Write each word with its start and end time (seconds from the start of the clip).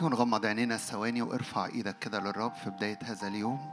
دلوقتي 0.00 0.16
ونغمض 0.16 0.46
عينينا 0.46 0.76
ثواني 0.76 1.22
وارفع 1.22 1.66
إيدك 1.66 1.98
كده 1.98 2.20
للرب 2.20 2.54
في 2.54 2.70
بداية 2.70 2.98
هذا 3.02 3.28
اليوم. 3.28 3.72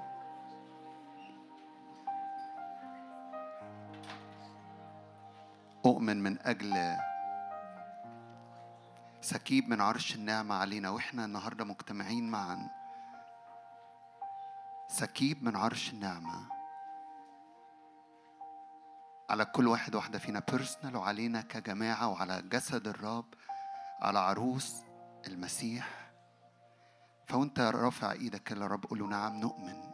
أؤمن 5.86 6.24
من 6.24 6.40
أجل 6.42 6.98
سكيب 9.22 9.70
من 9.70 9.82
عرش 9.82 10.16
النعمة 10.16 10.56
علينا 10.56 10.90
وإحنا 10.90 11.26
النهاردة 11.26 11.66
مجتمعين 11.66 12.30
معا 12.30 12.70
سكيب 14.88 15.44
من 15.44 15.56
عرش 15.56 15.94
النعمة 15.94 16.48
على 19.30 19.46
كل 19.46 19.68
واحد 19.68 19.96
واحدة 19.96 20.20
فينا 20.20 20.42
personal 20.52 20.96
وعلينا 20.96 21.42
كجماعة 21.42 22.08
وعلى 22.08 22.42
جسد 22.42 22.88
الرب 22.88 23.34
على 24.02 24.20
عروس 24.20 24.84
المسيح. 25.28 25.97
فوانت 27.28 27.60
رافع 27.60 28.12
إيدك 28.12 28.52
للرب 28.52 28.86
قول 28.86 29.00
له 29.00 29.08
نعم 29.08 29.36
نؤمن 29.36 29.92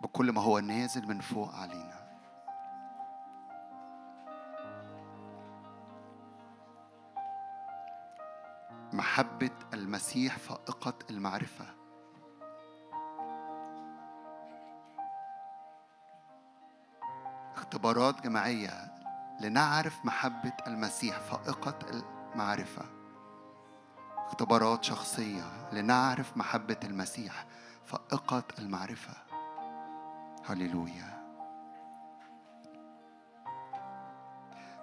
بكل 0.00 0.32
ما 0.32 0.40
هو 0.40 0.58
نازل 0.58 1.08
من 1.08 1.20
فوق 1.20 1.54
علينا. 1.54 2.00
محبة 8.92 9.50
المسيح 9.74 10.38
فائقة 10.38 10.94
المعرفة. 11.10 11.66
اختبارات 17.54 18.20
جماعية 18.20 18.70
لنعرف 19.40 20.04
محبة 20.04 20.52
المسيح 20.66 21.18
فائقة 21.18 21.78
المعرفة. 22.34 22.99
اختبارات 24.30 24.84
شخصية 24.84 25.42
لنعرف 25.72 26.36
محبة 26.36 26.76
المسيح 26.84 27.46
فائقة 27.84 28.42
المعرفة. 28.58 29.12
هللويا. 30.46 31.20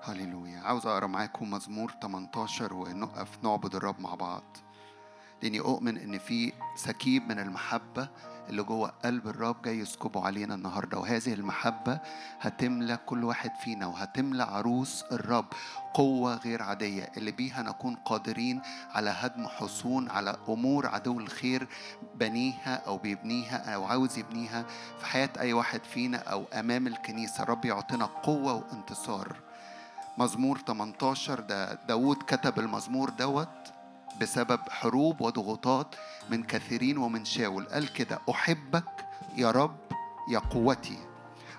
هللويا. 0.04 0.60
عاوز 0.60 0.88
أقرأ 0.88 1.08
معاكم 1.08 1.52
مزمور 1.52 1.92
18 2.02 2.74
ونقف 2.74 3.44
نعبد 3.44 3.76
الرب 3.76 4.00
مع 4.00 4.16
بعض. 4.16 4.58
لاني 5.44 5.60
اؤمن 5.60 5.98
ان 5.98 6.18
في 6.18 6.54
سكيب 6.76 7.30
من 7.30 7.40
المحبة 7.40 8.10
اللي 8.50 8.64
جوه 8.64 8.90
قلب 9.06 9.28
الرب 9.28 9.62
جاي 9.62 9.80
يسكبه 9.80 10.26
علينا 10.26 10.56
النهارده 10.56 10.98
وهذه 10.98 11.34
المحبة 11.34 12.00
هتملى 12.40 12.98
كل 13.06 13.24
واحد 13.24 13.52
فينا 13.64 13.88
وهتملى 13.88 14.44
عروس 14.44 15.04
الرب 15.12 15.46
قوة 15.94 16.36
غير 16.36 16.64
عادية. 16.64 17.12
اللي 17.18 17.32
بيها 17.32 17.62
نكون 17.64 17.96
قادرين 17.96 18.62
على 18.92 19.10
هدم 19.10 19.48
حصون 19.48 20.10
على 20.10 20.38
أمور 20.50 20.88
عدو 20.88 21.20
الخير 21.20 21.68
بنيها 22.16 22.76
أو 22.88 22.98
بيبنيها 22.98 23.74
أو 23.76 23.86
عاوز 23.86 24.18
يبنيها 24.18 24.66
في 25.00 25.06
حياة 25.06 25.30
أي 25.40 25.54
واحد 25.54 25.82
فينا 25.84 26.18
أو 26.18 26.46
أمام 26.54 26.88
الكنيسة. 26.88 27.44
الرب 27.44 27.66
يعطينا 27.66 28.06
قوة 28.06 28.54
وانتصار. 28.54 29.36
مزمور 30.18 30.58
18 30.58 31.40
ده 31.40 31.74
داود 31.74 32.18
كتب 32.18 32.60
المزمور 32.60 33.10
دوت. 33.10 33.77
بسبب 34.22 34.60
حروب 34.70 35.22
وضغوطات 35.22 35.96
من 36.30 36.44
كثيرين 36.44 36.98
ومن 36.98 37.26
شاول. 37.26 37.66
قال 37.66 37.94
كده 37.94 38.20
أحبك 38.30 39.06
يا 39.36 39.52
رب 39.52 39.78
يا 40.32 40.40
قوتي 40.40 41.00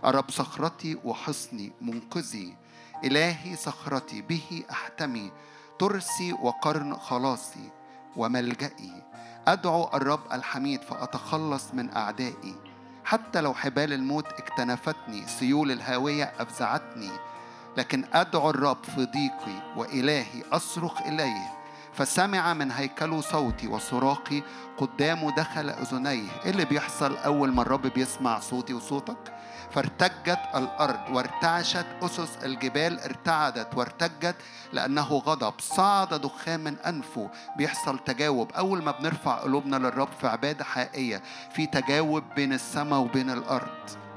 الرب 0.05 0.31
صخرتي 0.31 0.99
وحصني 1.05 1.73
منقذي 1.81 2.57
إلهي 3.05 3.57
صخرتي 3.57 4.23
به 4.23 4.63
أحتمي 4.71 5.33
ترسي 5.79 6.33
وقرن 6.33 6.97
خلاصي 6.97 7.71
وملجئي. 8.17 9.03
أدعو 9.47 9.91
الرب 9.95 10.21
الحميد 10.33 10.83
فأتخلص 10.83 11.75
من 11.75 11.97
أعدائي. 11.97 12.55
حتى 13.05 13.41
لو 13.41 13.55
حبال 13.55 13.93
الموت 13.93 14.27
اكتنفتني 14.27 15.27
سيول 15.27 15.73
الهاوية 15.73 16.33
أفزعتني. 16.39 17.11
لكن 17.77 18.05
أدعو 18.13 18.51
الرب 18.51 18.85
في 18.85 19.05
ضيقي 19.05 19.77
وإلهي 19.77 20.43
أصرخ 20.53 21.03
إليه. 21.03 21.58
فسمع 21.99 22.55
من 22.55 22.71
هيكله 22.71 23.21
صوتي 23.21 23.67
وصراخي 23.67 24.43
قدامه 24.77 25.31
دخل 25.31 25.71
أذنيه. 25.71 26.29
إيه 26.45 26.51
اللي 26.51 26.65
بيحصل 26.65 27.17
أول 27.17 27.53
ما 27.53 27.63
الرب 27.63 27.87
بيسمع 27.87 28.41
صوتي 28.41 28.75
وصوتك؟ 28.75 29.35
فارتجت 29.71 30.41
الأرض 30.55 31.01
وارتعشت 31.11 31.87
أسس 32.03 32.37
الجبال 32.45 33.01
ارتعدت 33.01 33.75
وارتجت 33.75 34.37
لأنه 34.73 35.09
غضب. 35.09 35.55
صعد 35.61 36.15
دخان 36.15 36.61
من 36.61 36.77
أنفه. 36.79 37.31
بيحصل 37.57 37.99
تجاوب. 37.99 38.53
أول 38.53 38.83
ما 38.83 38.91
بنرفع 38.91 39.35
قلوبنا 39.35 39.77
للرب 39.77 40.09
في 40.21 40.27
عبادة 40.27 40.65
حقيقية 40.65 41.23
في 41.55 41.67
تجاوب 41.67 42.23
بين 42.37 42.53
السماء 42.53 43.01
وبين 43.01 43.31
الأرض. 43.31 44.08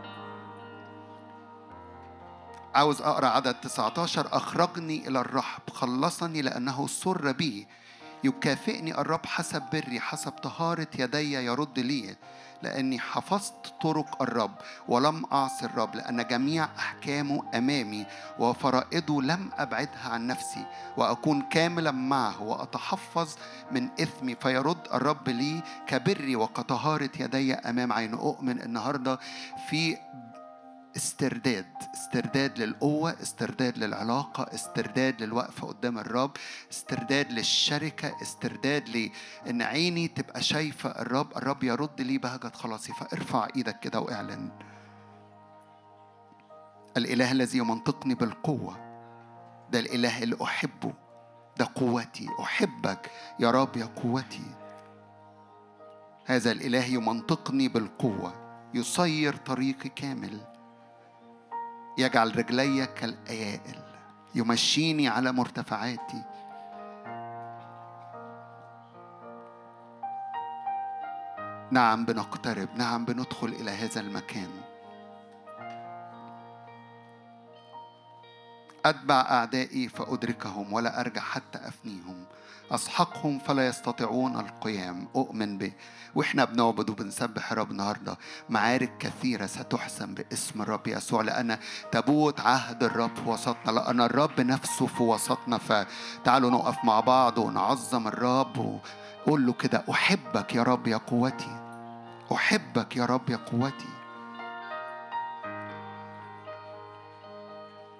عاوز 2.75 3.01
أقرأ 3.01 3.27
عدد 3.27 3.53
19 3.53 4.27
أخرجني 4.31 5.07
إلى 5.07 5.19
الرحب. 5.19 5.69
خلصني 5.69 6.41
لأنه 6.41 6.87
سر 6.87 7.31
بي. 7.31 7.67
يكافئني 8.23 9.01
الرب 9.01 9.25
حسب 9.25 9.63
بري 9.73 9.99
حسب 9.99 10.31
طهارة 10.31 10.87
يدي 10.99 11.33
يرد 11.33 11.79
لي 11.79 12.15
لأني 12.61 12.99
حفظت 12.99 13.73
طرق 13.81 14.21
الرب 14.21 14.51
ولم 14.87 15.25
أعصي 15.31 15.65
الرب 15.65 15.95
لأن 15.95 16.27
جميع 16.27 16.69
أحكامه 16.79 17.43
أمامي 17.55 18.05
وفرائضه 18.39 19.21
لم 19.21 19.49
أبعدها 19.57 20.09
عن 20.09 20.27
نفسي 20.27 20.65
وأكون 20.97 21.41
كاملا 21.41 21.91
معه 21.91 22.41
وأتحفظ 22.41 23.35
من 23.71 23.89
إثمي. 24.01 24.35
فيرد 24.35 24.87
الرب 24.93 25.29
لي 25.29 25.63
كبري 25.87 26.35
وكطهارة 26.35 27.09
يدي 27.19 27.53
أمام 27.53 27.93
عينه 27.93 28.17
أؤمن 28.17 28.61
النهاردة 28.61 29.19
في 29.69 29.97
استرداد 30.95 31.65
استرداد 31.93 32.59
للقوة 32.59 33.21
استرداد 33.21 33.77
للعلاقة 33.77 34.43
استرداد 34.53 35.21
للوقفة 35.23 35.67
قدام 35.67 35.99
الرب 35.99 36.31
استرداد 36.71 37.31
للشركة 37.31 38.21
استرداد 38.21 38.89
لأن 38.89 39.61
عيني 39.61 40.07
تبقى 40.07 40.41
شايفة 40.41 40.89
الرب 40.89 41.37
الرب 41.37 41.63
يرد 41.63 42.01
لي 42.01 42.17
بهجة 42.17 42.51
خلاصي 42.55 42.93
فارفع 42.93 43.47
إيدك 43.55 43.79
كده 43.79 43.99
واعلن. 43.99 44.49
الإله 46.97 47.31
الذي 47.31 47.57
يمنطقني 47.57 48.15
بالقوة 48.15 48.77
ده 49.71 49.79
الإله 49.79 50.23
اللي 50.23 50.37
أحبه 50.43 50.93
ده 51.57 51.69
قوتي 51.75 52.27
أحبك 52.39 53.11
يا 53.39 53.51
رب 53.51 53.77
يا 53.77 53.85
قوتي. 53.85 54.55
هذا 56.25 56.51
الإله 56.51 56.85
يمنطقني 56.85 57.67
بالقوة 57.67 58.33
يصير 58.73 59.35
طريقي 59.35 59.89
كامل. 59.89 60.50
يجعل 61.97 62.37
رجلي 62.37 62.85
كالأيائل 62.85 63.79
يمشيني 64.35 65.07
على 65.07 65.31
مرتفعاتي. 65.31 66.23
نعم 71.71 72.05
بنقترب 72.05 72.69
نعم 72.75 73.05
بندخل 73.05 73.47
إلى 73.47 73.71
هذا 73.71 74.01
المكان. 74.01 74.49
أتبع 78.85 79.21
أعدائي 79.21 79.87
فأدركهم 79.87 80.73
ولا 80.73 80.99
أرجع 80.99 81.21
حتى 81.21 81.57
أفنيهم. 81.57 82.25
أسحقهم 82.71 83.39
فلا 83.39 83.67
يستطيعون 83.67 84.39
القيام. 84.39 85.07
أؤمن 85.15 85.57
به. 85.57 85.71
وإحنا 86.15 86.45
بنعبد 86.45 86.89
وبنسبح 86.89 87.51
الرب 87.51 87.71
النهاردة. 87.71 88.17
معارك 88.49 88.97
كثيرة 88.99 89.45
ستحسم 89.45 90.13
باسم 90.13 90.61
الرب 90.61 90.87
يسوع. 90.87 91.21
لأن 91.21 91.57
تابوت 91.91 92.39
عهد 92.39 92.83
الرب 92.83 93.15
في 93.15 93.29
وسطنا. 93.29 93.71
لأن 93.71 94.01
الرب 94.01 94.41
نفسه 94.41 94.85
في 94.85 95.03
وسطنا. 95.03 95.57
فتعالوا 95.57 96.51
نقف 96.51 96.85
مع 96.85 96.99
بعض 96.99 97.37
ونعظم 97.37 98.07
الرب. 98.07 98.79
وقول 99.27 99.45
له 99.45 99.53
كده 99.53 99.83
أحبك 99.91 100.55
يا 100.55 100.63
رب 100.63 100.87
يا 100.87 100.97
قوتي. 100.97 101.57
أحبك 102.31 102.97
يا 102.97 103.05
رب 103.05 103.29
يا 103.29 103.37
قوتي. 103.37 103.89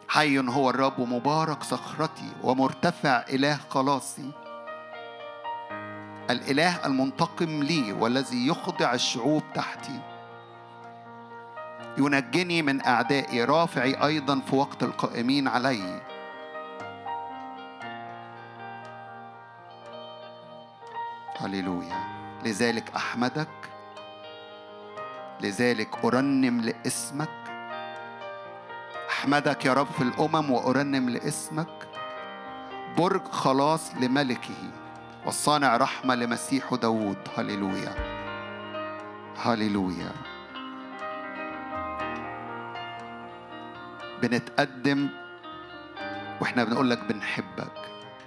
حي 0.07 0.39
هو 0.39 0.69
الرب 0.69 0.99
ومبارك 0.99 1.63
صخرتي. 1.63 2.31
ومرتفع 2.43 3.23
إله 3.29 3.59
خلاصي 3.69 4.31
الإله 6.31 6.85
المنتقم 6.85 7.63
لي 7.63 7.91
والذي 7.93 8.47
يخضع 8.47 8.93
الشعوب 8.93 9.43
تحتي. 9.53 9.99
ينجني 11.97 12.61
من 12.61 12.85
أعدائي 12.85 13.43
رافعي 13.43 14.05
أيضا 14.05 14.39
في 14.39 14.55
وقت 14.55 14.83
القائمين 14.83 15.47
علي. 15.47 16.01
هللويا. 21.37 22.03
لذلك 22.45 22.95
أحمدك. 22.95 23.47
لذلك 25.41 26.05
أرنم 26.05 26.61
لاسمك. 26.61 27.29
أحمدك 29.09 29.65
يا 29.65 29.73
رب 29.73 29.87
في 29.97 30.03
الأمم 30.03 30.51
وأرنم 30.51 31.09
لاسمك. 31.09 31.87
برج 32.97 33.27
خلاص 33.27 33.95
لملكه. 33.95 34.80
والصانع 35.25 35.77
رحمة 35.77 36.15
لمسيح 36.15 36.73
داود 36.73 37.17
هللويا. 37.37 37.93
هللويا. 39.43 40.11
بنتقدم 44.21 45.09
وإحنا 46.41 46.63
بنقول 46.63 46.89
لك 46.89 46.99
بنحبك. 47.03 47.71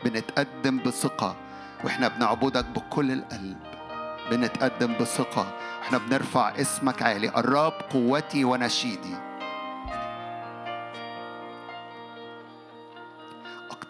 بنتقدم 0.04 0.78
بثقة 0.78 1.36
وإحنا 1.84 2.08
بنعبدك 2.08 2.64
بكل 2.64 3.12
القلب. 3.12 3.58
بنتقدم 4.30 4.94
بثقة. 5.00 5.46
إحنا 5.82 5.98
بنرفع 5.98 6.48
اسمك 6.48 7.02
عالي. 7.02 7.28
الرب 7.28 7.72
قوتي 7.92 8.44
ونشيدي. 8.44 9.33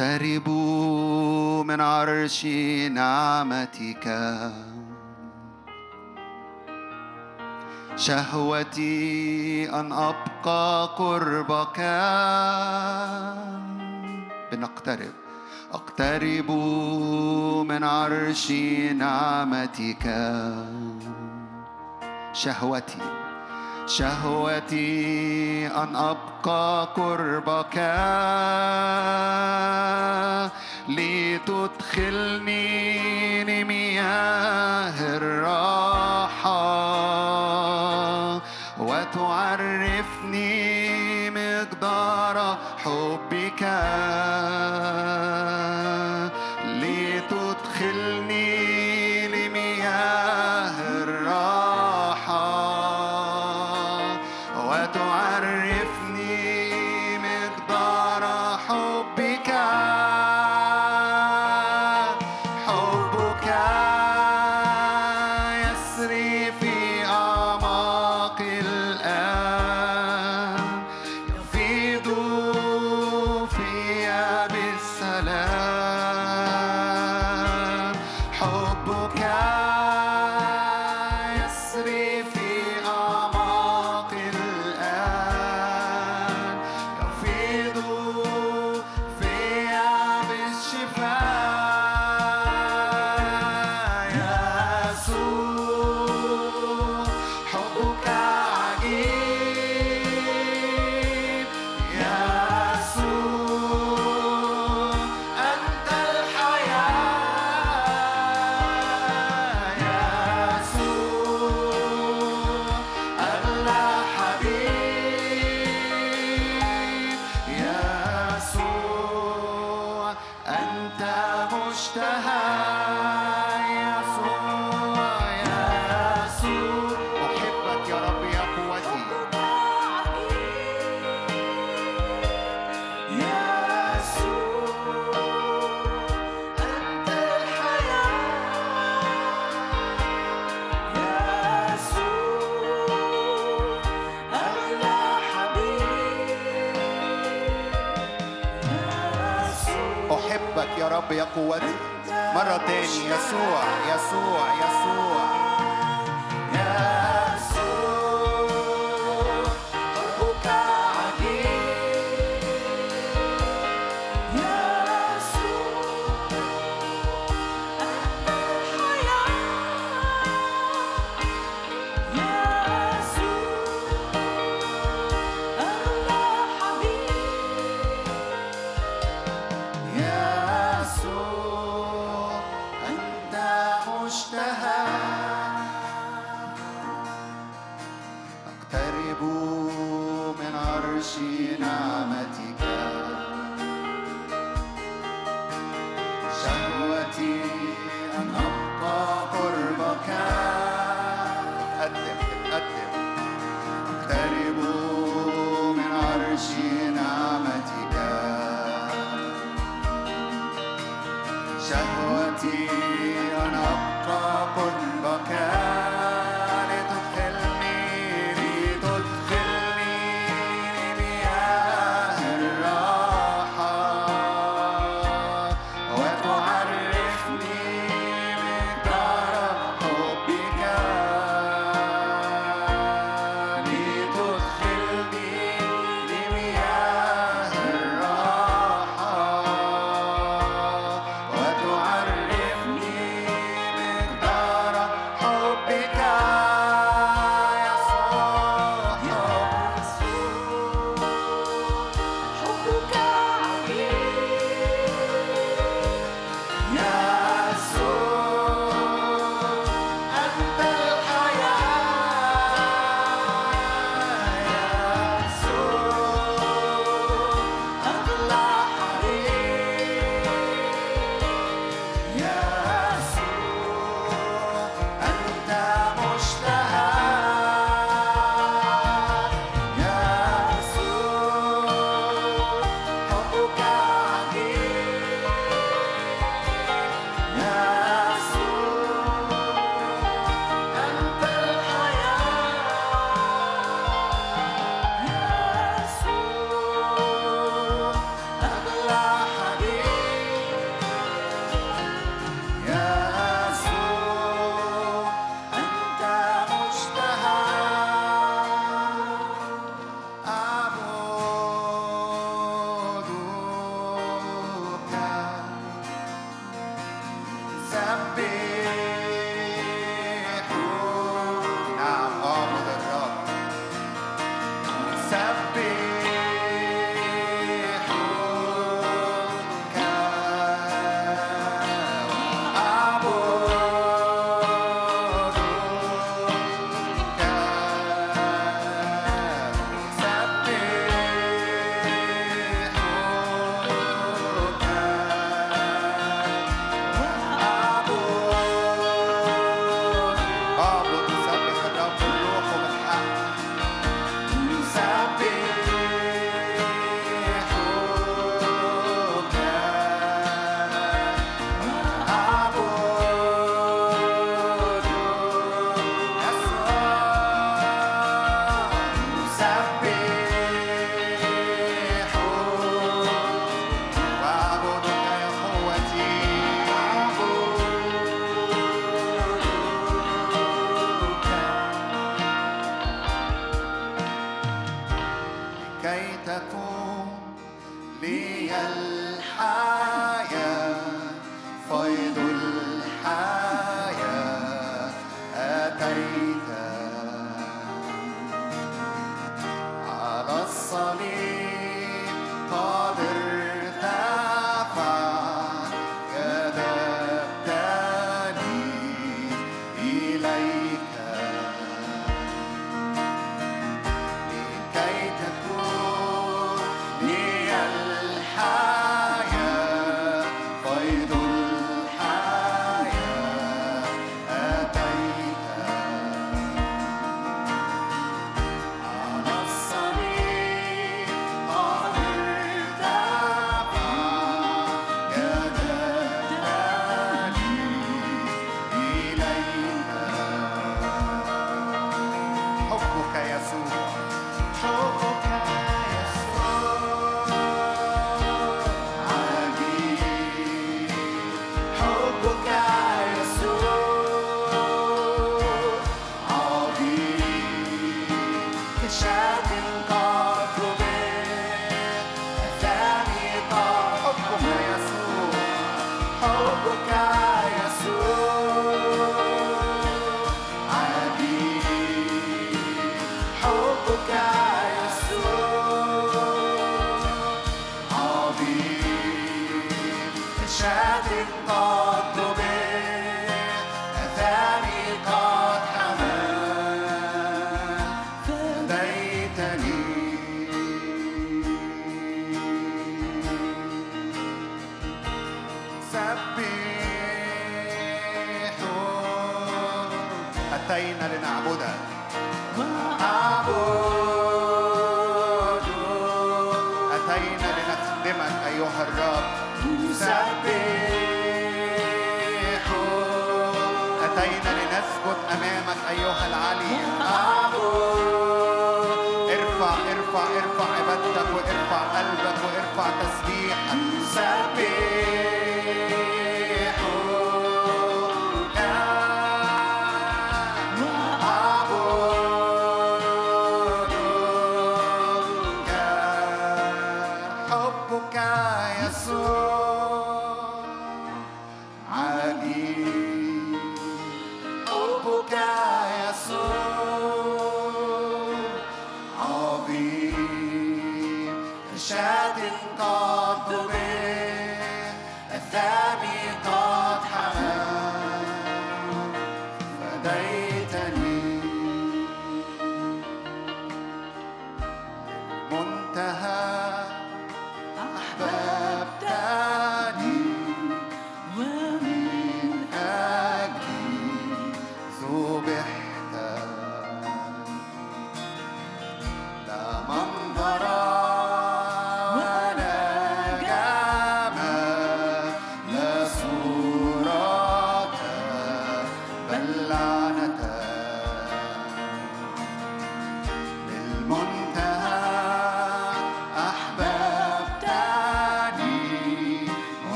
اقترب 0.00 0.48
من 1.66 1.80
عرش 1.80 2.46
نعمتك. 2.90 4.06
شهوتي 7.96 9.70
أن 9.80 9.92
أبقى 9.92 10.88
قربك. 10.96 11.80
بنقترب. 14.52 15.12
أقترب 15.72 16.50
من 17.68 17.84
عرش 17.84 18.50
نعمتك. 18.96 20.04
شهوتي. 22.32 23.27
شهوتي 23.88 25.66
أن 25.66 25.96
أبقى 25.96 26.88
قربك 26.96 27.78
لتدخلني 30.88 32.64
لمياه 33.44 35.16
الراحة. 35.16 36.68
وتعرفني 38.78 40.58
مقدار 41.30 42.58
حبك. 42.78 43.62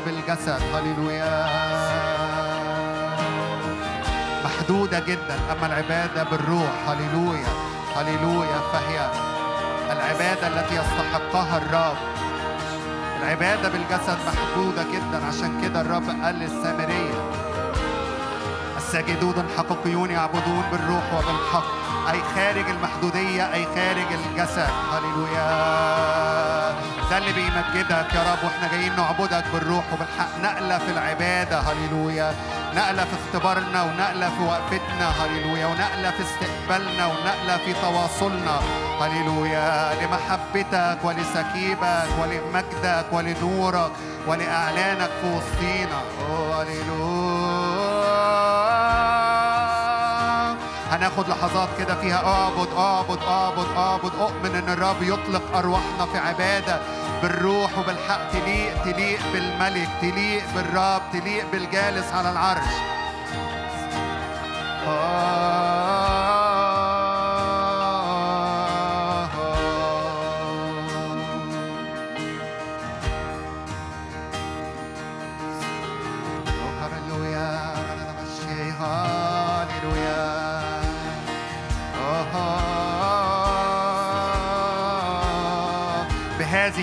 بالجسد. 0.00 0.62
هللويا. 0.74 1.46
محدودة 4.44 5.00
جدا 5.00 5.36
أما 5.52 5.66
العبادة 5.66 6.22
بالروح. 6.24 6.70
هللويا. 6.88 7.48
هللويا. 7.96 8.58
فهي 8.72 9.10
العبادة 9.92 10.46
التي 10.46 10.74
يستحقها 10.74 11.56
الرب. 11.58 11.96
العبادة 13.22 13.68
بالجسد 13.68 14.18
محدودة 14.26 14.82
جدا. 14.82 15.26
عشان 15.26 15.60
كده 15.62 15.80
الرب 15.80 16.08
قال 16.22 16.34
للسامرية 16.34 17.30
الساجدون 18.76 19.34
الحقيقيون 19.38 20.10
يعبدون 20.10 20.62
بالروح 20.72 21.04
وبالحق. 21.14 21.77
أي 22.10 22.20
خارج 22.34 22.70
المحدودية 22.70 23.54
أي 23.54 23.64
خارج 23.64 24.12
الجسد. 24.12 24.70
هللويا. 24.92 25.48
ده 27.10 27.18
اللي 27.18 27.32
بيمجدك 27.32 28.14
يا 28.14 28.32
رب 28.32 28.44
وإحنا 28.44 28.68
جايين 28.72 28.96
نعبدك 28.96 29.44
بالروح 29.52 29.84
وبالحق. 29.92 30.38
نقلة 30.42 30.78
في 30.78 30.90
العبادة. 30.90 31.60
هللويا. 31.60 32.34
نقلة 32.74 33.04
في 33.04 33.10
اختبارنا 33.20 33.82
ونقلة 33.82 34.28
في 34.28 34.42
وقفتنا. 34.42 35.08
هللويا. 35.20 35.66
ونقلة 35.66 36.10
في 36.10 36.22
استقبالنا 36.22 37.06
ونقلة 37.06 37.56
في 37.56 37.72
تواصلنا. 37.72 38.60
هللويا. 39.00 39.94
لمحبتك 40.02 40.98
ولسكيبك 41.04 42.08
ولمجدك 42.20 43.06
ولنورك 43.12 43.92
ولإعلانك 44.26 45.10
في 45.20 45.26
وسطينا. 45.36 46.00
هناخد 50.90 51.28
لحظات 51.28 51.68
كده 51.78 51.94
فيها 52.00 52.26
اعبد 52.26 52.68
اعبد 52.76 53.18
اعبد 53.22 53.68
اعبد. 53.76 54.12
اؤمن 54.20 54.54
إن 54.54 54.68
الرب 54.68 55.02
يطلق 55.02 55.56
أرواحنا 55.56 56.06
في 56.12 56.18
عبادة 56.18 56.80
بالروح 57.22 57.78
وبالحق. 57.78 58.30
تليق 58.32 58.82
تليق 58.84 59.20
بالملك 59.32 59.88
تليق 60.00 60.44
بالرب 60.54 61.02
تليق 61.12 61.50
بالجالس 61.52 62.12
على 62.12 62.30
العرش. 62.30 62.87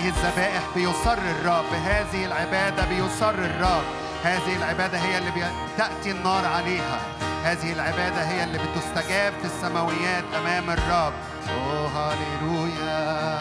بهذه 0.06 0.26
الذبائح 0.26 0.62
بيصر 0.74 1.18
الرب. 1.18 1.64
بهذه 1.72 2.24
العبادة 2.26 2.84
بيصر 2.84 3.30
الرب. 3.30 3.84
هذه 4.24 4.56
العبادة 4.56 4.98
هي 4.98 5.18
اللي 5.18 5.30
تأتي 5.78 6.10
النار 6.10 6.44
عليها. 6.44 7.00
هذه 7.44 7.72
العبادة 7.72 8.22
هي 8.22 8.44
اللي 8.44 8.58
بتستجاب 8.58 9.32
في 9.40 9.44
السماويات 9.44 10.24
أمام 10.40 10.70
الرب. 10.70 11.12
أوه 11.48 11.88
هاليلويا 11.88 13.35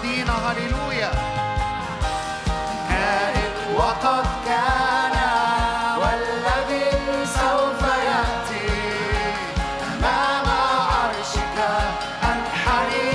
أراضينا 0.00 0.32
هللويا. 0.32 1.10
كائن 2.88 3.52
وقد 3.76 4.26
كان 4.46 5.16
والذي 6.00 6.90
سوف 7.24 7.82
يأتي. 7.82 8.68
أمام 9.92 10.46
عرشك 10.92 11.56
أنحني 12.22 13.10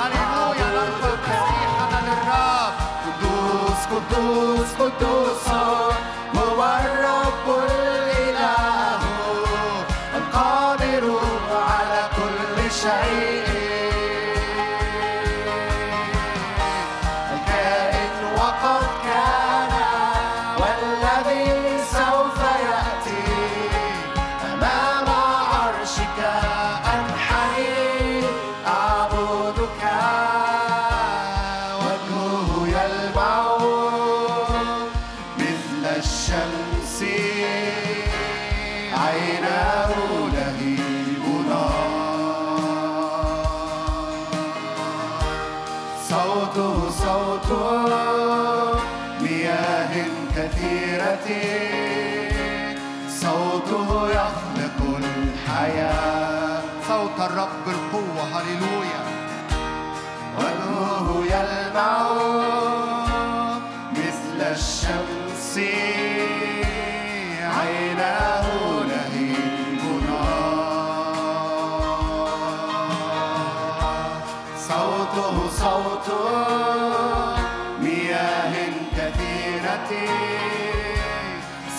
هللويا 0.00 0.68
للرب 0.74 1.24
قدوس 3.04 3.80
قدوس 3.90 4.70
قدوس. 4.80 5.23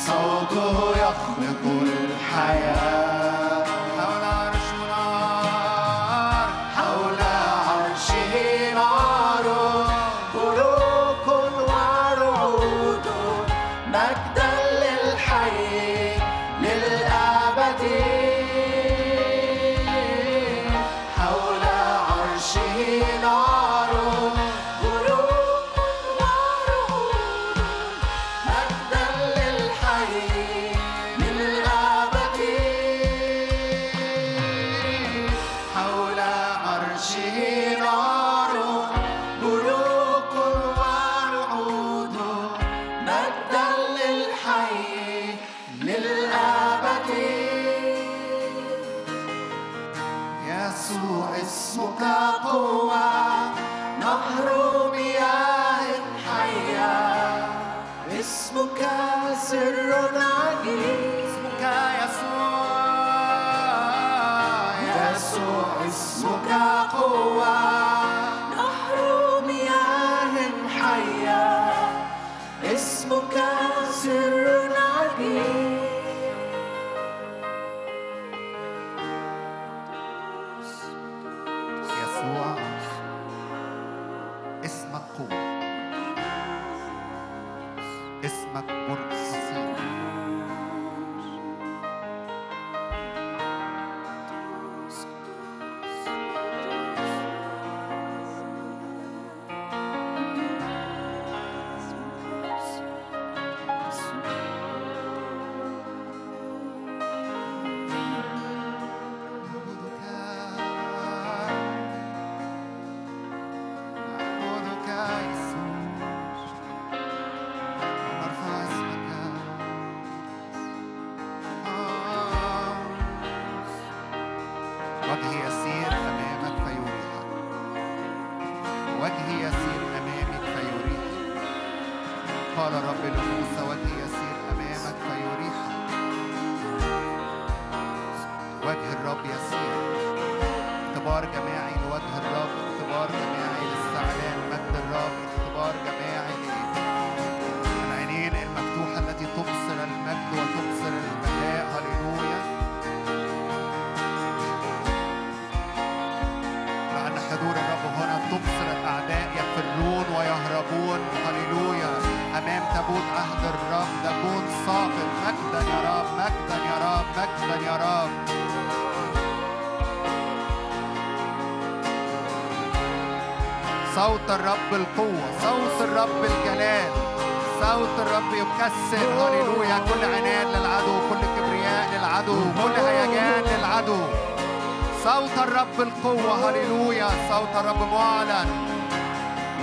صوته 0.06 0.78
يخلق 0.92 1.64
الأرض 1.66 2.05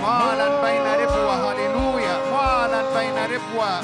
معلن 0.03 0.61
بين 0.63 0.85
ربوة 1.01 1.35
هللويا. 1.51 2.15
معلن 2.31 2.85
بين 2.95 3.17
ربوة 3.35 3.81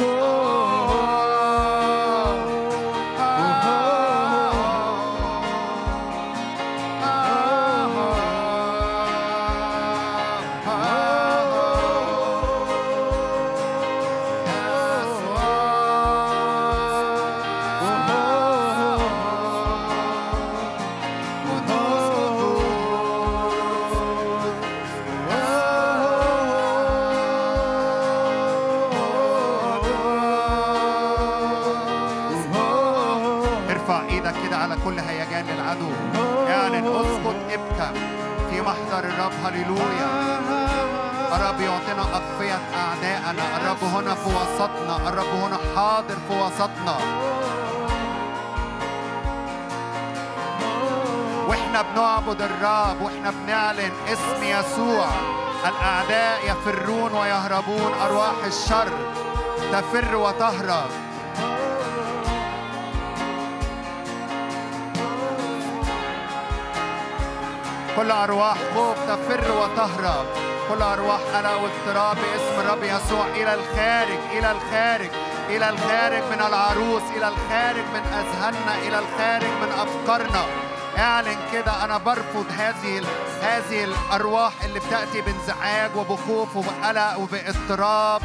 أعدائنا 43.29 43.57
الرب 43.57 43.83
هنا 43.83 44.15
في 44.15 44.29
وسطنا. 44.29 45.09
الرب 45.09 45.27
هنا 45.27 45.57
حاضر 45.75 46.15
في 46.27 46.33
وسطنا. 46.33 46.97
وإحنا 51.47 51.81
بنعبد 51.81 52.41
الرب 52.41 53.01
وإحنا 53.01 53.31
بنعلن 53.31 53.91
اسم 54.07 54.43
يسوع. 54.43 55.07
الأعداء 55.67 56.39
يفرون 56.45 57.13
ويهربون. 57.13 57.93
أرواح 58.01 58.45
الشر 58.45 58.89
تفر 59.71 60.15
وتهرب. 60.15 60.89
كل 67.95 68.11
أرواح 68.11 68.57
خوف 68.75 68.97
تفر 69.07 69.51
وتهرب. 69.51 70.25
كل 70.69 70.81
أرواح 70.81 71.19
أنا 71.35 71.55
واضطراب 71.55 72.15
باسم 72.15 72.59
الرب 72.59 72.83
يسوع. 72.83 73.25
إلى 73.27 73.53
الخارج 73.53 74.19
إلى 74.31 74.51
الخارج 74.51 75.09
إلى 75.49 75.69
الخارج 75.69 76.23
من 76.31 76.41
العروس 76.47 77.01
إلى 77.17 77.27
الخارج 77.27 77.83
من 77.93 78.03
أذهاننا 78.19 78.75
إلى 78.87 78.99
الخارج 78.99 79.51
من 79.61 79.71
أفكارنا. 79.71 80.45
اعلن 80.97 81.37
كده 81.53 81.83
أنا 81.85 81.97
برفض 81.97 82.45
هذه 82.57 83.03
هذه 83.41 83.83
الأرواح 83.83 84.53
اللي 84.65 84.79
بتأتي 84.79 85.21
بانزعاج 85.21 85.95
وبخوف 85.95 86.55
وبقلق 86.55 87.17
وباضطراب. 87.19 88.21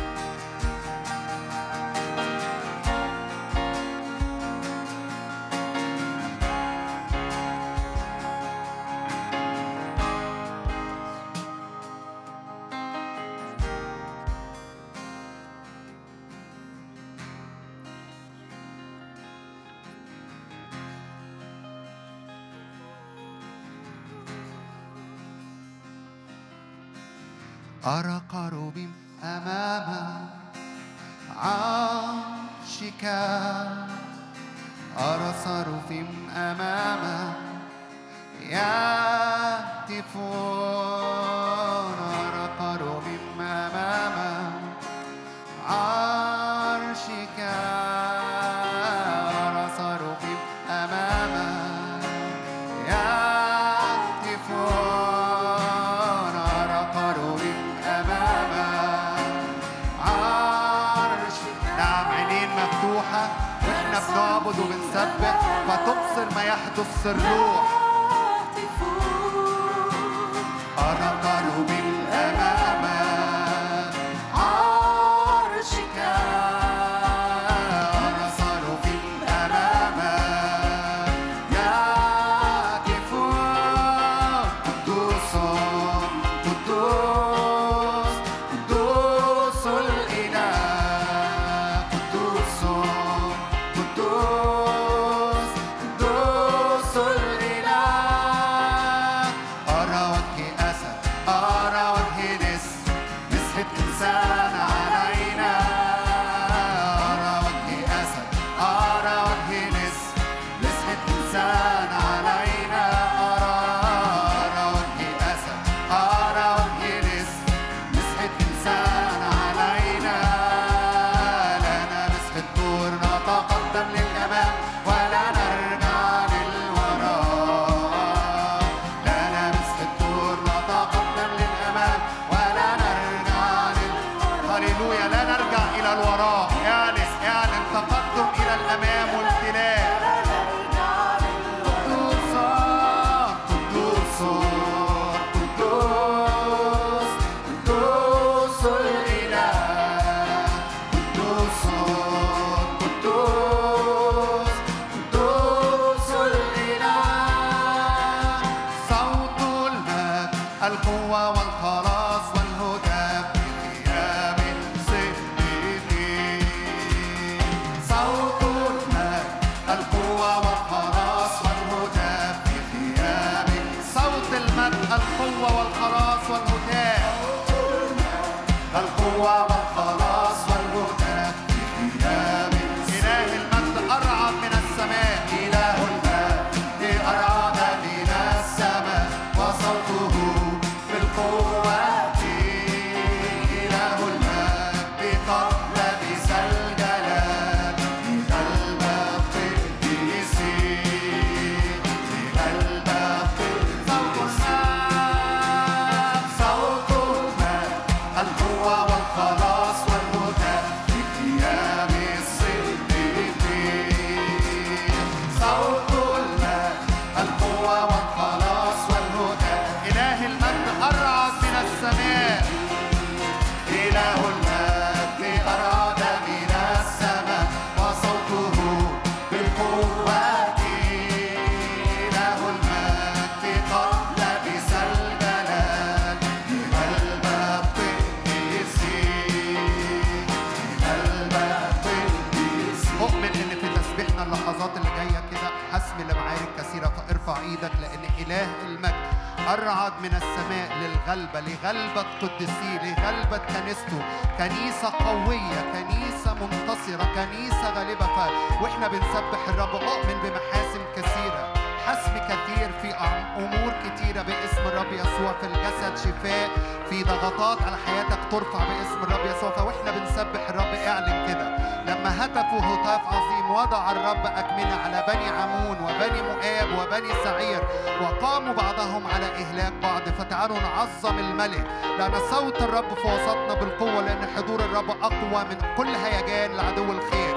هيجان 286.15 286.57
لعدو 286.57 286.93
الخير. 286.93 287.35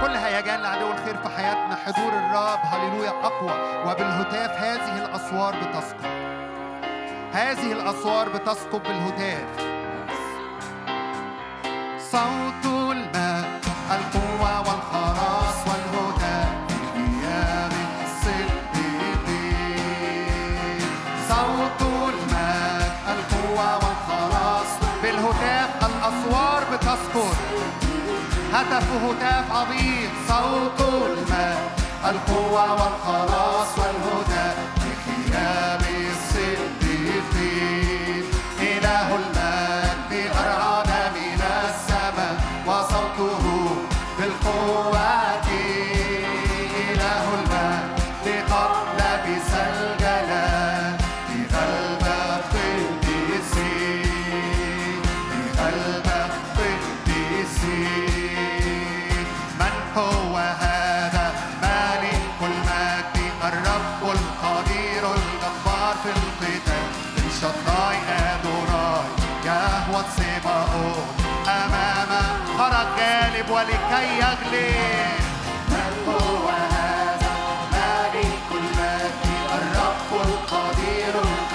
كل 0.00 0.16
هيجان 0.16 0.60
لعدو 0.60 0.90
الخير 0.92 1.16
في 1.16 1.28
حياتنا. 1.28 1.76
حضور 1.76 2.12
الرب 2.12 2.58
هللويا 2.64 3.10
أقوى. 3.10 3.52
وبالهتاف 3.86 4.50
هذه 4.50 5.04
الأسوار 5.04 5.54
بتسقط. 5.54 6.04
هذه 7.32 7.72
الأسوار 7.72 8.28
بتسقط 8.28 8.80
بالهتاف. 8.86 9.48
صوت 11.98 12.66
هتف 28.74 28.92
هتاف 28.92 29.52
عظيم 29.52 30.10
صوت 30.28 30.88
الماء 31.06 31.76
القوة 32.10 32.72
والخلاص 32.72 33.78
والهدى. 33.78 34.73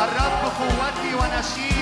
الرب 0.04 0.42
قوتي 0.60 1.16
ونشيدي 1.16 1.79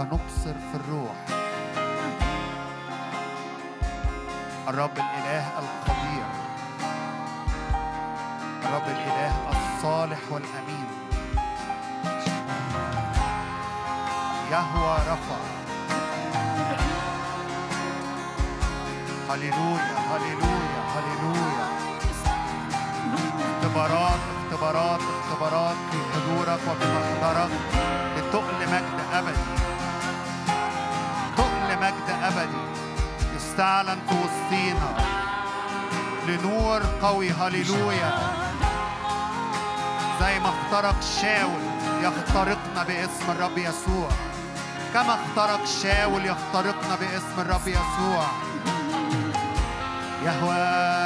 فنبصر 0.00 0.54
في 0.72 0.74
الروح. 0.74 1.16
الرب 4.68 4.96
الإله 4.96 5.46
القدير. 5.58 6.24
الرب 8.64 8.88
الإله 8.88 9.32
الصالح 9.50 10.18
والأمين. 10.30 10.86
يهوى 14.50 14.94
رفع. 14.96 15.40
هللويا 19.30 19.96
هللويا 20.10 20.80
هللويا. 20.96 21.68
اختبارات 23.62 24.20
اختبارات 24.52 25.00
اختبارات 25.00 25.76
في 25.90 25.98
حضورك 26.12 26.60
وفي 26.68 26.86
محضرك 26.94 27.50
لتقل 28.16 28.60
مجد 28.72 29.00
أبدي 29.12 29.60
تقل 32.20 32.30
مجد 32.30 32.38
أبدي. 32.38 32.56
يستعلن 33.36 33.98
في 34.08 34.14
وسطينا 34.14 34.96
لنور 36.28 36.82
قوي. 37.02 37.30
هللويا. 37.30 38.12
زي 40.20 40.40
ما 40.40 40.48
اخترق 40.48 40.96
شاول 41.22 41.62
يخترقنا 42.02 42.82
باسم 42.86 43.30
الرب 43.30 43.58
يسوع. 43.58 44.08
كما 44.94 45.14
اخترق 45.14 45.64
شاول 45.82 46.26
يخترقنا 46.26 46.96
باسم 47.00 47.40
الرب 47.40 47.68
يسوع. 47.68 48.26
يهوى 50.24 50.99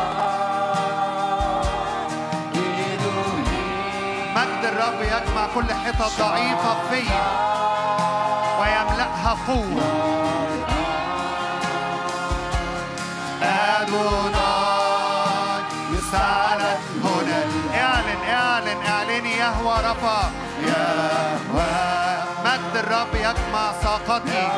مجد 4.37 4.65
الرب 4.65 5.01
يجمع 5.01 5.47
كل 5.55 5.75
حتة 5.75 6.07
ضعيفة 6.19 6.73
فيا 6.91 7.23
ويملأها 8.61 9.33
قوة 9.49 9.87
أدوناي 13.43 14.41
هنا. 17.05 17.41
اعلن 17.75 18.23
اعلن 18.31 18.87
اعلني 18.87 19.33
رفا 19.91 20.31
يهوى. 20.63 21.73
مجد 22.45 22.75
الرب 22.77 23.15
يجمع 23.15 23.73
ساقتي 23.83 24.49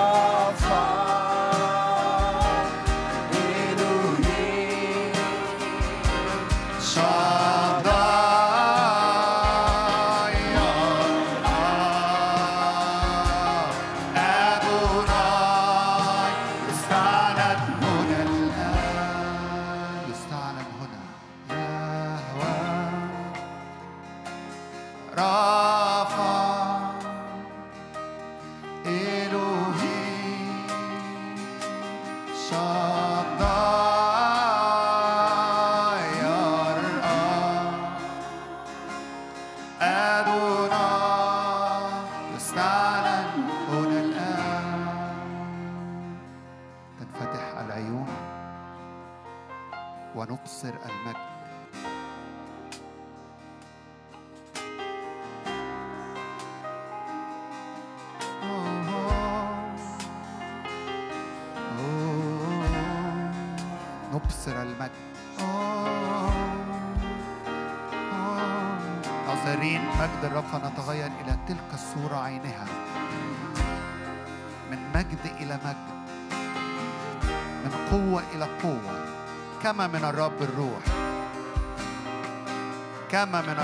كما 83.13 83.41
من 83.43 83.59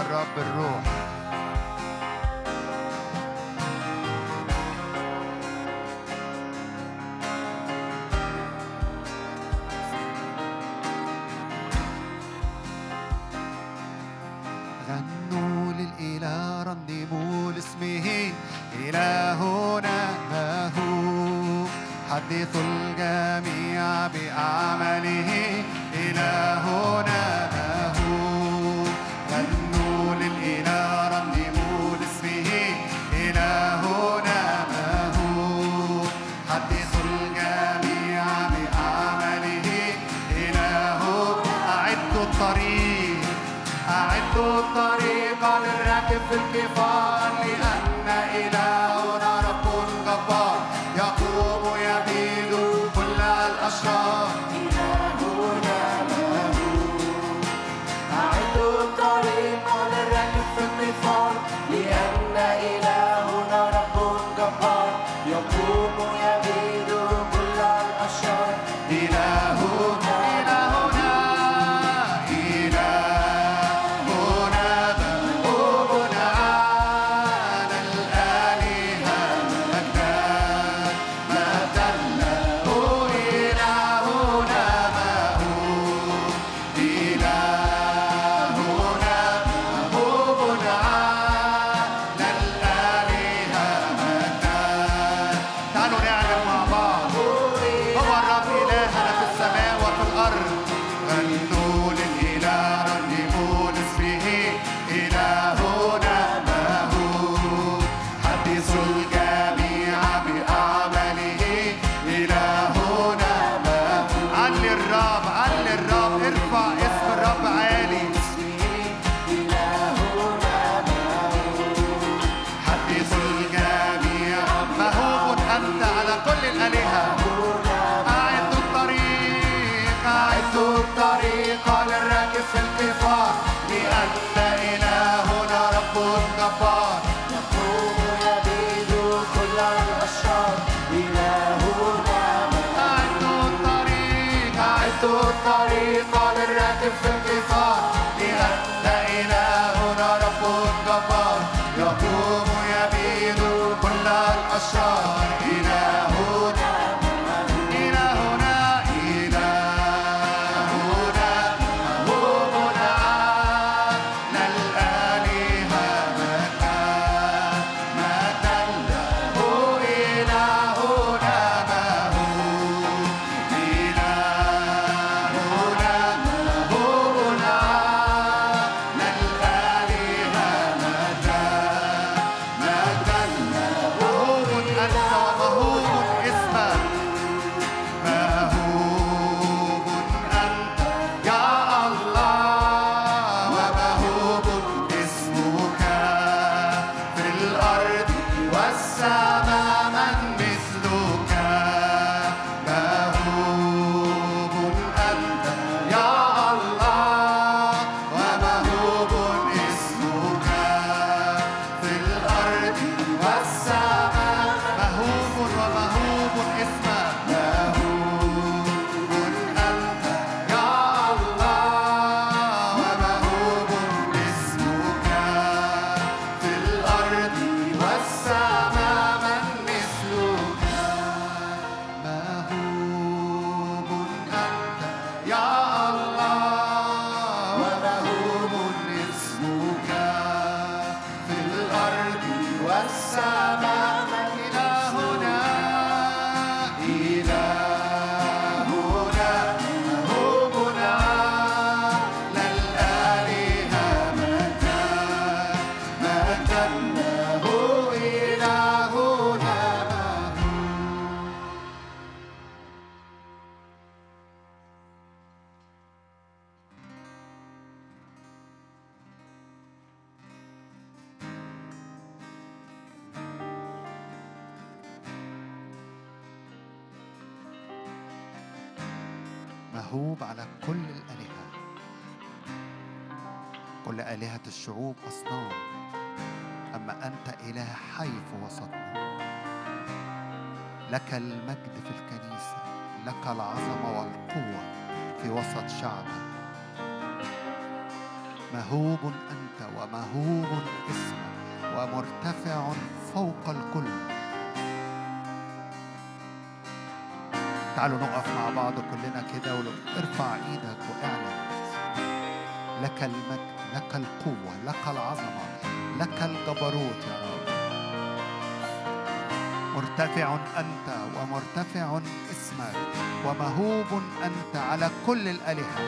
كل 325.06 325.28
الآلهة. 325.28 325.78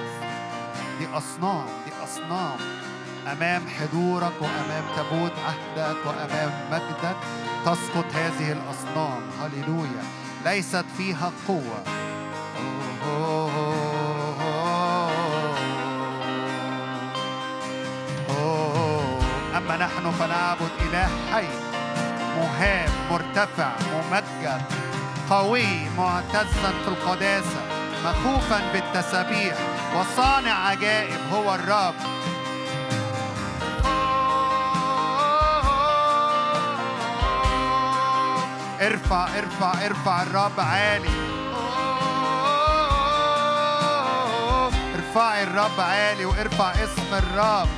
دي 0.99 1.07
أصنام 1.07 1.67
دي 1.87 1.93
أصنام 2.05 2.59
أمام 3.33 3.63
حضورك 3.69 4.33
وأمام 4.41 4.85
تابوت 4.97 5.33
عهدك 5.47 5.97
وأمام 6.07 6.51
مجدك 6.73 7.17
تسقط 7.65 8.05
هذه 8.15 8.53
الأصنام. 8.53 9.23
هللويا. 9.43 10.05
ليست 10.45 10.85
فيها 10.97 11.33
قوة. 11.49 11.85
أما 19.57 19.77
نحن 19.77 20.11
فنعبد 20.11 20.71
إله 20.81 21.09
حي 21.33 21.49
مهاب 22.37 22.91
مرتفع. 23.11 23.90
ممجد 24.11 24.63
قوي 25.31 25.89
معتزا 25.99 26.73
في 26.85 26.89
القداسة 26.89 27.63
مخوفا 28.05 28.73
بالتسابيح 28.73 29.55
وصانع 29.97 30.69
عجائب 30.69 31.21
هو 31.33 31.55
الرب. 31.55 31.95
ارفع 38.81 39.29
ارفع 39.39 39.87
ارفع 39.87 40.23
الرب 40.23 40.61
عالي. 40.61 41.11
ارفعي 44.95 45.43
الرب 45.43 45.81
عالي 45.81 46.25
وارفع 46.25 46.71
اسم 46.71 47.15
الرب. 47.15 47.69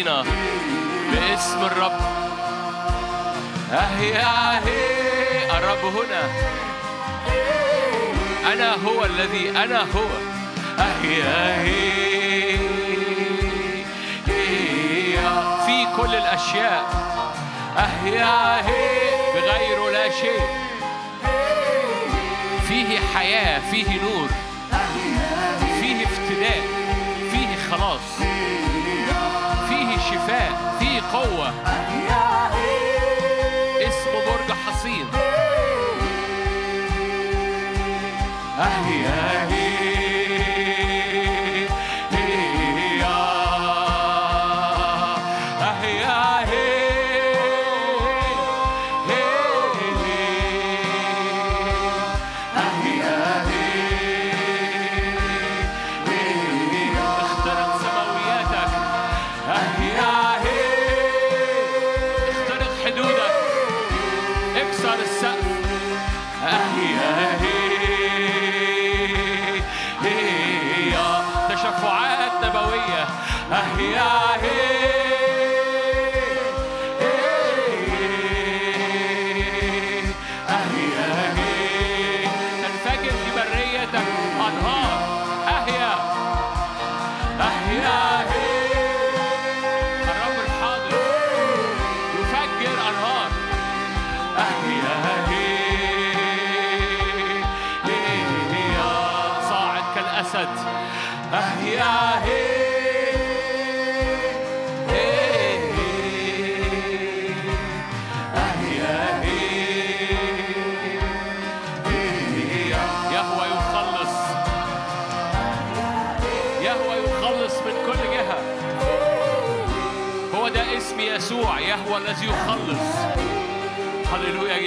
فينا 0.00 0.24
باسم 1.12 1.64
الرب. 1.64 2.00
أهي 3.72 4.16
أهي 4.16 5.58
الرب 5.58 5.84
هنا. 5.84 6.22
أنا 8.52 8.74
هو 8.74 9.04
الذي 9.04 9.50
أنا 9.50 9.80
هو. 9.80 10.09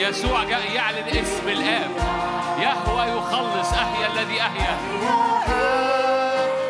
يسوع 0.04 0.44
جاء 0.44 0.72
يعلن 0.76 1.08
اسم 1.08 1.50
الآب. 1.50 1.92
يهوى 2.60 3.18
يخلص 3.18 3.74
أهيا 3.74 4.08
الذي 4.14 4.42
أهيا 4.42 4.78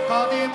قادم 0.09 0.51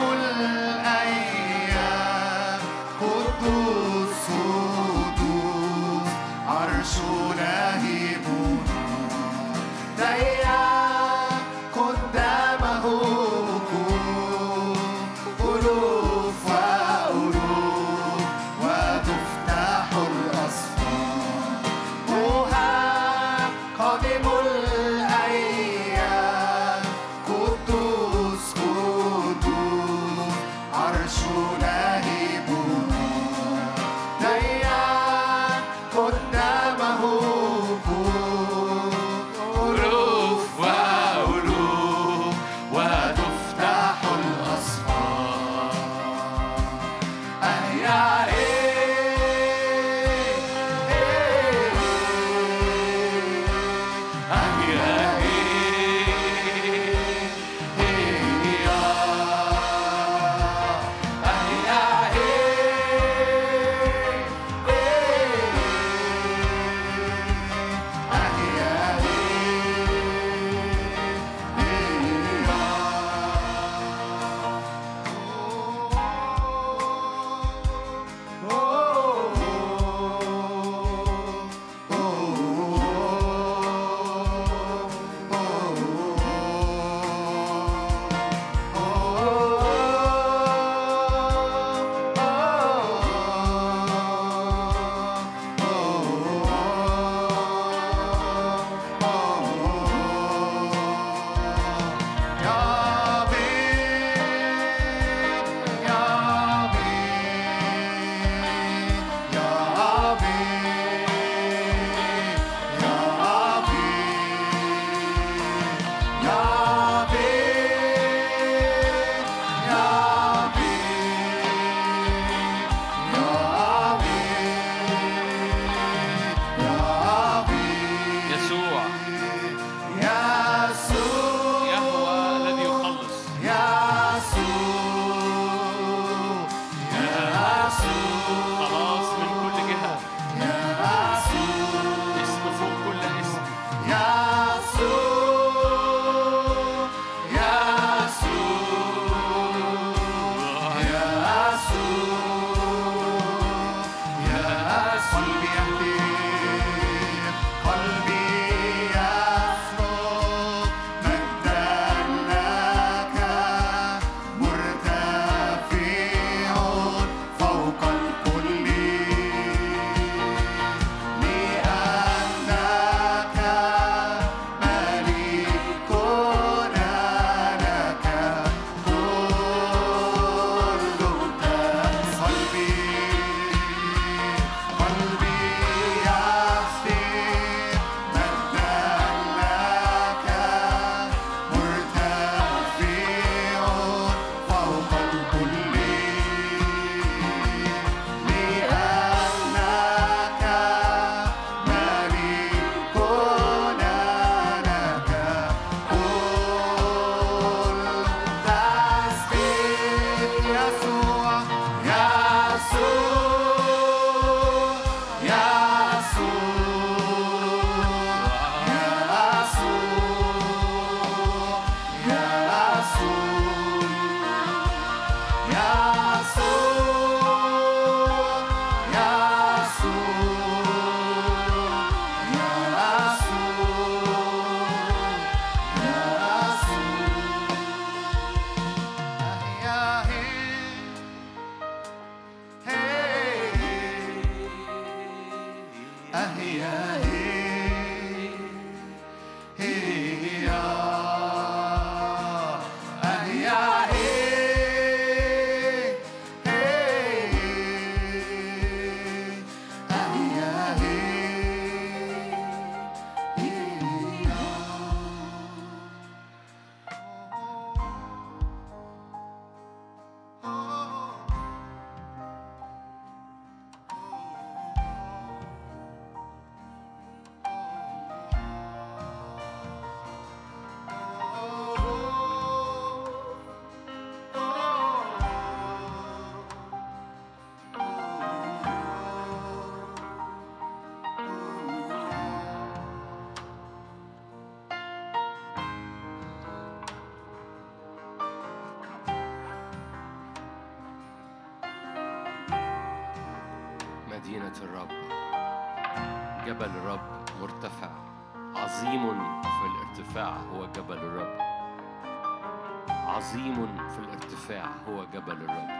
عظيم 313.28 313.88
في 313.88 313.98
الارتفاع 313.98 314.64
هو 314.88 315.04
جبل 315.04 315.32
الرب. 315.32 315.70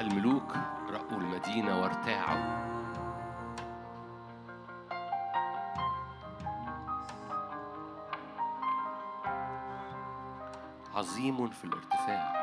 الملوك 0.00 0.56
رأوا 0.90 1.18
المدينة 1.20 1.80
وارتاعوا. 1.80 2.74
عظيم 10.94 11.48
في 11.50 11.64
الارتفاع. 11.64 12.34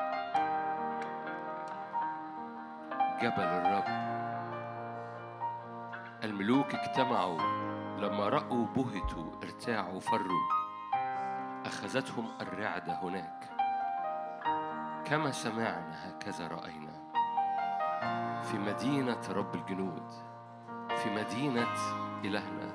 جبل 3.22 3.44
الرب. 3.44 3.88
الملوك 6.24 6.76
اجتمعوا. 6.76 7.42
لما 7.98 8.30
رأوا 8.30 8.66
بهتوا 8.76 9.32
ارتاعوا 9.44 10.00
فروا. 10.00 10.61
أخذتهم 11.82 12.26
الرعدة 12.42 12.94
هناك. 12.94 13.50
كما 15.06 15.32
سمعنا 15.32 16.10
هكذا 16.10 16.48
رأينا. 16.48 16.94
في 18.44 18.58
مدينة 18.58 19.22
رب 19.30 19.56
الجنود 19.56 20.12
في 21.04 21.10
مدينة 21.10 21.74
إلهنا. 22.26 22.72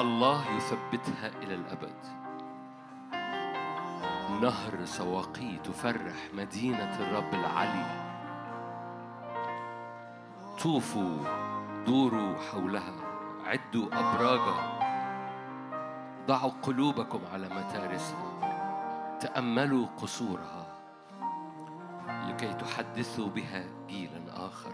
الله 0.00 0.56
يثبتها 0.56 1.28
إلى 1.42 1.54
الأبد. 1.54 1.96
نهر 4.42 4.84
سواقي 4.84 5.56
تفرح 5.56 6.16
مدينة 6.32 7.00
الرب 7.00 7.34
العلي. 7.34 7.86
طوفوا 10.62 11.18
دوروا 11.86 12.34
حولها 12.50 12.94
عدوا 13.46 13.86
أبراجا. 13.92 14.73
ضعوا 16.26 16.52
قلوبكم 16.62 17.20
على 17.32 17.48
متارسها. 17.48 18.54
تأملوا 19.20 19.86
قصورها 20.02 20.66
لكي 22.08 22.54
تحدثوا 22.54 23.28
بها 23.28 23.64
جيلا 23.88 24.46
آخر. 24.46 24.72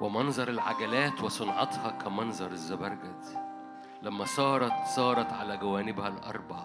ومنظر 0.00 0.48
العجلات 0.48 1.22
وصنعتها 1.22 1.90
كمنظر 1.90 2.50
الزبرجد. 2.50 3.24
لما 4.02 4.24
سارت 4.24 4.86
سارت 4.86 5.32
على 5.32 5.56
جوانبها 5.56 6.08
الأربع 6.08 6.64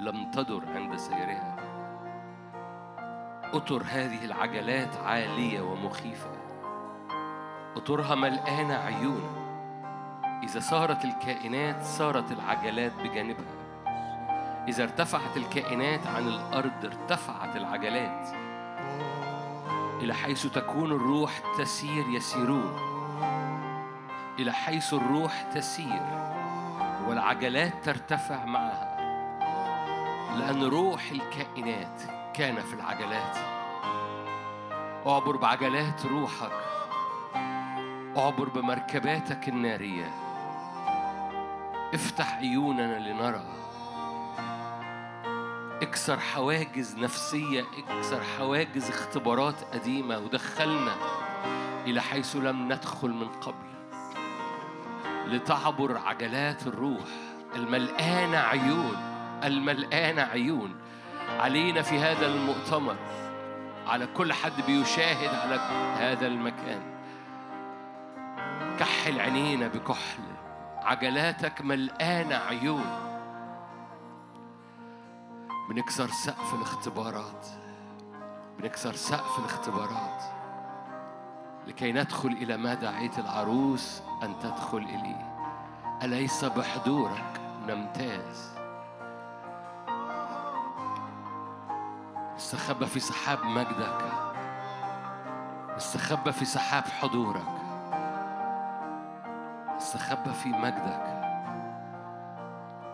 لم 0.00 0.30
تدر 0.30 0.62
عند 0.66 0.96
سيرها. 0.96 1.56
أطر 3.54 3.82
هذه 3.82 4.24
العجلات 4.24 4.96
عالية 4.96 5.60
ومخيفة. 5.60 6.30
أطرها 7.76 8.14
ملقانة 8.14 8.74
عيون. 8.74 9.41
إذا 10.42 10.60
سارت 10.60 11.04
الكائنات 11.04 11.82
سارت 11.82 12.32
العجلات 12.32 12.92
بجانبها. 12.92 13.62
إذا 14.68 14.82
ارتفعت 14.82 15.36
الكائنات 15.36 16.06
عن 16.06 16.28
الأرض 16.28 16.84
ارتفعت 16.84 17.56
العجلات. 17.56 18.28
إلى 20.00 20.14
حيث 20.14 20.46
تكون 20.46 20.92
الروح 20.92 21.40
تسير 21.58 22.08
يسيرون. 22.08 22.76
إلى 24.38 24.52
حيث 24.52 24.94
الروح 24.94 25.42
تسير 25.42 26.02
والعجلات 27.08 27.84
ترتفع 27.84 28.44
معها. 28.44 28.92
لأن 30.38 30.62
روح 30.62 31.02
الكائنات 31.10 32.02
كان 32.34 32.60
في 32.60 32.74
العجلات. 32.74 33.36
اعبر 35.06 35.36
بعجلات 35.36 36.06
روحك. 36.06 36.52
اعبر 38.16 38.48
بمركباتك 38.48 39.48
النارية. 39.48 40.21
افتح 41.94 42.34
عيوننا 42.34 42.98
لنرى. 42.98 43.44
اكسر 45.82 46.20
حواجز 46.20 46.96
نفسية 46.98 47.64
اكسر 47.88 48.20
حواجز 48.38 48.88
اختبارات 48.88 49.54
قديمة 49.72 50.18
ودخلنا 50.18 50.94
إلى 51.86 52.00
حيث 52.02 52.36
لم 52.36 52.72
ندخل 52.72 53.10
من 53.10 53.28
قبل. 53.28 53.72
لتعبر 55.26 55.98
عجلات 55.98 56.66
الروح. 56.66 57.08
الملقانة 57.54 58.38
عيون 58.38 58.96
الملقانة 59.44 60.22
عيون. 60.22 60.74
علينا 61.40 61.82
في 61.82 61.98
هذا 61.98 62.26
المؤتمر. 62.26 62.96
على 63.86 64.06
كل 64.06 64.32
حد 64.32 64.66
بيشاهد 64.66 65.34
على 65.34 65.54
هذا 65.98 66.26
المكان. 66.26 66.82
كحل 68.78 69.20
عينينا 69.20 69.68
بكحل. 69.68 70.31
عجلاتك 70.82 71.60
ملقانة 71.60 72.36
عيون. 72.36 73.12
بنكسر 75.70 76.08
سقف 76.08 76.54
الاختبارات. 76.54 77.46
بنكسر 78.58 78.92
سقف 78.92 79.38
الاختبارات. 79.38 80.22
لكي 81.66 81.92
ندخل 81.92 82.28
إلى 82.28 82.56
ما 82.56 82.74
دعيت 82.74 83.18
العروس 83.18 84.02
أن 84.22 84.38
تدخل 84.38 84.78
إليه. 84.78 85.32
أليس 86.02 86.44
بحضورك؟ 86.44 87.40
نمتاز. 87.68 88.52
استخبى 92.36 92.86
في 92.86 93.00
سحاب 93.00 93.44
مجدك. 93.44 94.12
استخبى 95.76 96.32
في 96.32 96.44
سحاب 96.44 96.84
حضورك. 96.84 97.61
استخبى 99.82 100.32
في 100.32 100.48
مجدك. 100.48 101.04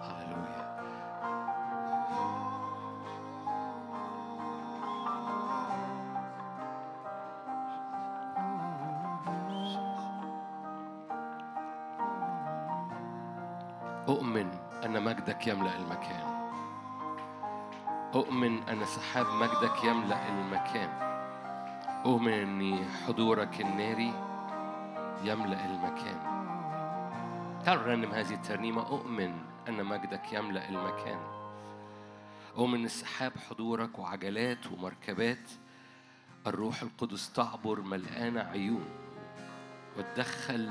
هللويا. 0.03 0.65
أؤمن 14.09 14.51
أن 14.85 15.03
مجدك 15.03 15.47
يملأ 15.47 15.77
المكان. 15.77 16.27
أؤمن 18.15 18.69
أن 18.69 18.85
سحاب 18.85 19.27
مجدك 19.27 19.85
يملأ 19.85 20.29
المكان. 20.29 20.89
أؤمن 22.07 22.33
أن 22.33 22.85
حضورك 23.07 23.61
الناري 23.61 24.13
يملأ 25.25 25.65
المكان. 25.65 26.38
تعالوا 27.65 27.83
نرنم 27.87 28.13
هذه 28.13 28.35
الترنيمة؟ 28.35 28.83
أؤمن 28.83 29.41
أن 29.69 29.85
مجدك 29.85 30.33
يملأ 30.33 30.69
المكان. 30.69 31.19
أؤمن 32.57 32.83
أن 32.83 32.89
سحاب 32.89 33.33
حضورك 33.51 33.99
وعجلات 33.99 34.67
ومركبات 34.73 35.51
الروح 36.47 36.83
القدس 36.83 37.33
تعبر 37.33 37.81
ملقانة 37.81 38.41
عيون 38.41 38.85
وتدخل 39.99 40.71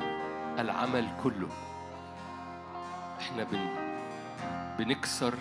العمل 0.59 1.07
كله. 1.23 1.49
إحنا 3.19 3.43
بن 3.43 3.69
بنكسر 4.79 5.33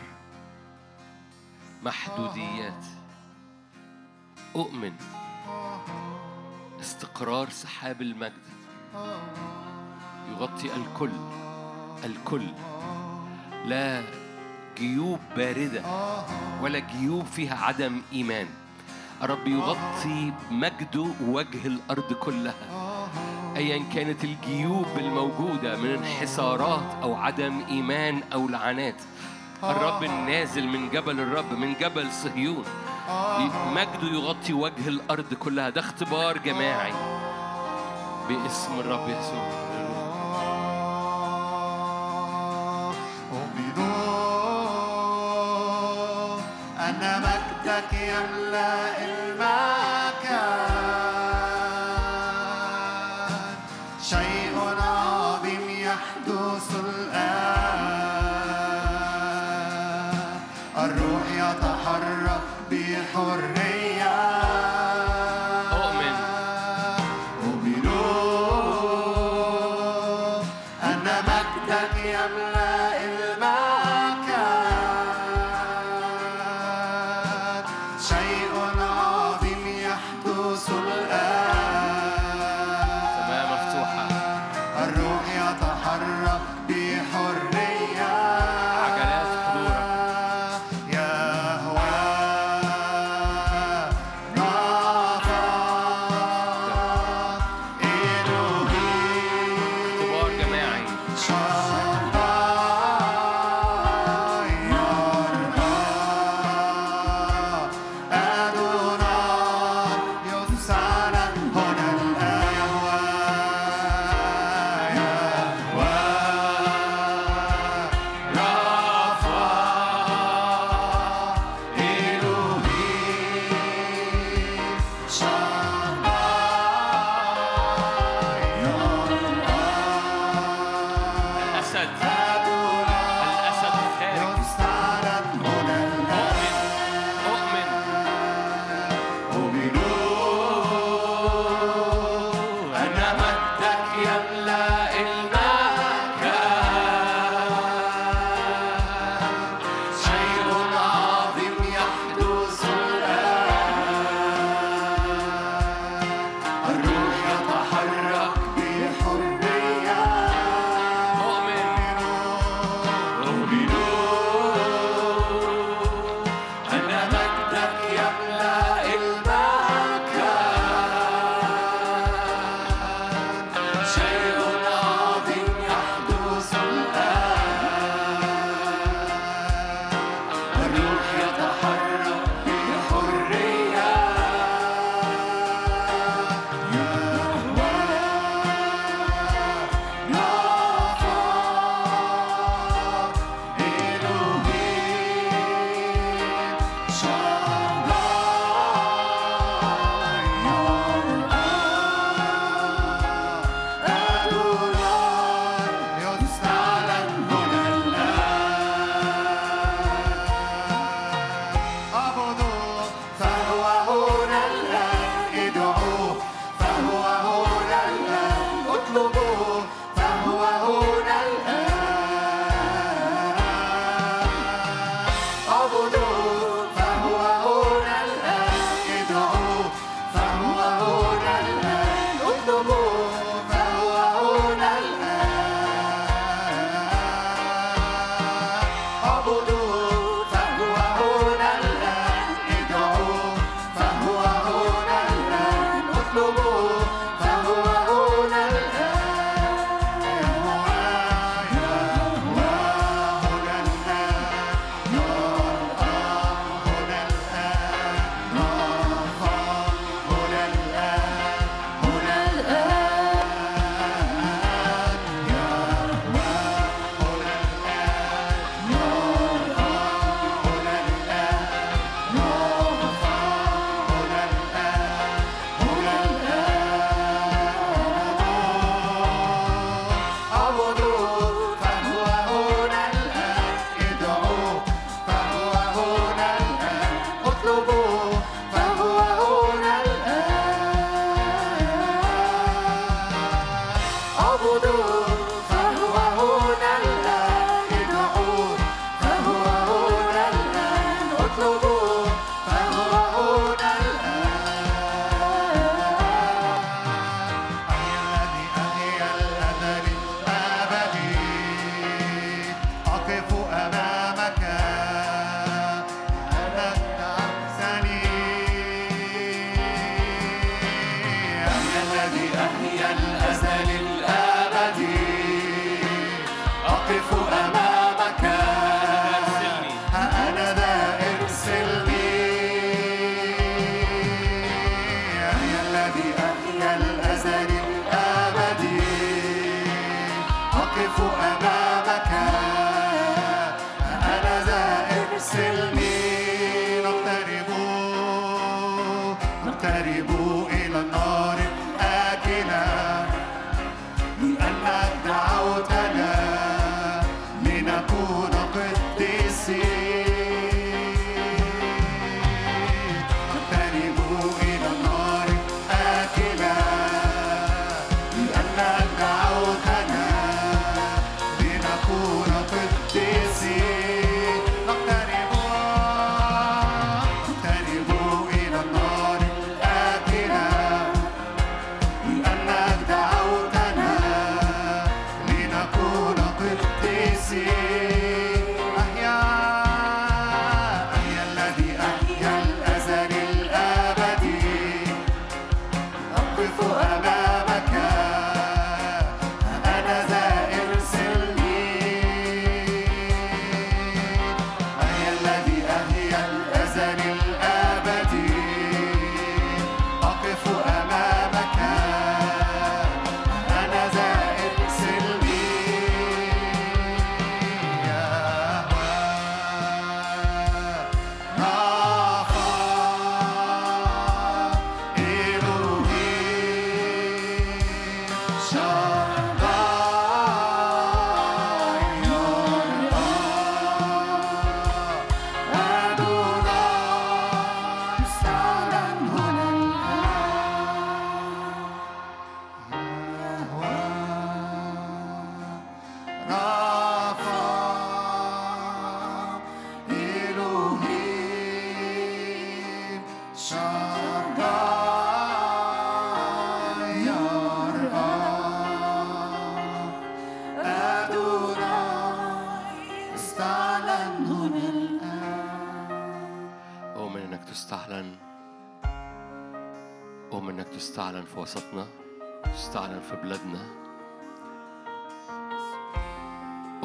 محدوديات. 1.83 2.85
أؤمن. 4.57 4.95
استقرار 6.81 7.51
سحاب 7.51 8.03
المجد. 8.03 8.43
يغطي 10.31 10.71
الكل 10.77 11.11
الكل. 12.05 12.47
لا 13.65 14.03
جيوب 14.79 15.21
باردة 15.37 15.83
ولا 16.63 16.79
جيوب 16.79 17.25
فيها 17.27 17.57
عدم 17.57 18.03
إيمان. 18.13 18.47
الرب 19.23 19.47
يغطي 19.47 20.33
مجده 20.51 21.07
وجه 21.29 21.67
الأرض 21.67 22.13
كلها. 22.13 23.09
أيا 23.57 23.83
كانت 23.95 24.25
الجيوب 24.25 24.87
الموجودة 24.99 25.77
من 25.77 25.91
انحسارات 25.91 27.03
أو 27.03 27.15
عدم 27.15 27.65
إيمان 27.69 28.23
أو 28.33 28.49
لعنات. 28.49 29.03
الرب 29.65 30.05
النازل 30.05 30.69
من 30.69 30.91
جبل 30.91 31.21
الرب 31.21 31.53
من 31.53 31.75
جبل 31.81 32.13
صهيون. 32.13 32.65
مجده 33.75 34.09
يغطي 34.13 34.53
وجه 34.53 34.89
الأرض 34.89 35.35
كلها. 35.35 35.71
ده 35.71 35.81
اختبار 35.81 36.39
جماعي 36.39 36.93
باسم 38.29 38.81
الرب 38.81 39.09
يسوع. 39.09 39.76
أؤمن 43.57 43.97
أن 46.81 47.23
مجدك 47.23 47.93
يملأ 47.93 48.96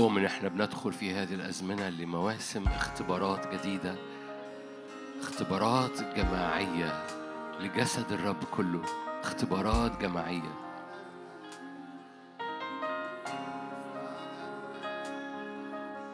أؤمن 0.02 0.26
إحنا 0.26 0.50
بندخل 0.50 0.94
في 0.94 1.14
هذه 1.14 1.34
الأزمنة 1.34 1.90
لمواسم 1.90 2.68
اختبارات 2.68 3.54
جديدة 3.54 3.96
اختبارات 5.20 6.02
جماعية 6.16 7.04
لجسد 7.60 8.12
الرب 8.12 8.44
كله 8.44 8.82
اختبارات 9.22 10.02
جماعية. 10.02 10.54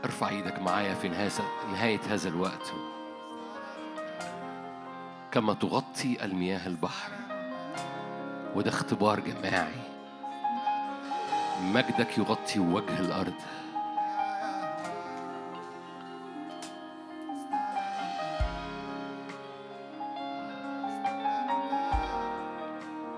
ارفع 0.06 0.30
إيدك 0.30 0.60
معايا 0.60 0.94
في 0.94 1.10
نهاية 1.72 2.02
هذا 2.10 2.30
الوقت. 2.30 2.74
كما 5.32 5.54
تغطي 5.54 6.26
المياه 6.26 6.68
البحر 6.68 7.12
وده 8.56 8.70
اختبار 8.70 9.20
جماعي. 9.20 9.82
مجدك 11.62 12.18
يغطي 12.18 12.60
وجه 12.60 13.00
الأرض. 13.00 13.34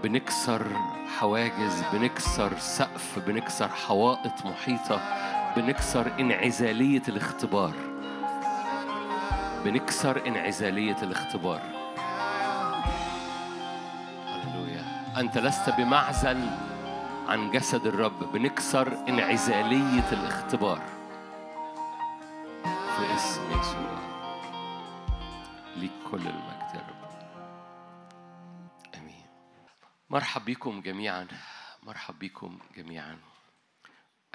بنكسر 0.04 0.68
حواجز 1.20 1.84
بنكسر 1.94 2.58
سقف 2.58 3.20
بنكسر 3.28 3.68
حوائط 3.68 4.46
محيطة 4.46 5.02
بنكسر 5.56 6.12
انعزالية 6.20 7.02
الاختبار. 7.08 7.74
بنكسر 9.66 10.28
انعزالية 10.28 10.98
الاختبار. 11.04 11.62
هللويا. 14.28 14.84
أنت 15.18 15.38
لست 15.38 15.70
بمعزل 15.70 16.50
عن 17.28 17.52
جسد 17.52 17.88
الرب. 17.88 18.32
بنكسر 18.34 18.98
انعزالية 19.10 20.12
الاختبار. 20.12 20.82
في 22.64 23.16
اسم 23.16 23.42
يسوع. 23.60 24.00
ليك 25.78 25.92
كل 26.12 26.18
المجد 26.18 26.49
مرحب 30.11 30.45
بكم 30.45 30.81
جميعا. 30.81 31.27
مرحب 31.84 32.19
بكم 32.19 32.60
جميعا. 32.76 33.19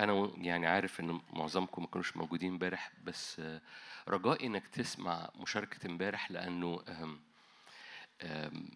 أنا 0.01 0.33
يعني 0.37 0.67
عارف 0.67 1.01
إن 1.01 1.21
معظمكم 1.33 1.83
ما 1.83 1.89
كانوش 1.89 2.17
موجودين 2.17 2.53
امبارح 2.53 2.93
بس 3.05 3.41
آه، 3.41 3.61
رجائي 4.09 4.47
إنك 4.47 4.67
تسمع 4.69 5.31
مشاركة 5.37 5.87
امبارح 5.87 6.31
لأنه 6.31 6.85
آم، 6.89 8.71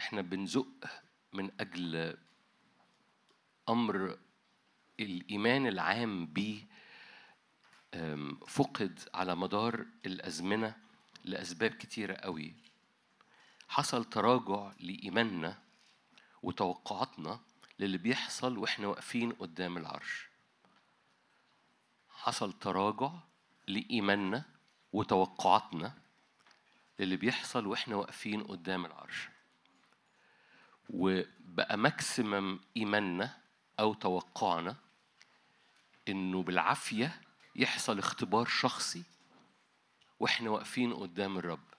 إحنا 0.00 0.22
بنزق 0.22 0.66
من 1.32 1.50
أجل 1.60 2.16
أمر 3.68 4.18
الإيمان 5.00 5.66
العام 5.66 6.34
آم، 7.94 8.36
فقد 8.48 9.00
على 9.14 9.34
مدار 9.36 9.86
الأزمنة 10.06 10.76
لأسباب 11.24 11.70
كتيرة 11.70 12.14
قوي. 12.14 12.54
حصل 13.68 14.04
تراجع 14.04 14.72
لإيماننا 14.80 15.63
وتوقعاتنا 16.44 17.40
للي 17.78 17.98
بيحصل 17.98 18.58
وإحنا 18.58 18.86
واقفين 18.86 19.32
قدام 19.32 19.76
العرش. 19.76 20.28
حصل 22.10 22.52
تراجع 22.52 23.10
لإيماننا 23.68 24.44
وتوقعاتنا 24.92 25.94
للي 26.98 27.16
بيحصل 27.16 27.66
وإحنا 27.66 27.96
واقفين 27.96 28.42
قدام 28.42 28.86
العرش. 28.86 29.28
وبقى 30.90 31.76
ماكسيمم 31.76 32.60
إيماننا 32.76 33.38
أو 33.80 33.94
توقعنا 33.94 34.76
إنه 36.08 36.42
بالعافية 36.42 37.20
يحصل 37.56 37.98
اختبار 37.98 38.46
شخصي 38.46 39.02
وإحنا 40.20 40.50
واقفين 40.50 40.94
قدام 40.94 41.38
الرب. 41.38 41.73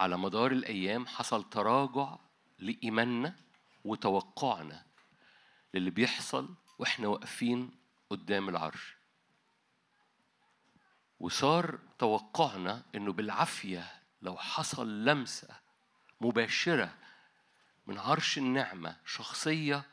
على 0.00 0.16
مدار 0.16 0.52
الأيام 0.52 1.06
حصل 1.06 1.50
تراجع 1.50 2.16
لإيماننا 2.58 3.36
وتوقعنا 3.84 4.86
للي 5.74 5.90
بيحصل 5.90 6.54
وإحنا 6.78 7.08
واقفين 7.08 7.70
قدام 8.10 8.48
العرش. 8.48 8.96
وصار 11.20 11.78
توقعنا 11.98 12.82
إنه 12.94 13.12
بالعافية 13.12 13.92
لو 14.22 14.36
حصل 14.36 15.04
لمسة 15.04 15.48
مباشرة 16.20 16.94
من 17.86 17.98
عرش 17.98 18.38
النعمة 18.38 18.96
شخصية 19.06 19.86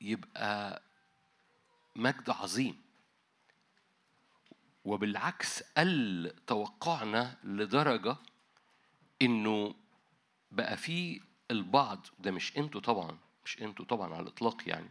يبقى 0.00 0.82
مجد 1.96 2.30
عظيم. 2.30 2.82
وبالعكس 4.84 5.62
قل 5.62 6.32
توقعنا 6.46 7.36
لدرجة 7.44 8.16
إنه 9.22 9.74
بقى 10.50 10.76
في 10.76 11.20
البعض 11.50 12.06
ده 12.18 12.30
مش 12.30 12.56
أنتوا 12.56 12.80
طبعا 12.80 13.18
مش 13.44 13.62
أنتوا 13.62 13.84
طبعا 13.84 14.14
على 14.14 14.22
الإطلاق 14.22 14.68
يعني 14.68 14.90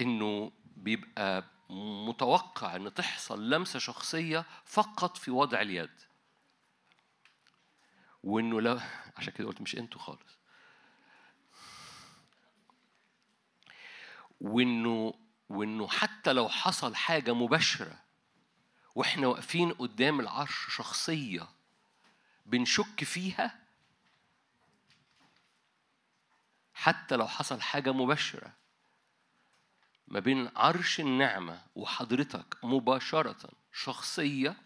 إنه 0.00 0.52
بيبقى 0.76 1.44
متوقع 1.70 2.76
إن 2.76 2.94
تحصل 2.94 3.50
لمسة 3.50 3.78
شخصية 3.78 4.44
فقط 4.64 5.16
في 5.16 5.30
وضع 5.30 5.60
اليد. 5.60 5.90
وإنه 8.22 8.60
لو 8.60 8.80
عشان 9.16 9.32
كده 9.32 9.48
قلت 9.48 9.60
مش 9.60 9.76
أنتوا 9.76 10.00
خالص. 10.00 10.38
وإنه 14.40 15.14
وإنه 15.48 15.88
حتى 15.88 16.32
لو 16.32 16.48
حصل 16.48 16.94
حاجة 16.94 17.34
مباشرة 17.34 17.98
وإحنا 18.94 19.26
واقفين 19.26 19.72
قدام 19.72 20.20
العرش 20.20 20.66
شخصية 20.76 21.48
بنشك 22.46 23.04
فيها 23.04 23.58
حتى 26.74 27.16
لو 27.16 27.26
حصل 27.26 27.60
حاجة 27.60 27.92
مباشرة 27.92 28.52
ما 30.08 30.20
بين 30.20 30.50
عرش 30.56 31.00
النعمة 31.00 31.62
وحضرتك 31.74 32.64
مباشرة 32.64 33.50
شخصية 33.72 34.56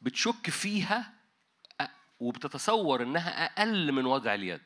بتشك 0.00 0.50
فيها 0.50 1.14
وبتتصور 2.20 3.02
إنها 3.02 3.44
أقل 3.44 3.92
من 3.92 4.06
وضع 4.06 4.34
اليد. 4.34 4.62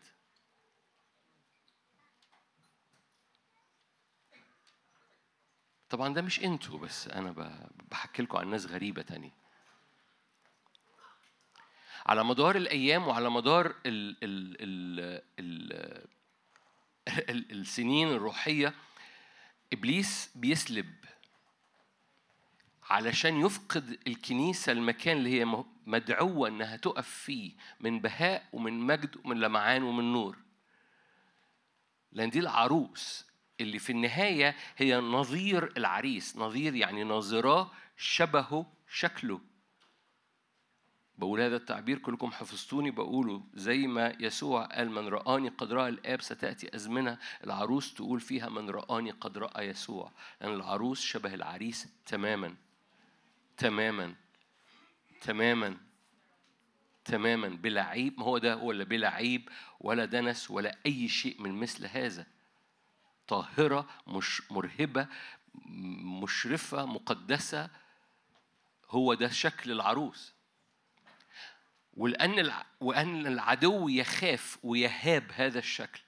طبعا 5.90 6.14
ده 6.14 6.22
مش 6.22 6.40
أنتوا 6.44 6.78
بس 6.78 7.08
أنا 7.08 7.32
ب- 7.32 7.70
بحكي 7.90 8.22
لكم 8.22 8.38
عن 8.38 8.50
ناس 8.50 8.66
غريبة 8.66 9.02
تانية. 9.02 9.43
على 12.06 12.24
مدار 12.24 12.56
الأيام 12.56 13.09
وعلى 13.09 13.31
مدار 13.31 13.66
ال 13.86 14.16
ال 14.22 14.56
ال 14.60 15.22
ال 15.39 15.72
ال 17.31 17.60
السنين 17.60 18.09
الروحية 18.09 18.74
إبليس 19.72 20.31
بيسلب 20.35 20.94
علشان 22.90 23.40
يفقد 23.40 23.98
الكنيسة 24.06 24.72
المكان 24.72 25.16
اللي 25.16 25.40
هي 25.40 25.44
م- 25.44 25.64
مدعوة 25.86 26.48
إنها 26.48 26.76
تقف 26.76 27.09
فيه 27.09 27.52
من 27.81 28.01
بهاء 28.01 28.48
ومن 28.52 28.72
مجد 28.72 29.16
ومن 29.24 29.40
لمعان 29.40 29.82
ومن 29.82 30.12
نور. 30.12 30.36
لأن 32.12 32.31
دي 32.31 32.39
العروس 32.39 33.26
اللي 33.60 33.78
في 33.78 33.90
النهاية 33.90 34.56
هي 34.76 34.97
نظير 34.97 35.72
العريس. 35.76 36.36
نظير 36.36 36.74
يعني 36.74 37.05
ناظراه 37.05 37.70
شبهه 37.97 38.66
شكله. 38.89 39.40
بقول 41.18 41.40
هذا 41.40 41.56
التعبير 41.56 41.98
كلكم 41.98 42.30
حفظتوني 42.30 42.90
بقوله 42.90 43.42
زي 43.54 43.86
ما 43.86 44.16
يسوع 44.20 44.64
قال 44.64 44.90
من 44.90 45.08
رآني 45.08 45.48
قد 45.48 45.72
رأى 45.72 45.88
الآب 45.88 46.22
ستأتي 46.22 46.76
أزمنة. 46.76 47.18
العروس 47.44 47.94
تقول 47.94 48.20
فيها 48.20 48.48
من 48.48 48.70
رآني 48.70 49.10
قد 49.10 49.38
رأى 49.38 49.68
يسوع. 49.68 50.12
لأن 50.40 50.54
العروس 50.54 51.00
شبه 51.00 51.34
العريس 51.34 51.88
تماما. 52.06 52.54
تماما. 53.56 54.14
تماما. 55.20 55.76
تماما. 57.04 57.48
بلا 57.48 57.82
عيب. 57.82 58.18
ما 58.18 58.24
هو 58.24 58.38
ده؟ 58.38 58.70
اللي 58.70 58.84
بلا 58.84 59.08
عيب 59.08 59.48
ولا 59.80 60.04
دنس 60.04 60.50
ولا 60.50 60.78
أي 60.86 61.08
شيء 61.08 61.42
من 61.42 61.60
مثل 61.60 61.86
هذا. 61.86 62.26
طاهرة 63.28 63.88
مش 64.06 64.52
مرهبة 64.52 65.06
مشرفة 66.22 66.86
مقدسة. 66.86 67.70
هو 68.90 69.14
ده 69.14 69.28
شكل 69.28 69.72
العروس. 69.72 70.34
ولأن. 71.96 72.52
وأن 72.84 73.26
العدو 73.26 73.88
يخاف 73.88 74.58
ويهاب 74.62 75.24
هذا 75.34 75.58
الشكل 75.58 76.00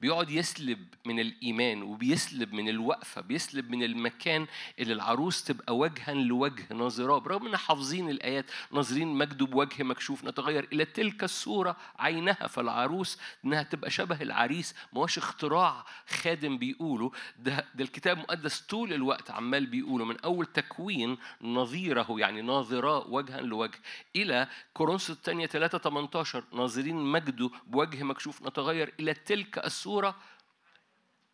بيقعد 0.00 0.30
يسلب 0.30 0.86
من 1.06 1.20
الإيمان 1.20 1.82
وبيسلب 1.82 2.52
من 2.52 2.68
الوقفة 2.68 3.20
بيسلب 3.20 3.70
من 3.70 3.82
المكان 3.82 4.46
اللي 4.78 4.92
العروس 4.92 5.44
تبقى 5.44 5.76
وجها 5.76 6.14
لوجه 6.14 6.72
ناظراه 6.72 7.18
برغم 7.18 7.46
إن 7.46 7.56
حافظين 7.56 8.10
الآيات 8.10 8.50
ناظرين 8.72 9.08
مجده 9.08 9.46
بوجه 9.46 9.82
مكشوف 9.82 10.24
نتغير 10.24 10.68
إلى 10.72 10.84
تلك 10.84 11.24
الصورة 11.24 11.76
عينها 11.98 12.46
فالعروس 12.46 13.18
إنها 13.44 13.62
تبقى 13.62 13.90
شبه 13.90 14.22
العريس 14.22 14.74
ما 14.92 15.00
هوش 15.00 15.18
اختراع 15.18 15.84
خادم 16.08 16.58
بيقوله. 16.58 17.10
ده, 17.38 17.64
ده 17.74 17.84
الكتاب 17.84 18.16
المقدس 18.16 18.60
طول 18.60 18.92
الوقت 18.92 19.30
عمال 19.30 19.66
بيقوله 19.66 20.04
من 20.04 20.20
أول 20.20 20.46
تكوين 20.46 21.16
نظيره 21.42 22.06
يعني 22.10 22.42
ناظراه 22.42 23.06
وجها 23.08 23.40
لوجه 23.40 23.78
إلى 24.16 24.48
كورنثوس 24.74 25.10
الثانية 25.10 25.46
3 25.46 25.78
18 25.78 26.44
ناظرين 26.52 26.96
مجده 26.96 27.50
بوجه 27.66 28.02
مكشوف 28.02 28.42
نتغير 28.42 28.92
إلى 29.00 29.14
تلك 29.14 29.58
الصورة. 29.58 29.85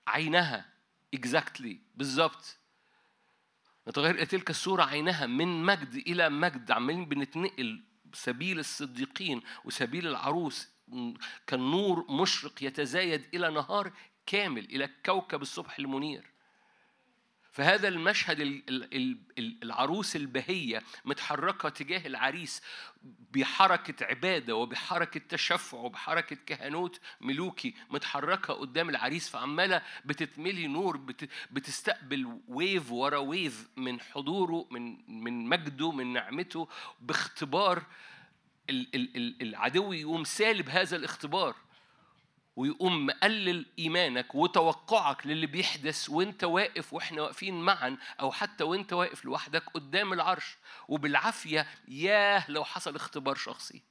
عينها 0.07 0.73
exactly 1.17 1.77
بالظبط. 1.95 2.59
نتغير 3.89 4.25
تلك 4.25 4.51
الصورة 4.51 4.83
عينها 4.83 5.27
من 5.27 5.65
مجد 5.65 5.95
إلى 5.95 6.29
مجد 6.29 6.71
عمالين 6.71 7.09
بنتنقل 7.09 7.83
سبيل 8.15 8.59
الصديقين 8.59 9.43
وسبيل 9.65 10.07
العروس. 10.07 10.69
كان 11.47 11.61
نور 11.61 12.11
مشرق 12.11 12.63
يتزايد 12.63 13.25
إلى 13.35 13.51
نهار 13.51 13.93
كامل 14.27 14.65
إلى 14.65 14.91
كوكب 15.07 15.43
الصبح 15.43 15.79
المنير. 15.79 16.32
فهذا 17.53 17.89
المشهد 17.89 18.41
ال- 18.41 18.63
ال- 18.69 18.95
ال- 18.97 19.19
ال- 19.39 19.59
العروس 19.63 20.17
البهية 20.17 20.83
متحركة 21.05 21.69
تجاه 21.69 22.07
العريس 22.07 22.63
بحركة 23.33 24.05
عبادة 24.07 24.57
وبحركة 24.57 25.21
تشفع 25.29 25.79
وبحركة 25.79 26.37
كهنوت 26.47 27.01
ملوكي 27.21 27.75
متحركة 27.91 28.55
قدام 28.55 28.89
العريس 28.91 29.29
فعمالة 29.29 29.83
بتتملي 30.05 30.67
نور 30.67 30.97
بت- 30.97 31.29
بتستقبل 31.51 32.39
wave 32.49 32.93
ورا 32.93 33.19
wave 33.19 33.69
من 33.77 34.01
حضوره 34.01 34.67
من 34.71 34.99
من 35.25 35.47
مجده 35.47 35.93
من 35.93 36.13
نعمته 36.13 36.69
باختبار 37.01 37.83
ال- 38.71 38.95
ال- 38.95 39.17
ال- 39.17 39.43
العدو 39.43 39.93
يقوم 39.93 40.25
سالب 40.25 40.69
هذا 40.69 40.97
الاختبار. 40.97 41.55
ويقوم 42.57 43.07
مقلل 43.07 43.67
إيمانك 43.79 44.35
وتوقعك 44.35 45.27
للي 45.27 45.47
بيحدث 45.47 46.11
وانت 46.11 46.45
واقف 46.45 46.93
وإحنا 46.93 47.23
واقفين 47.23 47.61
معا 47.61 47.97
أو 48.21 48.33
حتى 48.33 48.65
وانت 48.65 48.93
واقف 48.93 49.25
لوحدك 49.25 49.65
قدام 49.75 50.13
العرش. 50.13 50.57
وبالعافية 50.89 51.67
ياه 51.89 52.51
لو 52.51 52.65
حصل 52.65 52.97
اختبار 52.97 53.35
شخصي. 53.35 53.83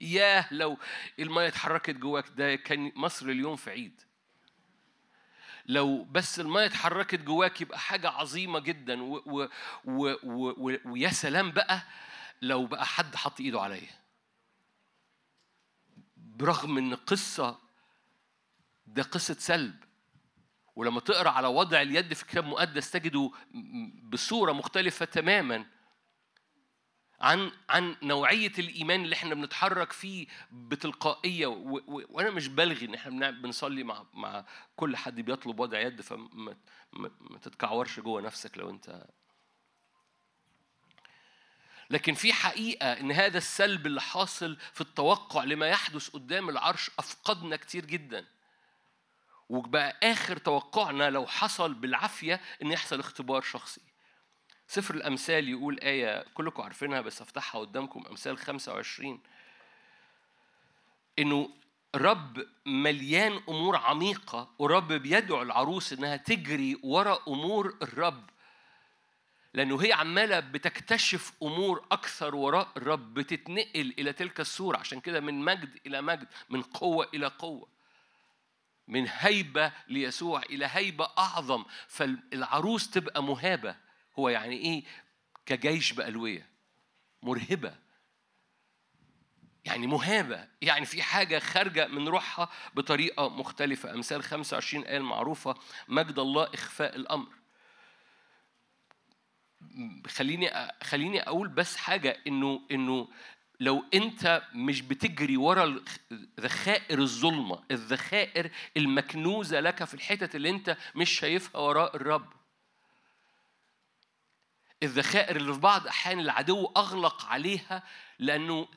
ياه 0.00 0.46
لو 0.50 0.78
المية 1.18 1.48
اتحركت 1.48 1.90
جواك 1.94 2.24
ده 2.36 2.54
كان 2.56 2.92
مصر 2.96 3.26
اليوم 3.26 3.56
في 3.56 3.70
عيد. 3.70 4.02
لو 5.66 6.04
بس 6.04 6.40
المية 6.40 6.66
اتحركت 6.66 7.20
جواك 7.20 7.60
يبقى 7.60 7.78
حاجة 7.78 8.08
عظيمة 8.10 8.58
جدا. 8.60 9.02
و 9.02 9.22
و 9.26 9.48
و 9.84 10.14
و 10.22 10.54
و 10.58 10.76
ويا 10.84 11.08
سلام 11.10 11.50
بقى 11.50 11.82
لو 12.42 12.66
بقى 12.66 12.86
حد 12.86 13.16
حط 13.16 13.40
إيده 13.40 13.60
عليا. 13.60 13.90
برغم 16.16 16.78
إن 16.78 16.94
قصة 16.94 17.67
ده 18.94 19.02
قصة 19.02 19.34
سلب. 19.34 19.84
ولما 20.76 21.00
تقرأ 21.00 21.30
على 21.30 21.48
وضع 21.48 21.82
اليد 21.82 22.14
في 22.14 22.22
الكتاب 22.22 22.44
المقدس 22.44 22.90
تجده 22.90 23.30
بصورة 24.02 24.52
مختلفة 24.52 25.04
تماما 25.04 25.66
عن 27.20 27.52
عن 27.68 27.96
نوعية 28.02 28.52
الإيمان 28.58 29.04
اللي 29.04 29.14
إحنا 29.14 29.34
بنتحرك 29.34 29.92
فيه 29.92 30.26
بتلقائية. 30.52 31.46
وأنا 31.46 32.30
مش 32.30 32.48
بلغي 32.48 32.86
إن 32.86 32.94
إحنا 32.94 33.30
بنصلي 33.30 33.84
مع 33.84 34.04
مع 34.14 34.44
كل 34.76 34.96
حد 34.96 35.20
بيطلب 35.20 35.60
وضع 35.60 35.80
يد 35.80 36.00
فما 36.00 36.56
ما 36.92 37.10
ما 37.20 37.38
تتكعورش 37.38 38.00
جوه 38.00 38.20
نفسك 38.22 38.58
لو 38.58 38.70
أنت 38.70 39.06
لكن 41.90 42.14
في 42.14 42.32
حقيقة 42.32 42.92
إن 42.92 43.12
هذا 43.12 43.38
السلب 43.38 43.86
اللي 43.86 44.00
حاصل 44.00 44.56
في 44.72 44.80
التوقع 44.80 45.44
لما 45.44 45.66
يحدث 45.66 46.08
قدام 46.08 46.48
العرش 46.48 46.90
أفقدنا 46.98 47.56
كتير 47.56 47.84
جداً. 47.84 48.26
وبقى 49.48 49.96
آخر 50.02 50.36
توقعنا 50.36 51.10
لو 51.10 51.26
حصل 51.26 51.74
بالعافية 51.74 52.40
إن 52.62 52.72
يحصل 52.72 53.00
اختبار 53.00 53.42
شخصي. 53.42 53.80
سفر 54.66 54.94
الأمثال 54.94 55.48
يقول 55.48 55.78
آية 55.80 56.24
كلكم 56.34 56.62
عارفينها 56.62 57.00
بس 57.00 57.22
أفتحها 57.22 57.60
قدامكم 57.60 58.04
أمثال 58.10 58.38
25 58.38 59.20
إنه 61.18 61.50
رب 61.94 62.46
مليان 62.66 63.40
أمور 63.48 63.76
عميقة 63.76 64.50
ورب 64.58 64.92
بيدعو 64.92 65.42
العروس 65.42 65.92
إنها 65.92 66.16
تجري 66.16 66.80
ورا 66.82 67.18
أمور 67.28 67.76
الرب 67.82 68.30
لأنه 69.54 69.82
هي 69.82 69.92
عمالة 69.92 70.40
بتكتشف 70.40 71.32
أمور 71.42 71.84
أكثر 71.92 72.34
وراء 72.34 72.68
الرب 72.76 73.14
بتتنقل 73.14 73.94
إلى 73.98 74.12
تلك 74.12 74.40
الصورة. 74.40 74.78
عشان 74.78 75.00
كده 75.00 75.20
من 75.20 75.34
مجد 75.34 75.78
إلى 75.86 76.02
مجد 76.02 76.28
من 76.50 76.62
قوة 76.62 77.08
إلى 77.14 77.26
قوة. 77.26 77.68
من 78.88 79.06
هيبة 79.10 79.72
ليسوع 79.88 80.42
إلى 80.42 80.68
هيبة 80.72 81.08
أعظم 81.18 81.64
فالعروس 81.88 82.90
تبقى 82.90 83.22
مهابة. 83.22 83.76
هو 84.18 84.28
يعني 84.28 84.56
إيه؟ 84.56 84.84
كجيش 85.46 85.92
بألوية. 85.92 86.48
مرهبة. 87.22 87.74
يعني 89.64 89.86
مهابة. 89.86 90.48
يعني 90.62 90.86
في 90.86 91.02
حاجة 91.02 91.38
خارجة 91.38 91.86
من 91.86 92.08
روحها 92.08 92.48
بطريقة 92.74 93.28
مختلفة. 93.28 93.94
أمثال 93.94 94.22
25 94.22 94.84
آية 94.84 94.96
المعروفة 94.96 95.54
مجد 95.88 96.18
الله 96.18 96.48
إخفاء 96.54 96.96
الأمر. 96.96 97.28
خليني 100.06 100.72
خليني 100.82 101.22
أقول 101.22 101.48
بس 101.48 101.76
حاجة 101.76 102.16
إنه 102.26 102.60
إنه 102.70 103.08
لو 103.60 103.84
انت 103.94 104.42
مش 104.54 104.82
بتجري 104.82 105.36
ورا 105.36 105.80
ذخائر 106.40 106.98
الظلمة 106.98 107.64
الذخائر 107.70 108.50
المكنوزة 108.76 109.60
لك 109.60 109.84
في 109.84 109.94
الحتت 109.94 110.34
اللي 110.34 110.50
انت 110.50 110.76
مش 110.94 111.10
شايفها 111.10 111.60
وراء 111.60 111.96
الرب. 111.96 112.32
الذخائر 114.82 115.36
اللي 115.36 115.52
في 115.54 115.60
بعض 115.60 115.86
أحيان 115.86 116.20
العدو 116.20 116.66
أغلق 116.76 117.24
عليها 117.24 117.82
لأنه 118.18 118.68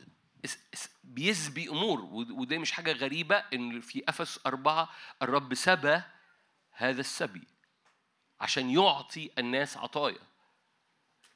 بيسبي 1.03 1.69
أمور 1.69 2.01
ود- 2.01 2.31
وده 2.31 2.57
مش 2.57 2.71
حاجة 2.71 2.91
غريبة 2.91 3.35
إن 3.53 3.81
في 3.81 4.03
افس 4.09 4.39
أربعة 4.45 4.89
الرب 5.21 5.53
سبى 5.53 6.01
هذا 6.71 6.99
السبي 6.99 7.47
عشان 8.39 8.69
يعطي 8.69 9.31
الناس 9.37 9.77
عطايا. 9.77 10.19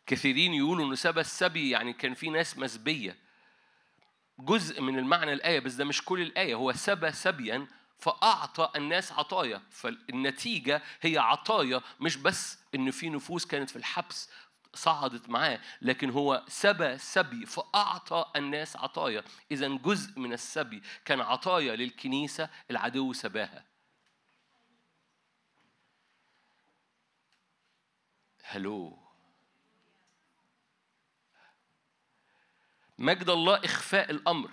كثيرين 0.06 0.54
يقولوا 0.54 0.86
إنه 0.86 0.96
سبى 0.96 1.22
السبي 1.22 1.70
يعني 1.70 1.94
كان 1.94 2.14
في 2.14 2.30
ناس 2.30 2.58
مسبية. 2.58 3.25
جزء 4.40 4.82
من 4.82 5.00
المعنى 5.00 5.34
الآية 5.34 5.60
بس 5.60 5.74
ده 5.74 5.86
مش 5.86 6.06
كل 6.06 6.22
الآية 6.22 6.56
هو 6.56 6.74
سبى 6.74 7.12
سبيا 7.12 7.68
فأعطى 7.98 8.72
الناس 8.76 9.12
عطايا. 9.12 9.62
فالنتيجة 9.70 10.82
هي 11.02 11.18
عطايا 11.18 11.82
مش 12.00 12.18
بس 12.18 12.60
إن 12.76 12.92
في 12.92 13.10
نفوس 13.10 13.46
كانت 13.46 13.70
في 13.70 13.76
الحبس 13.76 14.30
صعدت 14.74 15.30
معاه 15.30 15.60
لكن 15.82 16.10
هو 16.10 16.44
سبى 16.48 16.98
سبي 16.98 17.46
فأعطى 17.46 18.26
الناس 18.36 18.78
عطايا. 18.78 19.24
اذا 19.52 19.68
جزء 19.68 20.20
من 20.20 20.34
السبي 20.34 20.82
كان 21.06 21.22
عطايا 21.22 21.76
للكنيسة 21.76 22.50
العدو 22.72 23.14
سباها. 23.14 23.66
هلو 28.44 29.05
مجد 32.98 33.30
الله 33.30 33.56
إخفاء 33.66 34.12
الأمر. 34.12 34.52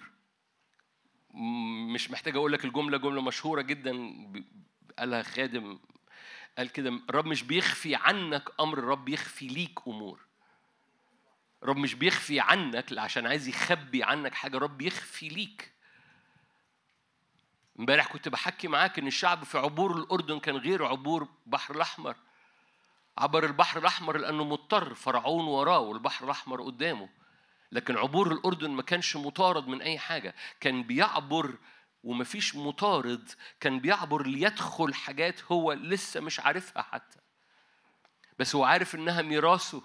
مش 1.94 2.10
محتاج 2.10 2.36
أقول 2.36 2.52
لك 2.52 2.64
الجملة 2.64 2.98
جملة 2.98 3.22
مشهورة 3.22 3.62
جدا 3.62 4.16
قالها 4.98 5.22
خادم 5.22 5.78
قال 6.58 6.68
كده 6.68 6.88
الرب 7.10 7.26
مش 7.26 7.42
بيخفي 7.42 7.94
عنك 7.94 8.48
أمر 8.60 8.78
الرب 8.78 9.08
يخفي 9.08 9.46
ليك 9.46 9.78
أمور. 9.86 10.20
الرب 11.62 11.76
مش 11.76 11.94
بيخفي 11.94 12.40
عنك 12.40 12.98
عشان 12.98 13.26
عايز 13.26 13.48
يخبي 13.48 14.04
عنك 14.04 14.34
حاجة 14.34 14.56
الرب 14.56 14.82
يخفي 14.82 15.28
ليك. 15.28 15.72
امبارح 17.78 18.06
كنت 18.06 18.28
بحكي 18.28 18.68
معاك 18.68 18.98
إن 18.98 19.06
الشعب 19.06 19.44
في 19.44 19.58
عبور 19.58 19.96
الأردن 19.96 20.38
كان 20.38 20.56
غير 20.56 20.84
عبور 20.84 21.28
البحر 21.46 21.74
الأحمر. 21.74 22.16
عبر 23.18 23.46
البحر 23.46 23.78
الأحمر 23.78 24.18
لأنه 24.18 24.44
مضطر 24.44 24.94
فرعون 24.94 25.44
وراه 25.44 25.78
والبحر 25.78 26.24
الأحمر 26.24 26.62
قدامه. 26.62 27.08
لكن 27.72 27.96
عبور 27.96 28.32
الأردن 28.32 28.70
ما 28.70 28.82
كانش 28.82 29.16
مطارد 29.16 29.68
من 29.68 29.82
أي 29.82 29.98
حاجة. 29.98 30.34
كان 30.60 30.82
بيعبر 30.82 31.58
ومفيش 32.04 32.56
مطارد 32.56 33.30
كان 33.60 33.80
بيعبر 33.80 34.26
ليدخل 34.26 34.94
حاجات 34.94 35.52
هو 35.52 35.72
لسه 35.72 36.20
مش 36.20 36.40
عارفها 36.40 36.82
حتى. 36.82 37.18
بس 38.38 38.54
هو 38.54 38.64
عارف 38.64 38.94
إنها 38.94 39.22
ميراثه. 39.22 39.82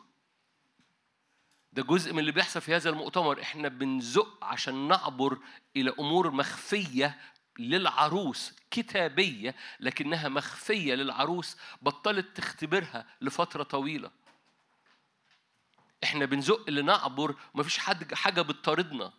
ده 1.74 1.84
جزء 1.84 2.14
من 2.14 2.20
اللي 2.20 2.32
بيحصل 2.32 2.62
في 2.62 2.76
هذا 2.76 2.90
المؤتمر. 2.90 3.42
إحنا 3.42 3.68
بنزق 3.68 4.44
عشان 4.44 4.88
نعبر 4.88 5.38
إلى 5.76 5.94
أمور 6.00 6.32
مخفية 6.32 7.18
للعروس 7.60 8.54
كتابية 8.72 9.56
لكنها 9.80 10.30
مخفية 10.30 10.96
للعروس 10.96 11.58
بطلت 11.82 12.38
تختبرها 12.38 13.06
لفترة 13.22 13.64
طويلة. 13.64 14.12
إحنا 16.04 16.26
بنزق 16.26 16.70
لنعبر 16.70 17.36
ومفيش 17.54 17.78
حد 17.78 18.14
حاجة 18.14 18.42
بتطاردنا. 18.42 19.14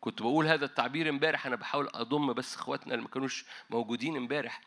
كنت 0.00 0.22
بقول 0.22 0.46
هذا 0.46 0.64
التعبير 0.64 1.08
امبارح 1.08 1.46
أنا 1.46 1.56
بحاول 1.56 1.88
أضم 1.94 2.32
بس 2.32 2.56
إخواتنا 2.56 2.94
اللي 2.94 3.02
ما 3.02 3.08
كانوش 3.08 3.44
موجودين 3.70 4.16
امبارح. 4.16 4.60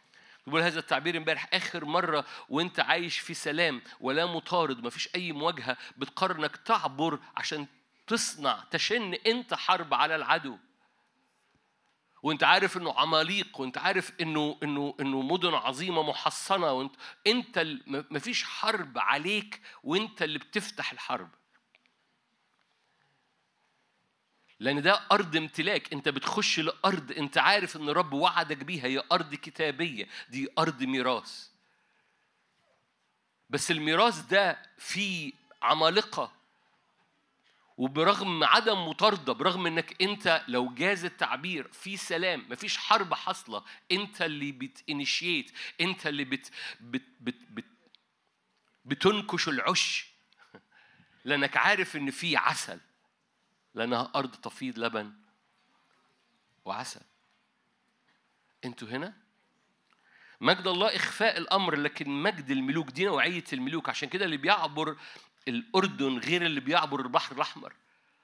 بقول 0.48 0.62
هذا 0.62 0.80
التعبير 0.80 1.18
امبارح 1.18 1.50
آخر 1.54 1.86
مرة 1.86 2.26
وأنت 2.50 2.80
عايش 2.80 3.20
في 3.20 3.34
سلام 3.34 3.82
ولا 4.00 4.26
مطارد 4.26 4.84
مفيش 4.84 5.16
أي 5.16 5.32
مواجهة 5.32 5.78
بتقرر 5.98 6.40
إنك 6.40 6.56
تعبر 6.58 7.20
عشان 7.38 7.68
تصنع 8.08 8.64
تشن 8.72 9.14
أنت 9.14 9.54
حرب 9.54 9.94
على 9.94 10.16
العدو. 10.16 10.58
وأنت 12.24 12.44
عارف 12.44 12.78
إنه 12.78 12.94
عماليق 12.94 13.60
وأنت 13.62 13.78
عارف 13.78 14.12
إنه 14.22 14.58
إنه 14.64 14.96
إنه 15.00 15.22
مدن 15.22 15.54
عظيمة 15.54 16.04
محصنة 16.04 16.72
وأنت 16.72 16.96
أنت 17.28 17.68
مفيش 17.88 18.44
حرب 18.44 18.98
عليك 18.98 19.62
وأنت 19.84 20.22
اللي 20.22 20.40
بتفتح 20.40 20.92
الحرب. 20.92 21.30
لأن 24.64 24.82
ده 24.82 25.02
أرض 25.12 25.36
امتلاك. 25.36 25.94
أنت 25.94 26.10
بتخش 26.10 26.60
لأرض 26.60 27.12
أنت 27.12 27.38
عارف 27.38 27.76
إن 27.76 27.90
الرب 27.90 28.14
وعدك 28.14 28.58
بيها. 28.58 28.86
هي 28.86 29.04
أرض 29.12 29.36
كتابية. 29.36 30.08
دي 30.30 30.48
أرض 30.60 30.84
ميراث. 30.84 31.48
بس 33.50 33.72
الميراث 33.72 34.20
ده 34.20 34.60
فيه 34.78 35.32
عمالقة. 35.62 36.32
وبرغم 37.78 38.44
عدم 38.44 38.88
مطاردة 38.88 39.34
برغم 39.34 39.68
إنك 39.68 40.02
أنت 40.02 40.44
لو 40.48 40.70
جاز 40.74 41.06
التعبير 41.06 41.68
في 41.72 41.98
سلام 41.98 42.46
مفيش 42.50 42.78
حرب 42.78 43.14
حاصلة. 43.14 43.64
أنت 43.92 44.22
اللي 44.22 44.52
بتإنيشيت. 44.52 45.52
أنت 45.82 46.08
اللي 46.08 46.24
بت 46.24 46.52
بت 46.82 47.04
بت 47.22 47.36
بت 47.50 47.66
بتنكش 48.86 49.48
العش. 49.48 50.08
لأنك 51.26 51.58
عارف 51.58 51.96
إن 51.96 52.12
في 52.12 52.38
عسل. 52.38 52.80
لأنها 53.76 54.12
أرض 54.16 54.32
تفيض 54.32 54.80
لبن 54.80 55.14
وعسل. 56.66 57.02
أنتوا 58.66 58.88
هنا؟ 58.88 59.14
مجد 60.42 60.68
الله 60.68 60.96
إخفاء 60.96 61.38
الأمر 61.38 61.76
لكن 61.76 62.10
مجد 62.10 62.52
الملوك 62.52 62.88
دي 62.92 63.06
نوعية 63.06 63.44
الملوك. 63.54 63.90
عشان 63.90 64.10
كده 64.10 64.26
اللي 64.26 64.38
بيعبر 64.38 64.98
الأردن 65.48 66.18
غير 66.18 66.46
اللي 66.46 66.60
بيعبر 66.60 67.00
البحر 67.02 67.36
الأحمر. 67.36 67.74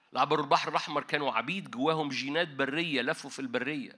اللي 0.09 0.19
عبروا 0.19 0.43
البحر 0.43 0.69
الأحمر 0.69 1.03
كانوا 1.03 1.31
عبيد 1.31 1.71
جواهم 1.71 2.09
جينات 2.09 2.47
برية 2.47 3.01
لفوا 3.01 3.29
في 3.29 3.39
البرية. 3.39 3.95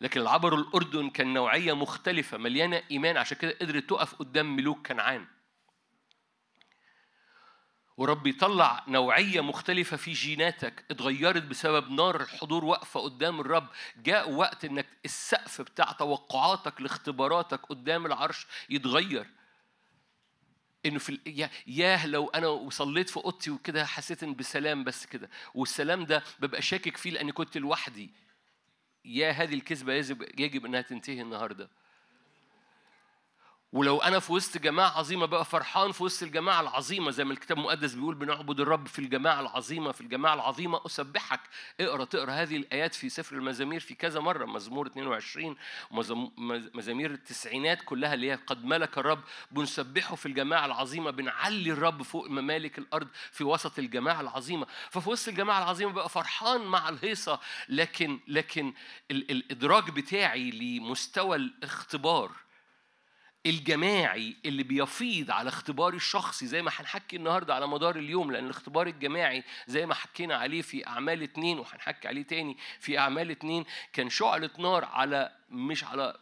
لكن 0.00 0.20
اللي 0.20 0.30
عبروا 0.30 0.58
الأردن 0.58 1.10
كان 1.10 1.34
نوعية 1.34 1.72
مختلفة 1.72 2.38
مليانة 2.38 2.82
إيمان. 2.90 3.16
عشان 3.16 3.36
كده 3.36 3.56
قدرت 3.60 3.90
تقف 3.90 4.14
قدام 4.14 4.56
ملوك 4.56 4.86
كنعان. 4.86 5.26
ورب 7.96 8.26
يطلع 8.26 8.84
نوعية 8.88 9.40
مختلفة 9.40 9.96
في 9.96 10.12
جيناتك 10.12 10.84
اتغيرت 10.90 11.42
بسبب 11.42 11.90
نار 11.90 12.20
الحضور 12.20 12.64
واقفة 12.64 13.00
قدام 13.00 13.40
الرب 13.40 13.68
جاء 13.96 14.30
وقت 14.30 14.64
إنك 14.64 14.86
السقف 15.04 15.60
بتاع 15.62 15.92
توقعاتك 15.92 16.80
لاختباراتك 16.80 17.60
قدام 17.66 18.06
العرش 18.06 18.46
يتغير. 18.70 19.26
إنه 20.86 20.98
في 20.98 21.08
ال- 21.10 21.20
يا- 21.26 21.50
ياه 21.66 22.06
لو 22.06 22.28
أنا 22.28 22.48
وصليت 22.48 23.10
في 23.10 23.16
أوضتي 23.16 23.50
وكده 23.50 23.86
حسيت 23.86 24.22
إن 24.22 24.34
بسلام 24.34 24.84
بس 24.84 25.06
كده. 25.06 25.30
والسلام 25.54 26.04
ده 26.04 26.22
ببقى 26.40 26.62
شاكك 26.62 26.96
فيه 26.96 27.10
لأني 27.10 27.32
كنت 27.32 27.56
لوحدي. 27.56 28.10
يا 29.04 29.30
هذه 29.30 29.54
الكذبة 29.54 29.92
يجب 29.92 30.40
يجب 30.40 30.66
إنها 30.66 30.80
تنتهي 30.82 31.22
النهارده. 31.22 31.70
ولو 33.72 33.98
أنا 33.98 34.18
في 34.18 34.32
وسط 34.32 34.58
جماعة 34.58 34.98
عظيمة 34.98 35.26
بقى 35.26 35.44
فرحان 35.44 35.92
في 35.92 36.02
وسط 36.04 36.22
الجماعة 36.22 36.60
العظيمة 36.60 37.10
زي 37.10 37.24
ما 37.24 37.32
الكتاب 37.32 37.58
المقدس 37.58 37.94
بيقول 37.94 38.14
بنعبد 38.14 38.60
الرب 38.60 38.86
في 38.88 38.98
الجماعة 38.98 39.40
العظيمة 39.40 39.92
في 39.92 40.00
الجماعة 40.00 40.34
العظيمة 40.34 40.80
أسبحك. 40.86 41.40
اقرأ 41.80 42.04
تقرأ 42.04 42.32
هذه 42.32 42.56
الآيات 42.56 42.94
في 42.94 43.08
سفر 43.08 43.36
المزامير 43.36 43.80
في 43.80 43.94
كذا 43.94 44.20
مرة 44.20 44.44
مزمور 44.46 44.86
22 44.86 45.56
ومزم- 45.90 46.30
مز- 46.36 46.70
مزامير 46.74 47.10
التسعينات 47.10 47.82
كلها 47.84 48.14
اللي 48.14 48.30
هي 48.30 48.34
قد 48.46 48.64
ملك 48.64 48.98
الرب. 48.98 49.20
بنسبحه 49.50 50.14
في 50.16 50.26
الجماعة 50.26 50.66
العظيمة 50.66 51.10
بنعلي 51.10 51.72
الرب 51.72 52.02
فوق 52.02 52.30
ممالك 52.30 52.78
الأرض 52.78 53.08
في 53.32 53.44
وسط 53.44 53.78
الجماعة 53.78 54.20
العظيمة. 54.20 54.66
ففي 54.90 55.10
وسط 55.10 55.28
الجماعة 55.28 55.58
العظيمة 55.58 55.92
بقى 55.92 56.08
فرحان 56.08 56.60
مع 56.60 56.88
الهيصة. 56.88 57.40
لكن 57.68 58.20
لكن 58.28 58.72
ال- 59.10 59.30
الإدراك 59.30 59.90
بتاعي 59.90 60.50
لمستوى 60.50 61.36
الاختبار 61.36 62.30
الجماعي 63.46 64.36
اللي 64.44 64.62
بيفيض 64.62 65.30
على 65.30 65.48
اختباري 65.48 65.96
الشخصي 65.96 66.46
زي 66.46 66.62
ما 66.62 66.70
هنحكي 66.74 67.16
النهارده 67.16 67.54
على 67.54 67.66
مدار 67.66 67.96
اليوم 67.96 68.32
لأن 68.32 68.44
الاختبار 68.44 68.86
الجماعي 68.86 69.44
زي 69.66 69.86
ما 69.86 69.94
حكينا 69.94 70.36
عليه 70.36 70.62
في 70.62 70.86
أعمال 70.86 71.22
اتنين 71.22 71.58
وهنحكي 71.58 72.08
عليه 72.08 72.22
تاني 72.22 72.56
في 72.80 72.98
أعمال 72.98 73.30
اتنين 73.30 73.64
كان 73.92 74.10
شعلة 74.10 74.50
نار 74.58 74.84
على 74.84 75.36
مش 75.48 75.84
على 75.84 76.18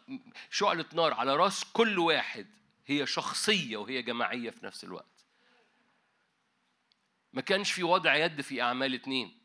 شعلة 0.50 0.84
نار 0.92 1.14
على 1.14 1.36
راس 1.36 1.64
كل 1.64 1.98
واحد 1.98 2.46
هي 2.86 3.06
شخصية 3.06 3.76
وهي 3.76 4.02
جماعية 4.02 4.50
في 4.50 4.66
نفس 4.66 4.84
الوقت. 4.84 5.24
ما 7.32 7.40
كانش 7.40 7.72
في 7.72 7.82
وضع 7.82 8.16
يد 8.16 8.40
في 8.40 8.62
أعمال 8.62 8.94
اتنين. 8.94 9.38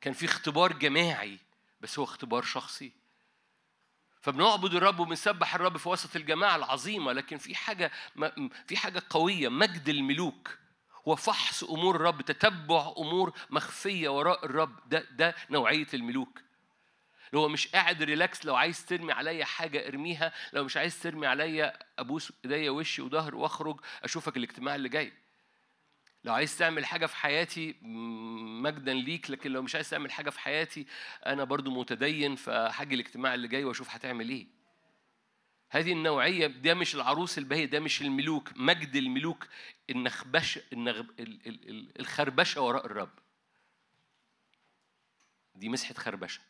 كان 0.00 0.12
في 0.12 0.24
اختبار 0.24 0.72
جماعي 0.72 1.38
بس 1.80 1.98
هو 1.98 2.04
اختبار 2.04 2.42
شخصي. 2.42 2.92
فبنعبد 4.22 4.74
الرب 4.74 5.00
وبنسبح 5.00 5.54
الرب 5.54 5.76
في 5.76 5.88
وسط 5.88 6.16
الجماعة 6.16 6.56
العظيمة 6.56 7.12
لكن 7.12 7.38
في 7.38 7.54
حاجة 7.54 7.90
في 8.66 8.76
حاجة 8.76 9.02
قوية 9.10 9.48
مجد 9.48 9.88
الملوك. 9.88 10.58
هو 11.08 11.16
فحص 11.16 11.64
أمور 11.64 11.96
الرب 11.96 12.22
تتبع 12.22 12.94
أمور 12.98 13.32
مخفية 13.50 14.08
وراء 14.08 14.44
الرب. 14.46 14.88
ده 14.88 15.06
ده 15.10 15.34
نوعية 15.50 15.86
الملوك. 15.94 16.40
اللي 17.30 17.40
هو 17.42 17.48
مش 17.48 17.68
قاعد 17.68 18.02
ريلاكس 18.02 18.46
لو 18.46 18.56
عايز 18.56 18.86
ترمي 18.86 19.12
عليا 19.12 19.44
حاجة 19.44 19.88
ارميها 19.88 20.32
لو 20.52 20.64
مش 20.64 20.76
عايز 20.76 21.02
ترمي 21.02 21.26
عليا 21.26 21.78
أبوس 21.98 22.32
إيديا 22.44 22.70
وشي 22.70 23.02
وظهر 23.02 23.34
وأخرج 23.34 23.80
أشوفك 24.04 24.36
الاجتماع 24.36 24.74
اللي 24.74 24.88
جاي. 24.88 25.12
لو 26.24 26.34
عايز 26.34 26.58
تعمل 26.58 26.84
حاجة 26.86 27.06
في 27.06 27.16
حياتي 27.16 27.74
مجدا 27.82 28.94
ليك 28.94 29.30
لكن 29.30 29.50
لو 29.50 29.62
مش 29.62 29.74
عايز 29.74 29.90
تعمل 29.90 30.12
حاجة 30.12 30.30
في 30.30 30.40
حياتي 30.40 30.86
أنا 31.26 31.44
برضو 31.44 31.70
متدين 31.70 32.36
فهاجي 32.36 32.94
الاجتماع 32.94 33.34
اللي 33.34 33.48
جاي 33.48 33.64
وأشوف 33.64 33.90
هتعمل 33.90 34.28
إيه. 34.28 34.46
هذه 35.70 35.92
النوعية 35.92 36.46
ده 36.46 36.74
مش 36.74 36.94
العروس 36.94 37.38
البهية 37.38 37.64
ده 37.64 37.80
مش 37.80 38.02
الملوك. 38.02 38.50
مجد 38.56 38.96
الملوك 38.96 39.46
النخبش 39.90 40.58
النغب 40.72 41.10
ال- 41.20 41.46
ال- 41.46 41.68
ال- 41.70 42.00
الخربشة 42.00 42.60
وراء 42.60 42.86
الرب. 42.86 43.10
دي 45.54 45.68
مسحة 45.68 45.94
خربشة. 45.94 46.40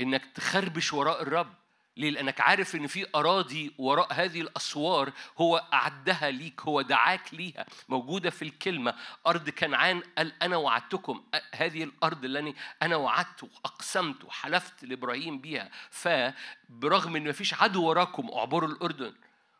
إنك 0.00 0.24
تخربش 0.34 0.92
وراء 0.92 1.22
الرب. 1.22 1.54
ليه؟ 1.96 2.10
لأنك 2.10 2.40
عارف 2.40 2.74
إن 2.74 2.86
في 2.86 3.06
أراضي 3.14 3.74
وراء 3.78 4.12
هذه 4.12 4.40
الأسوار 4.40 5.12
هو 5.38 5.56
أعدها 5.72 6.30
ليك، 6.30 6.60
هو 6.60 6.82
دعاك 6.82 7.34
ليها، 7.34 7.66
موجودة 7.88 8.30
في 8.30 8.42
الكلمة، 8.42 8.94
أرض 9.26 9.50
كنعان 9.50 10.02
قال 10.18 10.42
أنا 10.42 10.56
وعدتكم، 10.56 11.22
هذه 11.54 11.84
الأرض 11.84 12.24
اللي 12.24 12.54
أنا 12.82 12.96
وعدت 12.96 13.42
وأقسمت 13.42 14.24
وحلفت 14.24 14.84
لإبراهيم 14.84 15.38
بيها، 15.38 15.70
فبرغم 15.90 17.16
إن 17.16 17.28
مفيش 17.28 17.54
عدو 17.54 17.84
وراكم 17.84 18.30
اعبروا 18.30 18.68
الأردن. 18.68 19.14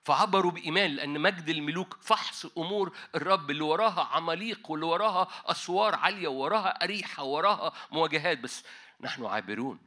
فعبروا 0.05 0.51
بإيمان 0.51 0.91
لأن 0.91 1.21
مجد 1.21 1.49
الملوك 1.49 1.99
فحص 2.01 2.47
أمور 2.59 2.97
الرب 3.15 3.51
اللي 3.51 3.65
وراها 3.65 4.09
عماليق 4.13 4.71
واللي 4.71 4.87
وراها 4.87 5.29
أسوار 5.47 5.95
عالية 5.95 6.29
وراها 6.29 6.85
أريحة 6.85 7.23
وراها 7.23 7.73
مواجهات 7.93 8.39
بس 8.39 8.65
نحن 9.01 9.25
عابرون 9.25 9.79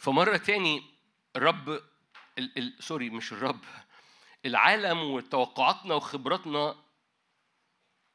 فمرة 0.00 0.36
تاني 0.36 0.82
الرب 1.36 1.68
ال 2.38 2.58
ال 2.58 2.84
سوري 2.84 3.10
مش 3.10 3.32
الرب 3.32 3.60
العالم 4.46 4.98
وتوقعاتنا 5.02 5.94
وخبراتنا 5.94 6.76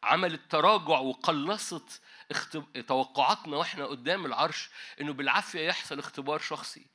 عملت 0.04 0.42
تراجع 0.52 1.00
وقلصت 1.00 2.02
اختب... 2.32 2.86
توقعاتنا 2.88 3.58
وإحنا 3.58 3.86
قدام 3.86 4.26
العرش 4.26 4.70
إنه 5.02 5.14
بالعافية 5.14 5.68
يحصل 5.68 6.00
اختبار 6.00 6.40
شخصي. 6.40 6.86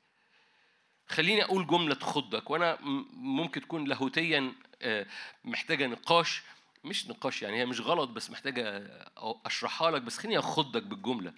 خليني 1.09 1.45
أقول 1.45 1.67
جملة 1.67 1.95
تخضك 1.95 2.51
وأنا 2.51 2.79
ممكن 3.13 3.61
تكون 3.61 3.85
لاهوتيا 3.85 4.55
آه، 4.83 5.07
محتاجة 5.45 5.87
نقاش 5.87 6.43
مش 6.85 7.09
نقاش 7.09 7.43
يعني 7.43 7.57
هي 7.57 7.67
مش 7.67 7.81
غلط 7.81 8.09
بس 8.09 8.31
محتاجة 8.31 8.69
آه، 9.17 9.41
أشرحها 9.47 9.91
لك 9.91 10.03
بس 10.03 10.19
خليني 10.19 10.39
أخضك 10.39 10.83
بالجملة. 10.83 11.33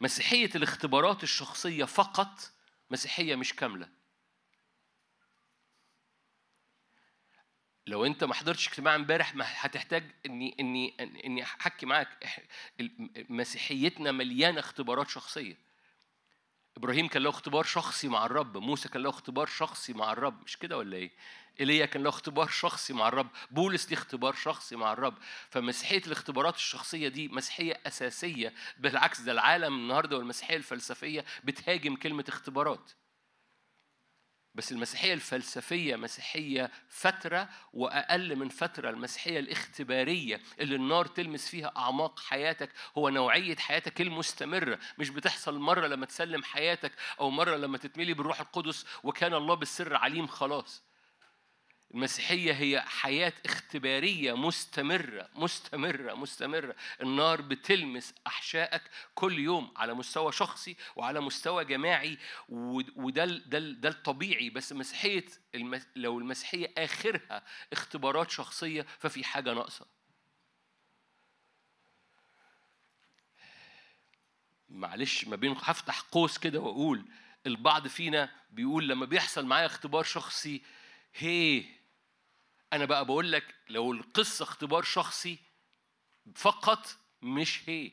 مسيحية 0.00 0.50
الاختبارات 0.54 1.22
الشخصية 1.22 1.84
فقط 1.84 2.55
مسيحية 2.90 3.36
مش 3.36 3.54
كاملة. 3.56 3.88
لو 7.86 8.06
أنت 8.06 8.24
ما 8.24 8.34
حضرتش 8.34 8.68
اجتماع 8.68 8.94
امبارح 8.94 9.32
هتحتاج 9.64 10.04
إني 10.26 10.56
إني 10.60 10.96
إني 11.24 11.42
أحكي 11.42 11.86
معاك. 11.86 12.08
مسيحيتنا 13.30 14.12
مليانة 14.12 14.60
اختبارات 14.60 15.08
شخصية. 15.08 15.65
إبراهيم 16.76 17.08
كان 17.08 17.22
له 17.22 17.30
اختبار 17.30 17.64
شخصي 17.64 18.08
مع 18.08 18.26
الرب 18.26 18.56
موسى 18.58 18.88
كان 18.88 19.02
له 19.02 19.10
اختبار 19.10 19.46
شخصي 19.46 19.92
مع 19.92 20.12
الرب 20.12 20.42
مش 20.44 20.56
كده 20.56 20.76
ولا 20.78 20.96
إيه؟ 20.96 21.10
ايليا 21.60 21.86
كان 21.86 22.02
له 22.02 22.08
اختبار 22.08 22.48
شخصي 22.48 22.92
مع 22.92 23.08
الرب 23.08 23.28
بولس 23.50 23.88
ليه 23.90 23.96
اختبار 23.96 24.34
شخصي 24.34 24.76
مع 24.76 24.92
الرب. 24.92 25.14
فمسيحية 25.50 26.02
الاختبارات 26.06 26.54
الشخصية 26.54 27.08
دي 27.08 27.28
مسيحية 27.28 27.80
أساسية 27.86 28.54
بالعكس 28.78 29.20
ده 29.20 29.32
العالم 29.32 29.74
النهارده 29.74 30.16
والمسيحية 30.16 30.56
الفلسفية 30.56 31.24
بتهاجم 31.44 31.96
كلمة 31.96 32.24
اختبارات. 32.28 32.90
بس 34.56 34.72
المسيحية 34.72 35.14
الفلسفية 35.14 35.96
مسيحية 35.96 36.70
فترة 36.88 37.48
وأقل 37.72 38.36
من 38.36 38.48
فترة 38.48 38.90
المسيحية 38.90 39.38
الاختبارية 39.38 40.40
اللي 40.60 40.76
النار 40.76 41.06
تلمس 41.06 41.48
فيها 41.48 41.72
أعماق 41.76 42.20
حياتك 42.20 42.70
هو 42.98 43.08
نوعية 43.08 43.56
حياتك 43.56 44.00
المستمرة. 44.00 44.78
مش 44.98 45.10
بتحصل 45.10 45.58
مرة 45.58 45.86
لما 45.86 46.06
تسلم 46.06 46.42
حياتك 46.42 46.92
أو 47.20 47.30
مرة 47.30 47.56
لما 47.56 47.78
تتملي 47.78 48.14
بالروح 48.14 48.40
القدس 48.40 48.86
وكان 49.02 49.34
الله 49.34 49.54
بالسر 49.54 49.96
عليم 49.96 50.26
خلاص. 50.26 50.85
المسيحية 51.94 52.52
هي 52.52 52.80
حياة 52.80 53.32
اختبارية 53.44 54.36
مستمرة 54.36 55.28
مستمرة 55.34 56.14
مستمرة. 56.14 56.76
النار 57.02 57.40
بتلمس 57.42 58.14
أحشائك 58.26 58.82
كل 59.14 59.38
يوم 59.38 59.72
على 59.76 59.94
مستوى 59.94 60.32
شخصي 60.32 60.76
وعلى 60.96 61.20
مستوى 61.20 61.64
جماعي 61.64 62.18
ود- 62.48 62.92
وده 62.96 63.24
ده 63.24 63.58
ده 63.58 63.88
الطبيعي. 63.88 64.50
بس 64.50 64.72
مسيحية. 64.72 65.24
لو 65.96 66.18
المسيحية 66.18 66.72
آخرها 66.78 67.42
اختبارات 67.72 68.30
شخصية 68.30 68.86
ففي 68.98 69.24
حاجة 69.24 69.52
ناقصة. 69.54 69.86
معلش 74.68 75.24
ما 75.24 75.36
بين 75.36 75.52
هفتح 75.62 76.00
قوس 76.00 76.38
كده 76.38 76.60
وأقول. 76.60 77.04
البعض 77.46 77.86
فينا 77.88 78.30
بيقول 78.50 78.88
لما 78.88 79.06
بيحصل 79.06 79.46
معايا 79.46 79.66
اختبار 79.66 80.02
شخصي 80.04 80.62
هي 81.18 81.64
أنا 82.72 82.84
بقى 82.84 83.04
بقول 83.04 83.32
لك 83.32 83.54
لو 83.68 83.92
القصة 83.92 84.42
اختبار 84.42 84.82
شخصي 84.82 85.38
فقط 86.34 86.96
مش 87.22 87.62
هي. 87.68 87.92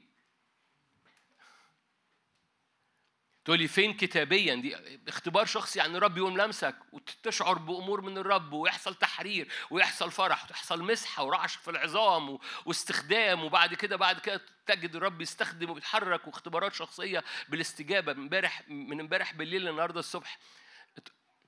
تقول 3.45 3.59
لي 3.59 3.67
فين 3.67 3.93
كتابيا؟ 3.93 4.55
دي 4.55 4.77
اختبار 5.07 5.45
شخصي 5.45 5.79
يعني 5.79 5.97
الرب 5.97 6.17
يقوم 6.17 6.37
لمسك 6.41 6.75
وتشعر 6.91 7.57
بأمور 7.57 8.01
من 8.01 8.17
الرب 8.17 8.53
ويحصل 8.53 8.95
تحرير 8.95 9.47
ويحصل 9.71 10.11
فرح 10.11 10.43
وتحصل 10.43 10.83
مسحة 10.83 11.23
ورعش 11.23 11.55
في 11.55 11.71
العظام 11.71 12.39
واستخدام 12.65 13.43
وبعد 13.43 13.73
كده 13.73 13.95
بعد 13.95 14.19
كده 14.19 14.41
تجد 14.65 14.95
الرب 14.95 15.21
يستخدم 15.21 15.69
وبيتحرك 15.69 16.27
واختبارات 16.27 16.73
شخصية 16.73 17.23
بالاستجابة 17.49 18.13
من 18.13 18.19
امبارح 18.19 18.63
من 18.69 18.99
امبارح 18.99 19.33
بالليل 19.33 19.61
للنهارده 19.61 19.99
الصبح. 19.99 20.39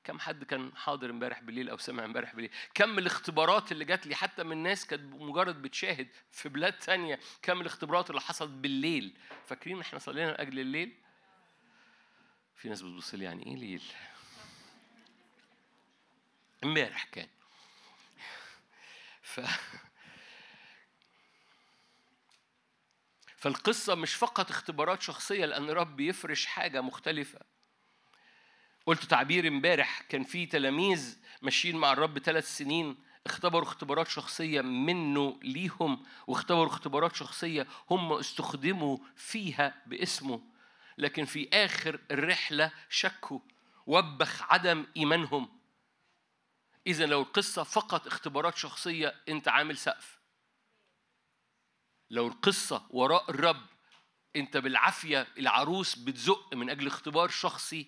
كم 0.05 0.19
حد 0.19 0.43
كان 0.43 0.75
حاضر 0.75 1.09
امبارح 1.09 1.41
بالليل 1.41 1.69
أو 1.69 1.77
سمع 1.77 2.05
امبارح 2.05 2.35
بالليل. 2.35 2.51
كم 2.73 2.97
الاختبارات 2.99 3.71
اللي 3.71 3.85
جات 3.85 4.07
لي 4.07 4.15
حتى 4.15 4.43
من 4.43 4.57
ناس 4.63 4.87
كانت 4.87 5.13
مجرد 5.13 5.61
بتشاهد 5.61 6.07
في 6.31 6.49
بلاد 6.49 6.73
تانية 6.73 7.19
كم 7.41 7.61
الاختبارات 7.61 8.09
اللي 8.09 8.21
حصلت 8.21 8.51
بالليل. 8.51 9.17
فاكرين 9.45 9.79
إحنا 9.79 9.99
صلينا 9.99 10.31
لاجل 10.31 10.59
الليل؟ 10.59 10.95
في 12.55 12.69
ناس 12.69 12.81
بتبص 12.81 13.13
لي 13.13 13.25
يعني 13.25 13.45
إيه 13.45 13.55
ليل؟ 13.55 13.83
امبارح 16.63 17.03
كان. 17.03 17.27
ف 19.21 19.41
فالقصة 23.37 23.95
مش 23.95 24.15
فقط 24.15 24.49
اختبارات 24.49 25.01
شخصية 25.01 25.45
لأن 25.45 25.69
رب 25.69 25.99
يفرش 25.99 26.45
حاجة 26.45 26.81
مختلفة. 26.81 27.54
قلت 28.85 29.03
تعبير 29.03 29.47
امبارح 29.47 30.01
كان 30.01 30.23
في 30.23 30.45
تلاميذ 30.45 31.17
ماشيين 31.41 31.75
مع 31.75 31.93
الرب 31.93 32.19
ثلاث 32.19 32.57
سنين 32.57 32.95
اختبروا 33.25 33.63
اختبارات 33.63 34.07
شخصية 34.07 34.61
منه 34.61 35.39
ليهم 35.43 36.05
واختبروا 36.27 36.67
اختبارات 36.67 37.15
شخصية 37.15 37.67
هم 37.89 38.13
استخدموا 38.13 38.97
فيها 39.15 39.83
باسمه. 39.85 40.41
لكن 40.97 41.25
في 41.25 41.49
آخر 41.53 41.99
الرحلة 42.11 42.71
شكوا 42.89 43.39
وبخ 43.85 44.53
عدم 44.53 44.85
إيمانهم. 44.97 45.59
إذا 46.87 47.05
لو 47.05 47.21
القصة 47.21 47.63
فقط 47.63 48.07
اختبارات 48.07 48.57
شخصية 48.57 49.15
أنت 49.29 49.47
عامل 49.47 49.77
سقف. 49.77 50.19
لو 52.09 52.27
القصة 52.27 52.87
وراء 52.89 53.31
الرب 53.31 53.65
أنت 54.35 54.57
بالعافية 54.57 55.27
العروس 55.37 55.95
بتزق 55.95 56.53
من 56.53 56.69
أجل 56.69 56.87
اختبار 56.87 57.29
شخصي 57.29 57.87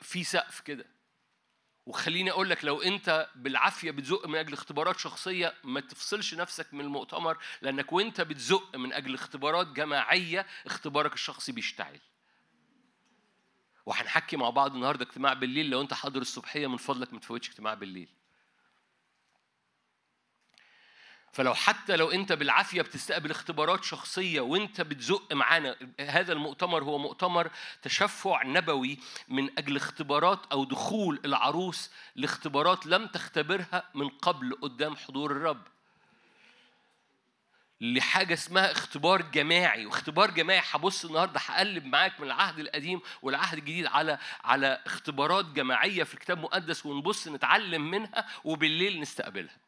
في 0.00 0.24
سقف 0.24 0.60
كده. 0.60 0.84
وخليني 1.86 2.30
أقول 2.30 2.50
لك 2.50 2.64
لو 2.64 2.82
أنت 2.82 3.28
بالعافية 3.34 3.90
بتزق 3.90 4.26
من 4.26 4.34
أجل 4.34 4.52
اختبارات 4.52 4.98
شخصية 4.98 5.54
ما 5.64 5.80
تفصلش 5.80 6.34
نفسك 6.34 6.74
من 6.74 6.80
المؤتمر 6.80 7.38
لأنك 7.62 7.92
وأنت 7.92 8.20
بتزق 8.20 8.76
من 8.76 8.92
أجل 8.92 9.14
اختبارات 9.14 9.66
جماعية 9.66 10.46
اختبارك 10.66 11.12
الشخصي 11.12 11.52
بيشتعل. 11.52 12.00
وهنحكي 13.86 14.36
مع 14.36 14.50
بعض 14.50 14.74
النهارده 14.74 15.04
اجتماع 15.04 15.32
بالليل 15.32 15.70
لو 15.70 15.80
أنت 15.80 15.94
حاضر 15.94 16.20
الصبحية 16.20 16.66
من 16.66 16.76
فضلك 16.76 17.12
ما 17.12 17.20
تفوتش 17.20 17.48
اجتماع 17.48 17.74
بالليل. 17.74 18.17
فلو 21.38 21.54
حتى 21.54 21.96
لو 21.96 22.10
انت 22.10 22.32
بالعافية 22.32 22.82
بتستقبل 22.82 23.30
اختبارات 23.30 23.84
شخصية 23.84 24.40
وانت 24.40 24.80
بتزق 24.80 25.32
معانا 25.32 25.76
هذا 26.00 26.32
المؤتمر 26.32 26.84
هو 26.84 26.98
مؤتمر 26.98 27.50
تشفع 27.82 28.42
نبوي 28.42 28.98
من 29.28 29.58
أجل 29.58 29.76
اختبارات 29.76 30.46
أو 30.52 30.64
دخول 30.64 31.20
العروس 31.24 31.90
لاختبارات 32.16 32.86
لم 32.86 33.06
تختبرها 33.06 33.90
من 33.94 34.08
قبل 34.08 34.58
قدام 34.62 34.96
حضور 34.96 35.30
الرب. 35.30 35.62
لحاجة 37.80 38.34
اسمها 38.34 38.72
اختبار 38.72 39.22
جماعي 39.22 39.86
واختبار 39.86 40.30
جماعي 40.30 40.62
هبص 40.70 41.04
النهارده 41.04 41.40
هقلب 41.40 41.84
معاك 41.84 42.20
من 42.20 42.26
العهد 42.26 42.58
القديم 42.58 43.00
والعهد 43.22 43.58
الجديد 43.58 43.86
على 43.86 44.18
على 44.44 44.82
اختبارات 44.86 45.44
جماعية 45.44 46.04
في 46.04 46.14
الكتاب 46.14 46.38
المقدس 46.38 46.86
ونبص 46.86 47.28
نتعلم 47.28 47.90
منها 47.90 48.26
وبالليل 48.44 49.00
نستقبلها. 49.00 49.67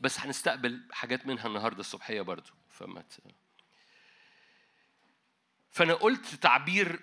بس 0.00 0.20
هنستقبل 0.20 0.80
حاجات 0.92 1.26
منها 1.26 1.46
النهارده 1.46 1.80
الصبحية 1.80 2.20
برضو 2.20 2.50
فما. 2.70 3.04
فأنا 5.70 5.94
قلت 5.94 6.26
تعبير 6.26 7.00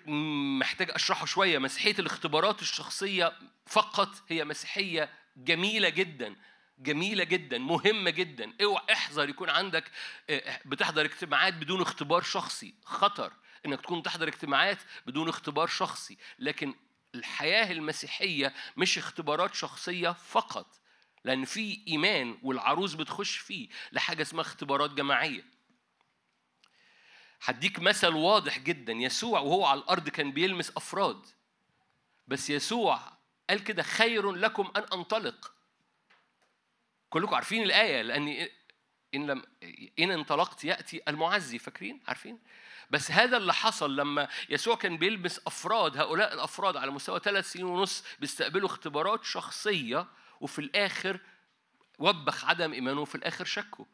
محتاج 0.58 0.90
أشرحه 0.90 1.26
شوية. 1.26 1.58
مسيحية 1.58 1.94
الاختبارات 1.98 2.62
الشخصية 2.62 3.32
فقط 3.66 4.10
هي 4.28 4.44
مسيحية 4.44 5.10
جميلة 5.36 5.88
جدا 5.88 6.36
جميلة 6.78 7.24
جدا 7.24 7.58
مهمة 7.58 8.10
جدا. 8.10 8.52
اوعى 8.62 8.84
احذر 8.92 9.28
يكون 9.28 9.50
عندك 9.50 9.90
آه، 10.30 10.60
بتحضر 10.64 11.04
اجتماعات 11.04 11.54
بدون 11.54 11.80
اختبار 11.80 12.22
شخصي. 12.22 12.74
خطر 12.84 13.32
إنك 13.66 13.80
تكون 13.80 14.02
تحضر 14.02 14.28
اجتماعات 14.28 14.78
بدون 15.06 15.28
اختبار 15.28 15.66
شخصي. 15.66 16.18
لكن 16.38 16.74
الحياة 17.14 17.72
المسيحية 17.72 18.54
مش 18.76 18.98
اختبارات 18.98 19.54
شخصية 19.54 20.12
فقط. 20.12 20.80
لأن 21.28 21.44
في 21.44 21.80
إيمان 21.88 22.38
والعروس 22.42 22.94
بتخش 22.94 23.36
فيه 23.36 23.68
لحاجة 23.92 24.22
اسمها 24.22 24.42
اختبارات 24.42 24.90
جماعية. 24.90 25.44
هديك 27.42 27.78
مثل 27.78 28.14
واضح 28.14 28.58
جدا 28.58 28.92
يسوع 28.92 29.40
وهو 29.40 29.66
على 29.66 29.80
الأرض 29.80 30.08
كان 30.08 30.32
بيلمس 30.32 30.70
أفراد. 30.76 31.26
بس 32.28 32.50
يسوع 32.50 33.00
قال 33.50 33.64
كده 33.64 33.82
خير 33.82 34.32
لكم 34.32 34.72
أن 34.76 34.82
أنطلق. 34.92 35.52
كلكم 37.10 37.34
عارفين 37.34 37.62
الآية 37.62 38.02
لأن 38.02 38.48
إن 39.14 39.26
لم 39.26 39.42
إن 39.98 40.10
انطلقت 40.10 40.64
يأتي 40.64 41.02
المعزي 41.08 41.58
فاكرين 41.58 42.00
عارفين؟ 42.08 42.38
بس 42.90 43.10
هذا 43.10 43.36
اللي 43.36 43.54
حصل 43.54 43.96
لما 43.96 44.28
يسوع 44.48 44.76
كان 44.76 44.96
بيلبس 44.96 45.40
أفراد 45.46 45.96
هؤلاء 45.96 46.34
الأفراد 46.34 46.76
على 46.76 46.90
مستوى 46.90 47.20
ثلاث 47.20 47.52
سنين 47.52 47.64
ونص 47.64 48.04
بيستقبلوا 48.18 48.68
اختبارات 48.68 49.24
شخصية 49.24 50.06
وفي 50.40 50.58
الآخر 50.58 51.20
وبخ 51.98 52.44
عدم 52.44 52.72
إيمانه 52.72 53.00
وفي 53.00 53.14
الآخر 53.14 53.44
شكوا 53.44 53.84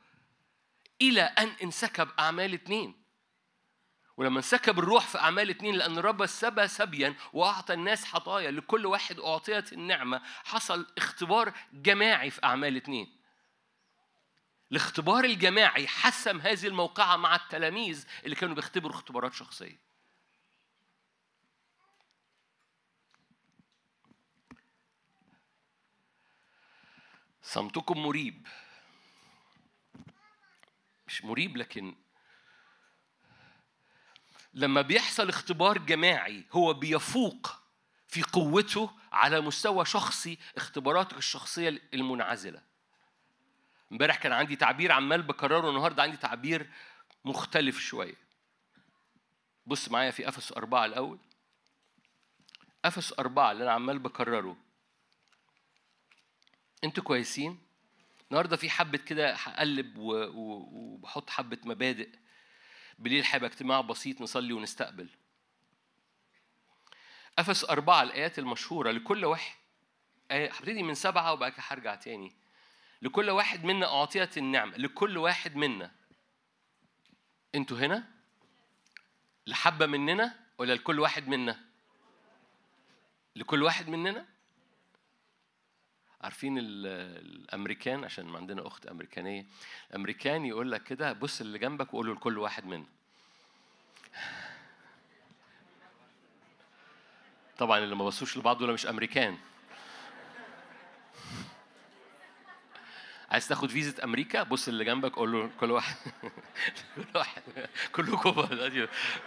إلى 1.03 1.23
أن 1.23 1.49
انسكب 1.63 2.09
أعمال 2.19 2.55
اتنين. 2.55 3.05
ولما 4.17 4.37
انسكب 4.37 4.79
الروح 4.79 5.07
في 5.07 5.19
أعمال 5.19 5.51
اتنين 5.51 5.75
لأن 5.75 5.99
الرب 5.99 6.27
سبى 6.27 6.69
سبيا 6.69 7.15
وأعطى 7.33 7.75
الناس 7.75 8.05
حطايا 8.05 8.51
لكل 8.51 8.87
واحد 8.87 9.21
أعطيت 9.21 9.73
النعمة 9.73 10.23
حصل 10.45 10.87
اختبار 10.99 11.53
جماعي 11.73 12.31
في 12.31 12.45
أعمال 12.45 12.77
اتنين. 12.77 13.21
الاختبار 14.73 15.25
الجماعي 15.25 15.89
حسم 15.89 16.41
هذه 16.41 16.67
الموقعة 16.67 17.17
مع 17.17 17.37
التلاميذ 17.37 18.07
اللي 18.25 18.37
كانوا 18.37 18.55
بيختبروا 18.55 18.95
اختبارات 18.95 19.35
شخصية. 19.35 19.85
صمتكم 27.45 28.03
مريب. 28.03 28.47
مش 31.07 31.25
مريب 31.25 31.57
لكن 31.57 31.95
لما 34.55 34.83
بيحصل 34.83 35.29
اختبار 35.29 35.79
جماعي 35.79 36.45
هو 36.53 36.73
بيفوق 36.73 37.63
في 38.09 38.23
قوته 38.23 38.91
على 39.13 39.41
مستوى 39.41 39.85
شخصي 39.85 40.39
اختباراتك 40.57 41.17
الشخصية 41.17 41.69
المنعزلة. 41.95 42.63
امبارح 43.93 44.17
كان 44.17 44.33
عندي 44.33 44.57
تعبير 44.57 44.93
عمال 44.93 45.23
بكرره 45.23 45.71
النهارده 45.71 46.03
عندي 46.03 46.17
تعبير 46.17 46.71
مختلف 47.25 47.79
شوية. 47.79 48.25
بص 49.67 49.89
معايا 49.89 50.11
في 50.11 50.29
أفس 50.29 50.53
أربعة 50.53 50.85
الأول. 50.85 51.19
أفس 52.85 53.19
أربعة 53.19 53.53
اللي 53.53 53.65
أنا 53.65 53.73
عمال 53.73 53.99
بكرره. 53.99 54.64
أنتوا 56.85 57.05
كويسين؟ 57.05 57.59
النهارده 58.31 58.57
في 58.57 58.71
حبة 58.71 58.99
كده 58.99 59.35
هقلب 59.35 59.95
وبحط 59.99 61.31
حبة 61.31 61.59
مبادئ 61.65 62.09
بالليل 62.99 63.25
هيبقى 63.27 63.49
اجتماع 63.51 63.81
بسيط 63.81 64.21
نصلي 64.21 64.53
ونستقبل. 64.53 65.09
أفس 67.39 67.65
أربعة 67.65 68.03
الآيات 68.03 68.39
المشهورة 68.39 68.91
لكل 68.91 69.25
واحد 69.25 69.57
آية 70.31 70.51
هبتدي 70.53 70.83
من 70.83 70.95
سبعة 70.95 71.33
وبعد 71.33 71.53
كده 71.53 71.63
هرجع 71.67 71.95
تاني. 71.95 72.33
لكل 73.03 73.31
واحد 73.31 73.65
منا 73.65 73.87
أعطيت 73.87 74.39
النعمة 74.39 74.77
لكل 74.77 75.19
واحد 75.19 75.57
منا. 75.57 75.91
أنتوا 77.55 77.79
هنا؟ 77.79 78.05
لحبة 79.47 79.87
مننا 79.87 80.35
ولا 80.59 80.73
لكل 80.73 81.01
واحد 81.01 81.29
منا؟ 81.29 81.65
لكل 83.37 83.63
واحد 83.63 83.89
مننا؟ 83.89 84.34
عارفين 86.25 86.59
ال- 86.59 86.87
الأمريكان 87.27 88.05
عشان 88.05 88.27
ما 88.27 88.39
عندنا 88.39 88.67
أخت 88.67 88.87
أمريكانية 88.87 89.47
الأمريكان 89.91 90.45
يقول 90.47 90.73
لك 90.73 90.83
كده 90.83 91.13
بص 91.13 91.41
اللي 91.41 91.59
جنبك 91.59 91.95
وقول 91.95 92.07
له 92.07 92.15
لكل 92.15 92.39
واحد 92.39 92.65
منا 92.67 92.85
طبعا 97.59 97.79
اللي 97.79 97.95
ما 97.97 98.05
بصوش 98.05 98.37
لبعض 98.39 98.59
دول 98.59 98.73
مش 98.73 98.87
أمريكان. 98.87 99.39
عايز 103.31 103.49
تاخد 103.49 103.71
فيزا 103.71 104.05
أمريكا؟ 104.05 104.43
بص 104.43 104.69
اللي 104.69 104.85
جنبك 104.85 105.13
قول 105.17 105.33
له 105.33 105.51
كل 105.61 105.71
واحد. 105.71 105.97
كل 106.97 107.05
واحد 107.15 107.43
كلكم 107.93 108.47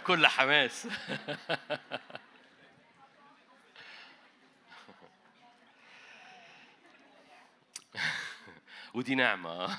كل 0.06 0.26
حماس. 0.26 0.86
ودي 8.94 9.14
نعمة. 9.14 9.78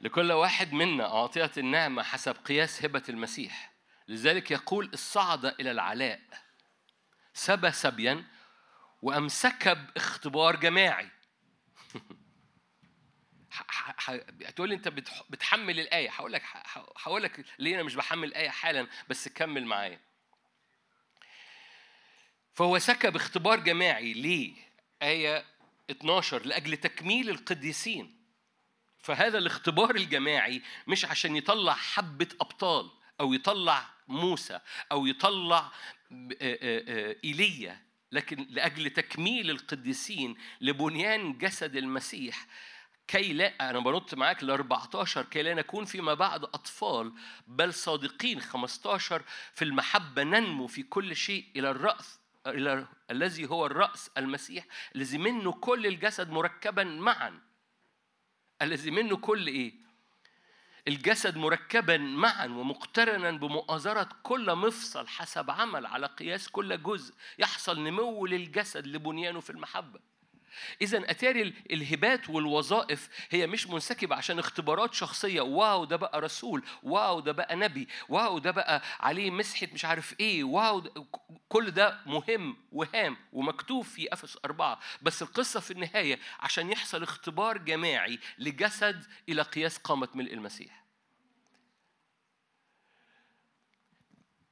لكل 0.00 0.32
واحد 0.32 0.72
منا 0.72 1.06
أعطيت 1.06 1.58
النعمة 1.58 2.02
حسب 2.02 2.36
قياس 2.44 2.84
هبة 2.84 3.02
المسيح. 3.08 3.72
لذلك 4.08 4.50
يقول 4.50 4.90
الصعد 4.92 5.44
إلى 5.44 5.70
العلاء. 5.70 6.20
سبى 7.34 7.70
سبيا 7.70 8.24
وأمسك 9.02 9.68
باختبار 9.68 10.56
جماعي. 10.56 11.08
هتقول 14.46 14.68
لي 14.68 14.74
أنت 14.74 14.88
بتح- 14.88 15.22
بتحمل 15.30 15.80
الآية. 15.80 16.10
هقول 16.10 16.32
لك 16.32 16.42
هقول 16.96 17.22
لك 17.22 17.44
ليه 17.58 17.74
أنا 17.74 17.82
مش 17.82 17.94
بحمل 17.94 18.28
الآية 18.28 18.48
حالا 18.48 18.86
بس 19.08 19.28
كمل 19.28 19.64
معايا. 19.64 20.00
فهو 22.54 22.78
سكب 22.78 23.16
اختبار 23.16 23.60
جماعي. 23.60 24.12
ليه؟ 24.12 24.56
آية 25.02 25.44
12 25.90 26.46
لأجل 26.46 26.76
تكميل 26.76 27.30
القديسين. 27.30 28.20
فهذا 28.98 29.38
الاختبار 29.38 29.94
الجماعي 29.94 30.62
مش 30.86 31.04
عشان 31.04 31.36
يطلع 31.36 31.74
حبة 31.74 32.28
أبطال 32.40 32.90
أو 33.20 33.32
يطلع 33.34 33.88
موسى 34.08 34.60
أو 34.92 35.06
يطلع 35.06 35.72
إيليا 37.24 37.82
لكن 38.12 38.46
لأجل 38.50 38.90
تكميل 38.90 39.50
القديسين 39.50 40.36
لبنيان 40.60 41.38
جسد 41.38 41.76
المسيح. 41.76 42.46
كي 43.08 43.32
لا 43.32 43.70
أنا 43.70 43.80
بنط 43.80 44.14
معاك 44.14 44.44
ل 44.44 44.50
14 44.50 45.22
كي 45.22 45.42
لا 45.42 45.54
نكون 45.54 45.84
فيما 45.84 46.14
بعد 46.14 46.44
أطفال 46.44 47.12
بل 47.46 47.74
صادقين 47.74 48.40
15 48.40 49.22
في 49.54 49.64
المحبة 49.64 50.22
ننمو 50.22 50.66
في 50.66 50.82
كل 50.82 51.16
شيء 51.16 51.46
إلى 51.56 51.70
الرأس. 51.70 52.19
إلى 52.46 52.86
الذي 53.10 53.50
هو 53.50 53.66
الرأس 53.66 54.10
المسيح 54.16 54.66
الذي 54.96 55.18
منه 55.18 55.52
كل 55.52 55.86
الجسد 55.86 56.30
مركبا 56.30 56.84
معا 56.84 57.40
الذي 58.62 58.90
منه 58.90 59.16
كل 59.16 59.46
إيه؟ 59.46 59.72
الجسد 60.88 61.36
مركبا 61.36 61.96
معا 61.96 62.46
ومقترنا 62.46 63.30
بمؤازرة 63.30 64.08
كل 64.22 64.54
مفصل 64.54 65.08
حسب 65.08 65.50
عمل 65.50 65.86
على 65.86 66.06
قياس 66.06 66.48
كل 66.48 66.82
جزء 66.82 67.14
يحصل 67.38 67.80
نمو 67.80 68.26
للجسد 68.26 68.86
لبنيانه 68.86 69.40
في 69.40 69.50
المحبة 69.50 70.00
إذا 70.82 71.10
أتاري 71.10 71.42
ال- 71.42 71.54
الهبات 71.72 72.30
والوظائف 72.30 73.08
هي 73.30 73.46
مش 73.46 73.66
منسكبة 73.66 74.16
عشان 74.16 74.38
اختبارات 74.38 74.94
شخصية. 74.94 75.40
wow 75.40 75.84
ده 75.84 75.96
بقى 75.96 76.20
رسول. 76.20 76.62
wow 76.82 77.20
ده 77.20 77.32
بقى 77.32 77.56
نبي. 77.56 77.88
wow 78.08 78.38
ده 78.38 78.50
بقى 78.50 78.82
عليه 79.00 79.30
مسحة 79.30 79.68
مش 79.72 79.84
عارف 79.84 80.14
إيه. 80.20 80.44
wow 80.44 80.80
ده 80.80 80.92
كل 81.48 81.70
ده 81.70 81.98
مهم 82.06 82.56
وهام 82.72 83.16
ومكتوب 83.32 83.84
في 83.84 84.12
أفس 84.12 84.38
أربعة. 84.44 84.78
بس 85.02 85.22
القصة 85.22 85.60
في 85.60 85.70
النهاية 85.70 86.18
عشان 86.40 86.70
يحصل 86.72 87.02
اختبار 87.02 87.58
جماعي 87.58 88.18
لجسد 88.38 89.04
إلى 89.28 89.42
قياس 89.42 89.78
قامة 89.78 90.08
ملء 90.14 90.32
المسيح. 90.32 90.79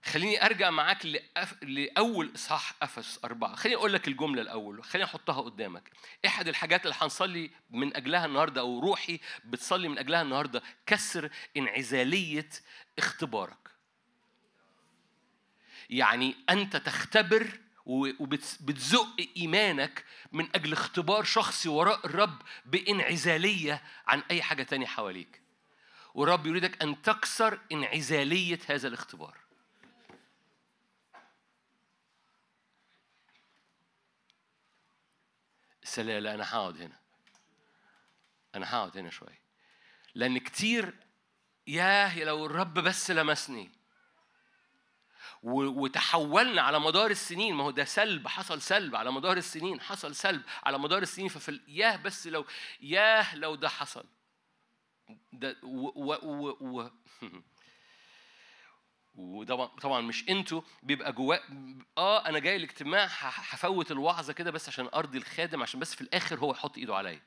خليني 0.04 0.46
أرجع 0.46 0.70
معاك. 0.70 1.06
لأول 1.62 2.32
إصحاح 2.34 2.74
افس 2.82 3.20
أربعة. 3.24 3.54
خليني 3.54 3.76
أقول 3.76 3.92
لك 3.92 4.08
الجملة 4.08 4.42
الأول 4.42 4.84
خليني 4.84 5.04
أحطها 5.04 5.40
قدامك. 5.40 5.90
احد 6.26 6.48
الحاجات 6.48 6.82
اللي 6.86 6.96
هنصلي 7.00 7.50
من 7.70 7.96
أجلها 7.96 8.26
النهارده 8.26 8.60
أو 8.60 8.78
روحي 8.78 9.20
بتصلي 9.44 9.88
من 9.88 9.98
أجلها 9.98 10.22
النهارده 10.22 10.62
كسر 10.86 11.30
انعزالية 11.56 12.48
اختبارك. 12.98 13.68
يعني 15.90 16.36
أنت 16.50 16.76
تختبر 16.76 17.60
وبتزق 17.86 19.16
إيمانك 19.36 20.04
من 20.32 20.48
أجل 20.54 20.72
اختبار 20.72 21.24
شخصي 21.24 21.68
وراء 21.68 22.06
الرب 22.06 22.42
بانعزالية 22.66 23.82
عن 24.06 24.22
أي 24.30 24.42
حاجة 24.42 24.62
تانية 24.62 24.86
حواليك. 24.86 25.40
والرب 26.14 26.46
يريدك 26.46 26.82
أن 26.82 27.02
تكسر 27.02 27.58
انعزالية 27.72 28.58
هذا 28.66 28.88
الاختبار. 28.88 29.47
بس 35.88 35.98
لا 35.98 36.34
أنا 36.34 36.54
هقعد 36.54 36.80
هنا. 36.80 36.96
أنا 38.54 38.74
هقعد 38.74 38.98
هنا 38.98 39.10
شوية. 39.10 39.40
لأن 40.14 40.38
كتير 40.38 40.94
ياه 41.66 42.24
لو 42.24 42.46
الرب 42.46 42.74
بس 42.74 43.10
لمسني. 43.10 43.70
وتحولنا 45.42 46.62
على 46.62 46.80
مدار 46.80 47.10
السنين. 47.10 47.54
ما 47.54 47.64
هو 47.64 47.70
ده 47.70 47.84
سلب 47.84 48.28
حصل 48.28 48.62
سلب 48.62 48.96
على 48.96 49.12
مدار 49.12 49.36
السنين 49.36 49.80
حصل 49.80 50.14
سلب 50.14 50.42
على 50.62 50.78
مدار 50.78 51.02
السنين. 51.02 51.28
ففي 51.28 51.60
ياه 51.68 51.96
بس 51.96 52.26
لو 52.26 52.46
ياه 52.80 53.36
لو 53.36 53.54
ده 53.54 53.68
حصل. 53.68 54.04
ده 55.32 55.56
و 55.62 55.86
و 55.86 56.14
و, 56.22 56.56
و 56.60 56.90
وطبعا 59.18 59.66
طبعا 59.66 60.00
مش 60.00 60.28
أنتوا 60.28 60.62
بيبقى 60.82 61.12
جوا 61.12 61.36
آه 61.98 62.26
أنا 62.28 62.38
جاي 62.38 62.56
الاجتماع 62.56 63.04
هفوت 63.22 63.90
الوعظه 63.90 64.32
كده 64.32 64.50
بس 64.50 64.68
عشان 64.68 64.88
أرضي 64.94 65.18
الخادم 65.18 65.62
عشان 65.62 65.80
بس 65.80 65.94
في 65.94 66.00
الآخر 66.00 66.38
هو 66.38 66.50
يحط 66.50 66.78
إيده 66.78 66.96
عليا. 66.96 67.20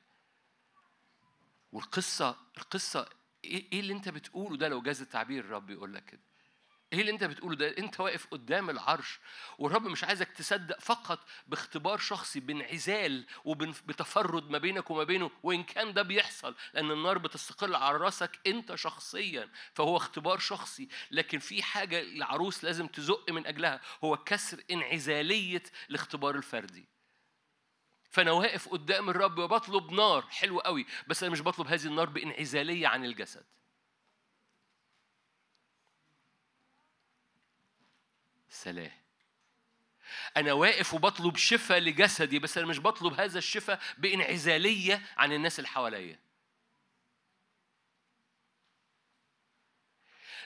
والقصة 1.71 2.35
القصة 2.57 3.09
إيه 3.45 3.71
إيه 3.73 3.79
اللي 3.79 3.93
أنت 3.93 4.09
بتقوله 4.09 4.57
ده 4.57 4.67
لو 4.67 4.81
جاز 4.81 5.01
التعبير؟ 5.01 5.43
الرب 5.45 5.69
يقول 5.69 5.93
لك 5.93 6.05
كده. 6.05 6.21
إيه 6.93 7.01
اللي 7.01 7.11
انت 7.11 7.23
بتقوله 7.23 7.55
ده 7.55 7.77
انت 7.77 7.99
واقف 7.99 8.27
قدام 8.27 8.69
العرش 8.69 9.19
والرب 9.57 9.83
مش 9.87 10.03
عايزك 10.03 10.31
تصدق 10.31 10.79
فقط 10.79 11.19
باختبار 11.47 11.97
شخصي 11.97 12.39
بانعزال 12.39 13.25
وبتفرد 13.45 14.49
ما 14.49 14.57
بينك 14.57 14.91
وما 14.91 15.03
بينه 15.03 15.31
وإن 15.43 15.63
كان 15.63 15.93
ده 15.93 16.01
بيحصل 16.01 16.55
لأن 16.73 16.91
النار 16.91 17.17
بتستقل 17.17 17.75
على 17.75 17.97
رأسك 17.97 18.39
أنت 18.47 18.75
شخصيا 18.75 19.49
فهو 19.73 19.97
اختبار 19.97 20.37
شخصي. 20.39 20.87
لكن 21.11 21.39
في 21.39 21.63
حاجة 21.63 22.01
العروس 22.01 22.63
لازم 22.63 22.87
تزق 22.87 23.31
من 23.31 23.47
أجلها 23.47 23.81
هو 24.03 24.17
كسر 24.17 24.63
انعزالية 24.71 25.63
الاختبار 25.89 26.35
الفردي. 26.35 26.87
فأنا 28.09 28.31
واقف 28.31 28.69
قدام 28.69 29.09
الرب 29.09 29.37
وبطلب 29.37 29.91
نار 29.91 30.21
حلو 30.21 30.59
قوي 30.59 30.85
بس 31.07 31.23
أنا 31.23 31.31
مش 31.31 31.41
بطلب 31.41 31.67
هذه 31.67 31.85
النار 31.85 32.09
بانعزالية 32.09 32.87
عن 32.87 33.05
الجسد. 33.05 33.45
سلام 38.51 38.91
أنا 40.37 40.53
واقف 40.53 40.93
وبطلب 40.93 41.37
شفاء 41.37 41.79
لجسدي 41.79 42.39
بس 42.39 42.57
أنا 42.57 42.67
مش 42.67 42.79
بطلب 42.79 43.13
هذا 43.19 43.37
الشفاء 43.37 43.79
بإنعزالية 43.97 45.01
عن 45.17 45.33
الناس 45.33 45.59
اللي 45.59 45.67
حواليا. 45.67 46.19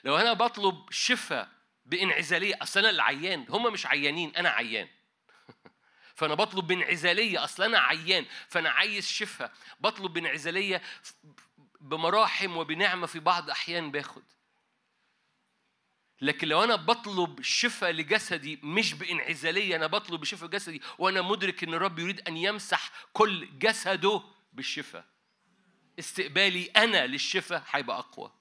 لو 0.03 0.18
أنا 0.18 0.34
بطلب 0.34 0.91
شفاء 0.91 1.49
بإنعزالية 1.86 2.56
أصل 2.61 2.80
أنا 2.80 2.90
اللي 2.90 3.02
عيان 3.03 3.45
هم 3.49 3.73
مش 3.73 3.86
عيانين 3.86 4.36
أنا 4.36 4.49
عيان. 4.49 4.88
فأنا 6.15 6.34
بطلب 6.34 6.68
بإنعزالية 6.68 7.44
أصل 7.44 7.64
أنا 7.64 7.80
عيان 7.80 8.26
فأنا 8.48 8.69
عايز 8.69 9.07
شفاء 9.07 9.53
بطلب 9.80 10.14
بإنعزالية 10.14 10.82
بمراحم 11.82 12.57
وبنعمة 12.57 13.07
في 13.07 13.19
بعض 13.19 13.49
أحيان 13.49 13.91
باخد. 13.91 14.23
لكن 16.22 16.48
لو 16.48 16.64
أنا 16.64 16.76
بطلب 16.76 17.42
شفاء 17.42 17.92
لجسدي 17.92 18.60
مش 18.64 18.94
بإنعزالية 18.94 19.76
أنا 19.76 19.88
بطلب 19.88 20.24
شفاء 20.24 20.50
جسدي 20.50 20.82
وأنا 20.98 21.22
مدرك 21.22 21.64
إن 21.64 21.74
الرب 21.74 22.00
يريد 22.00 22.28
أن 22.28 22.38
يمسح 22.38 22.92
كل 23.14 23.50
جسده 23.60 24.22
بالشفاء. 24.54 25.06
استقبالي 26.00 26.66
أنا 26.66 27.08
للشفاء 27.08 27.64
هيبقى 27.72 28.00
أقوى. 28.00 28.32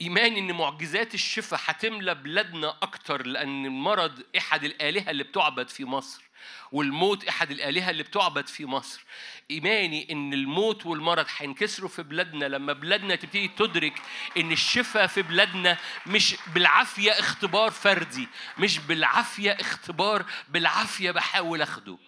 ايماني 0.00 0.38
إن 0.38 0.52
معجزات 0.52 1.14
الشفاء 1.14 1.60
هتملى 1.64 2.14
بلادنا 2.14 2.78
أكتر 2.82 3.26
لأن 3.26 3.66
المرض 3.66 4.22
احد 4.38 4.64
الآلهة 4.64 5.10
اللي 5.10 5.24
بتعبد 5.24 5.68
في 5.68 5.84
مصر. 5.84 6.25
والموت 6.72 7.24
إحد 7.24 7.50
الآلهة 7.50 7.90
اللي 7.90 8.02
بتعبد 8.02 8.46
في 8.48 8.66
مصر. 8.66 9.04
إيماني 9.50 10.12
إن 10.12 10.32
الموت 10.32 10.86
والمرض 10.86 11.26
هينكسروا 11.36 11.88
في 11.88 12.02
بلادنا 12.02 12.44
لما 12.44 12.72
بلادنا 12.72 13.14
تبتدي 13.14 13.48
تدرك 13.48 14.02
إن 14.36 14.52
الشفاء 14.52 15.06
في 15.06 15.22
بلادنا 15.22 15.78
مش 16.06 16.36
بالعافية 16.54 17.10
اختبار 17.10 17.70
فردي 17.70 18.28
مش 18.58 18.78
بالعافية 18.78 19.50
اختبار 19.50 20.24
بالعافية 20.48 21.10
بحاول 21.10 21.62
أخده. 21.62 21.98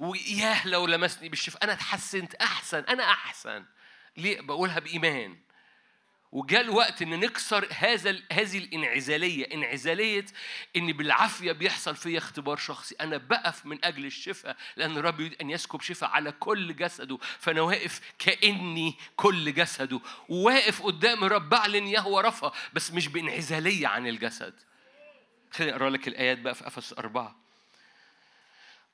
وياه 0.00 0.66
لو 0.66 0.86
لمسني 0.86 1.28
بالشفاء 1.28 1.64
أنا 1.64 1.72
اتحسنت 1.72 2.34
أحسن 2.34 2.78
أنا 2.78 3.10
أحسن. 3.10 3.64
ليه؟ 4.16 4.40
بقولها 4.40 4.78
بإيمان. 4.78 5.38
وجاء 6.32 6.60
الوقت 6.60 7.02
إن 7.02 7.20
نكسر 7.20 7.68
هذا 7.70 8.20
هذه 8.32 8.58
الانعزالية 8.58 9.54
انعزالية 9.54 10.24
إن 10.76 10.92
بالعافية 10.92 11.52
بيحصل 11.52 11.96
فيا 11.96 12.18
اختبار 12.18 12.56
شخصي. 12.56 12.94
أنا 13.00 13.16
بقف 13.16 13.66
من 13.66 13.84
أجل 13.84 14.06
الشفاء 14.06 14.56
لأن 14.76 14.96
الرب 14.96 15.20
يريد 15.20 15.36
أن 15.40 15.50
يسكب 15.50 15.80
شفاء 15.80 16.10
على 16.10 16.32
كل 16.32 16.76
جسده. 16.76 17.18
فأنا 17.38 17.60
واقف 17.60 18.00
كأني 18.18 18.94
كل 19.16 19.54
جسده. 19.54 20.00
وواقف 20.28 20.82
قدام 20.82 21.24
الرب 21.24 21.48
بعلن 21.48 21.86
يهوى 21.86 22.22
رفا 22.22 22.52
بس 22.72 22.92
مش 22.92 23.08
بانعزالية 23.08 23.86
عن 23.86 24.06
الجسد. 24.06 24.54
خليني 25.50 25.72
أقرأ 25.72 25.90
لك 25.90 26.08
الآيات 26.08 26.38
بقى 26.38 26.54
في 26.54 26.66
أفسس 26.66 26.92
أربعة. 26.92 27.36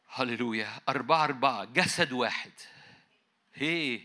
هللويا. 0.08 0.80
أربعة 0.88 1.24
أربعة. 1.24 1.64
جسد 1.64 2.12
واحد. 2.12 2.52
هي. 3.54 4.00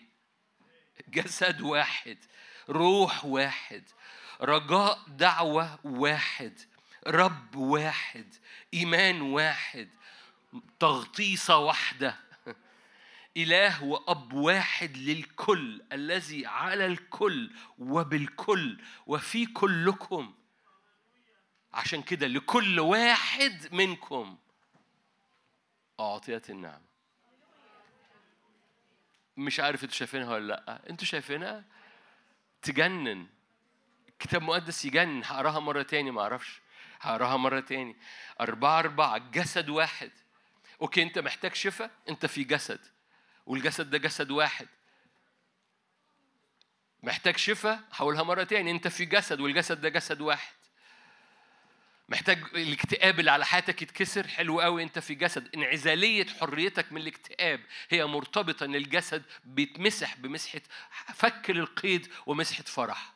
جسد 1.07 1.61
واحد. 1.61 2.17
روح 2.69 3.25
واحد 3.25 3.83
رجاء 4.41 4.99
دعوة 5.07 5.79
واحد 5.83 6.59
رب 7.07 7.55
واحد 7.55 8.35
إيمان 8.73 9.21
واحد 9.21 9.89
تغطيسة 10.79 11.57
واحدة. 11.57 12.19
إله 13.37 13.83
وأب 13.83 14.33
واحد 14.33 14.97
للكل 14.97 15.81
الذي 15.91 16.45
على 16.45 16.85
الكل 16.85 17.51
وبالكل 17.79 18.81
وفي 19.07 19.45
كلكم. 19.45 20.33
عشان 21.73 22.01
كده 22.01 22.27
لكل 22.27 22.79
واحد 22.79 23.73
منكم. 23.75 24.37
أعطيت 25.99 26.49
النعمة. 26.49 26.93
مش 29.37 29.59
عارف 29.59 29.83
أنتوا 29.83 29.95
شايفينها 29.95 30.33
ولا 30.33 30.47
لأ. 30.47 30.89
أنتوا 30.89 31.05
شايفينها؟ 31.05 31.63
تجنن. 32.63 33.27
الكتاب 34.09 34.41
المقدس 34.41 34.85
يجنن. 34.85 35.23
هقراها 35.25 35.59
مرة 35.59 35.81
تاني 35.81 36.11
ما 36.11 36.21
أعرفش. 36.21 36.61
هقراها 37.01 37.37
مرة 37.37 37.59
تاني. 37.59 37.95
أربعة 38.41 38.79
أربعة 38.79 39.17
جسد 39.17 39.69
واحد. 39.69 40.11
أوكي 40.81 41.03
أنت 41.03 41.19
محتاج 41.19 41.55
شفاء 41.55 41.91
أنت 42.09 42.25
في 42.25 42.43
جسد. 42.43 42.79
والجسد 43.45 43.89
ده 43.89 43.97
جسد 43.97 44.31
واحد. 44.31 44.67
محتاج 47.03 47.37
شفاء 47.37 47.83
هقولها 47.91 48.23
مرة 48.23 48.43
تاني. 48.43 48.71
أنت 48.71 48.87
في 48.87 49.05
جسد 49.05 49.39
والجسد 49.39 49.81
ده 49.81 49.89
جسد 49.89 50.21
واحد. 50.21 50.62
محتاج 52.09 52.43
الاكتئاب 52.55 53.19
اللي 53.19 53.31
على 53.31 53.45
حياتك 53.45 53.81
يتكسر. 53.81 54.27
حلو 54.27 54.61
قوي 54.61 54.83
انت 54.83 54.99
في 54.99 55.15
جسد. 55.15 55.49
انعزالية 55.55 56.25
حريتك 56.39 56.91
من 56.91 57.01
الاكتئاب 57.01 57.59
هي 57.89 58.05
مرتبطة 58.05 58.63
ان 58.65 58.75
الجسد 58.75 59.23
بيتمسح 59.43 60.15
بمسحة 60.17 60.61
فك 61.13 61.49
للقيد 61.49 62.07
ومسحة 62.25 62.63
فرح. 62.63 63.13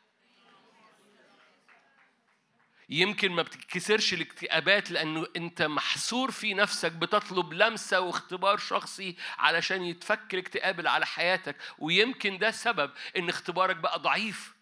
يمكن 2.89 3.31
ما 3.31 3.41
بتتكسرش 3.41 4.13
الاكتئابات 4.13 4.91
لأنه 4.91 5.27
انت 5.37 5.61
محصور 5.61 6.31
في 6.31 6.53
نفسك 6.53 6.91
بتطلب 6.91 7.53
لمسة 7.53 7.99
واختبار 7.99 8.57
شخصي 8.57 9.15
علشان 9.37 9.83
يتفك 9.83 10.33
الاكتئاب 10.33 10.79
اللي 10.79 10.89
على 10.89 11.05
حياتك. 11.05 11.55
ويمكن 11.79 12.37
ده 12.37 12.51
سبب 12.51 12.91
ان 13.17 13.29
اختبارك 13.29 13.75
بقى 13.75 13.99
ضعيف. 13.99 14.56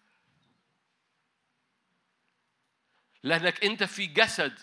لأنك 3.26 3.64
أنت 3.64 3.82
في 3.82 4.06
جسد 4.06 4.58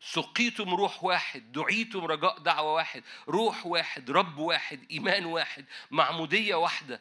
سقيتم 0.00 0.74
روح 0.74 1.04
واحد 1.04 1.52
دعيتم 1.52 2.04
رجاء 2.04 2.38
دعوة 2.38 2.74
واحد 2.74 3.02
روح 3.28 3.66
واحد 3.66 4.10
رب 4.10 4.38
واحد 4.38 4.86
إيمان 4.90 5.24
واحد 5.24 5.64
معمودية 5.90 6.54
واحدة 6.54 7.00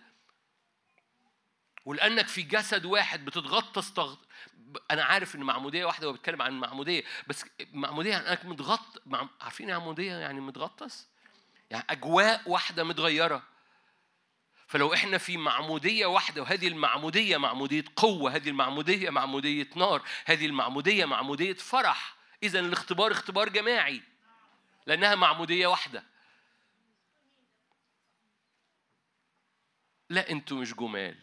ولأنك 1.85 2.27
في 2.27 2.41
جسد 2.41 2.85
واحد 2.85 3.25
بتتغطس 3.25 3.93
تغ... 3.93 4.15
أنا 4.91 5.03
عارف 5.03 5.35
إن 5.35 5.43
معمودية 5.43 5.85
واحدة 5.85 6.07
هو 6.07 6.11
بيتكلم 6.11 6.41
عن 6.41 6.53
معمودية 6.53 7.03
بس 7.27 7.45
معمودية 7.73 8.11
يعني 8.11 8.29
أنك 8.29 8.45
متغط. 8.45 9.03
عارفين 9.41 9.67
معمودية 9.67 10.13
يعني 10.13 10.41
متغطس؟ 10.41 11.07
يعني 11.69 11.85
أجواء 11.89 12.41
واحدة 12.45 12.83
متغيرة 12.83 13.43
فلو 14.67 14.93
إحنا 14.93 15.17
في 15.17 15.37
معمودية 15.37 16.05
واحدة 16.05 16.41
وهذه 16.41 16.67
المعمودية 16.67 17.37
معمودية 17.37 17.85
قوة 17.95 18.35
هذه 18.35 18.49
المعمودية 18.49 19.09
معمودية 19.09 19.69
نار 19.75 20.01
هذه 20.25 20.45
المعمودية 20.45 21.05
معمودية 21.05 21.53
فرح 21.53 22.15
إذا 22.43 22.59
الاختبار 22.59 23.11
اختبار 23.11 23.49
جماعي 23.49 24.01
لأنها 24.85 25.15
معمودية 25.15 25.67
واحدة. 25.67 26.03
لا 30.09 30.29
أنتوا 30.31 30.57
مش 30.57 30.73
جمال 30.73 31.15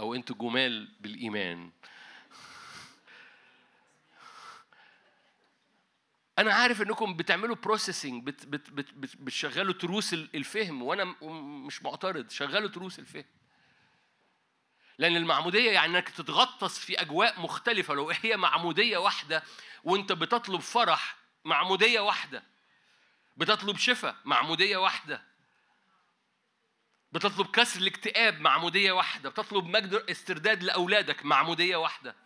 أو 0.00 0.14
أنتوا 0.14 0.36
جمال 0.36 0.88
بالإيمان. 1.00 1.70
أنا 6.38 6.54
عارف 6.54 6.82
إنكم 6.82 7.16
بتعملوا 7.16 7.56
بروسيسنج 7.56 8.24
بت 8.24 8.46
بت 8.46 8.70
بت 8.70 8.94
بت 8.94 9.16
بتشغلوا 9.16 9.74
تروس 9.74 10.12
الفهم 10.14 10.82
وأنا 10.82 11.04
مش 11.66 11.82
معترض 11.82 12.30
شغلوا 12.30 12.68
تروس 12.68 12.98
الفهم. 12.98 13.24
لأن 14.98 15.16
المعمودية 15.16 15.70
يعني 15.70 15.98
إنك 15.98 16.08
تتغطس 16.08 16.78
في 16.78 17.00
أجواء 17.00 17.40
مختلفة. 17.40 17.94
لو 17.94 18.10
هي 18.10 18.36
معمودية 18.36 18.98
واحدة 18.98 19.42
وأنت 19.84 20.12
بتطلب 20.12 20.60
فرح 20.60 21.16
معمودية 21.44 22.00
واحدة. 22.00 22.42
بتطلب 23.36 23.76
شفاء 23.76 24.16
معمودية 24.24 24.76
واحدة. 24.76 25.22
بتطلب 27.12 27.46
كسر 27.46 27.80
الاكتئاب 27.80 28.40
معمودية 28.40 28.92
واحدة. 28.92 29.30
بتطلب 29.30 29.64
مجد 29.64 29.94
استرداد 29.94 30.62
لأولادك 30.62 31.24
معمودية 31.24 31.76
واحدة. 31.76 32.25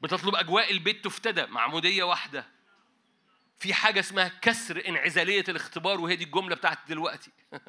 بتطلب 0.00 0.34
أجواء 0.34 0.70
البيت 0.70 1.04
تفتدى 1.04 1.46
معمودية 1.46 2.02
واحدة. 2.02 2.46
في 3.58 3.74
حاجة 3.74 4.00
اسمها 4.00 4.28
كسر 4.42 4.88
انعزالية 4.88 5.44
الاختبار 5.48 6.00
وهي 6.00 6.16
دي 6.16 6.24
الجملة 6.24 6.54
بتاعت 6.56 6.78
دلوقتي. 6.88 7.30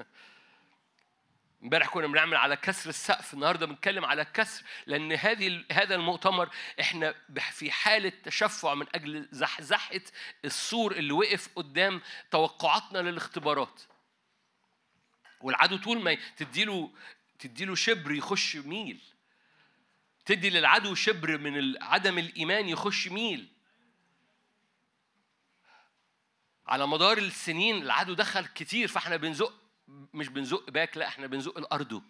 امبارح 1.63 1.87
كنا 1.87 2.07
بنعمل 2.07 2.37
على 2.37 2.55
كسر 2.55 2.89
السقف 2.89 3.33
النهارده 3.33 3.65
بنتكلم 3.65 4.05
على 4.05 4.25
كسر 4.25 4.63
لأن 4.85 5.11
هذه 5.11 5.63
هذا 5.71 5.95
المؤتمر 5.95 6.49
إحنا 6.79 7.15
في 7.51 7.71
حالة 7.71 8.11
تشفع 8.23 8.73
من 8.73 8.85
أجل 8.95 9.27
زحزحة 9.31 10.01
السور 10.45 10.91
اللي 10.91 11.13
وقف 11.13 11.49
قدام 11.55 12.01
توقعاتنا 12.31 12.99
للاختبارات. 12.99 13.81
والعدو 15.41 15.77
طول 15.77 16.03
ما 16.03 16.17
تديله 16.37 16.91
تديله 17.39 17.75
شبر 17.75 18.11
يخش 18.11 18.55
ميل. 18.55 19.01
تدي 20.31 20.49
للعدو 20.49 20.95
شبر 20.95 21.37
من 21.37 21.83
عدم 21.83 22.17
الإيمان 22.17 22.69
يخش 22.69 23.07
ميل. 23.07 23.47
على 26.67 26.87
مدار 26.87 27.17
السنين 27.17 27.81
العدو 27.81 28.13
دخل 28.13 28.45
كتير 28.45 28.87
فاحنا 28.87 29.15
بنزق 29.17 29.53
مش 29.87 30.27
بنزق 30.27 30.69
باك 30.69 30.97
لا 30.97 31.07
إحنا 31.07 31.27
بنزق 31.27 31.57
الأرض. 31.57 32.03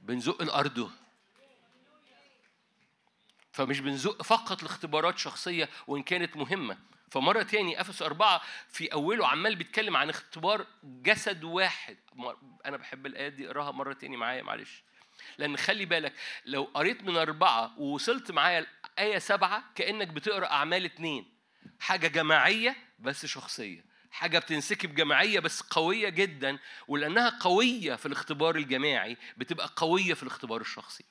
بنزق 0.00 0.42
الأرض. 0.42 0.90
فمش 3.52 3.80
بنزق 3.80 4.22
فقط 4.22 4.62
لاختبارات 4.62 5.18
شخصية 5.18 5.68
وإن 5.86 6.02
كانت 6.02 6.36
مهمة. 6.36 6.78
فمرة 7.10 7.42
تاني 7.42 7.80
أفس 7.80 8.02
أربعة 8.02 8.42
في 8.68 8.92
أوله 8.92 9.28
عمال 9.28 9.56
بيتكلم 9.56 9.96
عن 9.96 10.10
اختبار 10.10 10.66
جسد 10.82 11.44
واحد. 11.44 11.96
أنا 12.66 12.76
بحب 12.76 13.06
الآيات 13.06 13.32
دي 13.32 13.46
اقراها 13.46 13.70
مرة 13.70 13.92
تاني 13.92 14.16
معايا 14.16 14.42
معلش. 14.42 14.82
لأن 15.38 15.56
خلي 15.56 15.84
بالك 15.84 16.12
لو 16.46 16.70
قريت 16.74 17.02
من 17.02 17.16
أربعة 17.16 17.74
ووصلت 17.78 18.30
معايا 18.30 18.66
آية 18.98 19.18
سبعة 19.18 19.64
كأنك 19.74 20.08
بتقرأ 20.08 20.46
أعمال 20.46 20.84
اتنين. 20.84 21.32
حاجة 21.80 22.08
جماعية 22.08 22.76
بس 22.98 23.26
شخصية. 23.26 23.84
حاجة 24.10 24.38
بتنسكب 24.38 24.94
جماعية 24.94 25.40
بس 25.40 25.60
قوية 25.60 26.08
جدا 26.08 26.58
ولأنها 26.88 27.38
قوية 27.40 27.94
في 27.94 28.06
الاختبار 28.06 28.56
الجماعي 28.56 29.16
بتبقى 29.36 29.72
قوية 29.76 30.14
في 30.14 30.22
الاختبار 30.22 30.60
الشخصي. 30.60 31.04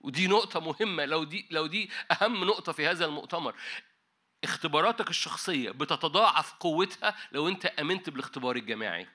ودي 0.00 0.26
نقطة 0.26 0.60
مهمة. 0.60 1.04
لو 1.04 1.24
دي 1.24 1.46
لو 1.50 1.66
دي 1.66 1.90
أهم 2.10 2.44
نقطة 2.44 2.72
في 2.72 2.86
هذا 2.86 3.04
المؤتمر 3.04 3.54
اختباراتك 4.44 5.10
الشخصية 5.10 5.70
بتتضاعف 5.70 6.52
قوتها 6.52 7.16
لو 7.32 7.48
أنت 7.48 7.66
آمنت 7.66 8.10
بالاختبار 8.10 8.56
الجماعي. 8.56 9.06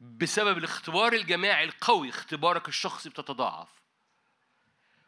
بسبب 0.00 0.58
الاختبار 0.58 1.12
الجماعي 1.12 1.64
القوي 1.64 2.08
اختبارك 2.08 2.68
الشخصي 2.68 3.08
بتتضاعف. 3.08 3.68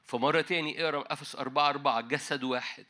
فمرة 0.05 0.41
تاني 0.41 0.85
اقرأ 0.85 1.05
افس 1.07 1.37
أربعة 1.37 1.69
أربعة 1.69 2.01
جسد 2.01 2.45
واحد. 2.45 2.87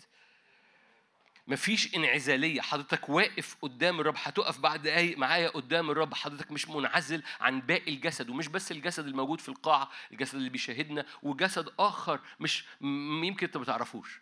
مفيش 1.46 1.94
انعزالية 1.94 2.60
حضرتك 2.60 3.08
واقف 3.08 3.56
قدام 3.62 4.00
الرب 4.00 4.14
هتقف 4.18 4.60
بعد 4.60 4.82
دقايق 4.82 5.18
معايا 5.18 5.48
قدام 5.48 5.90
الرب 5.90 6.14
حضرتك 6.14 6.50
مش 6.52 6.68
منعزل 6.68 7.22
عن 7.40 7.60
باقي 7.60 7.94
الجسد 7.94 8.30
ومش 8.30 8.48
بس 8.48 8.72
الجسد 8.72 9.06
الموجود 9.06 9.40
في 9.40 9.48
القاعة 9.48 9.90
الجسد 10.12 10.34
اللي 10.34 10.50
بيشاهدنا 10.50 11.06
وجسد 11.22 11.68
آخر 11.78 12.20
مش 12.40 12.64
يمكن 13.24 13.46
أنت 13.46 13.56
ما 13.56 13.64
تعرفوش. 13.64 14.20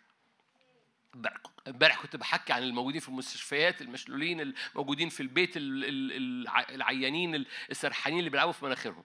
امبارح 1.67 2.01
كنت 2.01 2.15
بحكي 2.15 2.53
عن 2.53 2.63
الموجودين 2.63 3.01
في 3.01 3.09
المستشفيات 3.09 3.81
المشلولين 3.81 4.53
الموجودين 4.71 5.09
في 5.09 5.19
البيت 5.23 5.57
ال- 5.57 5.85
ال- 5.85 6.11
الع- 6.11 6.69
العيانين 6.69 7.45
السرحانين 7.71 8.19
اللي 8.19 8.29
بيلعبوا 8.29 8.51
في 8.51 8.65
مناخيرهم. 8.65 9.03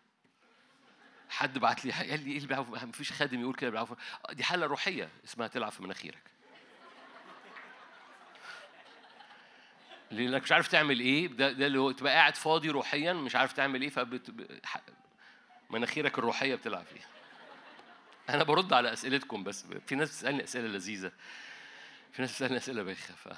حد 1.30 1.58
بعت 1.58 1.84
لي 1.84 1.92
قال 1.92 2.24
لي 2.24 2.30
إيه 2.30 2.36
اللي 2.36 2.48
بيلعبوا؟ 2.48 2.84
ما 2.84 2.92
فيش 2.92 3.12
خادم 3.12 3.40
يقول 3.40 3.54
كده 3.54 3.70
بيلعبوا 3.70 3.94
في- 3.94 4.34
دي 4.34 4.44
حالة 4.44 4.66
روحية 4.66 5.08
اسمها 5.24 5.46
تلعب 5.48 5.72
في 5.72 5.82
مناخيرك. 5.82 6.22
لأنك 10.10 10.42
مش 10.42 10.52
عارف 10.52 10.68
تعمل 10.68 11.00
إيه 11.00 11.26
ده 11.26 11.52
ده 11.52 11.66
اللي 11.66 11.78
هو 11.78 11.90
تبقى 11.90 12.12
قاعد 12.12 12.36
فاضي 12.36 12.68
روحيا 12.70 13.12
مش 13.12 13.36
عارف 13.36 13.52
تعمل 13.52 13.82
إيه 13.82 13.88
فبت 13.88 14.34
مناخيرك 15.70 16.18
الروحية 16.18 16.54
بتلعب 16.54 16.84
فيها. 16.84 17.06
أنا 18.30 18.44
برد 18.44 18.72
على 18.72 18.92
أسئلتكم 18.92 19.44
بس 19.44 19.66
في 19.86 19.94
ناس 19.94 20.08
بتسألني 20.08 20.44
أسئلة 20.44 20.66
لذيذة. 20.68 21.12
في 22.16 22.22
ناس 22.22 22.30
بتسالني 22.30 22.56
اسئله 22.56 22.82
بايخه 22.82 23.14
ف 23.14 23.28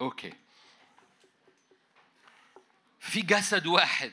أوكي. 0.00 0.32
في 3.00 3.22
جسد 3.22 3.66
واحد 3.66 4.12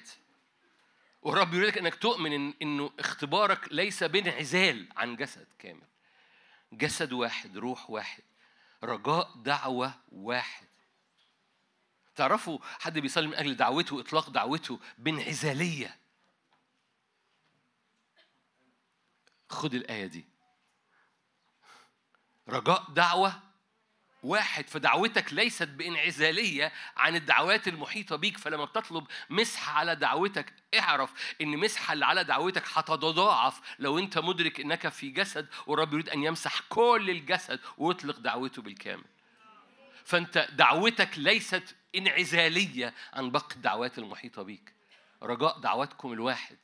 والرب 1.21 1.53
يريدك 1.53 1.77
إنك 1.77 1.95
تؤمن 1.95 2.33
إن 2.33 2.53
إنه 2.61 2.91
اختبارك 2.99 3.73
ليس 3.73 4.03
بانعزال 4.03 4.87
عن 4.97 5.15
جسد 5.15 5.47
كامل. 5.59 5.87
جسد 6.73 7.13
واحد 7.13 7.57
روح 7.57 7.89
واحد 7.89 8.23
رجاء 8.83 9.31
دعوة 9.35 9.93
واحد. 10.11 10.67
تعرفوا 12.15 12.59
حد 12.79 12.99
بيصلي 12.99 13.27
من 13.27 13.35
أجل 13.35 13.55
دعوته 13.55 13.95
وإطلاق 13.95 14.29
دعوته 14.29 14.79
بانعزالية 14.97 15.99
خد 19.49 19.73
الآية 19.73 20.05
دي. 20.05 20.25
رجاء 22.49 22.83
دعوة. 22.89 23.49
واحد 24.23 24.67
فدعوتك 24.67 25.33
ليست 25.33 25.67
بانعزالية 25.67 26.71
عن 26.97 27.15
الدعوات 27.15 27.67
المحيطة 27.67 28.15
بيك. 28.15 28.37
فلما 28.37 28.65
بتطلب 28.65 29.07
مسحة 29.29 29.79
على 29.79 29.95
دعوتك 29.95 30.53
اعرف 30.79 31.35
إن 31.41 31.57
مسحة 31.57 31.93
اللي 31.93 32.05
على 32.05 32.23
دعوتك 32.23 32.63
هتتضاعف 32.73 33.61
لو 33.79 33.99
أنت 33.99 34.17
مدرك 34.17 34.59
إنك 34.59 34.87
في 34.87 35.09
جسد 35.09 35.47
والرب 35.67 35.93
يريد 35.93 36.09
أن 36.09 36.23
يمسح 36.23 36.59
كل 36.69 37.09
الجسد 37.09 37.59
ويطلق 37.77 38.19
دعوته 38.19 38.61
بالكامل. 38.61 39.05
فأنت 40.05 40.47
دعوتك 40.51 41.17
ليست 41.17 41.75
انعزالية 41.95 42.93
عن 43.13 43.29
باقي 43.31 43.55
الدعوات 43.55 43.97
المحيطة 43.97 44.43
بيك. 44.43 44.73
رجاء 45.23 45.59
دعواتكم 45.59 46.13
الواحد. 46.13 46.57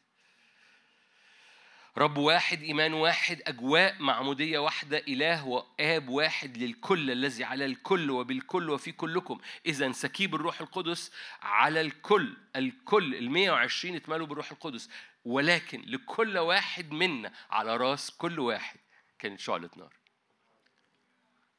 رب 1.97 2.17
واحد 2.17 2.61
إيمان 2.61 2.93
واحد 2.93 3.41
أجواء 3.47 3.95
معمودية 3.99 4.59
واحدة 4.59 4.97
إله 4.97 5.47
وآب 5.47 6.09
واحد 6.09 6.57
للكل 6.57 7.11
الذي 7.11 7.43
على 7.43 7.65
الكل 7.65 8.11
وبالكل 8.11 8.69
وفي 8.69 8.91
كلكم. 8.91 9.39
إذا 9.65 9.91
سكيب 9.91 10.35
الروح 10.35 10.61
القدس 10.61 11.11
على 11.41 11.81
الكل 11.81 12.37
الكل 12.55 13.15
ال 13.15 13.31
120 13.31 13.95
اتملوا 13.95 14.27
بالروح 14.27 14.51
القدس. 14.51 14.89
ولكن 15.25 15.81
لكل 15.81 16.37
واحد 16.37 16.91
منا 16.91 17.31
على 17.49 17.77
راس 17.77 18.11
كل 18.11 18.39
واحد 18.39 18.79
كانت 19.19 19.39
شعلة 19.39 19.69
نار. 19.77 19.93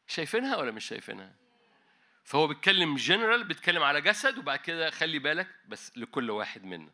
شايفينها 0.06 0.56
ولا 0.56 0.70
مش 0.70 0.84
شايفينها؟ 0.84 1.34
فهو 2.24 2.46
بيتكلم 2.46 2.96
جنرال 2.96 3.44
بيتكلم 3.44 3.82
على 3.82 4.00
جسد 4.00 4.38
وبعد 4.38 4.58
كده 4.58 4.90
خلي 4.90 5.18
بالك 5.18 5.48
بس 5.68 5.92
لكل 5.96 6.30
واحد 6.30 6.64
منا. 6.64 6.90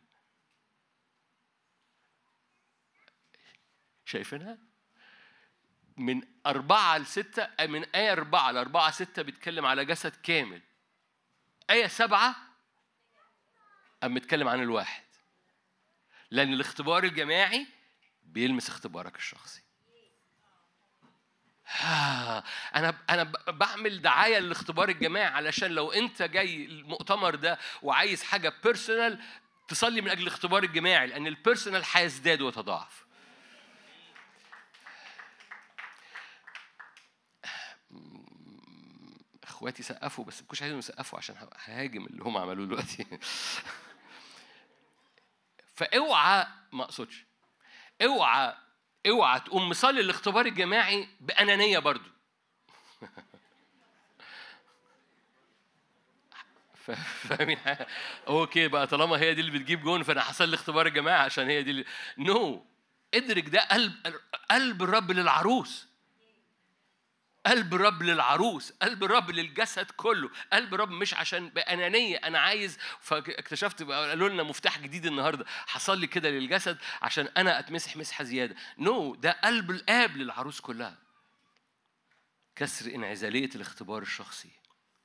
شايفينها؟ 4.13 4.57
من 5.97 6.21
أربعة 6.45 6.97
لستة 6.97 7.47
من 7.65 7.83
آية 7.95 8.11
أربعة 8.11 8.51
لأربعة 8.51 8.91
ستة 8.91 9.21
بيتكلم 9.21 9.65
على 9.65 9.85
جسد 9.85 10.15
كامل. 10.15 10.61
آية 11.69 11.87
سبعة 11.87 12.35
أم 14.03 14.13
بيتكلم 14.13 14.47
عن 14.47 14.61
الواحد. 14.61 15.03
لأن 16.31 16.53
الاختبار 16.53 17.03
الجماعي 17.03 17.67
بيلمس 18.23 18.69
اختبارك 18.69 19.15
الشخصي. 19.15 19.61
آه، 21.83 22.43
أنا 22.75 23.23
ب- 23.23 23.57
بعمل 23.57 24.01
دعاية 24.01 24.39
للاختبار 24.39 24.89
الجماعي 24.89 25.25
علشان 25.27 25.71
لو 25.71 25.91
أنت 25.91 26.21
جاي 26.21 26.65
المؤتمر 26.65 27.35
ده 27.35 27.59
وعايز 27.81 28.23
حاجة 28.23 28.53
بيرسونال 28.63 29.19
تصلي 29.67 30.01
من 30.01 30.09
أجل 30.09 30.21
الاختبار 30.21 30.63
الجماعي 30.63 31.07
لأن 31.07 31.27
البيرسونال 31.27 31.83
هيزداد 31.91 32.41
ويتضاعف 32.41 33.05
اخواتي 39.63 39.83
سقفوا 39.83 40.25
بس 40.25 40.41
ما 40.41 40.47
كنتش 40.47 40.61
عايزهم 40.61 40.79
يسقفوا 40.79 41.17
عشان 41.17 41.35
ههاجم 41.65 42.05
اللي 42.05 42.23
هم 42.23 42.37
عملوه 42.37 42.65
دلوقتي 42.65 43.05
فأوعى 45.75 46.47
ما 46.71 46.83
أقصدش 46.83 47.25
أوعى 48.01 48.55
أوعى 49.07 49.39
تقوم 49.39 49.69
مصلي 49.69 50.01
الاختبار 50.01 50.45
الجماعي 50.45 51.07
بأنانية 51.21 51.79
برضو 51.79 52.09
فاهمين؟ 57.29 57.57
okay 58.27 58.67
بقى 58.67 58.87
طالما 58.87 59.19
هي 59.19 59.33
دي 59.33 59.41
اللي 59.41 59.51
بتجيب 59.59 59.81
جون 59.81 60.03
فأنا 60.03 60.31
هصلي 60.31 60.47
الاختبار 60.47 60.87
الجماعي 60.87 61.19
عشان 61.19 61.47
هي 61.47 61.63
دي 61.63 61.71
اللي 61.71 61.85
no 62.17 62.57
no. 62.57 62.59
ادرك 63.15 63.49
ده 63.49 63.59
قلب 63.59 63.93
قلب 64.51 64.83
الرب 64.83 65.11
للعروس 65.11 65.92
قلب 67.45 67.73
الرب 67.73 68.03
للعروس 68.03 68.71
قلب 68.71 69.03
الرب 69.03 69.31
للجسد 69.31 69.91
كله 69.91 70.29
قلب 70.53 70.73
الرب 70.73 70.91
مش 70.91 71.13
عشان 71.13 71.49
بأنانية 71.49 72.17
أنا 72.17 72.39
عايز 72.39 72.77
فاكتشفت 73.01 73.83
قالوا 73.83 74.29
لنا 74.29 74.43
مفتاح 74.43 74.79
جديد 74.79 75.05
النهاردة 75.05 75.45
حصل 75.47 76.05
كده 76.05 76.29
للجسد 76.29 76.77
عشان 77.01 77.29
أنا 77.37 77.59
أتمسح 77.59 77.97
مسحة 77.97 78.23
زيادة. 78.23 78.55
no 78.77 79.13
no, 79.13 79.17
ده 79.17 79.31
قلب 79.31 79.71
الآب 79.71 80.17
للعروس 80.17 80.61
كلها. 80.61 80.97
كسر 82.55 82.95
انعزالية 82.95 83.49
الاختبار 83.55 84.01
الشخصي. 84.01 84.51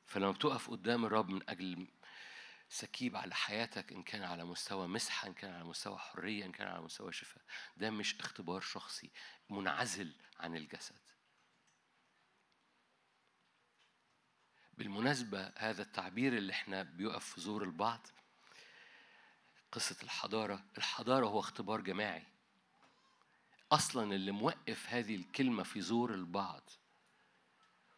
فلما 0.07 0.31
بتقف 0.31 0.71
قدام 0.71 1.05
الرب 1.05 1.29
من 1.29 1.51
أجل 1.51 1.87
سكيب 2.69 3.17
على 3.17 3.35
حياتك 3.35 3.93
إن 3.93 4.03
كان 4.03 4.23
على 4.23 4.45
مستوى 4.45 4.89
مسحة 4.89 5.29
إن 5.29 5.35
كان 5.35 5.55
على 5.55 5.65
مستوى 5.65 5.99
حرية 5.99 6.45
إن 6.45 6.53
كان 6.53 6.69
على 6.69 6.83
مستوى 6.83 7.13
شفاء 7.13 7.43
ده 7.77 7.91
مش 7.91 8.21
اختبار 8.21 8.61
شخصي 8.61 9.11
منعزل 9.51 10.13
عن 10.41 10.57
الجسد. 10.57 11.08
بالمناسبة 14.79 15.53
هذا 15.57 15.83
التعبير 15.83 16.37
اللي 16.37 16.53
إحنا 16.53 16.83
بيقف 16.83 17.25
في 17.25 17.41
زور 17.41 17.63
البعض 17.63 18.07
قصة 19.73 19.97
الحضارة 20.03 20.65
الحضارة 20.79 21.27
هو 21.27 21.41
اختبار 21.41 21.81
جماعي. 21.81 22.23
أصلا 23.73 24.15
اللي 24.15 24.33
موقف 24.33 24.87
هذه 24.89 25.17
الكلمة 25.17 25.63
في 25.63 25.81
زور 25.81 26.15
البعض 26.15 26.71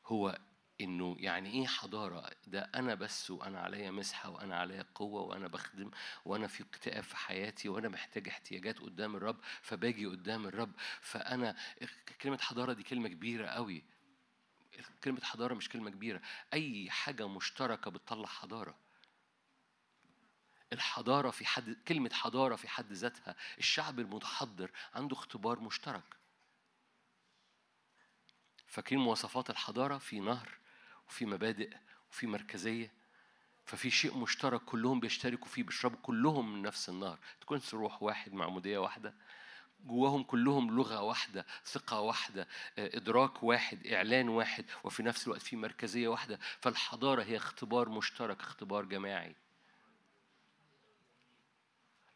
هو 0.07 0.39
إنه 0.81 1.17
يعني 1.19 1.51
إيه 1.53 1.67
حضارة؟ 1.67 2.31
ده 2.47 2.71
أنا 2.75 2.95
بس 2.95 3.31
وأنا 3.31 3.61
عليا 3.61 3.91
مسحة 3.91 4.31
وأنا 4.31 4.57
عليا 4.59 4.85
قوة 4.95 5.23
وأنا 5.23 5.49
بخدم 5.49 5.91
وأنا 6.25 6.47
في 6.47 6.63
اكتئاب 6.63 7.03
في 7.03 7.17
حياتي 7.17 7.69
وأنا 7.69 7.89
محتاج 7.89 8.29
احتياجات 8.29 8.79
قدام 8.79 9.17
الرب 9.17 9.37
فباجي 9.63 10.07
قدام 10.07 10.47
الرب. 10.47 10.73
فأنا 11.01 11.57
كلمة 12.21 12.39
حضارة 12.39 12.73
دي 12.73 12.83
كلمة 12.83 13.09
كبيرة 13.09 13.47
قوي 13.47 13.83
كلمة 15.05 15.21
حضارة 15.21 15.55
مش 15.55 15.69
كلمة 15.69 15.91
كبيرة. 15.91 16.21
أي 16.53 16.91
حاجة 16.91 17.29
مشتركة 17.29 17.91
بتطلع 17.91 18.27
حضارة. 18.27 18.79
الحضارة 20.73 21.31
في 21.31 21.47
حد 21.47 21.77
كلمة 21.89 22.11
حضارة 22.13 22.57
في 22.57 22.69
حد 22.69 22.93
ذاتها 22.93 23.37
الشعب 23.59 24.01
المتحضر 24.01 24.71
عنده 24.95 25.17
اختبار 25.17 25.61
مشترك. 25.61 26.17
فاكرين 28.67 29.01
مواصفات 29.01 29.51
الحضارة؟ 29.51 29.99
في 29.99 30.21
نهر 30.21 30.59
وفي 31.09 31.27
مبادئ 31.27 31.77
وفي 32.11 32.27
مركزية. 32.27 32.93
ففي 33.65 33.91
شيء 33.91 34.17
مشترك 34.17 34.61
كلهم 34.61 35.01
بيشتركوا 35.01 35.49
فيه 35.49 35.63
بيشربوا 35.63 35.99
كلهم 36.03 36.53
من 36.53 36.63
نفس 36.63 36.89
النهر. 36.89 37.19
تكون 37.41 37.61
روح 37.73 38.03
واحد 38.03 38.33
معمودية 38.33 38.79
واحدة. 38.79 39.15
جواهم 39.87 40.23
كلهم 40.23 40.77
لغة 40.77 41.03
واحدة 41.03 41.47
ثقة 41.65 42.01
واحدة 42.01 42.49
آه، 42.79 42.97
إدراك 42.97 43.43
واحد 43.43 43.87
إعلان 43.87 44.29
واحد 44.29 44.65
وفي 44.85 45.03
نفس 45.03 45.27
الوقت 45.27 45.43
في 45.43 45.57
مركزية 45.57 46.09
واحدة. 46.09 46.39
فالحضارة 46.61 47.23
هي 47.23 47.37
اختبار 47.37 47.89
مشترك 47.89 48.41
اختبار 48.41 48.85
جماعي. 48.85 49.35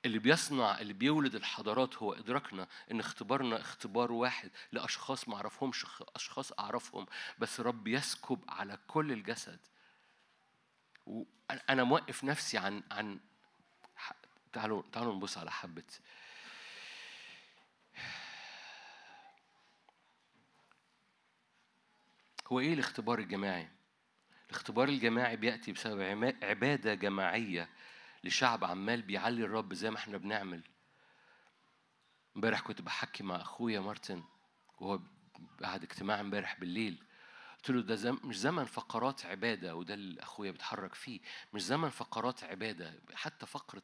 اللي 0.05 0.18
بيصنع 0.18 0.81
اللي 0.81 0.93
بيولد 0.93 1.34
الحضارات 1.34 1.97
هو 1.97 2.12
إدراكنا 2.12 2.68
إن 2.91 3.01
اختبارنا 3.01 3.60
اختبار 3.60 4.12
واحد 4.12 4.51
لأشخاص 4.73 5.28
ما 5.28 5.36
اعرفهمش 5.36 5.86
أشخاص 6.17 6.52
أعرفهم. 6.52 7.07
بس 7.39 7.60
رب 7.60 7.89
يسكب 7.89 8.44
على 8.49 8.78
كل 8.89 9.12
الجسد. 9.12 9.59
أنا 11.70 11.84
موقف 11.84 12.25
نفسي 12.25 12.59
عن 12.59 12.83
عن 12.91 13.20
تعالوا 14.52 14.83
تعالوا 14.93 15.15
نبص 15.15 15.39
على 15.39 15.51
حبة 15.51 15.83
هو 22.47 22.60
إيه 22.60 22.74
الاختبار 22.74 23.18
الجماعي؟ 23.18 23.68
الاختبار 24.47 24.89
الجماعي 24.89 25.36
بيأتي 25.36 25.73
بسبب 25.73 26.00
عبادة 26.42 26.94
جماعية 26.94 27.68
لشعب 28.24 28.64
عمال 28.64 29.02
بيعلي 29.02 29.44
الرب 29.44 29.74
زي 29.74 29.90
ما 29.90 29.97
إحنا 29.97 30.18
بنعمل. 30.18 30.62
امبارح 32.36 32.60
كنت 32.60 32.82
بحكي 32.82 33.23
مع 33.23 33.36
أخويا 33.36 33.81
مارتن 33.81 34.24
وهو 34.78 35.00
بعد 35.60 35.82
اجتماع 35.82 36.20
امبارح 36.20 36.60
بالليل. 36.60 37.05
قلت 37.56 37.70
له 37.70 37.82
ده 37.82 37.94
زم 37.94 38.18
مش 38.24 38.39
زمن 38.39 38.64
فقرات 38.64 39.26
عبادة 39.26 39.76
وده 39.76 39.94
اللي 39.94 40.23
أخويا 40.23 40.50
بيتحرك 40.50 40.94
فيه. 40.94 41.20
مش 41.52 41.62
زمن 41.62 41.89
فقرات 41.89 42.44
عبادة 42.44 42.94
حتى 43.14 43.47
فقرة 43.47 43.82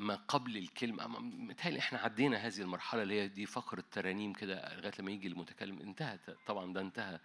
ما 0.00 0.14
قبل 0.14 0.56
الكلمة 0.56 1.06
متهيألي 1.18 1.78
إحنا 1.78 1.98
عدينا 1.98 2.36
هذه 2.46 2.60
المرحلة 2.60 3.02
اللي 3.02 3.20
هي 3.20 3.28
دي 3.28 3.46
فقرة 3.46 3.84
ترانيم 3.92 4.32
كده 4.32 4.74
لغاية 4.74 4.92
لما 4.98 5.10
يجي 5.10 5.28
المتكلم. 5.28 5.80
انتهت 5.80 6.30
طبعا 6.46 6.72
ده 6.72 6.80
انتهى 6.80 7.20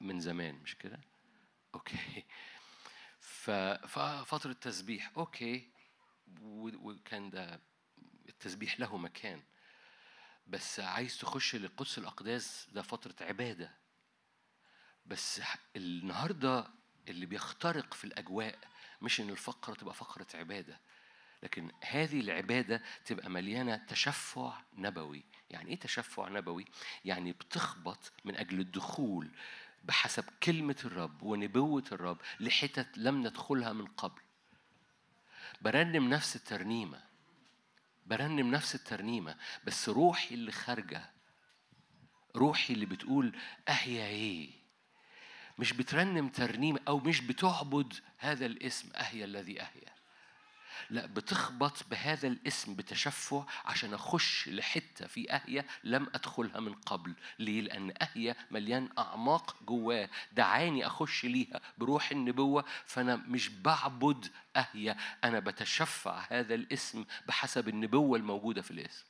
من 0.00 0.20
زمان 0.20 0.54
مش 0.54 0.74
كده؟ 0.76 1.00
okay. 1.74 2.24
ففترة 3.86 4.52
تسبيح 4.52 5.12
okay. 5.16 5.70
وكان 6.42 7.30
ده 7.30 7.60
التسبيح 8.28 8.80
له 8.80 8.96
مكان. 8.96 9.42
بس 10.46 10.80
عايز 10.80 11.18
تخش 11.18 11.56
لقدس 11.56 11.98
الأقداس 11.98 12.68
ده 12.72 12.82
فترة 12.82 13.26
عبادة. 13.26 13.74
بس 15.06 15.42
النهاردة 15.76 16.70
اللي 17.08 17.26
بيخترق 17.26 17.94
في 17.94 18.04
الأجواء 18.04 18.58
مش 19.02 19.20
إن 19.20 19.30
الفقرة 19.30 19.74
تبقى 19.74 19.94
فقرة 19.94 20.26
عبادة. 20.34 20.80
لكن 21.42 21.70
هذه 21.80 22.20
العبادة 22.20 22.82
تبقى 23.04 23.30
مليانة 23.30 23.76
تشفع 23.76 24.52
نبوي. 24.74 25.24
يعني 25.50 25.70
إيه 25.70 25.78
تشفع 25.78 26.28
نبوي؟ 26.28 26.64
يعني 27.04 27.32
بتخبط 27.32 28.12
من 28.24 28.36
أجل 28.36 28.60
الدخول 28.60 29.30
بحسب 29.84 30.24
كلمة 30.42 30.76
الرب 30.84 31.22
ونبوة 31.22 31.84
الرب 31.92 32.18
لحتت 32.40 32.98
لم 32.98 33.26
ندخلها 33.26 33.72
من 33.72 33.86
قبل. 33.86 34.20
برنم 35.60 36.08
نفس 36.08 36.36
الترنيمة. 36.36 37.02
برنم 38.06 38.50
نفس 38.50 38.74
الترنيمة. 38.74 39.36
بس 39.64 39.88
روحي 39.88 40.34
اللي 40.34 40.52
خارجة. 40.52 41.10
روحي 42.36 42.74
اللي 42.74 42.86
بتقول 42.86 43.36
أهيا 43.68 44.06
إيه 44.06 44.50
مش 45.58 45.72
بترنم 45.72 46.28
ترنيمة 46.28 46.80
أو 46.88 46.98
مش 46.98 47.20
بتعبد 47.20 47.94
هذا 48.18 48.46
الاسم 48.46 48.90
أهيا 48.94 49.24
الذي 49.24 49.60
أهيا. 49.60 49.99
لا 50.90 51.06
بتخبط 51.06 51.88
بهذا 51.90 52.28
الاسم 52.28 52.74
بتشفع 52.74 53.44
عشان 53.64 53.94
أخش 53.94 54.48
لحتة 54.48 55.06
في 55.06 55.32
اهيا 55.32 55.64
لم 55.84 56.06
أدخلها 56.14 56.60
من 56.60 56.74
قبل. 56.74 57.14
ليه؟ 57.38 57.60
لأن 57.60 57.94
اهيا 58.02 58.36
مليان 58.50 58.88
أعماق 58.98 59.56
جواه. 59.62 60.08
دعاني 60.32 60.86
أخش 60.86 61.24
ليها 61.24 61.60
بروح 61.78 62.10
النبوة 62.10 62.64
فأنا 62.86 63.16
مش 63.16 63.48
بعبد 63.48 64.30
اهيا 64.56 64.96
أنا 65.24 65.40
بتشفع 65.40 66.26
هذا 66.30 66.54
الاسم 66.54 67.04
بحسب 67.26 67.68
النبوة 67.68 68.18
الموجودة 68.18 68.62
في 68.62 68.70
الاسم. 68.70 69.04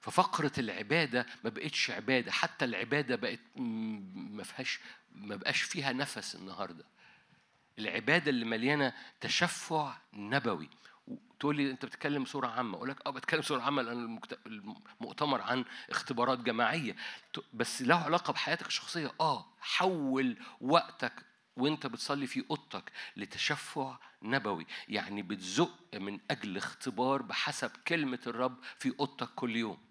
ففقرة 0.00 0.52
العبادة 0.58 1.26
ما 1.44 1.50
بقتش 1.50 1.90
عبادة. 1.90 2.32
حتى 2.32 2.64
العبادة 2.64 3.16
بقت 3.16 3.40
ما 3.56 4.42
فيهاش 4.42 4.80
ما 5.12 5.36
بقاش 5.36 5.62
فيها 5.62 5.92
نفس 5.92 6.34
النهارده. 6.34 6.84
العبادة 7.78 8.30
اللي 8.30 8.44
مليانة 8.44 8.92
تشفع 9.20 9.96
نبوي. 10.12 10.68
تقول 11.40 11.56
لي 11.56 11.70
أنت 11.70 11.84
بتتكلم 11.84 12.24
صوره 12.24 12.46
عامة؟ 12.48 12.76
أقول 12.76 12.88
لك 12.88 13.06
آه 13.06 13.10
بتكلم 13.10 13.42
صوره 13.42 13.62
عامة 13.62 13.82
لأن 13.82 14.18
المؤتمر 14.46 15.40
عن 15.40 15.64
اختبارات 15.90 16.38
جماعية. 16.38 16.96
بس 17.54 17.82
له 17.82 17.94
علاقة 17.94 18.32
بحياتك 18.32 18.66
الشخصية. 18.66 19.12
آه 19.20 19.46
حول 19.60 20.36
وقتك 20.60 21.12
وأنت 21.56 21.86
بتصلي 21.86 22.26
في 22.26 22.44
أوضتك 22.50 22.92
لتشفع 23.16 23.98
نبوي. 24.22 24.66
يعني 24.88 25.22
بتزق 25.22 25.78
من 25.94 26.18
أجل 26.30 26.56
اختبار 26.56 27.22
بحسب 27.22 27.70
كلمة 27.88 28.18
الرب 28.26 28.56
في 28.78 28.94
أوضتك 29.00 29.28
كل 29.34 29.56
يوم. 29.56 29.85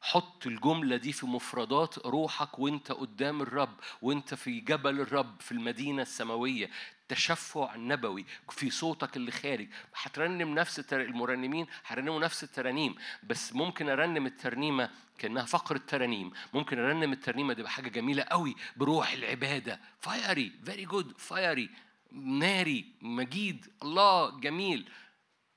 حط 0.00 0.46
الجملة 0.46 0.96
دي 0.96 1.12
في 1.12 1.26
مفردات 1.26 1.98
روحك 2.06 2.58
وانت 2.58 2.92
قدام 2.92 3.42
الرب 3.42 3.80
وانت 4.02 4.34
في 4.34 4.60
جبل 4.60 5.00
الرب 5.00 5.40
في 5.40 5.52
المدينة 5.52 6.02
السماوية. 6.02 6.70
تشفع 7.08 7.76
نبوي 7.76 8.26
في 8.50 8.70
صوتك 8.70 9.16
اللي 9.16 9.30
خارج. 9.30 9.68
هترنم 9.94 10.54
نفس 10.54 10.92
المرنمين 10.92 11.66
هرنموا 11.86 12.20
نفس 12.20 12.44
الترانيم 12.44 12.94
بس 13.22 13.52
ممكن 13.52 13.88
أرنم 13.88 14.26
الترنيمة 14.26 14.90
كأنها 15.18 15.44
فقره 15.44 15.78
ترانيم 15.78 16.30
ممكن 16.54 16.78
أرنم 16.78 17.12
الترنيمة 17.12 17.54
دي 17.54 17.62
بحاجه 17.62 17.88
جميلة 17.88 18.22
قوي 18.22 18.54
بروح 18.76 19.12
العبادة. 19.12 19.80
very 20.00 20.52
very 20.64 20.84
good 20.84 21.18
very 21.18 21.70
ناري 22.12 22.84
مجيد 23.02 23.66
الله 23.82 24.40
جميل. 24.40 24.90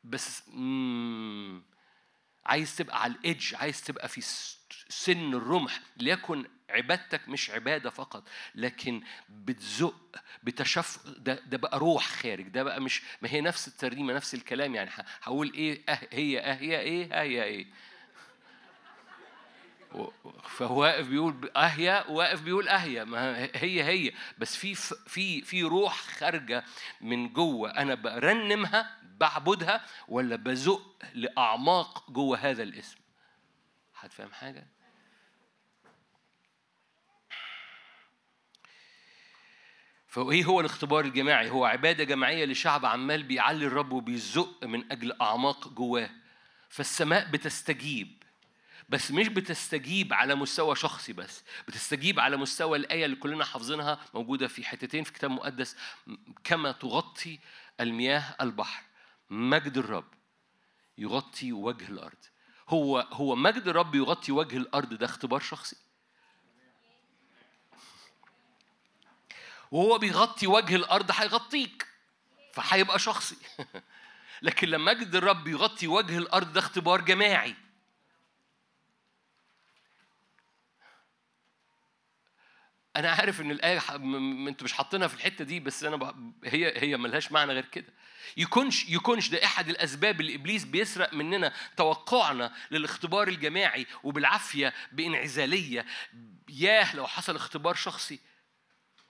بس 0.03 0.43
مم. 0.53 1.63
عايز 2.45 2.75
تبقى 2.75 3.01
على 3.03 3.13
ال 3.13 3.22
edge 3.22 3.55
عايز 3.55 3.81
تبقى 3.83 4.07
في 4.09 4.21
سن 4.89 5.33
الرمح 5.33 5.79
ليكن 5.97 6.45
عبادتك 6.69 7.29
مش 7.29 7.49
عبادة 7.49 7.89
فقط 7.89 8.23
لكن 8.55 9.01
بتزق 9.29 9.95
بتشف 10.43 10.99
ده, 11.17 11.33
ده 11.45 11.57
بقى 11.57 11.79
روح 11.79 12.07
خارج 12.07 12.47
ده 12.47 12.63
بقى 12.63 12.81
مش 12.81 13.01
ما 13.21 13.29
هي 13.29 13.41
نفس 13.41 13.67
الترنيمة 13.67 14.13
نفس 14.13 14.33
الكلام 14.33 14.75
يعني 14.75 14.89
هقول 15.23 15.53
إيه 15.53 15.81
أه 15.89 15.99
هي 16.11 16.39
أه 16.39 16.53
هي 16.53 16.79
إيه 16.79 17.21
هي 17.21 17.43
إيه. 17.43 17.67
فهو 20.43 20.81
واقف 20.81 21.07
بيقول 21.07 21.51
اهيا 21.57 22.07
واقف 22.07 22.41
بيقول 22.41 22.67
اهيا 22.67 23.03
ما 23.03 23.49
هي 23.55 23.83
هي. 23.83 24.11
بس 24.37 24.55
في 24.55 24.75
في 25.07 25.41
في 25.41 25.63
روح 25.63 25.93
خارجة 26.01 26.63
من 27.01 27.33
جوه 27.33 27.69
أنا 27.71 27.95
برنمها 27.95 28.97
بعبدها 29.23 29.85
ولا 30.07 30.35
بزق 30.35 31.03
لأعماق 31.13 32.11
جوه 32.11 32.37
هذا 32.37 32.63
الاسم؟ 32.63 32.97
حد 33.93 34.11
فاهم 34.11 34.31
حاجة؟ 34.33 34.67
فإيه 40.07 40.45
هو 40.45 40.59
الاختبار 40.59 41.05
الجماعي؟ 41.05 41.49
هو 41.49 41.65
عبادة 41.65 42.03
جماعية 42.03 42.45
لشعب 42.45 42.85
عمال 42.85 43.23
بيعلي 43.23 43.65
الرب 43.65 43.91
وبيزق 43.91 44.63
من 44.63 44.91
أجل 44.91 45.21
أعماق 45.21 45.67
جواه. 45.67 46.09
فالسماء 46.69 47.29
بتستجيب 47.31 48.23
بس 48.89 49.11
مش 49.11 49.27
بتستجيب 49.27 50.13
على 50.13 50.35
مستوى 50.35 50.75
شخصي 50.75 51.13
بس 51.13 51.43
بتستجيب 51.67 52.19
على 52.19 52.37
مستوى 52.37 52.77
الآية 52.77 53.05
اللي 53.05 53.15
كلنا 53.15 53.45
حافظينها 53.45 53.99
موجودة 54.13 54.47
في 54.47 54.63
حتتين 54.63 55.03
في 55.03 55.13
كتاب 55.13 55.31
مقدس 55.31 55.77
كما 56.43 56.71
تغطي 56.71 57.39
المياه 57.79 58.35
البحر. 58.41 58.83
مجد 59.33 59.77
الرب 59.77 60.13
يغطي 60.97 61.53
وجه 61.53 61.87
الأرض. 61.87 62.25
هو 62.69 62.99
هو 62.99 63.35
مجد 63.35 63.67
الرب 63.67 63.95
يغطي 63.95 64.31
وجه 64.31 64.57
الأرض 64.57 64.93
ده 64.93 65.05
اختبار 65.05 65.39
شخصي. 65.39 65.75
وهو 69.71 69.97
بيغطي 69.97 70.47
وجه 70.47 70.75
الأرض 70.75 71.11
هيغطيك 71.11 71.87
فهيبقى 72.53 72.99
شخصي. 72.99 73.37
لكن 74.41 74.67
لما 74.67 74.93
مجد 74.93 75.15
الرب 75.15 75.47
يغطي 75.47 75.87
وجه 75.87 76.17
الأرض 76.17 76.53
ده 76.53 76.59
اختبار 76.59 77.01
جماعي. 77.01 77.55
أنا 82.95 83.09
عارف 83.11 83.41
إن 83.41 83.51
الآية 83.51 83.81
أنتوا 84.47 84.65
مش 84.65 84.73
حاطينها 84.73 85.07
في 85.07 85.13
الحتة 85.13 85.45
دي 85.45 85.59
بس 85.59 85.83
أنا 85.83 85.95
ب... 85.95 86.33
هي 86.45 86.73
هي 86.81 86.97
ملهاش 86.97 87.31
معنى 87.31 87.53
غير 87.53 87.65
كده. 87.65 87.93
يكونش 88.37 88.89
يكونش 88.89 89.29
ده 89.29 89.45
أحد 89.45 89.69
الأسباب 89.69 90.21
اللي 90.21 90.35
إبليس 90.35 90.63
بيسرق 90.65 91.13
مننا 91.13 91.53
توقعنا 91.77 92.53
للاختبار 92.71 93.27
الجماعي 93.27 93.87
وبالعافية 94.03 94.73
بإنعزالية. 94.91 95.85
ياه 96.49 96.95
لو 96.95 97.07
حصل 97.07 97.35
اختبار 97.35 97.75
شخصي. 97.75 98.19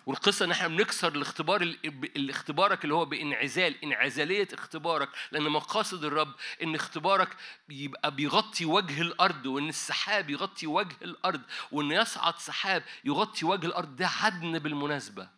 والقصة 0.06 0.46
إن 0.46 0.52
إحنا 0.52 0.68
بنكسر 0.68 1.16
الاختبار 1.16 1.62
ال- 1.62 2.30
اختبارك 2.30 2.84
اللي 2.84 2.96
هو 2.96 3.06
بإنعزال 3.06 3.84
إنعزالية 3.84 4.48
اختبارك 4.54 5.10
لأن 5.32 5.44
مقاصد 5.50 6.04
الرب 6.04 6.34
إن 6.64 6.76
اختبارك 6.76 7.36
يبقى 7.70 8.16
بيغطي 8.16 8.66
وجه 8.66 9.02
الأرض 9.02 9.46
وإن 9.46 9.70
السحاب 9.70 10.30
يغطي 10.30 10.68
وجه 10.68 10.96
الأرض 11.02 11.42
وإن 11.72 11.92
يصعد 11.92 12.38
سحاب 12.40 12.84
يغطي 13.06 13.46
وجه 13.46 13.66
الأرض 13.66 13.96
ده 13.96 14.08
عدن 14.08 14.60
بالمناسبة. 14.60 15.30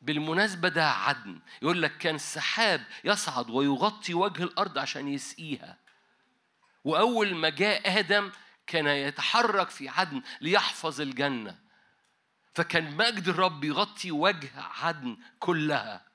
بالمناسبة 0.00 0.68
ده 0.68 0.90
عدن. 0.90 1.40
يقول 1.62 1.82
لك 1.82 1.98
كان 1.98 2.14
السحاب 2.14 2.84
يصعد 3.04 3.50
ويغطي 3.50 4.14
وجه 4.14 4.42
الأرض 4.42 4.78
عشان 4.78 5.08
يسقيها. 5.08 5.78
وأول 6.84 7.34
ما 7.34 7.48
جاء 7.48 7.98
آدم 7.98 8.30
كان 8.66 8.86
يتحرك 8.86 9.70
في 9.70 9.88
عدن 9.88 10.22
ليحفظ 10.40 11.00
الجنة. 11.00 11.69
فكان 12.54 12.96
مجد 12.96 13.28
الرب 13.28 13.64
يغطي 13.64 14.10
وجه 14.10 14.50
عدن 14.56 15.16
كلها. 15.38 16.10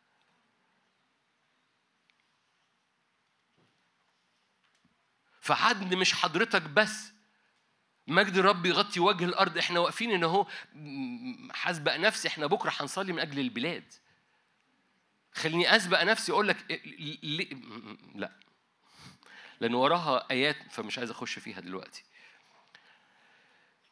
فعدن 5.42 5.98
مش 5.98 6.14
حضرتك 6.14 6.62
بس 6.62 7.12
مجد 8.08 8.38
الرب 8.38 8.66
يغطي 8.66 9.00
وجه 9.00 9.26
الأرض. 9.26 9.58
إحنا 9.58 9.80
واقفين 9.80 10.12
إن 10.12 10.24
هو 10.24 10.48
م- 10.74 11.52
حسبق 11.52 11.96
نفسي 11.96 12.28
إحنا 12.28 12.46
بكرة 12.48 12.74
هنصلي 12.80 13.14
من 13.14 13.20
أجل 13.20 13.40
البلاد. 13.40 13.94
خليني 15.34 15.76
أسبق 15.76 16.04
نفسي 16.04 16.32
أقول 16.32 16.48
لك 16.48 16.58
إيه- 16.58 18.16
لا. 18.16 18.32
لأن 19.60 19.74
وراها 19.74 20.30
آيات 20.32 20.58
فمش 20.72 20.98
عايز 20.98 21.10
أخش 21.10 21.40
فيها 21.40 21.60
دلوقتي. 21.60 22.04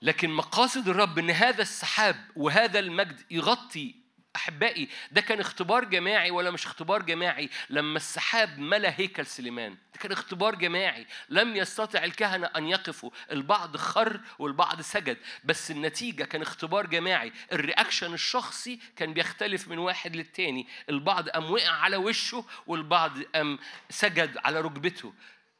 لكن 0.03 0.30
مقاصد 0.30 0.88
الرب 0.90 1.19
إن 1.19 1.30
هذا 1.30 1.61
السحاب 1.61 2.15
وهذا 2.35 2.80
المجد 2.80 3.22
يغطي 3.32 3.95
أحبائي 4.35 4.90
ده 5.11 5.22
كان 5.22 5.40
اختبار 5.40 5.85
جماعي 5.85 6.32
ولا 6.32 6.51
مش 6.51 6.65
اختبار 6.65 7.01
جماعي؟ 7.01 7.49
لما 7.69 7.98
السحاب 7.98 8.59
ملا 8.59 8.99
هيكل 8.99 9.25
سليمان 9.25 9.72
ده 9.72 9.99
كان 9.99 10.11
اختبار 10.11 10.56
جماعي. 10.56 11.07
لم 11.30 11.56
يستطع 11.56 12.03
الكهنة 12.03 12.48
أن 12.48 12.67
يقفوا 12.67 13.09
البعض 13.32 13.77
خر 13.77 14.19
والبعض 14.40 14.82
سجد 14.82 15.17
بس 15.43 15.72
النتيجة 15.72 16.23
كان 16.23 16.41
اختبار 16.41 16.88
جماعي. 16.88 17.32
الرياكشن 17.51 18.14
الشخصي 18.14 18.80
كان 18.95 19.14
بيختلف 19.14 19.67
من 19.67 19.77
واحد 19.77 20.15
للتاني. 20.15 20.67
البعض 20.90 21.30
قام 21.30 21.51
وقع 21.51 21.72
على 21.72 21.98
وشه 21.98 22.45
والبعض 22.67 23.22
قام 23.35 23.59
سجد 23.90 24.38
على 24.38 24.61
ركبته. 24.61 25.14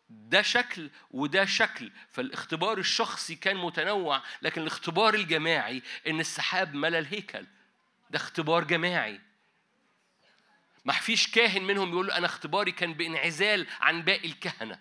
ده 0.10 0.42
شكل 0.42 0.90
وده 1.12 1.46
شكل. 1.46 1.92
فالاختبار 2.10 2.78
الشخصي 2.78 3.36
كان 3.36 3.58
متنوع 3.58 4.22
لكن 4.42 4.62
الاختبار 4.62 5.14
الجماعي 5.14 5.82
إن 6.08 6.20
السحاب 6.20 6.76
ملا 6.76 7.00
الهيكل. 7.00 7.46
ده 8.10 8.18
اختبار 8.18 8.64
جماعي. 8.64 9.22
ما 10.86 10.94
فيش 10.94 11.32
كاهن 11.32 11.64
منهم 11.64 11.90
يقول 11.90 12.12
أنا 12.12 12.26
اختباري 12.26 12.72
كان 12.72 12.94
بانعزال 12.94 13.68
عن 13.82 14.02
باقي 14.02 14.28
الكهنة. 14.28 14.80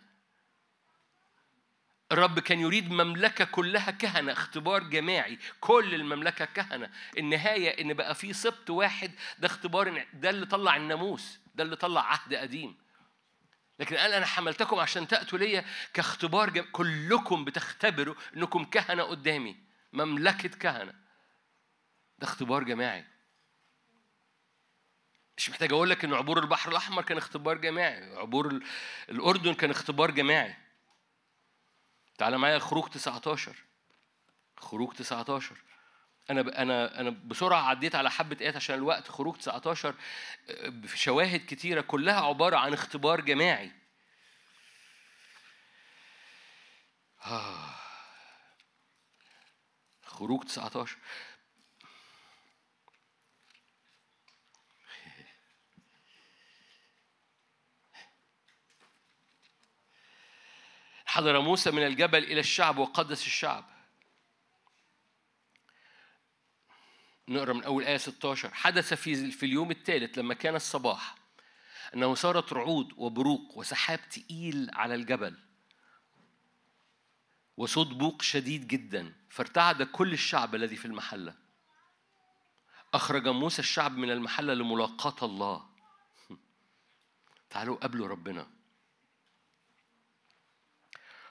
الرب 2.12 2.38
كان 2.38 2.60
يريد 2.60 2.90
مملكة 2.90 3.44
كلها 3.44 3.90
كهنة 3.90 4.32
اختبار 4.32 4.82
جماعي. 4.82 5.38
كل 5.60 5.94
المملكة 5.94 6.44
كهنة. 6.44 6.90
النهاية 7.18 7.82
إن 7.82 7.94
بقى 7.94 8.14
في 8.14 8.32
سبط 8.32 8.70
واحد 8.70 9.12
ده 9.38 9.46
اختبار 9.46 10.06
ده 10.14 10.30
اللي 10.30 10.46
طلع 10.46 10.76
الناموس 10.76 11.38
ده 11.54 11.64
اللي 11.64 11.76
طلع 11.76 12.00
عهد 12.12 12.34
قديم. 12.34 12.81
لكن 13.82 13.96
قال 13.96 14.12
أنا 14.12 14.26
حملتكم 14.26 14.78
عشان 14.80 15.08
تأتوا 15.08 15.38
ليا 15.38 15.64
كاختبار 15.94 16.50
جم... 16.50 16.64
كلكم 16.72 17.44
بتختبروا 17.44 18.14
إنكم 18.36 18.64
كهنة 18.64 19.02
قدامي. 19.02 19.56
مملكة 19.92 20.48
كهنة. 20.48 20.92
ده 22.18 22.26
اختبار 22.26 22.62
جماعي. 22.64 23.04
مش 25.36 25.50
محتاج 25.50 25.72
أقول 25.72 25.90
لك 25.90 26.04
إن 26.04 26.14
عبور 26.14 26.38
البحر 26.38 26.70
الأحمر 26.70 27.02
كان 27.02 27.18
اختبار 27.18 27.58
جماعي. 27.58 28.16
عبور 28.16 28.46
ال- 28.46 28.62
الأردن 29.08 29.54
كان 29.54 29.70
اختبار 29.70 30.10
جماعي. 30.10 30.56
تعال 32.18 32.38
معايا 32.38 32.58
خروج 32.58 32.88
19 32.90 33.56
خروج 34.56 34.92
19 34.94 35.56
أنا. 36.30 36.62
أنا 36.62 37.00
أنا 37.00 37.10
بسرعة 37.10 37.60
عديت 37.62 37.94
على 37.94 38.10
حبة 38.10 38.36
آيات 38.40 38.56
عشان 38.56 38.74
الوقت 38.74 39.08
خروج 39.08 39.36
19 39.36 39.94
آه، 40.50 40.70
في 40.86 40.98
شواهد 40.98 41.40
كتيرة 41.48 41.80
كلها 41.80 42.20
عبارة 42.20 42.56
عن 42.56 42.72
اختبار 42.72 43.20
جماعي 43.20 43.72
آه. 47.26 47.74
خروج 50.02 50.44
19 50.44 50.96
حضر 61.06 61.40
موسى 61.40 61.70
من 61.70 61.86
الجبل 61.86 62.24
إلى 62.24 62.40
الشعب 62.40 62.78
وقدس 62.78 63.26
الشعب 63.26 63.71
نقرا 67.28 67.52
من 67.52 67.64
أول 67.64 67.84
آية 67.84 67.96
16 67.96 68.54
حدث 68.54 68.94
في 68.94 69.30
في 69.30 69.46
اليوم 69.46 69.70
الثالث 69.70 70.18
لما 70.18 70.34
كان 70.34 70.54
الصباح 70.54 71.14
أنه 71.94 72.14
صارت 72.14 72.52
رعود 72.52 72.92
وبروق 72.96 73.58
وسحاب 73.58 74.00
تقيل 74.08 74.70
على 74.72 74.94
الجبل 74.94 75.36
وصوت 77.56 77.86
بوق 77.86 78.22
شديد 78.22 78.68
جدا 78.68 79.14
فارتعد 79.30 79.82
كل 79.82 80.12
الشعب 80.12 80.54
الذي 80.54 80.76
في 80.76 80.84
المحلة. 80.84 81.34
أخرج 82.94 83.28
موسى 83.28 83.58
الشعب 83.58 83.96
من 83.96 84.10
المحلة 84.10 84.54
لملاقاة 84.54 85.26
الله. 85.26 85.66
تعالوا 87.50 87.76
قابلوا 87.76 88.08
ربنا. 88.08 88.46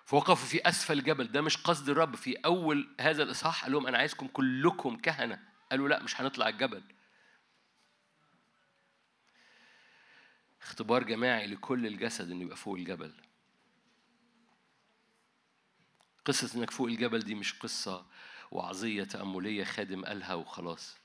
فوقفوا 0.05 0.47
في 0.47 0.69
أسفل 0.69 0.99
الجبل 0.99 1.31
ده 1.31 1.41
مش 1.41 1.57
قصد 1.57 1.89
الرب. 1.89 2.15
في 2.15 2.35
أول 2.35 2.95
هذا 2.99 3.23
الإصحاح 3.23 3.63
قال 3.63 3.71
لهم 3.71 3.87
أنا 3.87 3.97
عايزكم 3.97 4.27
كلكم 4.27 4.97
كهنة. 4.97 5.50
قالوا 5.71 5.89
لا 5.89 6.03
مش 6.03 6.21
هنطلع 6.21 6.49
الجبل. 6.49 6.83
اختبار 10.61 11.03
جماعي 11.03 11.47
لكل 11.47 11.87
الجسد 11.87 12.31
إنه 12.31 12.41
يبقى 12.41 12.57
فوق 12.57 12.75
الجبل. 12.75 13.13
قصة 16.25 16.59
إنك 16.59 16.71
فوق 16.71 16.87
الجبل 16.87 17.19
دي 17.19 17.35
مش 17.35 17.53
قصة 17.53 18.05
وعظية 18.51 19.03
تأملية 19.03 19.63
خادم 19.63 20.05
قالها 20.05 20.33
وخلاص. 20.33 20.97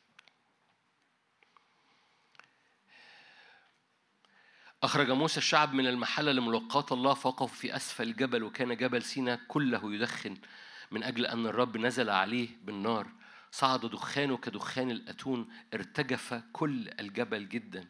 أخرج 4.82 5.10
موسى 5.10 5.38
الشعب 5.38 5.74
من 5.74 5.86
المحلة 5.86 6.32
لملاقاة 6.32 6.86
الله 6.92 7.14
فوقفوا 7.14 7.46
في 7.56 7.76
أسفل 7.76 8.08
الجبل 8.08 8.42
وكان 8.42 8.76
جبل 8.76 9.02
سينا 9.02 9.40
كله 9.48 9.94
يدخن 9.94 10.36
من 10.90 11.02
أجل 11.02 11.26
أن 11.26 11.46
الرب 11.46 11.76
نزل 11.76 12.10
عليه 12.10 12.48
بالنار. 12.62 13.25
صعد 13.56 13.86
دخانه 13.86 14.36
كدخان 14.36 14.90
الأتون 14.90 15.52
ارتجف 15.74 16.34
كل 16.52 16.88
الجبل 17.00 17.48
جدا. 17.48 17.88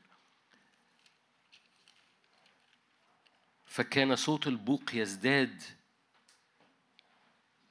فكان 3.66 4.16
صوت 4.16 4.46
البوق 4.46 4.94
يزداد 4.94 5.62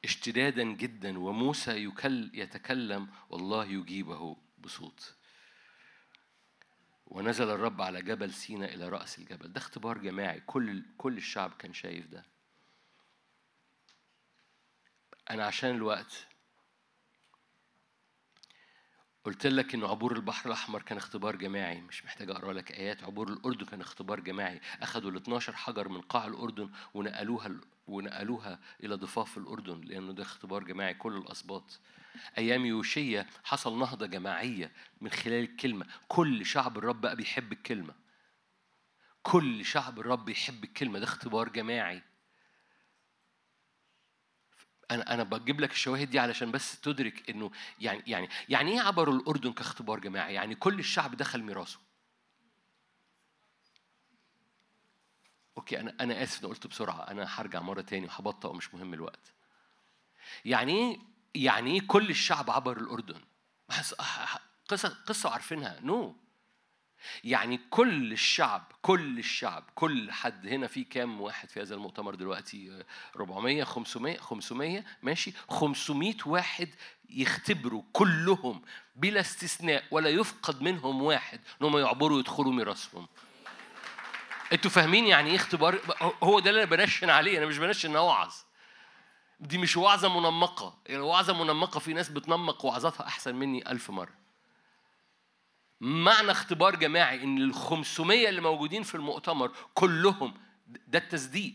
اشتدادا 0.03 0.63
جدا 0.63 1.19
وموسى 1.19 1.83
يكل 1.83 2.31
يتكلم 2.33 3.07
والله 3.29 3.65
يجيبه 3.65 4.37
بصوت. 4.57 5.15
ونزل 7.07 7.49
الرب 7.49 7.81
على 7.81 8.01
جبل 8.01 8.33
سينا 8.33 8.65
إلى 8.65 8.89
رأس 8.89 9.19
الجبل. 9.19 9.53
ده 9.53 9.57
اختبار 9.57 9.97
جماعي. 9.97 10.39
كل 10.39 10.83
كل 10.97 11.17
الشعب 11.17 11.53
كان 11.59 11.73
شايف 11.73 12.07
ده. 12.07 12.25
أنا 15.29 15.45
عشان 15.45 15.75
الوقت 15.75 16.34
قلت 19.25 19.47
لك 19.47 19.73
ان 19.75 19.83
عبور 19.83 20.15
البحر 20.15 20.47
الأحمر 20.47 20.81
كان 20.81 20.97
اختبار 20.97 21.35
جماعي 21.35 21.81
مش 21.81 22.05
محتاج 22.05 22.29
أقرأ 22.29 22.53
لك 22.53 22.71
آيات 22.71 23.03
عبور 23.03 23.29
الأردن 23.29 23.65
كان 23.65 23.81
اختبار 23.81 24.19
جماعي. 24.19 24.61
أخذوا 24.81 25.11
ال 25.11 25.15
12 25.15 25.55
حجر 25.55 25.89
من 25.89 26.01
قاع 26.01 26.27
الأردن 26.27 26.69
ونقلوها 26.93 27.51
ونقلوها 27.87 28.59
إلى 28.83 28.95
ضفاف 28.95 29.37
الأردن 29.37 29.81
لأنه 29.81 30.11
ده 30.13 30.23
اختبار 30.23 30.63
جماعي 30.63 30.93
كل 30.93 31.17
الأسباط. 31.17 31.79
أيام 32.37 32.65
يوشيا 32.65 33.25
حصل 33.43 33.79
نهضة 33.79 34.05
جماعية 34.05 34.71
من 35.01 35.09
خلال 35.09 35.43
الكلمة. 35.43 35.85
كل 36.07 36.45
شعب 36.45 36.77
الرب 36.77 37.01
بقى 37.01 37.15
بيحب 37.15 37.51
الكلمة. 37.51 37.93
كل 39.23 39.65
شعب 39.65 39.99
الرب 39.99 40.29
يحب 40.29 40.63
الكلمة. 40.63 40.99
ده 40.99 41.05
اختبار 41.05 41.49
جماعي. 41.49 42.01
أنا 44.91 45.13
أنا 45.13 45.23
بجيب 45.23 45.59
لك 45.61 45.71
الشواهد 45.71 46.09
دي 46.09 46.19
علشان 46.19 46.51
بس 46.51 46.79
تدرك 46.81 47.29
إنه 47.29 47.51
يعني 47.79 48.03
يعني 48.07 48.29
يعني 48.49 48.71
إيه 48.71 48.81
عبروا 48.81 49.13
الأردن 49.15 49.53
كاختبار 49.53 49.99
جماعي؟ 49.99 50.33
يعني 50.33 50.55
كل 50.55 50.79
الشعب 50.79 51.15
دخل 51.17 51.43
ميراثه. 51.43 51.79
أوكي 55.57 55.79
أنا 55.79 55.95
أنا 56.01 56.23
آسف 56.23 56.39
اني 56.39 56.49
قلت 56.49 56.67
بسرعة. 56.67 57.11
أنا 57.11 57.25
هرجع 57.29 57.61
مرة 57.61 57.81
تاني 57.81 58.05
وهبطأ 58.05 58.49
ومش 58.49 58.73
مهم 58.73 58.93
الوقت. 58.93 59.33
يعني 60.45 60.71
إيه 60.73 60.99
يعني 61.35 61.71
إيه 61.71 61.87
كل 61.87 62.09
الشعب 62.09 62.51
عبر 62.51 62.77
الأردن؟ 62.77 63.21
بس- 63.69 63.95
قصة 64.67 64.89
قصة 64.89 65.29
عارفينها 65.29 65.79
نو. 65.81 66.11
no. 66.11 66.24
يعني 67.23 67.59
كل 67.69 68.11
الشعب 68.11 68.71
كل 68.81 69.19
الشعب 69.19 69.63
كل 69.75 70.11
حد 70.11 70.47
هنا 70.47 70.67
في 70.67 70.83
كام 70.83 71.21
واحد 71.21 71.49
في 71.49 71.61
هذا 71.61 71.75
المؤتمر 71.75 72.15
دلوقتي؟ 72.15 72.83
400 73.15 73.63
500 73.63 74.17
500 74.17 74.83
ماشي؟ 75.03 75.33
500 75.49 76.13
واحد 76.25 76.69
يختبروا 77.09 77.83
كلهم 77.93 78.61
بلا 78.95 79.19
استثناء 79.19 79.83
ولا 79.91 80.09
يفقد 80.09 80.61
منهم 80.61 81.01
واحد 81.01 81.39
انهم 81.61 81.77
يعبروا 81.77 82.19
يدخلوا 82.19 82.53
ميراثهم. 82.53 83.07
أنتوا 84.53 84.71
فاهمين 84.71 85.07
يعني 85.07 85.29
إيه 85.29 85.35
اختبار؟ 85.35 85.79
هو 86.23 86.39
ده 86.39 86.49
اللي 86.49 86.63
أنا 86.63 86.71
بنشن 86.71 87.09
عليه 87.09 87.37
أنا 87.37 87.45
مش 87.45 87.57
بنشن 87.57 87.89
إن 87.89 87.95
اوعظ 87.95 88.33
دي 89.39 89.57
مش 89.57 89.77
وعظة 89.77 90.19
منمقة 90.19 90.77
يعني 90.85 91.01
وعظة 91.01 91.43
منمقة 91.43 91.79
في 91.79 91.93
ناس 91.93 92.09
بتنمق 92.09 92.65
وعظاتها 92.65 93.07
أحسن 93.07 93.35
مني 93.35 93.71
ألف 93.71 93.89
مرة. 93.91 94.24
معنى 95.81 96.31
اختبار 96.31 96.75
جماعي 96.75 97.23
إن 97.23 97.37
ال 97.37 97.53
500 97.53 98.29
اللي 98.29 98.41
موجودين 98.41 98.83
في 98.83 98.95
المؤتمر 98.95 99.51
كلهم 99.73 100.33
ده 100.87 100.99
التصديق. 100.99 101.53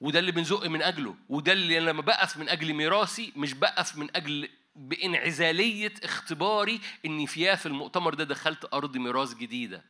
وده 0.00 0.18
اللي 0.18 0.32
بنزق 0.32 0.66
من 0.66 0.82
أجله. 0.82 1.14
وده 1.28 1.52
اللي 1.52 1.80
لما 1.80 2.02
بقف 2.02 2.36
من 2.36 2.48
أجل 2.48 2.74
ميراثي 2.74 3.32
مش 3.36 3.52
بقف 3.52 3.96
من 3.96 4.16
أجل 4.16 4.48
بإنعزالية 4.76 5.94
اختباري 6.04 6.80
إني 7.06 7.26
فيها 7.26 7.54
في 7.54 7.66
المؤتمر 7.66 8.14
ده 8.14 8.24
دخلت 8.24 8.74
ارض 8.74 8.96
ميراث 8.96 9.34
جديدة. 9.34 9.84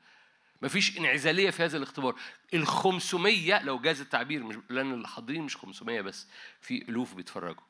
مفيش 0.63 0.99
إنعزالية 0.99 1.51
في 1.51 1.65
هذا 1.65 1.77
الاختبار. 1.77 2.15
ال 2.55 2.67
500 2.67 3.63
لو 3.63 3.79
جاز 3.79 4.01
التعبير 4.01 4.43
مش 4.43 4.57
لأن 4.71 4.93
اللي 4.93 5.09
حاضرين 5.09 5.43
مش 5.43 5.57
500 5.57 6.01
بس 6.01 6.27
في 6.61 6.89
ألوف 6.89 7.15
بيتفرجوا. 7.15 7.63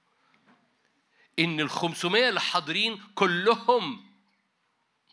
إن 1.39 1.61
ال 1.61 1.71
500 1.71 2.29
اللي 2.29 2.41
حاضرين 2.41 3.01
كلهم 3.15 4.12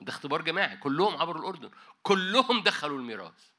ده 0.02 0.10
اختبار 0.10 0.42
جماعي 0.42 0.78
كلهم 0.78 1.18
عبروا 1.18 1.42
الأردن 1.42 1.69
كلهم 2.03 2.64
دخلوا 2.64 2.98
الميراث. 2.98 3.50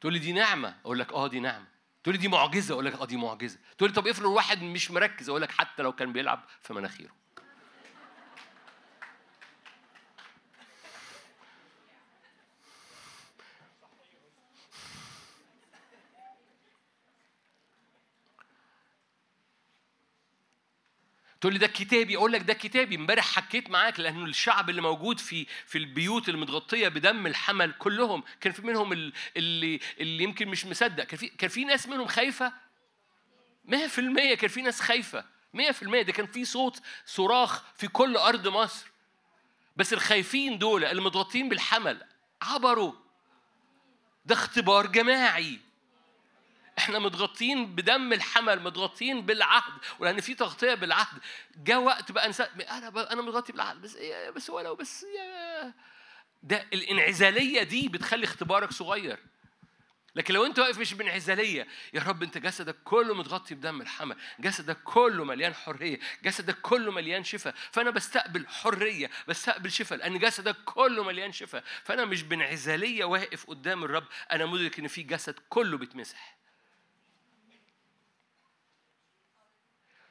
تقول 0.00 0.12
لي 0.12 0.18
دي 0.18 0.32
نعمة؟ 0.32 0.76
أقول 0.84 0.98
لك 0.98 1.12
آه 1.12 1.26
دي 1.26 1.40
نعمة. 1.40 1.66
تقول 2.02 2.14
لي 2.14 2.20
دي 2.20 2.28
معجزة؟ 2.28 2.72
أقول 2.72 2.84
لك 2.84 2.94
آه 3.00 3.04
دي 3.04 3.16
معجزة. 3.16 3.58
تقول 3.78 3.90
لي 3.90 3.96
طب 3.96 4.06
افرض 4.06 4.26
واحد 4.26 4.62
مش 4.62 4.90
مركز 4.90 5.28
أقول 5.28 5.42
لك 5.42 5.50
حتى 5.50 5.82
لو 5.82 5.92
كان 5.92 6.12
بيلعب 6.12 6.44
في 6.62 6.74
مناخيره. 6.74 7.12
تقول 21.40 21.52
لي 21.52 21.58
ده 21.58 21.66
كتابي 21.66 22.16
أقول 22.16 22.32
لك 22.32 22.40
ده 22.42 22.54
كتابي. 22.54 22.94
امبارح 22.96 23.24
حكيت 23.34 23.70
معاك 23.70 24.00
لأنه 24.00 24.24
الشعب 24.24 24.70
اللي 24.70 24.82
موجود 24.82 25.18
في 25.20 25.46
في 25.66 25.78
البيوت 25.78 26.28
اللي 26.28 26.40
متغطيه 26.40 26.88
بدم 26.88 27.26
الحمل 27.26 27.72
كلهم 27.72 28.22
كان 28.40 28.52
في 28.52 28.62
منهم 28.62 28.92
ال- 28.92 29.12
اللي 29.36 29.80
اللي 30.00 30.24
يمكن 30.24 30.48
مش 30.48 30.66
مصدق. 30.66 31.04
كان 31.04 31.18
في 31.18 31.28
كان 31.28 31.50
في 31.50 31.64
ناس 31.64 31.88
منهم 31.88 32.06
خايفة؟ 32.06 32.52
100% 33.64 34.34
كان 34.34 34.48
في 34.50 34.62
ناس 34.62 34.80
خايفة. 34.80 35.24
100% 35.56 36.02
ده 36.02 36.12
كان 36.12 36.26
في 36.26 36.44
صوت 36.44 36.80
صراخ 37.06 37.62
في 37.76 37.88
كل 37.88 38.16
أرض 38.16 38.48
مصر. 38.48 38.86
بس 39.76 39.92
الخايفين 39.92 40.58
دول 40.58 40.84
اللي 40.84 41.02
بالحمل 41.48 42.02
عبروا. 42.42 42.92
ده 44.26 44.34
اختبار 44.34 44.86
جماعي. 44.86 45.65
إحنا 46.78 46.98
متغطين 46.98 47.74
بدم 47.74 48.12
الحمل 48.12 48.62
متغطين 48.62 49.26
بالعهد 49.26 49.72
ولأن 49.98 50.20
في 50.20 50.34
تغطية 50.34 50.74
بالعهد. 50.74 51.18
جاء 51.56 51.78
وقت 51.80 52.12
بقى 52.12 52.28
نسا... 52.28 52.48
أنا 52.70 52.90
بقى 52.90 53.12
أنا 53.12 53.22
متغطي 53.22 53.52
بالعهد 53.52 53.82
بس 53.82 53.96
إيه 53.96 54.30
بس 54.30 54.50
ولو 54.50 54.74
بس 54.74 55.06
يا. 55.18 55.72
ده 56.42 56.66
الانعزالية 56.72 57.62
دي 57.62 57.88
بتخلي 57.88 58.24
اختبارك 58.24 58.72
صغير. 58.72 59.18
لكن 60.16 60.34
لو 60.34 60.46
أنت 60.46 60.58
واقف 60.58 60.78
مش 60.78 60.94
بانعزالية 60.94 61.66
يا 61.94 62.02
رب 62.02 62.22
أنت 62.22 62.38
جسدك 62.38 62.76
كله 62.84 63.14
متغطي 63.14 63.54
بدم 63.54 63.80
الحمل 63.80 64.16
جسدك 64.40 64.76
كله 64.84 65.24
مليان 65.24 65.54
حرية 65.54 65.98
جسدك 66.22 66.60
كله 66.60 66.92
مليان 66.92 67.24
شفاء 67.24 67.54
فأنا 67.72 67.90
بستقبل 67.90 68.48
حرية 68.48 69.10
بستقبل 69.28 69.70
شفاء 69.70 69.98
لأن 69.98 70.18
جسدك 70.18 70.56
كله 70.64 71.04
مليان 71.04 71.32
شفاء 71.32 71.64
فأنا 71.84 72.04
مش 72.04 72.22
بانعزالية 72.22 73.04
واقف 73.04 73.46
قدام 73.46 73.84
الرب 73.84 74.04
أنا 74.32 74.46
مدرك 74.46 74.78
إن 74.78 74.88
في 74.88 75.02
جسد 75.02 75.34
كله 75.48 75.78
بيتمسح. 75.78 76.35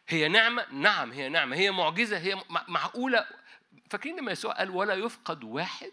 هي 0.07 0.27
نعمة؟ 0.27 0.65
نعم 0.71 1.11
هي 1.11 1.29
نعمة. 1.29 1.55
هي 1.55 1.71
معجزة؟ 1.71 2.17
هي 2.17 2.35
مع- 2.49 2.65
معقولة؟ 2.67 3.27
فاكرين 3.89 4.19
لما 4.19 4.31
يسوع 4.31 4.53
قال 4.53 4.69
ولا 4.69 4.93
يفقد 4.93 5.43
واحد؟ 5.43 5.91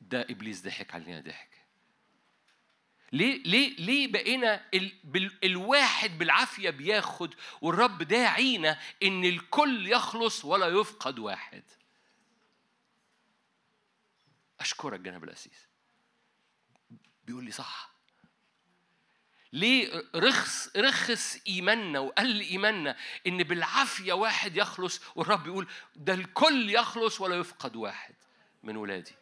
ده 0.00 0.20
إبليس 0.30 0.62
ضحك 0.64 0.94
علينا 0.94 1.20
ضحك. 1.20 1.50
ليه 3.12 3.42
ليه 3.42 3.76
ليه 3.76 4.12
بقينا 4.12 4.66
ال... 4.74 4.92
بال... 5.04 5.44
الواحد 5.44 6.18
بالعافية 6.18 6.70
بياخد 6.70 7.34
والرب 7.60 8.02
داعينا 8.02 8.78
إن 9.02 9.24
الكل 9.24 9.86
يخلص 9.88 10.44
ولا 10.44 10.66
يفقد 10.80 11.18
واحد؟ 11.18 11.62
أشكرك 14.60 15.00
جناب 15.00 15.24
الأسيس. 15.24 15.68
بيقول 17.24 17.44
لي 17.44 17.50
صح. 17.50 17.89
ليه 19.52 20.02
رخص 20.14 20.68
رخص 20.76 21.38
إيماننا 21.48 21.98
وقل 21.98 22.40
إيماننا 22.40 22.96
إن 23.26 23.42
بالعافية 23.42 24.12
واحد 24.12 24.56
يخلص 24.56 25.00
والرب 25.14 25.46
يقول 25.46 25.66
ده 25.96 26.14
الكل 26.14 26.70
يخلص 26.70 27.20
ولا 27.20 27.36
يفقد 27.36 27.76
واحد 27.76 28.14
من 28.62 28.76
ولادي. 28.76 29.12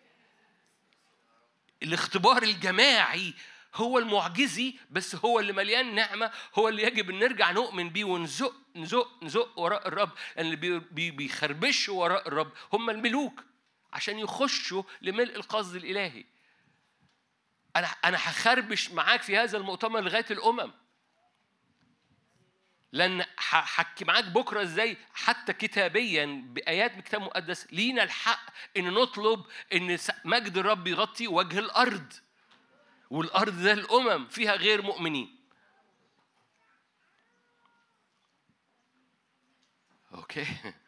الاختبار 1.82 2.42
الجماعي 2.42 3.34
هو 3.74 3.98
المعجزي 3.98 4.74
بس 4.90 5.15
هو 5.15 5.40
اللي 5.40 5.52
مليان 5.52 5.94
نعمة 5.94 6.31
هو 6.55 6.68
اللي 6.68 6.82
يجب 6.82 7.10
إن 7.10 7.18
نرجع 7.18 7.50
نؤمن 7.50 7.89
بيه 7.90 8.05
ونزق 8.05 8.55
نزق 8.76 9.08
نزق 9.23 9.58
وراء 9.58 9.89
الرب 9.89 10.10
لأن 10.36 10.47
اللي 10.47 10.57
بي- 10.57 10.78
بي- 10.78 11.10
بيخربشوا 11.10 12.00
وراء 12.02 12.28
الرب 12.28 12.52
هم 12.73 12.90
الملوك 12.90 13.44
عشان 13.92 14.18
يخشوا 14.18 14.82
لملء 15.02 15.36
القصد 15.36 15.74
الإلهي. 15.76 16.24
أنا 17.78 17.86
أنا 17.86 18.16
هخربش 18.16 18.90
معاك 18.90 19.23
في 19.23 19.36
هذا 19.36 19.58
المؤتمر 19.58 20.00
لغاية 20.00 20.26
الأمم. 20.31 20.73
لأن 22.92 23.24
هحكي 23.39 24.05
معاك 24.05 24.24
بكرة 24.24 24.62
إزاي 24.62 24.97
حتى 25.15 25.52
كتابيا 25.52 26.42
بآيات 26.47 26.94
من 26.94 27.00
كتاب 27.00 27.20
مقدس 27.20 27.66
لينا 27.73 28.02
الحق 28.02 28.50
إن 28.76 28.90
نطلب 28.94 29.44
إن 29.73 29.98
مجد 30.24 30.57
الرب 30.57 30.86
يغطي 30.86 31.28
وجه 31.28 31.58
الأرض. 31.58 32.12
والأرض 33.10 33.62
ده 33.62 33.73
الأمم 33.73 34.28
فيها 34.28 34.55
غير 34.55 34.82
مؤمنين. 34.82 35.39
okay. 40.14 40.47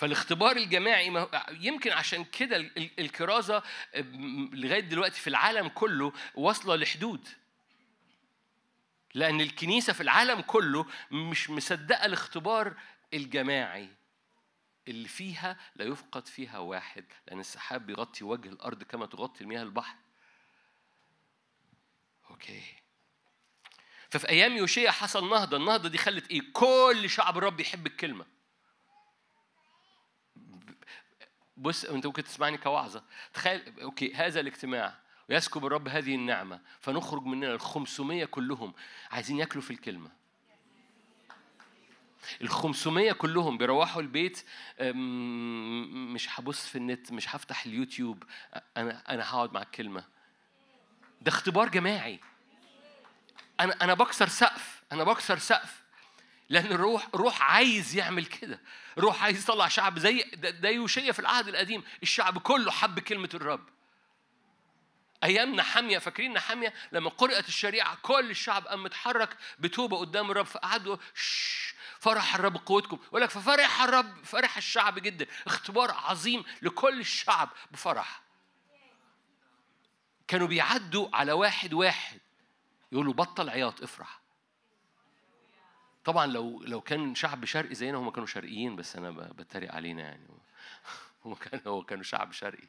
فالاختبار 0.00 0.56
الجماعي 0.56 1.10
ما 1.10 1.28
يمكن 1.50 1.90
عشان 1.92 2.24
كده 2.24 2.56
ال- 2.56 2.78
ال- 2.78 3.00
الكرازة 3.00 3.62
م- 3.96 4.54
لغاية 4.54 4.80
دلوقتي 4.80 5.20
في 5.20 5.26
العالم 5.30 5.68
كله 5.68 6.12
واصلة 6.34 6.76
لحدود. 6.76 7.28
لأن 9.14 9.40
الكنيسة 9.40 9.92
في 9.92 10.00
العالم 10.00 10.40
كله 10.40 10.86
مش 11.10 11.50
مصدقة 11.50 12.04
الاختبار 12.06 12.74
الجماعي 13.14 13.88
اللي 14.88 15.08
فيها 15.08 15.56
لا 15.76 15.84
يفقد 15.84 16.28
فيها 16.28 16.58
واحد 16.58 17.04
لأن 17.26 17.40
السحاب 17.40 17.86
بيغطي 17.86 18.24
وجه 18.24 18.48
الأرض 18.48 18.82
كما 18.82 19.06
تغطي 19.06 19.40
المياه 19.40 19.62
البحر. 19.62 19.96
okay. 22.30 22.62
ففي 24.10 24.28
أيام 24.28 24.56
يوشيا 24.56 24.90
حصل 24.90 25.30
نهضة. 25.30 25.56
النهضة 25.56 25.88
دي 25.88 25.98
خلت 25.98 26.30
إيه؟ 26.30 26.42
كل 26.52 27.10
شعب 27.10 27.38
الرب 27.38 27.60
يحب 27.60 27.86
الكلمة. 27.86 28.39
بص 31.60 31.84
انت 31.84 32.06
ممكن 32.06 32.24
تسمعني 32.24 32.58
كوعظة. 32.58 33.02
تخيل 33.34 33.80
okay 33.82 34.14
هذا 34.14 34.40
الاجتماع 34.40 34.94
ويسكب 35.28 35.66
الرب 35.66 35.88
هذه 35.88 36.14
النعمة 36.14 36.60
فنخرج 36.80 37.22
مننا 37.22 37.54
ال 37.54 37.60
500 37.60 38.24
كلهم 38.24 38.72
عايزين 39.10 39.38
ياكلوا 39.38 39.62
في 39.62 39.70
الكلمة. 39.70 40.10
ال 42.42 42.48
500 42.48 43.12
كلهم 43.12 43.58
بيروحوا 43.58 44.02
البيت 44.02 44.44
مش 46.14 46.28
هبص 46.30 46.66
في 46.66 46.78
النت 46.78 47.12
مش 47.12 47.36
هفتح 47.36 47.66
اليوتيوب 47.66 48.24
أنا 48.76 49.02
أنا 49.08 49.30
هقعد 49.30 49.52
مع 49.52 49.62
الكلمة. 49.62 50.04
ده 51.20 51.28
اختبار 51.28 51.68
جماعي. 51.68 52.20
أنا 53.60 53.84
أنا 53.84 53.94
بكسر 53.94 54.28
سقف 54.28 54.82
أنا 54.92 55.04
بكسر 55.04 55.38
سقف. 55.38 55.79
لأن 56.50 56.72
الروح 56.72 57.08
الروح 57.14 57.42
عايز 57.42 57.96
يعمل 57.96 58.26
كده. 58.26 58.60
الروح 58.98 59.22
عايز 59.22 59.42
يطلع 59.42 59.68
شعب 59.68 59.98
زي 59.98 60.24
يوشيا 60.64 61.12
في 61.12 61.18
العهد 61.18 61.48
القديم. 61.48 61.84
الشعب 62.02 62.38
كله 62.38 62.70
حب 62.70 62.98
كلمة 62.98 63.28
الرب. 63.34 63.68
أيام 65.24 65.54
نحامية 65.54 65.98
فاكرين 65.98 66.32
نحامية؟ 66.32 66.74
لما 66.92 67.10
قرأت 67.10 67.48
الشريعة 67.48 67.98
كل 68.02 68.30
الشعب 68.30 68.66
قام 68.66 68.82
متحرك 68.82 69.36
بتوبة 69.58 69.96
قدام 69.98 70.30
الرب 70.30 70.46
فقعدوا 70.46 70.96
فرح 72.00 72.34
الرب 72.34 72.56
قوتكم. 72.66 72.98
يقول 73.06 73.22
لك 73.22 73.30
ففرح 73.30 73.82
الرب 73.82 74.24
فرح 74.24 74.56
الشعب 74.56 74.98
جدا. 74.98 75.26
اختبار 75.46 75.90
عظيم 75.90 76.44
لكل 76.62 77.00
الشعب 77.00 77.48
بفرح. 77.70 78.22
كانوا 80.28 80.46
بيعدوا 80.46 81.08
على 81.12 81.32
واحد 81.32 81.74
واحد. 81.74 82.20
يقولوا 82.92 83.12
بطل 83.12 83.48
عياط 83.50 83.82
افرح. 83.82 84.19
طبعا 86.04 86.26
لو 86.26 86.62
لو 86.62 86.80
كان 86.80 87.14
شعب 87.14 87.44
شرقي 87.44 87.74
زينا 87.74 87.98
هم 87.98 88.10
كانوا 88.10 88.26
شرقيين 88.26 88.76
بس 88.76 88.96
أنا 88.96 89.10
بتريق 89.10 89.74
علينا 89.74 90.02
يعني. 90.02 90.26
هم 91.24 91.34
كانوا 91.34 91.82
كانوا 91.82 92.04
شعب 92.04 92.32
شرقي. 92.32 92.68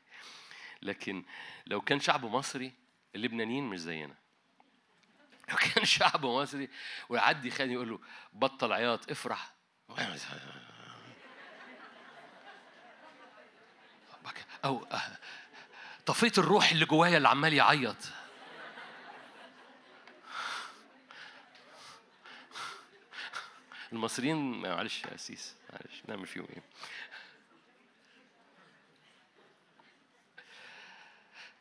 لكن 0.82 1.24
لو 1.68 1.82
كان 1.82 2.00
شعب 2.00 2.26
مصري 2.26 2.74
اللبنانيين 3.16 3.64
مش 3.64 3.80
زينا. 3.80 4.16
لو 5.50 5.56
كان 5.56 5.86
شعب 5.96 6.26
مصري 6.26 6.70
ويعدي 7.10 7.52
خان 7.52 7.72
يقول 7.72 7.90
له 7.90 8.00
بطل 8.34 8.74
عياط 8.74 9.12
افرح. 9.12 9.54
أو 14.66 14.88
طفيت 16.06 16.40
الروح 16.40 16.72
اللي 16.72 16.86
جوايا 16.86 17.18
اللي 17.18 17.30
عمال 17.30 17.54
يعيط. 17.54 18.21
المصريين 23.94 24.62
معلش 24.62 25.04
يا 25.04 25.16
أسيس 25.16 25.56
معلش 25.74 26.02
نعمل 26.08 26.28
فيهم 26.28 26.48
إيه؟ 26.50 26.64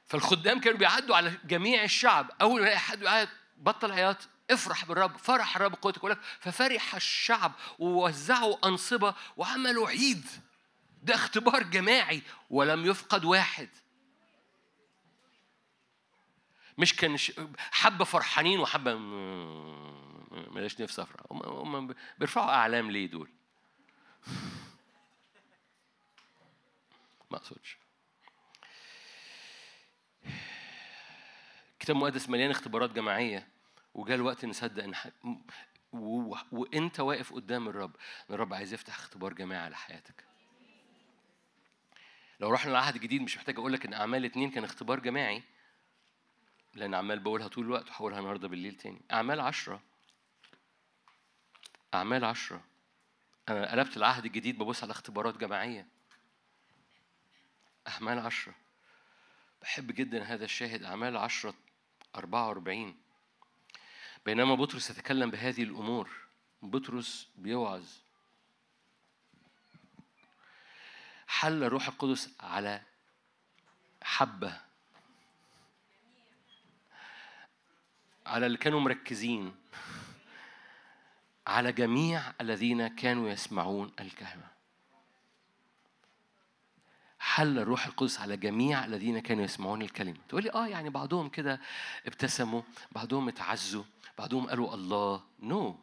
فالخدام 0.07 0.60
كانوا 0.60 0.78
بيعدوا 0.78 1.17
على 1.17 1.33
جميع 1.44 1.84
الشعب. 1.84 2.31
أول 2.41 2.60
ما 2.60 2.67
يلاقي 2.67 2.78
حد 2.78 3.05
قاعد 3.05 3.28
بطل 3.57 3.92
عياط 3.92 4.28
افرح 4.50 4.84
بالرب 4.84 5.17
فرح 5.17 5.57
الرب 5.57 5.75
قوتك 5.75 5.97
يقول 5.99 6.10
لك 6.10 6.18
ففرح 6.41 6.94
الشعب 6.94 7.52
ووزعوا 7.78 8.67
أنصبة 8.68 9.15
وعملوا 9.36 9.89
عيد. 9.89 10.26
ده 11.02 11.15
اختبار 11.15 11.62
جماعي 11.62 12.23
ولم 12.50 12.86
يفقد 12.86 13.25
واحد. 13.25 13.68
مش 16.78 16.97
كان 16.97 17.17
حبة 17.70 18.05
فرحانين 18.05 18.60
وحبة 18.60 18.94
م- 18.94 19.99
ملاش 20.31 20.81
نفسي 20.81 21.02
افرح 21.02 21.20
هم 21.31 21.94
بيرفعوا 22.18 22.50
أعلام 22.50 22.91
ليه 22.91 23.07
دول؟ 23.07 23.31
ما 27.31 27.36
أقصدش. 27.36 27.78
الكتاب 31.73 31.97
المقدس 31.97 32.28
مليان 32.28 32.50
اختبارات 32.50 32.91
جماعية 32.91 33.49
وجاء 33.94 34.17
الوقت 34.17 34.44
نصدق 34.44 34.84
إن 34.84 34.94
ح... 34.94 35.09
و... 35.92 36.36
وإنت 36.52 37.00
واقف 37.00 37.33
قدام 37.33 37.68
الرب 37.68 37.97
إن 38.31 38.34
الرب 38.34 38.55
عايز 38.55 38.73
يفتح 38.75 38.94
اختبار 38.99 39.33
جماعي 39.33 39.65
على 39.65 39.76
حياتك. 39.76 40.25
لو 42.41 42.50
رحنا 42.50 42.70
العهد 42.70 42.94
الجديد 42.94 43.23
مش 43.23 43.36
محتاج 43.36 43.59
أقول 43.59 43.73
لك 43.73 43.86
إن 43.86 43.94
أعمال 43.94 44.25
اتنين 44.25 44.50
كان 44.50 44.65
اختبار 44.65 45.00
جماعي 45.00 45.42
لأن 46.75 46.94
عمال 46.94 47.18
بقولها 47.18 47.49
طول 47.49 47.65
الوقت 47.65 47.89
وهقولها 47.89 48.18
النهارده 48.18 48.49
بالليل 48.49 48.75
تاني. 48.75 49.00
أعمال 49.12 49.41
عشرة 49.41 49.83
أعمال 51.94 52.24
عشرة. 52.24 52.64
أنا 53.48 53.70
قلبت 53.70 53.96
العهد 53.96 54.24
الجديد 54.24 54.58
ببص 54.58 54.82
على 54.82 54.90
اختبارات 54.90 55.36
جماعية. 55.36 55.86
أعمال 57.88 58.18
عشرة. 58.18 58.54
بحب 59.62 59.92
جدا 59.92 60.22
هذا 60.22 60.44
الشاهد 60.44 60.82
أعمال 60.82 61.16
عشرة 61.16 61.54
44 62.16 62.96
بينما 64.26 64.54
بطرس 64.54 64.90
يتكلم 64.90 65.30
بهذه 65.30 65.62
الأمور. 65.62 66.10
بطرس 66.62 67.28
بيوعظ. 67.36 67.84
حل 71.26 71.62
روح 71.62 71.88
القدس 71.88 72.30
على 72.40 72.82
حبة. 74.02 74.60
على 78.26 78.46
اللي 78.46 78.58
كانوا 78.58 78.80
مركزين. 78.80 79.54
على 81.46 81.72
جميع 81.72 82.22
الذين 82.40 82.86
كانوا 82.86 83.28
يسمعون 83.30 83.92
الكلمة. 84.00 84.50
حل 87.18 87.58
الروح 87.58 87.86
القدس 87.86 88.20
على 88.20 88.36
جميع 88.36 88.84
الذين 88.84 89.18
كانوا 89.18 89.44
يسمعون 89.44 89.82
الكلمة. 89.82 90.16
تقول 90.28 90.42
لي 90.42 90.52
آه 90.52 90.66
يعني 90.66 90.90
بعضهم 90.90 91.28
كده 91.28 91.60
ابتسموا 92.06 92.62
بعضهم 92.92 93.28
اتعزوا 93.28 93.84
بعضهم 94.18 94.46
قالوا 94.46 94.74
الله. 94.74 95.22
نو 95.40 95.72
no. 95.72 95.76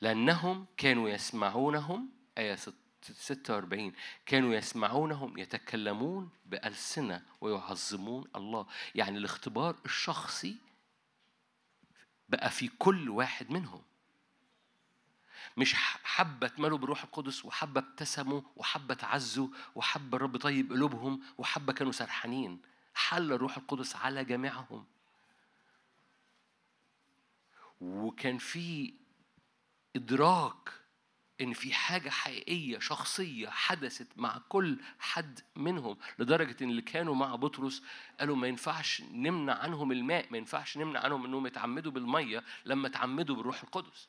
لأنهم 0.00 0.66
كانوا 0.76 1.08
يسمعونهم 1.08 2.08
آية 2.38 2.58
46 3.02 3.92
كانوا 4.26 4.54
يسمعونهم 4.54 5.38
يتكلمون 5.38 6.30
بألسنة 6.46 7.22
ويعظمون 7.40 8.24
الله. 8.36 8.66
يعني 8.94 9.18
الاختبار 9.18 9.76
الشخصي 9.84 10.56
بقى 12.32 12.50
في 12.50 12.68
كل 12.68 13.08
واحد 13.10 13.50
منهم. 13.50 13.82
مش 15.56 15.74
حبة 16.04 16.46
اتملوا 16.46 16.78
بالروح 16.78 17.04
القدس 17.04 17.44
وحبة 17.44 17.80
ابتسموا 17.80 18.40
وحبة 18.56 18.94
تعزوا 18.94 19.48
وحبة 19.74 20.16
الرب 20.16 20.36
طيب 20.36 20.72
قلوبهم 20.72 21.22
وحبة 21.38 21.72
كانوا 21.72 21.92
سرحانين. 21.92 22.62
حل 22.94 23.32
الروح 23.32 23.56
القدس 23.56 23.96
على 23.96 24.24
جميعهم. 24.24 24.84
وكان 27.80 28.38
في 28.38 28.94
إدراك 29.96 30.72
إن 31.42 31.52
في 31.52 31.74
حاجة 31.74 32.10
حقيقية 32.10 32.78
شخصية 32.78 33.48
حدثت 33.48 34.06
مع 34.16 34.40
كل 34.48 34.78
حد 34.98 35.40
منهم 35.56 35.96
لدرجة 36.18 36.56
إن 36.64 36.70
اللي 36.70 36.82
كانوا 36.82 37.14
مع 37.14 37.34
بطرس 37.34 37.82
قالوا 38.20 38.36
ما 38.36 38.46
ينفعش 38.46 39.02
نمنع 39.12 39.54
عنهم 39.54 39.92
الماء 39.92 40.26
ما 40.30 40.38
ينفعش 40.38 40.78
نمنع 40.78 41.00
عنهم 41.00 41.24
إنهم 41.24 41.46
يتعمدوا 41.46 41.92
بالمية 41.92 42.44
لما 42.64 42.88
تعمدوا 42.88 43.36
بالروح 43.36 43.62
القدس. 43.62 44.08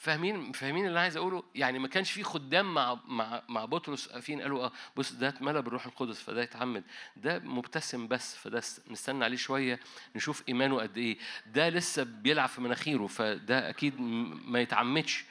فاهمين 0.00 0.52
فاهمين 0.52 0.86
اللي 0.86 1.00
عايز 1.00 1.16
أقوله؟ 1.16 1.42
يعني 1.54 1.78
ما 1.78 1.88
كانش 1.88 2.10
في 2.10 2.22
خدام 2.22 2.74
مع 2.74 2.98
مع 3.04 3.42
مع 3.48 3.64
بطرس 3.64 4.08
واقفين 4.08 4.40
قالوا 4.42 4.64
آه 4.64 4.72
بص 4.96 5.12
ده 5.12 5.28
اتملى 5.28 5.62
بالروح 5.62 5.86
القدس 5.86 6.22
فده 6.22 6.42
يتعمد. 6.42 6.84
ده 7.16 7.38
مبتسم 7.38 8.08
بس 8.08 8.36
فده 8.36 8.62
نستنى 8.90 9.24
عليه 9.24 9.36
شوية 9.36 9.80
نشوف 10.16 10.48
إيمانه 10.48 10.80
قد 10.80 10.98
إيه. 10.98 11.18
ده 11.46 11.68
لسه 11.68 12.02
بيلعب 12.02 12.48
في 12.48 12.60
مناخيره 12.60 13.06
فده 13.06 13.68
أكيد 13.68 14.00
ما 14.00 14.60
يتعمدش. 14.60 15.24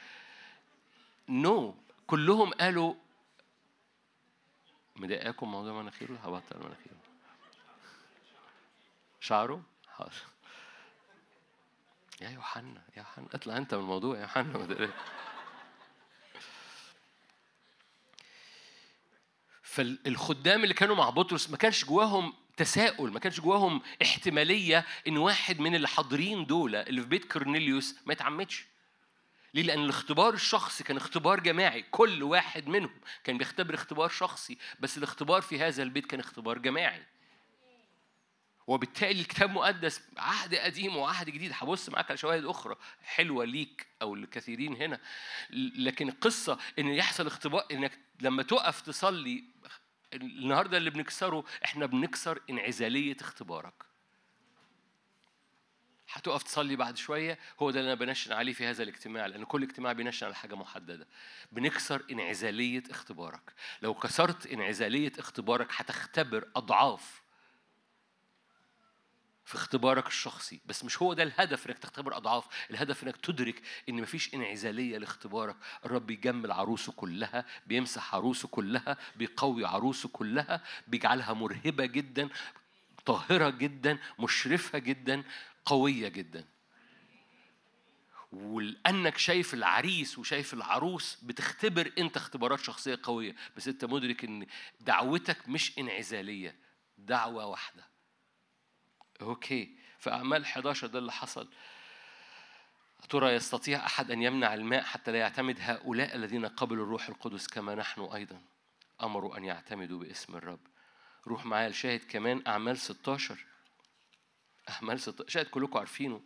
نو 1.28 1.72
no. 1.72 1.74
كلهم 2.06 2.50
قالوا 2.50 2.94
مضايقاكم 4.96 5.50
موضوع 5.50 5.82
مناخيره؟ 5.82 6.14
هبطل 6.14 6.58
مناخيره. 6.58 6.96
شعره؟ 9.20 9.62
حاضر. 9.88 10.12
يا 12.20 12.30
يوحنا 12.30 12.82
يا 12.96 12.98
يوحنا 12.98 13.26
اطلع 13.34 13.56
انت 13.56 13.74
من 13.74 13.80
الموضوع 13.80 14.16
يا 14.16 14.20
يوحنا. 14.20 14.90
فالخدام 19.62 20.62
اللي 20.62 20.74
كانوا 20.74 20.96
مع 20.96 21.10
بطرس 21.10 21.50
ما 21.50 21.56
كانش 21.56 21.84
جواهم 21.84 22.32
تساؤل 22.56 23.12
ما 23.12 23.18
كانش 23.18 23.40
جواهم 23.40 23.82
احتمالية 24.02 24.86
إن 25.08 25.16
واحد 25.16 25.60
من 25.60 25.74
اللي 25.74 25.88
حاضرين 25.88 26.46
دول 26.46 26.74
اللي 26.74 27.00
في 27.02 27.08
بيت 27.08 27.32
كورنيليوس 27.32 27.96
ما 28.06 28.12
يتعمدش 28.12 28.66
ليه؟ 29.54 29.62
لأن 29.62 29.84
الاختبار 29.84 30.34
الشخصي 30.34 30.84
كان 30.84 30.96
اختبار 30.96 31.40
جماعي، 31.40 31.82
كل 31.82 32.22
واحد 32.22 32.68
منهم 32.68 33.00
كان 33.24 33.38
بيختبر 33.38 33.74
اختبار 33.74 34.08
شخصي، 34.08 34.58
بس 34.80 34.98
الاختبار 34.98 35.42
في 35.42 35.60
هذا 35.60 35.82
البيت 35.82 36.06
كان 36.06 36.20
اختبار 36.20 36.58
جماعي. 36.58 37.02
وبالتالي 38.70 39.20
الكتاب 39.20 39.50
المقدس 39.50 40.02
عهد 40.16 40.54
قديم 40.54 40.96
وعهد 40.96 41.30
جديد. 41.30 41.52
هبص 41.54 41.88
معاك 41.88 42.10
على 42.10 42.16
شواهد 42.16 42.44
أخرى 42.44 42.76
حلوة 43.02 43.44
ليك 43.44 43.86
أو 44.02 44.14
للكثيرين 44.14 44.76
هنا. 44.76 45.00
لكن 45.76 46.08
القصة 46.08 46.58
إن 46.78 46.86
يحصل 46.86 47.26
اختبار 47.26 47.64
إنك 47.72 47.98
لما 48.20 48.42
تقف 48.42 48.80
تصلي 48.80 49.44
النهارده 50.14 50.76
اللي 50.76 50.90
بنكسره 50.90 51.44
إحنا 51.64 51.86
بنكسر 51.86 52.40
انعزالية 52.50 53.16
اختبارك. 53.20 53.74
هتقف 56.12 56.42
تصلي 56.42 56.76
بعد 56.76 56.96
شوية 56.96 57.38
هو 57.62 57.70
ده 57.70 57.80
اللي 57.80 57.92
أنا 57.92 58.00
بنشن 58.00 58.32
عليه 58.32 58.52
في 58.52 58.66
هذا 58.66 58.82
الاجتماع 58.82 59.26
لأن 59.26 59.44
كل 59.44 59.62
اجتماع 59.62 59.92
بينشن 59.92 60.26
على 60.26 60.34
حاجة 60.34 60.54
محددة. 60.54 61.06
بنكسر 61.52 62.04
انعزالية 62.10 62.82
اختبارك. 62.90 63.52
لو 63.82 63.94
كسرت 63.94 64.46
انعزالية 64.46 65.12
اختبارك 65.18 65.68
هتختبر 65.76 66.48
أضعاف 66.56 67.19
في 69.50 69.56
اختبارك 69.56 70.06
الشخصي 70.06 70.60
بس 70.66 70.84
مش 70.84 71.02
هو 71.02 71.12
ده 71.12 71.22
الهدف 71.22 71.66
إنك 71.66 71.78
تختبر 71.78 72.16
أضعاف 72.16 72.44
الهدف 72.70 73.02
إنك 73.04 73.16
تدرك 73.16 73.62
إن 73.88 73.94
مفيش 73.94 74.34
انعزالية 74.34 74.98
لاختبارك. 74.98 75.56
الرب 75.84 76.06
بيجمل 76.06 76.52
عروسه 76.52 76.92
كلها 76.92 77.44
بيمسح 77.66 78.14
عروسه 78.14 78.48
كلها 78.48 78.96
بيقوي 79.16 79.64
عروسه 79.64 80.08
كلها 80.08 80.62
بيجعلها 80.88 81.32
مرهبة 81.32 81.86
جدا 81.86 82.28
طاهرة 83.06 83.50
جدا 83.50 83.98
مشرفة 84.18 84.78
جدا 84.78 85.22
قوية 85.64 86.08
جدا. 86.08 86.44
ولأنك 88.32 89.18
شايف 89.18 89.54
العريس 89.54 90.18
وشايف 90.18 90.54
العروس 90.54 91.18
بتختبر 91.22 91.92
أنت 91.98 92.16
اختبارات 92.16 92.60
شخصية 92.60 92.98
قوية 93.02 93.34
بس 93.56 93.68
أنت 93.68 93.84
مدرك 93.84 94.24
إن 94.24 94.46
دعوتك 94.80 95.48
مش 95.48 95.78
انعزالية 95.78 96.56
دعوة 96.98 97.46
واحدة. 97.46 97.89
أوكي. 99.22 99.76
في 99.98 100.10
أعمال 100.10 100.44
11 100.44 100.86
ده 100.86 100.98
اللي 100.98 101.12
حصل. 101.12 101.48
ترى 103.08 103.34
يستطيع 103.34 103.86
أحد 103.86 104.10
أن 104.10 104.22
يمنع 104.22 104.54
الماء 104.54 104.82
حتى 104.82 105.12
لا 105.12 105.18
يعتمد 105.18 105.56
هؤلاء 105.60 106.16
الذين 106.16 106.46
قبلوا 106.46 106.84
الروح 106.84 107.08
القدس 107.08 107.46
كما 107.46 107.74
نحن 107.74 108.00
أيضا. 108.00 108.42
أمروا 109.02 109.36
أن 109.36 109.44
يعتمدوا 109.44 109.98
باسم 109.98 110.36
الرب. 110.36 110.66
روح 111.26 111.44
معايا 111.46 111.68
الشاهد 111.68 112.04
كمان 112.04 112.42
أعمال 112.46 112.78
16 112.78 113.46
أعمال 114.68 115.00
16 115.00 115.28
شاهد 115.28 115.46
كلكم 115.46 115.78
عارفينه. 115.78 116.22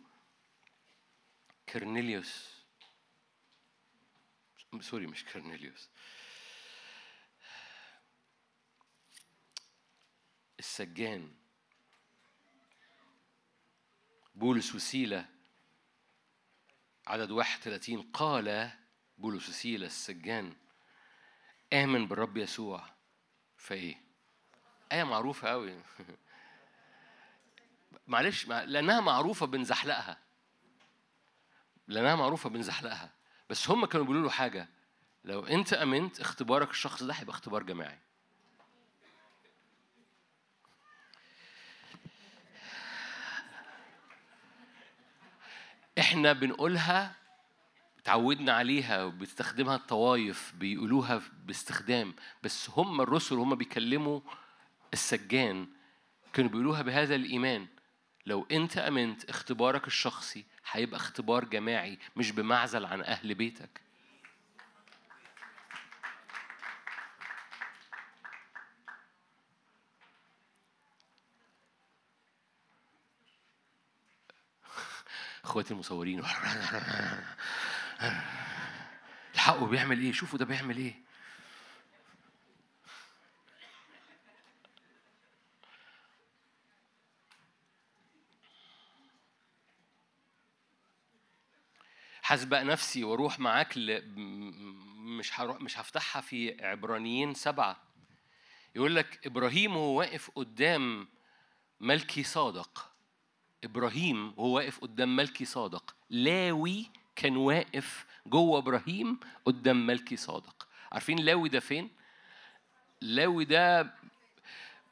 كرنيليوس. 1.69 2.55
سوري 4.79 5.07
مش 5.07 5.25
كرنيليوس. 5.25 5.89
السجان. 10.59 11.44
بولس 14.35 14.75
وسيلة 14.75 15.25
عدد 17.07 17.31
31 17.31 18.01
قال 18.01 18.71
بولس 19.17 19.49
وسيلة 19.49 19.85
السجان 19.85 20.53
آمن 21.73 22.07
بالرب 22.07 22.37
يسوع. 22.37 22.83
فإيه؟ 23.57 23.95
آية 24.91 25.03
معروفة 25.03 25.51
أوي. 25.51 25.79
معلش 28.07 28.47
مع- 28.47 28.63
لأنها 28.63 29.01
معروفة 29.01 29.45
بنزحلقها. 29.45 30.17
لأنها 31.87 32.15
معروفة 32.15 32.49
بنزحلقها. 32.49 33.11
بس 33.49 33.69
هم 33.69 33.85
كانوا 33.85 34.05
بيقولوا 34.05 34.23
له 34.23 34.29
حاجة 34.29 34.69
لو 35.23 35.45
أنت 35.45 35.73
آمنت 35.73 36.19
اختبارك 36.19 36.69
الشخص 36.69 37.03
ده 37.03 37.13
هيبقى 37.13 37.33
اختبار 37.33 37.63
جماعي. 37.63 37.99
إحنا 45.99 46.33
بنقولها 46.33 47.15
اتعودنا 47.99 48.53
عليها 48.53 49.03
وبتستخدمها 49.03 49.75
الطوايف 49.75 50.53
بيقولوها 50.57 51.21
باستخدام. 51.45 52.13
بس 52.43 52.69
هم 52.69 53.01
الرسل 53.01 53.35
هم 53.35 53.55
بيكلموا 53.55 54.19
السجان 54.93 55.67
كانوا 56.33 56.51
بيقولوها 56.51 56.81
بهذا 56.81 57.15
الإيمان. 57.15 57.67
لو 58.25 58.47
أنت 58.51 58.77
أمنت 58.77 59.29
اختبارك 59.29 59.87
الشخصي 59.87 60.45
هيبقى 60.71 60.97
اختبار 60.97 61.45
جماعي 61.45 61.99
مش 62.15 62.31
بمعزل 62.31 62.85
عن 62.85 63.01
أهل 63.01 63.35
بيتك. 63.35 63.81
اخواتي 75.45 75.73
المصورين. 75.73 76.23
الحقوا 79.33 79.67
بيعمل 79.67 79.99
إيه؟ 79.99 80.11
شوفوا 80.11 80.39
ده 80.39 80.45
بيعمل 80.45 80.77
إيه. 80.77 81.05
هسبق 92.23 92.61
نفسي 92.61 93.03
وأروح 93.03 93.39
معاك 93.39 93.77
ل... 93.77 94.01
مش 95.19 95.39
هروح 95.39 95.61
مش 95.61 95.79
هفتحها 95.79 96.21
في 96.21 96.65
عبرانيين 96.65 97.33
سبعة. 97.33 97.83
يقول 98.75 98.95
لك 98.95 99.27
إبراهيم 99.27 99.75
وهو 99.75 99.99
واقف 99.99 100.31
قدام 100.35 101.07
ملكي 101.79 102.23
صادق. 102.23 102.94
إبراهيم 103.65 104.33
وهو 104.37 104.55
واقف 104.55 104.79
قدام 104.79 105.15
ملكي 105.15 105.45
صادق. 105.45 105.95
لاوي 106.09 106.91
كان 107.15 107.37
واقف 107.37 108.05
جوه 108.27 108.57
إبراهيم 108.59 109.19
قدام 109.45 109.87
ملكي 109.87 110.15
صادق. 110.15 110.67
عارفين 110.91 111.19
لاوي 111.19 111.49
ده 111.49 111.59
فين؟ 111.59 111.89
لاوي 113.01 113.45
ده 113.45 113.93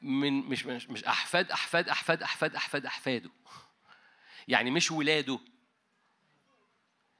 من 0.02 0.32
مش 0.32 0.66
مش, 0.66 0.90
مش 0.90 1.04
أحفاد 1.04 1.50
أحفاد 1.50 1.88
أحفاد 1.88 2.22
أحفاد 2.22 2.54
أحفاد 2.56 2.86
أحفاده. 2.86 3.30
يعني 4.48 4.70
مش 4.70 4.90
ولاده. 4.90 5.38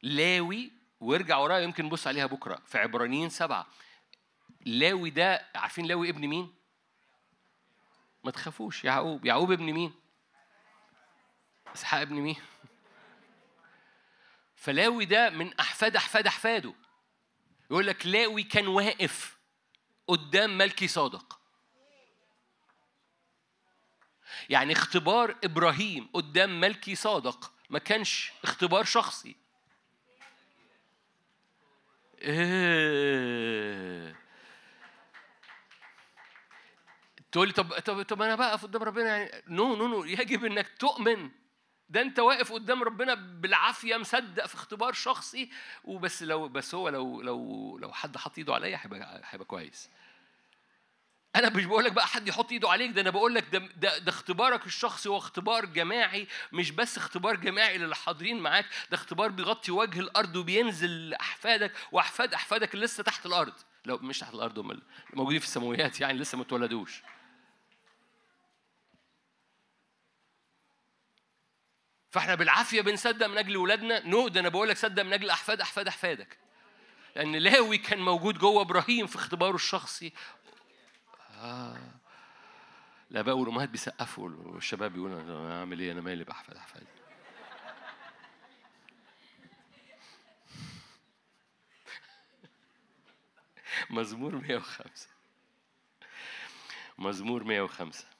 لاوي 0.02 0.72
وارجع 1.00 1.38
ورايا 1.38 1.60
يمكن 1.60 1.84
نبص 1.84 2.06
عليها 2.06 2.26
بكرة 2.26 2.62
في 2.66 2.78
عبرانيين 2.78 3.28
سبعة. 3.28 3.66
لاوي 4.66 5.10
ده 5.10 5.46
عارفين 5.54 5.86
لاوي 5.86 6.08
ابن 6.10 6.26
مين؟ 6.26 6.54
ما 8.24 8.30
تخافوش 8.30 8.84
يعقوب. 8.84 9.26
يعقوب 9.26 9.52
ابن 9.52 9.72
مين؟ 9.72 9.92
أسحاق 11.74 12.00
ابن 12.00 12.14
مين؟ 12.16 12.36
فلاوي 14.56 15.04
ده 15.04 15.30
من 15.30 15.60
أحفاد 15.60 15.96
أحفاد 15.96 16.26
أحفاده 16.26 16.74
يقول 17.70 17.86
لك 17.86 18.06
لاوي 18.06 18.42
كان 18.42 18.66
واقف 18.66 19.38
قدام 20.08 20.58
ملكي 20.58 20.88
صادق 20.88 21.40
يعني 24.48 24.72
اختبار 24.72 25.36
إبراهيم 25.44 26.08
قدام 26.12 26.60
ملكي 26.60 26.94
صادق 26.94 27.52
ما 27.70 27.78
كانش 27.78 28.32
اختبار 28.44 28.84
شخصي. 28.84 29.36
تقول 37.32 37.48
لي 37.48 37.52
طب 37.54 37.72
طب 37.80 38.02
طب 38.02 38.22
أنا 38.22 38.34
بقف 38.34 38.62
قدام 38.62 38.82
ربنا 38.82 39.16
يعني 39.16 39.42
no 39.48 39.76
no 39.76 39.88
no 39.88 40.04
يجب 40.04 40.44
إنك 40.44 40.68
تؤمن 40.78 41.30
ده 41.88 42.00
انت 42.00 42.18
واقف 42.18 42.52
قدام 42.52 42.82
ربنا 42.82 43.14
بالعافية 43.14 43.96
مصدق 43.96 44.46
في 44.46 44.54
اختبار 44.54 44.92
شخصي 44.92 45.50
وبس 45.84 46.22
لو 46.22 46.48
بس 46.48 46.74
هو 46.74 46.88
لو 46.88 47.20
لو 47.22 47.78
لو 47.78 47.92
حد 47.92 48.16
حط 48.16 48.38
ايده 48.38 48.54
عليا 48.54 48.78
هيبقى 48.82 49.22
هيبقى 49.24 49.46
كويس. 49.46 49.90
أنا 51.36 51.50
مش 51.50 51.64
بقول 51.64 51.84
لك 51.84 51.92
بقى 51.92 52.06
حد 52.06 52.28
يحط 52.28 52.52
ايده 52.52 52.70
عليك 52.70 52.90
ده 52.90 53.00
أنا 53.00 53.10
بقول 53.10 53.34
لك 53.34 53.44
ده, 53.52 53.58
ده 53.58 53.98
ده 53.98 54.10
اختبارك 54.10 54.66
الشخصي 54.66 55.08
هو 55.08 55.16
اختبار 55.18 55.64
جماعي 55.64 56.26
مش 56.52 56.70
بس 56.70 56.96
اختبار 56.96 57.36
جماعي 57.36 57.78
للي 57.78 57.94
حاضرين 57.94 58.38
معاك 58.40 58.66
ده 58.90 58.96
اختبار 58.96 59.28
بيغطي 59.30 59.72
وجه 59.72 60.00
الأرض 60.00 60.36
وبينزل 60.36 61.10
لاحفادك 61.10 61.72
وأحفاد 61.92 62.34
أحفادك 62.34 62.74
اللي 62.74 62.84
لسه 62.84 63.02
تحت 63.02 63.26
الأرض. 63.26 63.52
لو 63.84 63.98
مش 63.98 64.18
تحت 64.18 64.34
الأرض 64.34 64.58
هم 64.58 64.80
موجودين 65.14 65.40
في 65.40 65.46
السماويات 65.46 66.00
يعني 66.00 66.18
لسه 66.18 66.38
ما 66.38 66.42
اتولدوش. 66.44 67.02
فاحنا 72.14 72.34
بالعافية 72.34 72.80
بنصدق 72.80 73.26
من 73.26 73.38
أجل 73.38 73.56
ولادنا. 73.56 74.06
نو 74.06 74.28
ده 74.28 74.40
أنا 74.40 74.48
بقول 74.48 74.68
لك 74.68 74.76
صدق 74.76 75.02
من 75.02 75.12
أجل 75.12 75.30
أحفاد 75.30 75.60
أحفاد 75.60 75.88
أحفادك. 75.88 76.38
لأن 77.16 77.36
لاوي 77.36 77.78
كان 77.78 77.98
موجود 77.98 78.38
جوه 78.38 78.62
إبراهيم 78.62 79.06
في 79.06 79.16
اختباره 79.16 79.54
الشخصي. 79.54 80.12
آه. 81.30 81.76
الاباء 83.10 83.36
والأمهات 83.36 83.68
بيسقفوا 83.68 84.30
والشباب 84.44 84.92
بيقولوا 84.92 85.20
أنا 85.20 85.58
اعمل 85.58 85.80
إيه؟ 85.80 85.92
أنا 85.92 86.00
مالي 86.00 86.24
بأحفاد 86.24 86.56
أحفادي. 86.56 86.86
مزمور 93.90 94.36
105 94.36 95.08
مزمور 96.98 97.44
105 97.44 98.13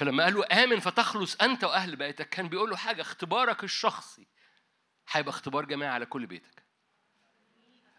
فلما 0.00 0.24
قال 0.24 0.34
له 0.34 0.64
آمن 0.64 0.80
فتخلص 0.80 1.36
أنت 1.36 1.64
وأهل 1.64 1.96
بيتك 1.96 2.28
كان 2.28 2.48
بيقول 2.48 2.70
له 2.70 2.76
حاجة 2.76 3.00
اختبارك 3.02 3.64
الشخصي. 3.64 4.26
هيبقى 5.10 5.30
اختبار 5.30 5.64
جماعي 5.64 5.92
على 5.92 6.06
كل 6.06 6.26
بيتك. 6.26 6.62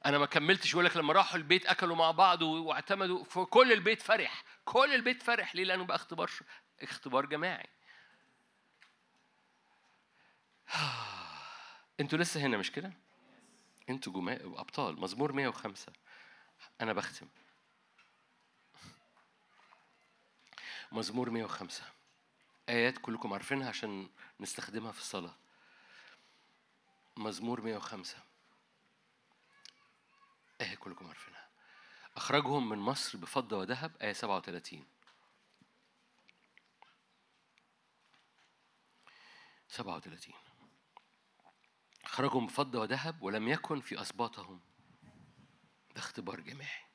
أنا 0.06 0.18
ما 0.18 0.26
كملتش 0.26 0.74
يقول 0.74 0.86
لك 0.86 0.98
لما 0.98 1.14
راحوا 1.14 1.38
البيت 1.38 1.66
أكلوا 1.66 1.96
مع 1.96 2.12
بعض 2.12 2.42
واعتمدوا 2.42 3.24
فكل 3.24 3.72
البيت 3.72 4.02
فرح 4.02 4.44
كل 4.66 4.94
البيت 4.96 5.24
فرح. 5.24 5.56
ليه؟ 5.56 5.64
لأنه 5.64 5.86
بقى 5.86 5.96
اختبار 5.96 6.28
ش- 6.28 6.44
اختبار 6.82 7.26
جماعي. 7.26 7.70
أنتوا 12.00 12.18
لسه 12.20 12.40
هنا 12.42 12.58
مش 12.58 12.72
كده؟ 12.72 12.94
أنتوا 13.90 14.14
جماعي 14.14 14.40
أبطال 14.44 15.00
مزمور 15.02 15.32
105 15.32 15.94
أنا 16.82 16.94
بختم. 16.94 17.28
مزمور 20.92 21.30
105 21.30 21.84
آيات 22.70 22.98
كلكم 22.98 23.34
عارفينها 23.34 23.70
عشان 23.70 24.10
نستخدمها 24.40 24.92
في 24.92 25.00
الصلاة. 25.00 25.36
مزمور 27.18 27.62
105 27.62 28.18
آية 30.62 30.76
كلكم 30.76 31.08
عارفينها. 31.08 31.50
أخرجهم 32.16 32.70
من 32.70 32.78
مصر 32.78 33.18
بفضة 33.18 33.58
وذهب. 33.58 33.98
آية 34.02 34.14
37 34.14 34.86
37 39.68 40.36
أخرجهم 42.06 42.48
بفضة 42.48 42.80
وذهب 42.80 43.22
ولم 43.22 43.48
يكن 43.48 43.82
في 43.82 44.02
أسباطهم. 44.02 44.60
ده 45.96 46.02
اختبار 46.02 46.40
جماعي. 46.40 46.91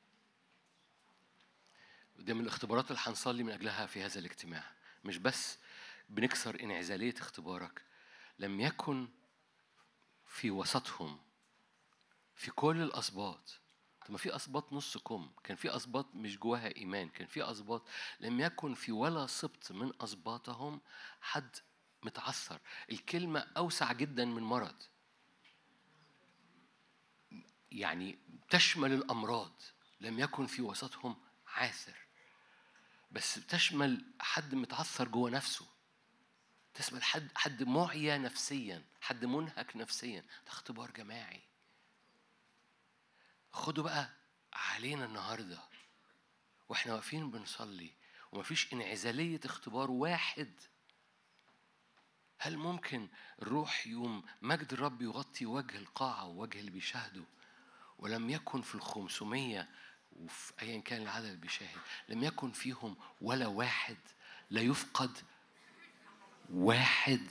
ودي 2.19 2.33
من 2.33 2.41
الاختبارات 2.41 2.91
اللي 2.91 3.01
هنصلي 3.03 3.43
من 3.43 3.51
أجلها 3.51 3.85
في 3.85 4.03
هذا 4.03 4.19
الاجتماع. 4.19 4.63
مش 5.03 5.17
بس 5.17 5.57
بنكسر 6.09 6.63
انعزالية 6.63 7.13
اختبارك 7.17 7.81
لم 8.39 8.61
يكن 8.61 9.07
في 10.25 10.51
وسطهم 10.51 11.19
في 12.35 12.51
كل 12.51 12.81
الأسباط. 12.81 13.59
طب 14.05 14.11
ما 14.11 14.17
في 14.17 14.35
أسباط 14.35 14.73
نص 14.73 14.97
كم 14.97 15.31
كان 15.43 15.57
في 15.57 15.75
أسباط 15.75 16.15
مش 16.15 16.39
جواها 16.39 16.75
إيمان 16.75 17.09
كان 17.09 17.27
في 17.27 17.51
أسباط 17.51 17.87
لم 18.19 18.39
يكن 18.39 18.73
في 18.73 18.91
ولا 18.91 19.27
سبط 19.27 19.71
من 19.71 19.91
أسباطهم 20.01 20.81
حد 21.21 21.55
متعثر. 22.03 22.59
الكلمة 22.91 23.39
أوسع 23.57 23.91
جدا 23.93 24.25
من 24.25 24.43
مرض. 24.43 24.75
يعني 27.71 28.19
تشمل 28.49 28.93
الأمراض 28.93 29.61
لم 30.01 30.19
يكن 30.19 30.45
في 30.45 30.61
وسطهم 30.61 31.15
عاثر. 31.47 32.06
بس 33.11 33.33
تشمل 33.45 34.05
حد 34.19 34.55
متعثر 34.55 35.07
جوه 35.07 35.29
نفسه. 35.29 35.65
تشمل 36.73 37.03
حد 37.03 37.27
حد 37.35 37.63
معيا 37.63 38.17
نفسيا 38.17 38.83
حد 39.01 39.25
منهك 39.25 39.75
نفسيا. 39.77 40.21
ده 40.21 40.51
اختبار 40.51 40.91
جماعي. 40.91 41.41
خدوا 43.51 43.83
بقى 43.83 44.09
علينا 44.53 45.05
النهارده. 45.05 45.59
وإحنا 46.69 46.93
واقفين 46.93 47.31
بنصلي 47.31 47.93
ومفيش 48.31 48.73
انعزالية 48.73 49.39
اختبار 49.45 49.91
واحد. 49.91 50.59
هل 52.39 52.57
ممكن 52.57 53.07
الروح 53.41 53.87
يوم 53.87 54.23
مجد 54.41 54.73
الرب 54.73 55.01
يغطي 55.01 55.45
وجه 55.45 55.77
القاعة 55.77 56.25
ووجه 56.25 56.59
اللي 56.59 56.71
بيشاهدوا 56.71 57.25
ولم 57.97 58.29
يكن 58.29 58.61
في 58.61 58.75
الخمسمية 58.75 59.69
وفي 60.17 60.53
أيا 60.61 60.81
كان 60.81 61.01
العدد 61.01 61.25
اللي 61.25 61.37
بيشاهد 61.37 61.77
لم 62.09 62.23
يكن 62.23 62.51
فيهم 62.51 62.97
ولا 63.21 63.47
واحد 63.47 63.97
لا 64.49 64.61
يفقد 64.61 65.17
واحد. 66.49 67.27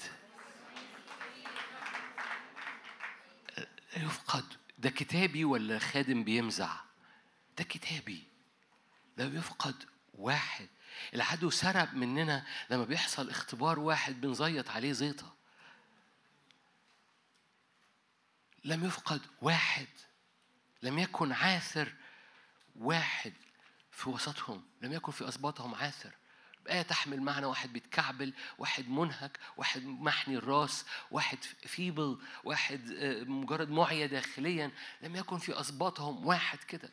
لا 3.97 4.03
يفقد. 4.03 4.45
ده 4.79 4.91
كتابي 4.91 5.45
ولا 5.45 5.79
خادم 5.79 6.25
بيمزع؟ 6.25 6.77
ده 7.59 7.65
كتابي. 7.65 8.25
لا 9.17 9.25
يفقد 9.25 9.85
واحد. 10.15 10.69
العدو 11.15 11.51
سرب 11.51 11.95
مننا 11.95 12.47
لما 12.71 12.85
بيحصل 12.85 13.31
اختبار 13.31 13.79
واحد 13.79 14.21
بنزيط 14.21 14.69
عليه 14.71 14.93
زيطة. 14.93 15.35
لم 18.65 18.85
يفقد 18.85 19.21
واحد. 19.43 19.89
لم 20.83 20.99
يكن 20.99 21.33
عاثر 21.33 21.93
واحد 22.79 23.33
في 23.91 24.11
وسطهم 24.11 24.63
لم 24.83 24.93
يكن 24.93 25.13
في 25.13 25.29
أسباطهم 25.29 25.75
عاثر. 25.75 26.15
آية 26.71 26.83
تحمل 26.83 27.21
معنى 27.23 27.47
واحد 27.47 27.73
بيتكعبل 27.73 28.35
واحد 28.59 28.89
منهك 28.89 29.39
واحد 29.57 29.83
محني 29.85 30.37
الراس 30.37 30.87
واحد 31.11 31.39
فيبل 31.45 32.19
واحد 32.45 32.91
آه، 32.91 33.23
مجرد 33.25 33.71
معيا 33.71 34.07
داخليا. 34.07 34.71
لم 35.03 35.17
يكن 35.17 35.39
في 35.39 35.61
أسباطهم 35.61 36.27
واحد 36.27 36.59
كده. 36.59 36.91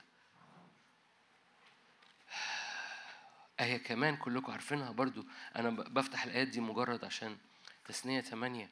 آية 3.59 3.77
كمان 3.77 4.17
كلكم 4.17 4.51
عارفينها 4.51 4.91
برضو. 4.91 5.25
أنا 5.55 5.69
بفتح 5.69 6.23
الآيات 6.23 6.47
دي 6.47 6.59
مجرد 6.59 7.05
عشان 7.05 7.37
تثنية 7.85 8.21
ثمانية 8.21 8.69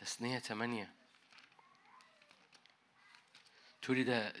تثنية 0.00 0.38
ثمانية 0.38 0.92
تقولي 3.82 4.04
ده 4.04 4.32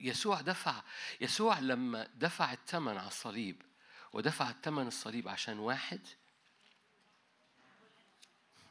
يسوع 0.00 0.40
دفع 0.40 0.82
يسوع 1.20 1.58
لما 1.58 2.08
دفع 2.14 2.52
الثمن 2.52 2.96
على 2.98 3.08
الصليب 3.08 3.62
ودفع 4.12 4.50
الثمن 4.50 4.86
الصليب 4.86 5.28
عشان 5.28 5.58
واحد؟ 5.58 6.00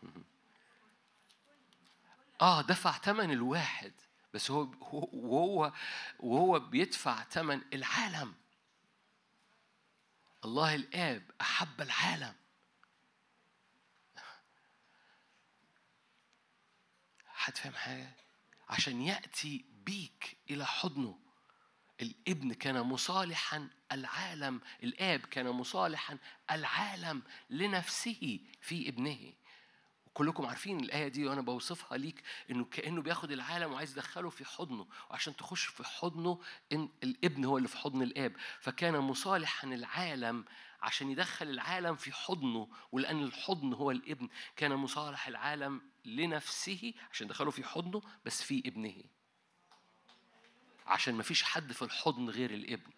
آه 2.42 2.62
دفع 2.62 2.92
ثمن 2.92 3.32
الواحد 3.32 3.94
بس 4.34 4.52
هو 4.52 4.64
هو- 4.64 5.10
وهو 5.14 5.74
وهو 6.20 6.60
بيدفع 6.60 7.24
ثمن 7.24 7.62
العالم. 7.74 8.34
الله 10.46 10.76
الآب 10.76 11.32
أحب 11.42 11.82
العالم. 11.82 12.36
حد 17.28 17.58
فاهم 17.58 17.74
حاجة؟ 17.74 18.16
عشان 18.70 19.02
يأتي 19.02 19.66
بيك 19.86 20.38
إلى 20.50 20.66
حضنه. 20.66 21.20
الابن 22.02 22.54
كان 22.54 22.82
مصالحا 22.82 23.70
العالم 23.92 24.62
الآب 24.84 25.20
كان 25.20 25.50
مصالحا 25.50 26.18
العالم 26.52 27.22
لنفسه 27.50 28.40
في 28.62 28.90
ابنه. 28.90 29.34
كلكم 30.14 30.46
عارفين 30.46 30.80
الآية 30.80 31.08
دي 31.08 31.26
وأنا 31.26 31.42
بوصفها 31.42 31.98
ليك 31.98 32.24
إنه 32.52 32.66
كأنه 32.66 33.02
بياخد 33.02 33.32
العالم 33.32 33.72
وعايز 33.74 33.92
يدخله 33.92 34.30
في 34.30 34.46
حضنه. 34.46 34.88
وعشان 35.10 35.36
تخش 35.36 35.66
في 35.66 35.84
حضنه 35.84 36.42
إن 36.74 36.90
الابن 37.04 37.46
هو 37.46 37.58
اللي 37.58 37.68
في 37.68 37.78
حضن 37.78 38.02
الآب. 38.02 38.36
فكان 38.60 38.98
مصالحا 39.00 39.68
العالم 39.68 40.46
عشان 40.82 41.12
يدخل 41.12 41.50
العالم 41.50 41.96
في 41.96 42.12
حضنه 42.12 42.68
ولأن 42.92 43.24
الحضن 43.24 43.74
هو 43.74 43.92
الابن. 43.92 44.30
كان 44.56 44.72
مصالح 44.76 45.28
العالم 45.28 45.82
لنفسه 46.06 46.94
عشان 47.12 47.28
يدخله 47.28 47.52
في 47.52 47.64
حضنه 47.64 48.02
بس 48.26 48.44
في 48.44 48.64
ابنه. 48.66 49.04
عشان 50.86 51.16
ما 51.16 51.24
فيش 51.24 51.44
حد 51.44 51.72
في 51.72 51.82
الحضن 51.82 52.30
غير 52.30 52.54
الابن. 52.54 52.92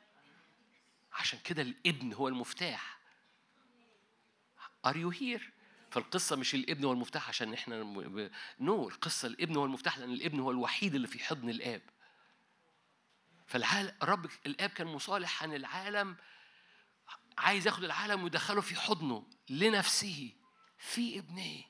عشان 1.13 1.39
كده 1.39 1.61
الابن 1.61 2.13
هو 2.13 2.27
المفتاح. 2.27 2.99
Are 4.87 4.93
you 4.93 5.11
here؟ 5.19 5.41
فالقصة 5.91 6.35
مش 6.35 6.55
الابن 6.55 6.85
هو 6.85 6.91
المفتاح 6.91 7.29
عشان 7.29 7.53
إحنا 7.53 7.83
نو 7.83 8.29
no, 8.59 8.93
القصة 8.93 9.27
الابن 9.27 9.55
هو 9.55 9.65
المفتاح 9.65 9.97
لأن 9.97 10.13
الابن 10.13 10.39
هو 10.39 10.51
الوحيد 10.51 10.95
اللي 10.95 11.07
في 11.07 11.19
حضن 11.19 11.49
الآب. 11.49 11.81
فالعالم 13.47 13.91
رب 14.03 14.29
الآب 14.45 14.69
كان 14.69 14.87
مصالح 14.87 15.43
عن 15.43 15.53
العالم 15.53 16.15
عايز 17.37 17.67
ياخد 17.67 17.83
العالم 17.83 18.23
ويدخله 18.23 18.61
في 18.61 18.75
حضنه 18.75 19.27
لنفسه 19.49 20.31
في 20.77 21.19
ابنه. 21.19 21.63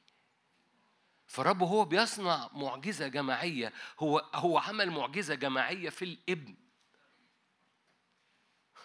فالرب 1.27 1.63
هو 1.63 1.85
بيصنع 1.85 2.49
معجزة 2.53 3.07
جماعية. 3.07 3.73
هو 3.99 4.19
هو 4.33 4.57
عمل 4.57 4.91
معجزة 4.91 5.35
جماعية 5.35 5.89
في 5.89 6.05
الابن. 6.05 6.55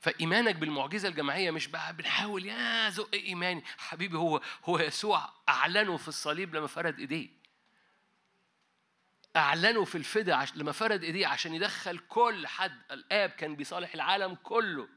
فإيمانك 0.00 0.56
بالمعجزة 0.56 1.08
الجماعية 1.08 1.50
مش 1.50 1.66
بقى 1.66 1.96
بنحاول 1.96 2.46
يا 2.46 2.90
زق 2.90 3.14
إيماني. 3.14 3.64
حبيبي 3.78 4.16
هو 4.16 4.40
هو 4.64 4.78
يسوع 4.78 5.32
أعلنه 5.48 5.96
في 5.96 6.08
الصليب 6.08 6.54
لما 6.54 6.66
فرد 6.66 6.98
إيديه. 6.98 7.28
أعلنه 9.36 9.84
في 9.84 9.98
الفدا. 9.98 10.46
لما 10.54 10.72
فرد 10.72 11.04
إيديه 11.04 11.26
عشان 11.26 11.54
يدخل 11.54 11.98
كل 11.98 12.46
حد. 12.46 12.82
الآب 12.90 13.30
كان 13.30 13.56
بيصالح 13.56 13.94
العالم 13.94 14.34
كله 14.34 14.88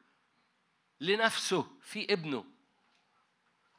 لنفسه 1.02 1.68
في 1.82 2.14
ابنه. 2.14 2.57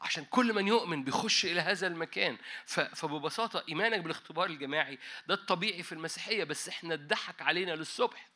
عشان 0.01 0.25
كل 0.25 0.53
من 0.55 0.69
يؤمن 0.69 1.05
بيخش 1.05 1.45
إلى 1.45 1.61
هذا 1.61 1.87
المكان. 1.87 2.39
فببساطة 2.67 3.65
إيمانك 3.69 4.01
بالاختبار 4.01 4.47
الجماعي 4.47 4.99
ده 5.27 5.35
الطبيعي 5.35 5.83
في 5.83 5.93
المسيحية 5.93 6.45
بس 6.45 6.69
إحنا 6.69 6.95
اتضحك 6.95 7.43
علينا 7.43 7.73
للصبح. 7.73 8.29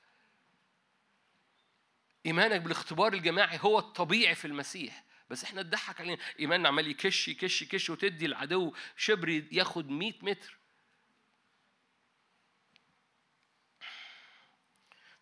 إيمانك 2.26 2.60
بالاختبار 2.60 3.12
الجماعي 3.12 3.58
هو 3.62 3.78
الطبيعي 3.78 4.34
في 4.34 4.44
المسيح 4.44 5.05
بس 5.31 5.44
إحنا 5.44 5.60
اتضحك 5.60 6.00
علينا. 6.00 6.18
إيماننا 6.41 6.68
عمال 6.68 6.89
يكش 6.89 7.28
يكش 7.28 7.62
يكش 7.62 7.91
وتدي 7.91 8.26
العدو 8.26 8.74
شبر 8.97 9.28
ياخد 9.28 9.91
100 9.91 10.12
متر. 10.23 10.58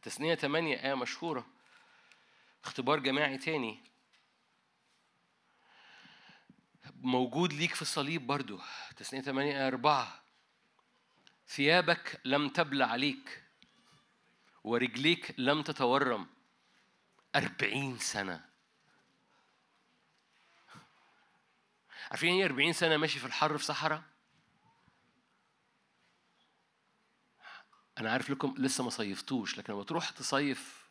تثنية 0.03 0.35
8 0.35 0.77
آية 0.77 0.95
مشهورة. 0.95 1.47
اختبار 2.65 2.99
جماعي 2.99 3.39
تاني. 3.39 3.90
موجود 7.01 7.53
ليك 7.53 7.75
في 7.75 7.83
الصليب 7.83 8.27
برضو. 8.27 8.61
تثنية 8.97 9.21
8 9.21 9.53
آية 9.53 9.67
4 9.67 10.23
ثيابك 11.49 12.21
لم 12.25 12.49
تبلى 12.49 12.85
عليك 12.85 13.45
ورجليك 14.65 15.35
لم 15.39 15.63
تتورم 15.63 16.27
أربعين 17.37 17.99
سنة. 17.99 18.45
عارفين 22.11 22.35
إيه 22.35 22.45
40 22.45 22.73
سنة 22.73 22.97
ماشي 22.97 23.19
في 23.19 23.27
الحر 23.27 23.59
في 23.59 23.65
صحراء؟ 23.65 24.03
أنا 27.99 28.13
عارف 28.13 28.31
لكم 28.31 28.55
لسه 28.59 28.85
ما 28.85 28.91
صيفتوش 28.91 29.59
لكن 29.59 29.73
لما 29.73 29.85
تروح 29.85 30.11
تصيف 30.11 30.89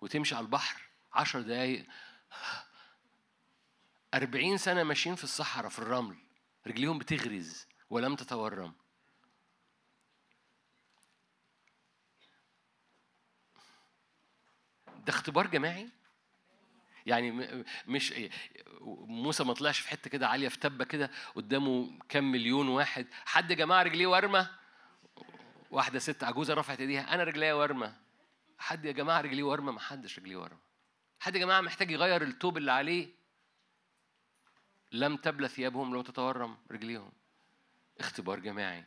وتمشي 0.00 0.34
على 0.34 0.44
البحر 0.44 0.82
عشر 1.12 1.40
دقايق 1.40 1.86
أربعين 4.14 4.58
سنة 4.58 4.82
ماشيين 4.82 5.14
في 5.16 5.24
الصحراء 5.24 5.68
في 5.68 5.78
الرمل. 5.78 6.16
رجليهم 6.66 6.98
بتغرز 6.98 7.66
ولم 7.90 8.16
تتورم. 8.16 8.72
ده 14.86 15.08
اختبار 15.08 15.46
جماعي؟ 15.46 15.88
يعني 17.06 17.30
مش 17.86 18.14
موسى 19.06 19.44
ما 19.44 19.54
طلعش 19.54 19.80
في 19.80 19.88
حتة 19.88 20.10
كده 20.10 20.28
عالية 20.28 20.48
في 20.48 20.58
تبة 20.58 20.84
كده 20.84 21.10
قدامه 21.34 21.98
كام 22.08 22.32
مليون 22.32 22.68
واحد. 22.68 23.06
حد 23.24 23.50
يا 23.50 23.56
جماعة 23.56 23.82
رجليه 23.82 24.06
ورمه 24.06 24.50
واحدة 25.70 25.98
ست 25.98 26.24
عجوزة 26.24 26.54
رفعت 26.54 26.80
إيديها. 26.80 27.14
أنا 27.14 27.24
رجليا 27.24 27.54
ورمه 27.54 27.96
حد 28.58 28.84
يا 28.84 28.92
جماعة 28.92 29.20
رجليه 29.20 29.42
ورمه 29.42 29.72
ما 29.72 29.80
حدش 29.80 30.18
رجليه 30.18 30.36
ورمه 30.36 30.58
حد 31.20 31.34
يا 31.34 31.40
جماعة 31.40 31.60
محتاج 31.60 31.90
يغير 31.90 32.22
التوب 32.22 32.56
اللي 32.56 32.72
عليه؟ 32.72 33.17
لم 34.92 35.16
تبلى 35.16 35.48
ثيابهم 35.48 35.94
لو 35.94 36.02
تتورم 36.02 36.56
رجليهم. 36.70 37.12
اختبار 38.00 38.38
جماعي. 38.38 38.84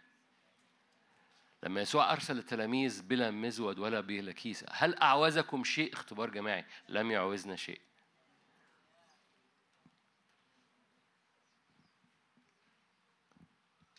لما 1.63 1.81
يسوع 1.81 2.13
أرسل 2.13 2.37
التلاميذ 2.37 3.03
بلا 3.03 3.31
مزود 3.31 3.79
ولا 3.79 4.01
بلا 4.01 4.31
كيسة 4.31 4.67
هل 4.71 4.95
أعوزكم 4.95 5.63
شيء؟ 5.63 5.93
اختبار 5.93 6.29
جماعي. 6.29 6.65
لم 6.89 7.11
يعوزنا 7.11 7.55
شيء. 7.55 7.81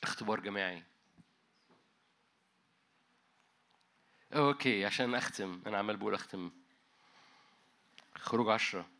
اختبار 0.02 0.40
جماعي. 0.40 0.84
أوكي 4.34 4.84
عشان 4.84 5.14
أختم. 5.14 5.62
أنا 5.66 5.78
عمال 5.78 5.96
بقول 5.96 6.14
أختم. 6.14 6.50
خروج 8.14 8.48
عشرة. 8.48 8.90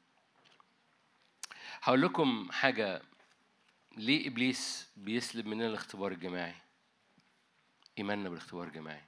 هقول 1.83 2.03
لكم 2.03 2.49
حاجة. 2.53 3.03
ليه 3.97 4.29
إبليس 4.29 4.89
بيسلب 4.97 5.47
مننا 5.47 5.67
الاختبار 5.67 6.13
الجماعي؟ 6.13 6.55
إيماننا 7.99 8.29
بالاختبار 8.29 8.67
الجماعي. 8.67 9.05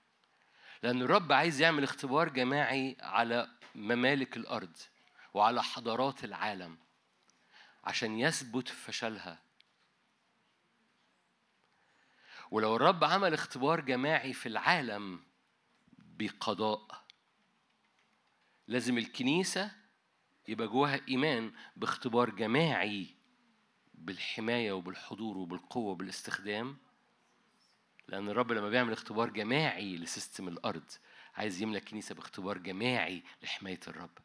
لأن 0.82 1.02
الرب 1.02 1.32
عايز 1.32 1.60
يعمل 1.60 1.82
اختبار 1.82 2.28
جماعي 2.28 2.96
على 3.00 3.48
ممالك 3.74 4.36
الأرض 4.36 4.76
وعلى 5.34 5.62
حضارات 5.62 6.24
العالم 6.24 6.78
عشان 7.84 8.18
يثبت 8.18 8.68
فشلها. 8.68 9.42
ولو 12.50 12.76
الرب 12.76 13.04
عمل 13.04 13.34
اختبار 13.34 13.80
جماعي 13.80 14.32
في 14.32 14.46
العالم 14.46 15.22
بقضاء 15.98 17.04
لازم 18.66 18.98
الكنيسة 18.98 19.83
يبقى 20.48 20.68
جواها 20.68 21.00
إيمان 21.08 21.52
باختبار 21.76 22.30
جماعي 22.30 23.06
بالحماية 23.94 24.72
وبالحضور 24.72 25.38
وبالقوة 25.38 25.90
وبالاستخدام. 25.90 26.76
لأن 28.08 28.28
الرب 28.28 28.52
لما 28.52 28.68
بيعمل 28.68 28.92
اختبار 28.92 29.30
جماعي 29.30 29.96
لسيستم 29.96 30.48
الأرض 30.48 30.90
عايز 31.34 31.62
يملى 31.62 31.78
الكنيسة 31.78 32.14
باختبار 32.14 32.58
جماعي 32.58 33.22
لحماية 33.42 33.80
الرب. 33.88 34.18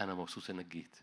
أنا 0.00 0.14
مبسوط 0.14 0.50
إنك 0.50 0.66
جيت. 0.66 0.96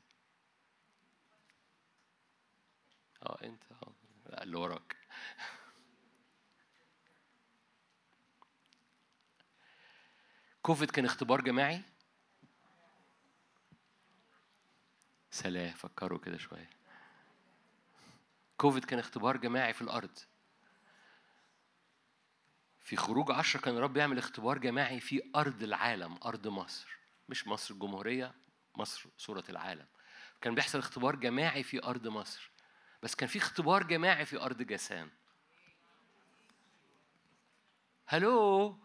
أنت. 3.44 3.64
آه 3.72 3.94
لا 4.30 4.44
اللي 4.44 4.58
وراك. 4.58 5.01
كوفيد 10.62 10.92
كان 10.92 11.06
اختبار 11.06 11.42
جماعي؟ 11.42 11.82
سلام 15.32 15.74
فكروا 15.74 16.20
كده 16.20 16.38
شوية. 16.38 16.70
كوفيد 18.58 18.86
كان 18.86 19.00
اختبار 19.00 19.38
جماعي 19.38 19.74
في 19.74 19.82
الأرض. 19.82 20.20
في 22.80 22.96
خروج 22.96 23.32
عشرة 23.32 23.62
كان 23.62 23.78
الرب 23.78 23.98
يعمل 23.98 24.18
اختبار 24.18 24.58
جماعي 24.58 25.00
في 25.00 25.22
أرض 25.36 25.64
العالم 25.64 26.18
أرض 26.26 26.48
مصر. 26.48 26.98
مش 27.30 27.48
مصر 27.48 27.74
الجمهورية 27.74 28.34
مصر 28.76 29.10
صورة 29.18 29.44
العالم. 29.50 29.88
كان 30.42 30.56
بيحصل 30.56 30.80
اختبار 30.80 31.16
جماعي 31.16 31.64
في 31.64 31.84
أرض 31.84 32.08
مصر. 32.08 32.51
بس 33.04 33.16
كان 33.16 33.30
في 33.30 33.40
اختبار 33.40 33.84
جماعي 33.84 34.26
في 34.26 34.42
أرض 34.42 34.62
جاسان 34.62 35.10
hello؟ 38.06 38.78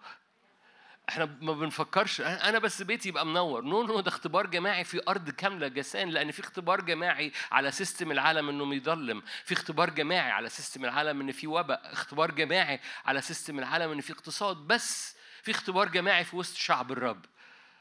إحنا 1.09 1.25
ما 1.25 1.53
بنفكرش 1.53 2.21
أنا 2.21 2.59
بس 2.59 2.83
بيتي 2.83 3.09
يبقى 3.09 3.27
منور. 3.27 3.63
no 3.65 3.83
no 3.83 4.01
ده 4.01 4.09
اختبار 4.09 4.47
جماعي 4.47 4.85
في 4.85 5.01
أرض 5.09 5.31
كاملة 5.31 5.69
جسان 5.69 6.09
لأن 6.09 6.31
في 6.31 6.41
اختبار 6.41 6.81
جماعي 6.81 7.33
على 7.53 7.71
system 7.71 8.13
العالم 8.13 8.49
إنه 8.49 8.75
يضلم 8.75 9.23
في 9.45 9.55
اختبار 9.55 9.91
جماعي 9.91 10.31
على 10.31 10.49
system 10.49 10.85
العالم 10.85 11.21
إن 11.21 11.33
في 11.33 11.47
وباء. 11.47 11.93
اختبار 11.93 12.31
جماعي 12.31 12.81
على 13.05 13.21
system 13.21 13.59
العالم 13.59 13.93
إن 13.93 14.01
في 14.01 14.13
اقتصاد. 14.13 14.57
بس 14.57 15.17
في 15.43 15.51
اختبار 15.51 15.89
جماعي 15.89 16.25
في 16.25 16.37
وسط 16.37 16.57
شعب 16.57 16.93
الرب. 16.93 17.25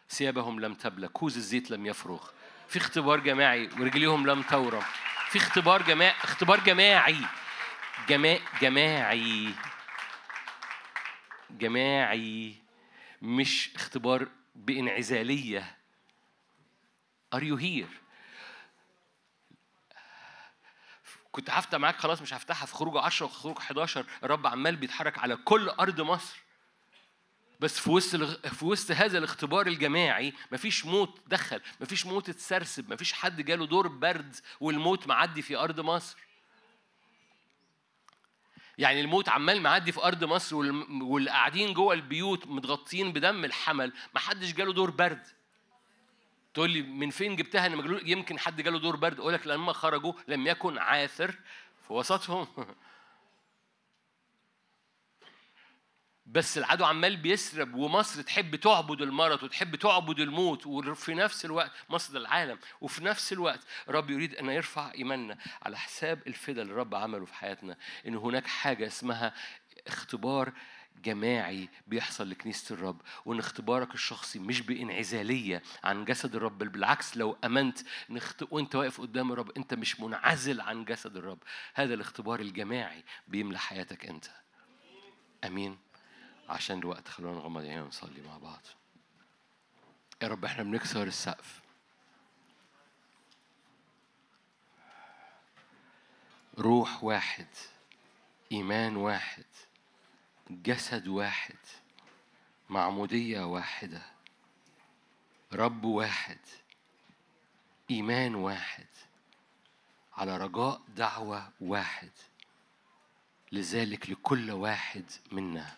ثيابهم 0.10 0.60
لم 0.60 0.74
تبلى 0.74 1.08
كوز 1.08 1.38
الزيت 1.38 1.72
لم 1.72 1.86
يفرغ. 1.86 2.28
في 2.68 2.78
اختبار 2.78 3.20
جماعي 3.20 3.70
ورجليهم 3.80 4.28
لم 4.28 4.42
تورم. 4.42 4.84
في 5.36 5.42
اختبار 5.42 5.82
جماعي 5.82 6.16
اختبار 6.24 6.60
جماعي. 6.60 7.18
جما... 8.08 8.40
جماعي. 8.62 9.54
جماعي. 11.50 12.56
مش 13.22 13.72
اختبار 13.76 14.28
بانعزالية. 14.56 15.78
Are 17.36 17.40
you 17.40 17.58
here؟ 17.62 17.92
كنت 21.32 21.50
هفتح 21.50 21.80
معاك 21.80 21.98
خلاص 21.98 22.22
مش 22.22 22.34
هفتحها. 22.34 22.66
في 22.66 22.74
خروج 22.74 22.98
10 22.98 23.26
وخروج 23.26 23.58
11 23.58 24.06
الرب 24.24 24.48
عمال 24.48 24.76
بيتحرك 24.76 25.18
على 25.18 25.36
كل 25.36 25.70
أرض 25.70 26.02
مصر. 26.02 26.45
بس 27.60 27.80
في 27.80 27.90
وسط 27.92 28.22
في 28.48 28.66
وسط 28.66 28.92
هذا 28.92 29.18
الاختبار 29.18 29.68
الجماعي 29.68 30.34
مفيش 30.52 30.86
موت 30.86 31.20
دخل 31.28 31.62
مفيش 31.82 32.06
موت 32.06 32.30
اتسرسب 32.30 32.94
مفيش 32.94 33.14
حد 33.14 33.42
جاله 33.42 33.66
دور 33.66 33.88
برد 33.88 34.36
والموت 34.60 35.08
معدي 35.08 35.42
في 35.42 35.56
أرض 35.58 35.80
مصر. 35.80 36.18
يعني 38.78 39.02
الموت 39.02 39.30
عمال 39.30 39.62
معدي 39.62 39.92
في 39.92 40.04
أرض 40.04 40.24
مصر 40.24 40.56
والم- 40.56 41.02
واللي 41.02 41.30
قاعدين 41.30 41.74
جوه 41.74 41.94
البيوت 41.94 42.48
متغطين 42.48 43.14
بدم 43.14 43.46
الحمل 43.46 43.94
ما 44.14 44.20
حدش 44.20 44.54
جاله 44.54 44.74
دور 44.74 44.90
برد. 44.92 45.28
تقول 46.54 46.70
لي 46.70 46.82
من 46.82 47.10
فين 47.10 47.36
جبتها؟ 47.36 47.66
ان 47.68 48.00
يمكن 48.06 48.40
حد 48.40 48.62
جاله 48.62 48.80
دور 48.80 48.96
برد. 48.96 49.20
أقول 49.20 49.34
لك 49.34 49.48
لما 49.48 49.74
خرجوا 49.74 50.14
لم 50.28 50.48
يكن 50.48 50.78
عاثر 50.78 51.32
في 51.88 51.94
وسطهم. 51.94 52.48
بس 56.26 56.58
العدو 56.58 56.86
عمال 56.86 57.18
بيسرب 57.18 57.76
ومصر 57.76 58.22
تحب 58.22 58.56
تعبد 58.56 59.02
المرض 59.02 59.44
وتحب 59.44 59.76
تعبد 59.76 60.20
الموت 60.20 60.68
وفي 60.68 61.14
نفس 61.14 61.46
الوقت 61.46 61.72
مصر 61.90 62.18
العالم 62.18 62.60
وفي 62.82 63.04
نفس 63.04 63.34
الوقت 63.34 63.60
الرب 63.90 64.10
يريد 64.10 64.36
أن 64.36 64.50
يرفع 64.50 64.92
إيماننا 64.94 65.38
على 65.62 65.78
حساب 65.78 66.22
الفدا 66.28 66.62
اللي 66.62 66.74
الرب 66.74 66.96
عمله 66.96 67.26
في 67.26 67.34
حياتنا 67.34 67.78
إن 68.08 68.16
هناك 68.16 68.48
حاجة 68.48 68.88
اسمها 68.88 69.34
اختبار 69.88 70.54
جماعي 71.04 71.70
بيحصل 71.88 72.30
لكنيسة 72.30 72.76
الرب 72.76 73.02
وإن 73.26 73.40
اختبارك 73.40 73.94
الشخصي 73.94 74.40
مش 74.40 74.62
بإنعزالية 74.62 75.62
عن 75.84 76.06
جسد 76.06 76.36
الرب 76.36 76.58
بل 76.58 76.70
بالعكس 76.70 77.18
لو 77.18 77.38
أمنت 77.46 77.80
إن 78.10 78.18
اخت... 78.18 78.44
وأنت 78.52 78.76
واقف 78.76 79.02
قدام 79.02 79.32
الرب 79.32 79.52
أنت 79.58 79.74
مش 79.74 80.00
منعزل 80.00 80.62
عن 80.62 80.86
جسد 80.86 81.18
الرب. 81.18 81.40
هذا 81.74 81.94
الاختبار 81.94 82.40
الجماعي 82.40 83.04
بيملى 83.28 83.60
حياتك 83.60 84.06
أنت. 84.06 84.26
أمين. 85.46 85.85
عشان 86.50 86.80
الوقت 86.80 87.08
خلونا 87.08 87.38
نغمض 87.38 87.62
عينينا 87.62 87.84
ونصلي 87.84 88.22
مع 88.22 88.38
بعض. 88.38 88.62
يا 90.22 90.28
رب 90.28 90.46
إحنا 90.46 90.64
بنكسر 90.64 91.04
السقف. 91.04 91.62
روح 96.58 97.04
واحد 97.04 97.48
إيمان 98.52 98.96
واحد 98.96 99.46
جسد 100.50 101.08
واحد 101.08 101.58
معمودية 102.70 103.42
واحدة 103.42 104.02
رب 105.54 105.84
واحد 105.86 106.40
إيمان 107.92 108.36
واحد 108.36 108.88
على 110.14 110.38
رجاء 110.38 110.82
دعوة 110.96 111.52
واحد 111.62 112.12
لذلك 113.52 114.10
لكل 114.10 114.52
واحد 114.52 115.12
منا. 115.32 115.78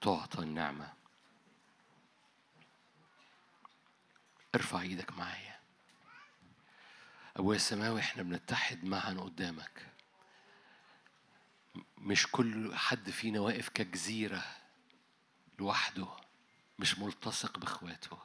تعطى 0.00 0.38
النعمة. 0.38 0.92
ارفع 4.54 4.80
إيدك 4.80 5.12
معايا. 5.12 5.60
أبويا 7.36 7.56
السماوي 7.56 8.00
إحنا 8.00 8.22
بنتحد 8.22 8.84
معا 8.84 9.14
قدامك. 9.14 9.86
مش 11.98 12.26
كل 12.26 12.74
حد 12.76 13.10
فينا 13.10 13.40
واقف 13.40 13.68
كجزيرة 13.68 14.44
لوحده 15.58 16.08
مش 16.78 16.98
ملتصق 16.98 17.58
بإخواته. 17.58 18.18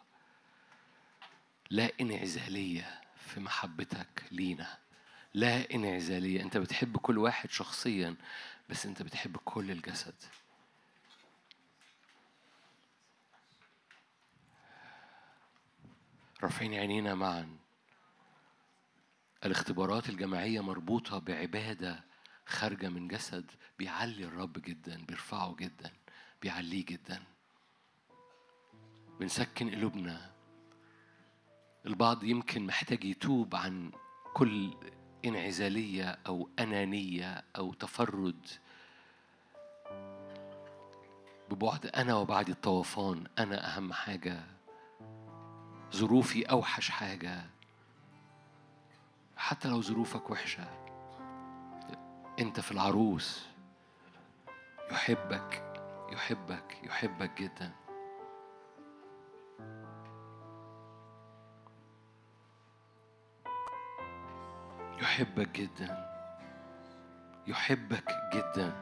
لا 1.69 1.91
انعزالية 2.01 3.01
في 3.17 3.39
محبتك 3.39 4.23
لينا. 4.31 4.77
لا 5.33 5.71
انعزالية. 5.73 6.41
أنت 6.41 6.57
بتحب 6.57 6.97
كل 6.97 7.17
واحد 7.17 7.51
شخصيا 7.51 8.15
بس 8.69 8.85
أنت 8.85 9.01
بتحب 9.01 9.37
كل 9.37 9.71
الجسد. 9.71 10.15
رافعين 16.45 16.73
عينينا 16.73 17.15
معا. 17.15 17.57
الاختبارات 19.45 20.09
الجماعية 20.09 20.59
مربوطة 20.59 21.19
بعبادة 21.19 22.03
خارجة 22.45 22.89
من 22.89 23.07
جسد 23.07 23.51
بيعلي 23.79 24.25
الرب 24.25 24.53
جدا 24.53 25.05
بيرفعه 25.05 25.55
جدا 25.55 25.91
بيعليه 26.41 26.85
جدا. 26.85 27.23
بنسكن 29.19 29.69
قلوبنا. 29.69 30.31
البعض 31.85 32.23
يمكن 32.23 32.65
محتاج 32.65 33.03
يتوب 33.03 33.55
عن 33.55 33.91
كل 34.33 34.73
انعزالية 35.25 36.17
أو 36.27 36.49
أنانية 36.59 37.43
أو 37.57 37.73
تفرد. 37.73 38.47
ببعد 41.49 41.85
أنا 41.85 42.15
وبعد 42.15 42.49
الطوفان 42.49 43.27
أنا 43.39 43.77
أهم 43.77 43.93
حاجة. 43.93 44.54
ظروفي 45.95 46.43
أوحش 46.43 46.89
حاجة. 46.89 47.41
حتى 49.37 49.67
لو 49.67 49.81
ظروفك 49.81 50.29
وحشة 50.29 50.67
أنت 52.39 52.59
في 52.59 52.71
العروس. 52.71 53.45
يحبك 54.91 55.63
يحبك 56.11 56.77
يحبك 56.83 57.41
جدا. 57.41 57.71
يحبك 65.01 65.49
جدا. 65.49 66.15
يحبك 67.47 68.17
جدا. 68.33 68.73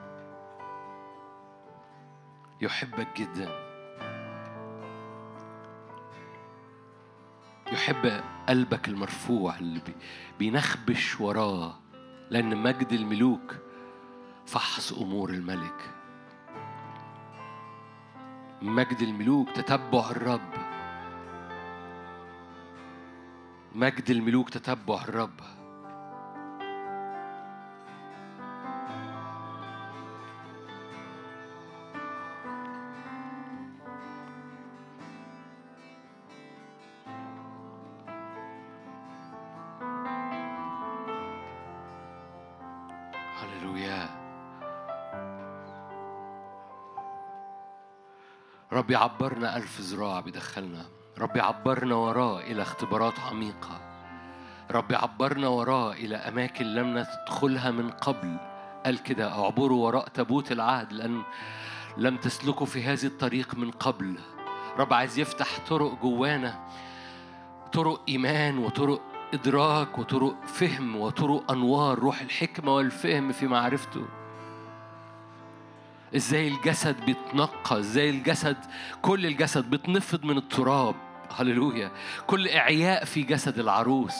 يحبك 2.61 3.17
جدا. 3.17 3.72
يحب 7.71 8.21
قلبك 8.49 8.87
المرفوع 8.87 9.57
اللي 9.57 9.79
بي- 9.79 9.95
بينخبش 10.39 11.21
وراه 11.21 11.75
لأن 12.29 12.57
مجد 12.57 12.91
الملوك 12.93 13.55
فحص 14.45 14.93
أمور 14.93 15.29
الملك. 15.29 15.89
مجد 18.61 19.01
الملوك 19.01 19.49
تتبع 19.51 20.09
الرب. 20.11 20.53
مجد 23.75 24.09
الملوك 24.09 24.49
تتبع 24.49 25.01
الرب. 25.01 25.39
رب 48.83 48.91
يعبرنا 48.91 49.57
ألف 49.57 49.81
ذراع 49.81 50.19
بيدخلنا 50.19 50.85
رب 51.17 51.35
يعبرنا 51.35 51.95
وراه 51.95 52.39
إلى 52.39 52.61
اختبارات 52.61 53.19
عميقة. 53.19 53.81
رب 54.71 54.91
يعبرنا 54.91 55.47
وراه 55.47 55.93
إلى 55.93 56.15
أماكن 56.15 56.65
لم 56.65 56.97
ندخلها 56.97 57.71
من 57.71 57.89
قبل. 57.89 58.37
قال 58.85 59.03
كده 59.03 59.31
اعبروا 59.31 59.85
وراء 59.85 60.07
تابوت 60.07 60.51
العهد 60.51 60.93
لأن 60.93 61.21
لم 61.97 62.17
تسلكوا 62.17 62.65
في 62.65 62.83
هذه 62.83 63.05
الطريق 63.05 63.55
من 63.55 63.71
قبل. 63.71 64.19
رب 64.77 64.93
عايز 64.93 65.19
يفتح 65.19 65.47
طرق 65.69 66.01
جوانا 66.01 66.67
طرق 67.73 68.01
إيمان 68.09 68.57
وطرق 68.57 69.01
إدراك 69.33 69.99
وطرق 69.99 70.45
فهم 70.45 70.95
وطرق 70.95 71.51
أنوار 71.51 71.99
روح 71.99 72.21
الحكمة 72.21 72.75
والفهم 72.75 73.31
في 73.31 73.47
معرفته. 73.47 74.05
إزاي 76.15 76.47
الجسد 76.47 77.05
بيتنقى 77.05 77.79
إزاي 77.79 78.09
الجسد 78.09 78.57
كل 79.01 79.25
الجسد 79.25 79.69
بيتنفض 79.69 80.25
من 80.25 80.37
التراب. 80.37 80.95
هللويا. 81.35 81.91
كل 82.27 82.47
إعياء 82.47 83.05
في 83.05 83.21
جسد 83.21 83.59
العروس 83.59 84.15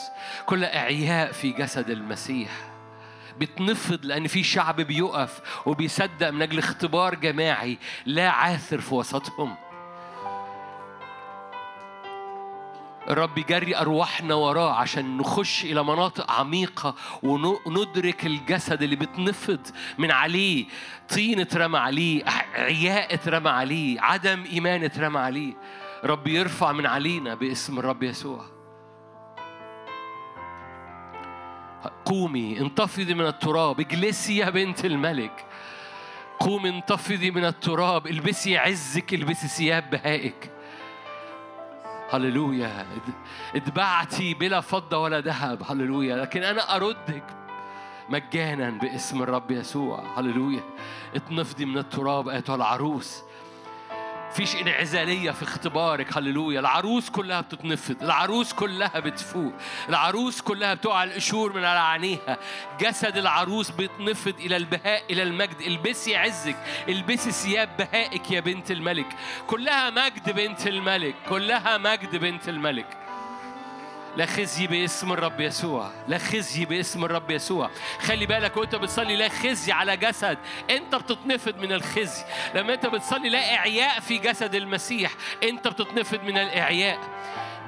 كل 0.46 0.64
إعياء 0.64 1.32
في 1.32 1.50
جسد 1.50 1.90
المسيح. 1.90 2.50
بتنفض 3.38 4.06
لأن 4.06 4.26
في 4.26 4.42
شعب 4.42 4.80
بيقف 4.80 5.40
وبيصدق 5.66 6.30
من 6.30 6.42
أجل 6.42 6.58
اختبار 6.58 7.14
جماعي 7.14 7.78
لا 8.06 8.30
عاثر 8.30 8.80
في 8.80 8.94
وسطهم. 8.94 9.54
الرب 13.10 13.38
يجري 13.38 13.76
أرواحنا 13.76 14.34
وراه 14.34 14.74
عشان 14.74 15.16
نخش 15.16 15.64
إلى 15.64 15.84
مناطق 15.84 16.30
عميقة 16.30 16.94
وندرك 17.22 18.26
الجسد 18.26 18.82
اللي 18.82 18.96
بتنفض 18.96 19.60
من 19.98 20.10
عليه. 20.10 20.66
طين 21.08 21.40
اترمى 21.40 21.78
عليه 21.78 22.24
عياء 22.54 23.14
اترمى 23.14 23.50
عليه 23.50 24.00
عدم 24.00 24.44
إيمان 24.52 24.84
اترمى 24.84 25.18
عليه. 25.18 25.52
رب 26.04 26.26
يرفع 26.26 26.72
من 26.72 26.86
علينا 26.86 27.34
باسم 27.34 27.78
الرب 27.78 28.02
يسوع. 28.02 28.44
قومي 32.04 32.60
انتفضي 32.60 33.14
من 33.14 33.26
التراب 33.26 33.80
اجلسي 33.80 34.36
يا 34.36 34.50
بنت 34.50 34.84
الملك. 34.84 35.46
قومي 36.40 36.68
انتفضي 36.68 37.30
من 37.30 37.44
التراب 37.44 38.06
البسي 38.06 38.58
عزك 38.58 39.14
البسي 39.14 39.48
ثياب 39.48 39.90
بهائك. 39.90 40.53
هللويا. 42.10 42.86
اتبعتي 43.56 44.34
بلا 44.34 44.60
فضة 44.60 44.98
ولا 44.98 45.20
ذهب. 45.20 45.62
هللويا. 45.66 46.16
لكن 46.16 46.42
أنا 46.42 46.76
أردك 46.76 47.24
مجانا 48.08 48.70
باسم 48.70 49.22
الرب 49.22 49.50
يسوع. 49.50 50.18
هللويا. 50.18 50.62
اتنفضي 51.14 51.64
من 51.64 51.78
التراب 51.78 52.28
أيتها 52.28 52.56
العروس. 52.56 53.22
فيش 54.34 54.56
انعزالية 54.56 55.30
في 55.30 55.42
اختبارك 55.42 56.16
هللويا. 56.16 56.60
العروس 56.60 57.10
كلها 57.10 57.40
بتتنفض 57.40 58.02
العروس 58.02 58.52
كلها 58.52 59.00
بتفوق 59.00 59.52
العروس 59.88 60.40
كلها 60.40 60.74
بتقع 60.74 61.04
القشور 61.04 61.52
من 61.52 61.64
على 61.64 61.80
عينيها. 61.80 62.38
جسد 62.80 63.16
العروس 63.16 63.70
بيتنفض 63.70 64.34
إلى 64.40 64.56
البهاء 64.56 65.02
إلى 65.10 65.22
المجد. 65.22 65.60
البسي 65.60 66.16
عزك 66.16 66.56
البسي 66.88 67.30
ثياب 67.30 67.76
بهائك 67.76 68.30
يا 68.30 68.40
بنت 68.40 68.70
الملك. 68.70 69.06
كلها 69.46 69.90
مجد 69.90 70.30
بنت 70.30 70.66
الملك 70.66 71.14
كلها 71.28 71.78
مجد 71.78 72.16
بنت 72.16 72.48
الملك. 72.48 73.03
لا 74.16 74.26
خزي 74.26 74.66
باسم 74.66 75.12
الرب 75.12 75.40
يسوع 75.40 75.90
لا 76.08 76.18
خزي 76.18 76.64
باسم 76.64 77.04
الرب 77.04 77.30
يسوع. 77.30 77.70
خلي 78.00 78.26
بالك 78.26 78.56
وانت 78.56 78.74
بتصلي 78.74 79.16
لا 79.16 79.28
خزي 79.28 79.72
على 79.72 79.96
جسد 79.96 80.38
انت 80.70 80.94
بتتنفض 80.94 81.56
من 81.56 81.72
الخزي. 81.72 82.24
لما 82.54 82.74
انت 82.74 82.86
بتصلي 82.86 83.28
لا 83.28 83.54
إعياء 83.54 84.00
في 84.00 84.18
جسد 84.18 84.54
المسيح 84.54 85.12
انت 85.42 85.68
بتتنفض 85.68 86.24
من 86.24 86.38
الإعياء. 86.38 86.98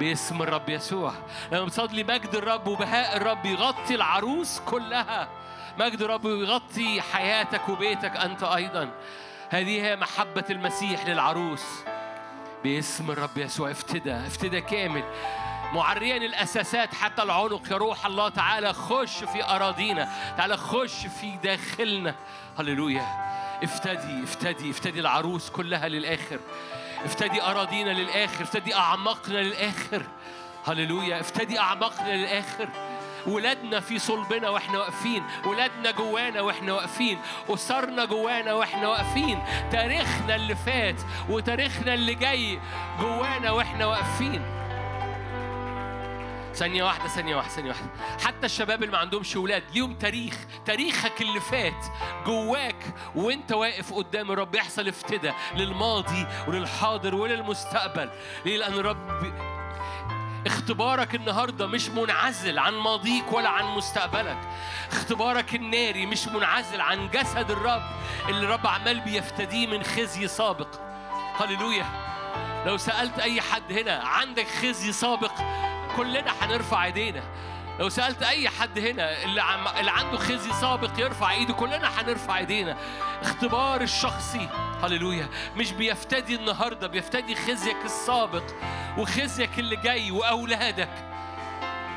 باسم 0.00 0.42
الرب 0.42 0.68
يسوع. 0.68 1.12
لما 1.52 1.64
بتصلي 1.64 2.04
مجد 2.04 2.34
الرب 2.34 2.66
وبهاء 2.66 3.16
الرب 3.16 3.46
يغطي 3.46 3.94
العروس 3.94 4.60
كلها. 4.60 5.28
مجد 5.78 6.02
الرب 6.02 6.24
يغطي 6.24 7.00
حياتك 7.00 7.68
وبيتك 7.68 8.16
أنت 8.16 8.42
أيضا. 8.42 8.90
هذه 9.50 9.82
هي 9.82 9.96
محبة 9.96 10.44
المسيح 10.50 11.06
للعروس. 11.06 11.64
باسم 12.64 13.10
الرب 13.10 13.38
يسوع. 13.38 13.70
افتدى 13.70 14.14
افتدى 14.14 14.60
كامل. 14.60 15.04
معريا 15.76 16.16
الأساسات 16.16 16.94
حتى 16.94 17.22
العنق 17.22 17.72
يا 17.72 17.76
روح 17.76 18.06
الله 18.06 18.28
تعالى 18.28 18.72
خش 18.72 19.24
في 19.24 19.44
أراضينا. 19.44 20.08
تعالى 20.36 20.56
خش 20.56 21.06
في 21.06 21.36
داخلنا. 21.42 22.14
هللويا. 22.58 23.06
افتدي 23.62 24.22
افتدي 24.22 24.70
افتدي 24.70 25.00
العروس 25.00 25.50
كلها 25.50 25.88
للآخر. 25.88 26.38
افتدي 27.04 27.42
أراضينا 27.42 27.90
للآخر. 27.90 28.42
افتدي 28.42 28.74
أعماقنا 28.74 29.38
للآخر. 29.38 30.02
هللويا. 30.66 31.20
افتدي 31.20 31.58
أعماقنا 31.58 32.16
للآخر. 32.16 32.68
ولادنا 33.26 33.80
في 33.80 33.98
صلبنا 33.98 34.48
وإحنا 34.48 34.78
واقفين. 34.78 35.22
ولادنا 35.44 35.90
جوانا 35.90 36.40
وإحنا 36.40 36.72
واقفين. 36.72 37.18
أسرنا 37.48 38.04
جوانا 38.04 38.52
وإحنا 38.52 38.88
واقفين. 38.88 39.42
تاريخنا 39.72 40.34
اللي 40.34 40.54
فات 40.54 41.00
وتاريخنا 41.28 41.94
اللي 41.94 42.14
جاي 42.14 42.60
جوانا 43.00 43.50
وإحنا 43.50 43.86
واقفين. 43.86 44.65
ثانية 46.56 46.84
واحدة 46.84 47.08
ثانية 47.08 47.36
واحدة 47.36 47.50
ثانية 47.50 47.68
واحدة. 47.68 47.90
حتى 48.24 48.46
الشباب 48.46 48.82
اللي 48.82 48.92
ما 48.92 48.98
عندهمش 48.98 49.36
ولاد 49.36 49.62
ليهم 49.74 49.94
تاريخ 49.94 50.34
تاريخك 50.66 51.20
اللي 51.20 51.40
فات 51.40 51.86
جواك 52.26 52.94
وانت 53.14 53.52
واقف 53.52 53.92
قدام 53.92 54.30
الرب. 54.30 54.54
يحصل 54.54 54.88
افتداء 54.88 55.34
للماضي 55.54 56.26
وللحاضر 56.48 57.14
وللمستقبل. 57.14 58.10
ليه؟ 58.46 58.58
لأن 58.58 58.72
الرب 58.72 59.34
اختبارك 60.46 61.14
النهارده 61.14 61.66
مش 61.66 61.88
منعزل 61.88 62.58
عن 62.58 62.74
ماضيك 62.74 63.32
ولا 63.32 63.48
عن 63.48 63.64
مستقبلك. 63.64 64.38
اختبارك 64.92 65.54
الناري 65.54 66.06
مش 66.06 66.28
منعزل 66.28 66.80
عن 66.80 67.10
جسد 67.10 67.50
الرب 67.50 67.82
اللي 68.28 68.44
الرب 68.44 68.66
عمال 68.66 69.00
بيفتديه 69.00 69.66
من 69.66 69.82
خزي 69.82 70.28
سابق. 70.28 70.68
هللويا. 71.36 71.86
لو 72.66 72.76
سألت 72.76 73.18
أي 73.18 73.40
حد 73.40 73.72
هنا 73.72 74.02
عندك 74.04 74.46
خزي 74.46 74.92
سابق؟ 74.92 75.32
كلنا 75.96 76.32
هنرفع 76.40 76.84
ايدينا. 76.84 77.22
لو 77.78 77.88
سألت 77.88 78.22
أي 78.22 78.48
حد 78.48 78.78
هنا 78.78 79.22
اللي, 79.24 79.42
عم... 79.42 79.68
اللي 79.68 79.90
عنده 79.90 80.18
خزي 80.18 80.52
سابق 80.52 80.90
يرفع 80.98 81.30
إيده 81.30 81.54
كلنا 81.54 82.00
هنرفع 82.00 82.38
إيدينا. 82.38 82.76
اختبار 83.22 83.80
الشخصي. 83.80 84.48
هللويا. 84.82 85.28
مش 85.56 85.72
بيفتدي 85.72 86.34
النهاردة 86.34 86.86
بيفتدي 86.86 87.34
خزيك 87.34 87.76
السابق 87.84 88.44
وخزيك 88.98 89.58
اللي 89.58 89.76
جاي 89.76 90.10
وأولادك. 90.10 90.88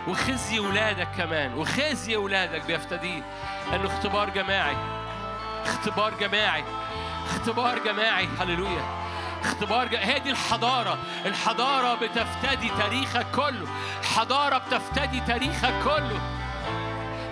وخزي 0.07 0.59
ولادك 0.59 1.07
كمان. 1.17 1.53
وخزي 1.53 2.15
ولادك 2.15 2.61
بيفتديه 2.65 3.23
لأنه 3.71 3.85
اختبار 3.85 4.29
جماعي. 4.29 4.77
اختبار 5.65 6.13
جماعي. 6.19 6.63
اختبار 7.25 7.79
جماعي. 7.79 8.27
هللويا. 8.39 9.08
اختبار 9.43 9.87
ج... 9.87 9.95
هي 9.95 10.19
دي 10.19 10.31
الحضارة 10.31 10.97
الحضارة 11.25 11.95
بتفتدي 11.95 12.69
تاريخك 12.69 13.25
كله 13.35 13.67
الحضارة 14.01 14.57
بتفتدي 14.57 15.19
تاريخك 15.19 15.73
كله. 15.83 16.19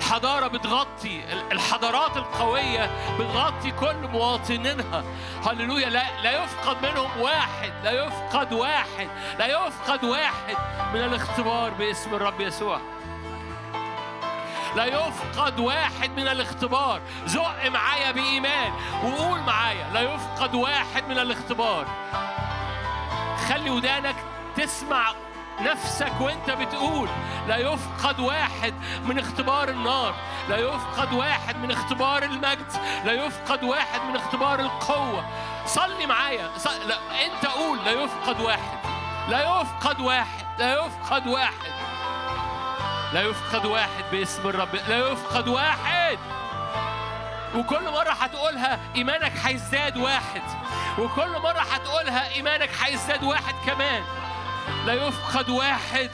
حضارة 0.01 0.47
بتغطي 0.47 1.23
الحضارات 1.51 2.17
القوية 2.17 2.89
بتغطي 3.19 3.71
كل 3.71 4.07
مواطنينها. 4.07 5.03
هللويا 5.45 5.89
لا, 5.89 6.21
لا 6.23 6.43
يفقد 6.43 6.77
منهم 6.85 7.21
واحد 7.21 7.73
لا 7.83 7.91
يفقد 7.91 8.53
واحد 8.53 9.07
لا 9.39 9.45
يفقد 9.67 10.03
واحد 10.03 10.57
من 10.93 11.03
الاختبار 11.03 11.69
باسم 11.69 12.15
الرب 12.15 12.41
يسوع. 12.41 12.81
لا 14.75 14.85
يفقد 14.85 15.59
واحد 15.59 16.11
من 16.11 16.27
الاختبار. 16.27 17.01
زق 17.25 17.69
معايا 17.69 18.11
بإيمان 18.11 18.71
وقول 19.03 19.39
معايا 19.39 19.89
لا 19.93 20.01
يفقد 20.01 20.55
واحد 20.55 21.07
من 21.07 21.19
الاختبار. 21.19 21.85
خلي 23.49 23.69
ودانك 23.69 24.15
تسمع 24.55 25.13
نفسك 25.61 26.21
وانت 26.21 26.51
بتقول 26.51 27.09
لا 27.47 27.57
يفقد 27.57 28.19
واحد 28.19 28.73
من 29.05 29.19
اختبار 29.19 29.69
النار 29.69 30.15
لا 30.49 30.57
يفقد 30.57 31.13
واحد 31.13 31.57
من 31.57 31.71
اختبار 31.71 32.23
المجد 32.23 32.71
لا 33.05 33.11
يفقد 33.11 33.63
واحد 33.63 34.01
من 34.09 34.15
اختبار 34.15 34.59
القوة. 34.59 35.25
صلي 35.65 36.05
معايا 36.05 36.49
صل... 36.57 36.87
لا. 36.87 37.25
انت 37.25 37.45
قول 37.45 37.77
لا 37.85 37.91
يفقد 37.91 38.41
واحد 38.41 38.79
لا 39.29 39.61
يفقد 39.61 39.99
واحد 39.99 40.45
لا 40.59 40.85
يفقد 40.85 41.27
واحد. 41.27 41.86
لا 43.13 43.21
يفقد 43.21 43.65
واحد 43.65 44.03
باسم 44.11 44.47
الرب. 44.49 44.75
لا 44.75 44.97
يفقد 44.97 45.47
واحد. 45.47 46.17
وكل 47.55 47.83
مرة 47.83 48.11
هتقولها 48.11 48.79
إيمانك 48.95 49.31
هيزداد 49.43 49.97
واحد. 49.97 50.41
وكل 50.99 51.39
مرة 51.39 51.59
هتقولها 51.59 52.29
إيمانك 52.35 52.69
هيزداد 52.81 53.23
واحد 53.23 53.55
كمان. 53.65 54.03
لا 54.85 54.93
يفقد 54.93 55.49
واحد 55.49 56.09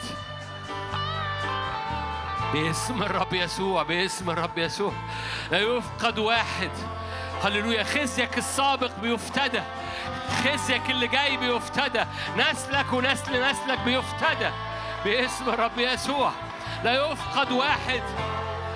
باسم 2.53 3.03
الرب 3.03 3.33
يسوع 3.33 3.83
باسم 3.83 4.29
الرب 4.29 4.57
يسوع. 4.57 4.93
لا 5.51 5.59
يفقد 5.59 6.19
واحد. 6.19 6.71
هللويا. 7.43 7.83
خزيك 7.83 8.37
السابق 8.37 8.91
بيفتدى. 9.01 9.61
خزيك 10.43 10.89
اللي 10.89 11.07
جاي 11.07 11.37
بيفتدى. 11.37 12.05
نسلك 12.37 12.93
ونسل 12.93 13.49
نسلك 13.49 13.79
بيفتدى. 13.79 14.49
باسم 15.05 15.49
الرب 15.49 15.77
يسوع. 15.77 16.31
لا 16.83 17.11
يفقد 17.11 17.51
واحد. 17.51 18.03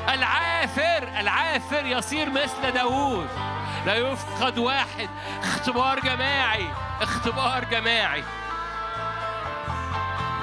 العافر 0.10 1.08
العافر 1.20 1.86
يصير 1.86 2.30
مثل 2.30 2.72
داوود. 2.72 3.30
لا 3.86 3.96
يفقد 3.96 4.58
واحد. 4.58 5.10
اختبار 5.44 6.00
جماعي 6.00 6.70
اختبار 7.02 7.64
جماعي. 7.64 8.24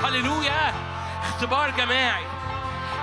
هللويا! 0.04 0.74
اختبار 1.22 1.70
جماعي 1.70 2.24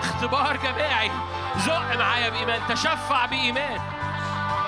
اختبار 0.04 0.58
جماعي. 0.58 1.12
زق 1.58 1.96
معايا 1.96 2.30
بإيمان. 2.30 2.62
تشفع 2.70 3.26
بإيمان. 3.26 3.80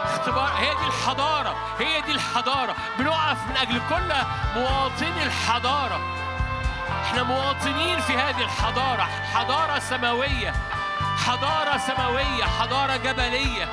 اختبار 0.04 0.52
هي 0.58 0.70
دي 0.70 0.88
الحضارة 0.88 1.56
هي 1.80 2.02
دي 2.02 2.12
الحضارة. 2.12 2.76
بنقف 3.00 3.38
من 3.50 3.58
أجل 3.58 3.82
كل 3.90 4.14
مواطني 4.56 5.24
الحضارة. 5.24 6.00
إحنا 7.02 7.24
مواطنين 7.24 8.00
في 8.00 8.14
هذه 8.18 8.42
الحضارة 8.42 9.08
حضارة 9.34 9.80
سماوية 9.80 10.54
حضارة 11.28 11.78
سماوية 11.78 12.44
حضارة 12.60 12.96
جبلية. 12.96 13.68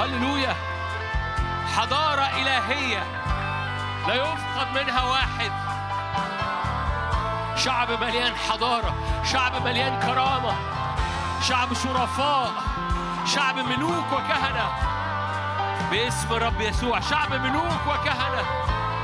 هللويا. 0.00 0.56
حضارة 1.76 2.22
إلهية. 2.22 3.02
لا 4.08 4.14
يفقد 4.14 4.68
منها 4.74 5.02
واحد. 5.02 5.52
شعب 7.56 7.90
مليان 7.90 8.36
حضارة 8.36 8.94
شعب 9.32 9.64
مليان 9.64 10.00
كرامة 10.00 10.52
شعب 11.48 11.74
شرفاء 11.74 12.52
شعب 13.26 13.58
ملوك 13.58 14.12
وكهنة. 14.12 14.68
باسم 15.90 16.32
الرب 16.34 16.60
يسوع 16.60 17.00
شعب 17.00 17.32
ملوك 17.32 17.86
وكهنة. 17.86 18.44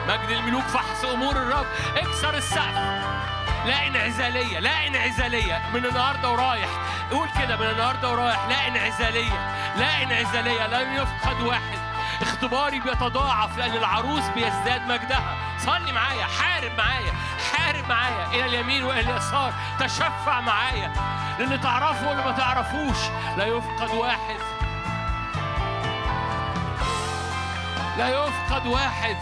مجد 0.08 0.30
الملوك 0.30 0.64
فحص 0.64 1.04
أمور 1.04 1.36
الرب. 1.36 1.66
اكسر 1.96 2.34
السقف. 2.34 2.74
لا 3.66 3.86
انعزالية 3.86 4.58
لا 4.58 4.86
انعزالية. 4.86 5.62
من 5.74 5.86
النهاردة 5.86 6.30
ورايح. 6.30 6.68
قول 7.10 7.28
كده 7.38 7.56
من 7.56 7.66
النهاردة 7.66 8.10
ورايح. 8.10 8.48
لا 8.48 8.68
انعزالية 8.68 9.54
لا 9.76 10.02
انعزالية. 10.02 10.66
لن 10.66 10.92
يفقد 10.92 11.40
واحد. 11.40 11.78
اختباري 12.22 12.80
بيتضاعف 12.80 13.58
لأن 13.58 13.76
العروس 13.76 14.24
بيزداد 14.34 14.82
مجدها. 14.88 15.36
صلي 15.58 15.92
معايا 15.92 16.24
حارب 16.24 16.72
معايا 16.78 17.12
حارب 17.52 17.88
معايا. 17.88 18.26
إلى 18.26 18.46
اليمين 18.46 18.84
وإلى 18.84 19.10
اليسار. 19.10 19.52
تشفع 19.80 20.40
معايا. 20.40 20.92
للي 21.38 21.58
تعرفه 21.58 22.08
واللي 22.08 22.24
ما 22.24 22.32
تعرفوش. 22.32 22.98
لا 23.36 23.46
يفقد 23.46 23.90
واحد. 23.90 24.36
لا 27.98 28.08
يفقد 28.08 28.66
واحد. 28.66 29.16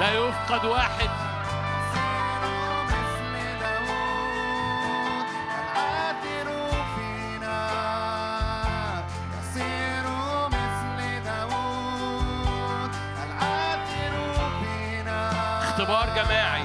لا 0.00 0.10
يفقد 0.10 0.64
واحد. 0.64 1.08
اختبار 15.62 16.08
جماعي. 16.16 16.57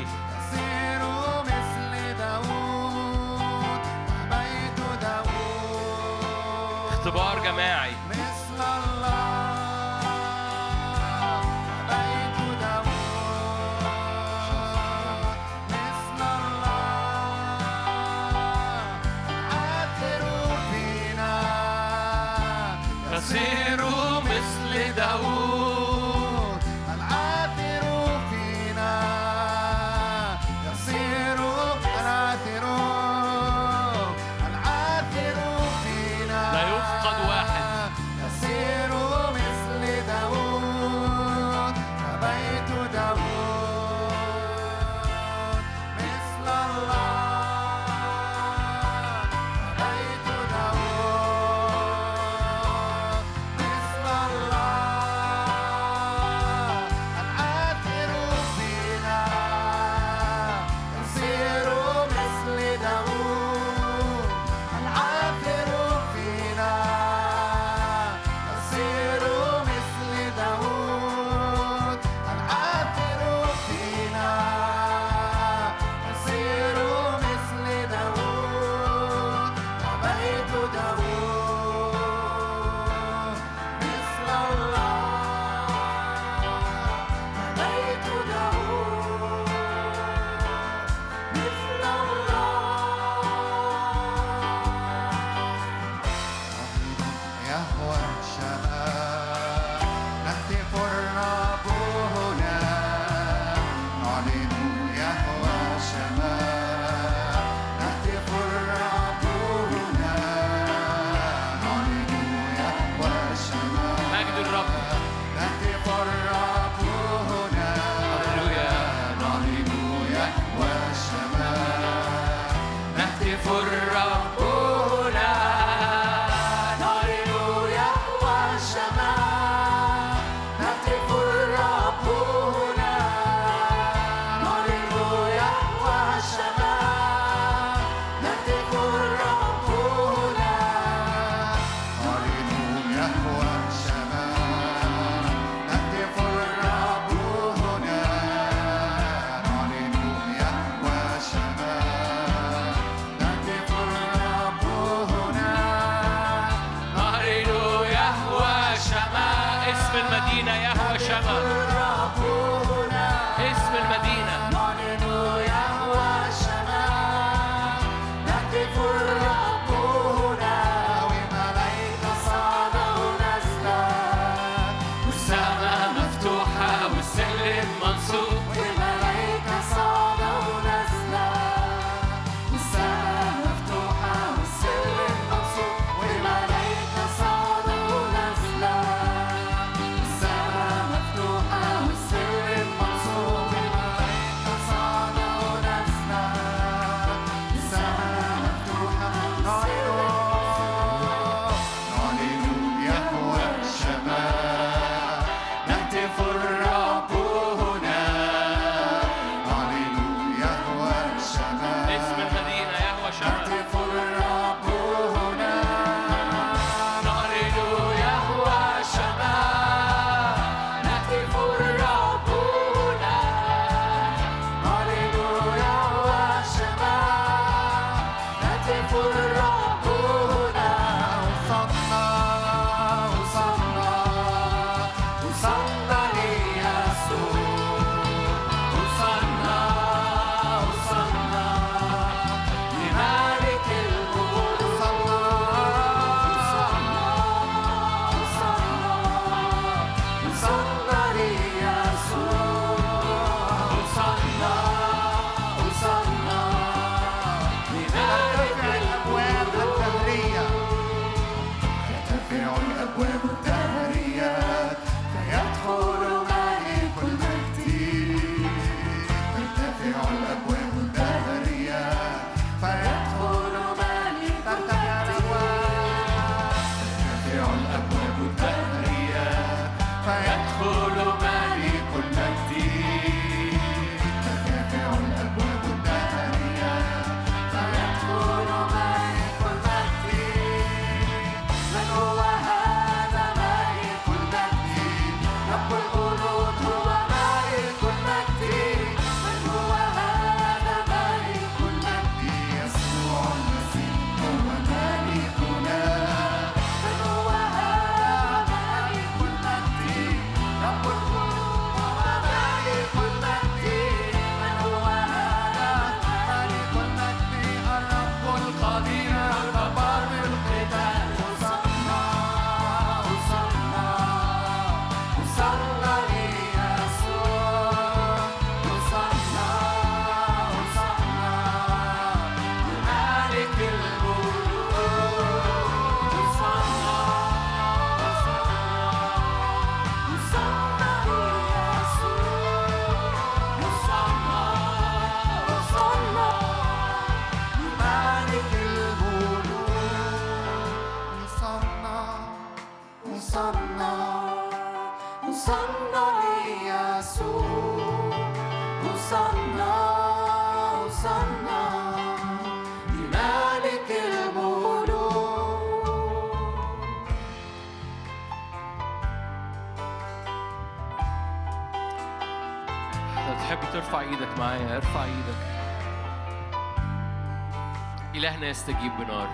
إلهنا 378.44 378.52
يستجيب 378.52 378.92
بنار 378.98 379.28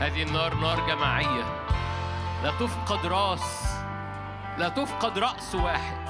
هذه 0.00 0.22
النار 0.22 0.54
نار 0.54 0.86
جماعية. 0.86 1.44
لا 2.42 2.50
تفقد 2.50 3.06
راس 3.06 3.74
لا 4.58 4.68
تفقد 4.68 5.18
رأس 5.18 5.54
واحد. 5.54 6.08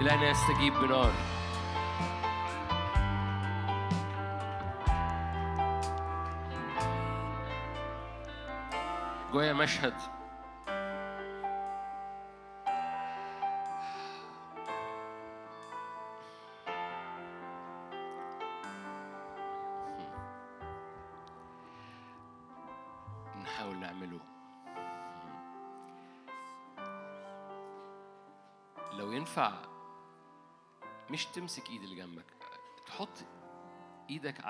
إلهنا 0.00 0.30
يستجيب 0.30 0.74
بنار 0.74 1.12
جوايا 9.32 9.52
مشهد 9.52 9.94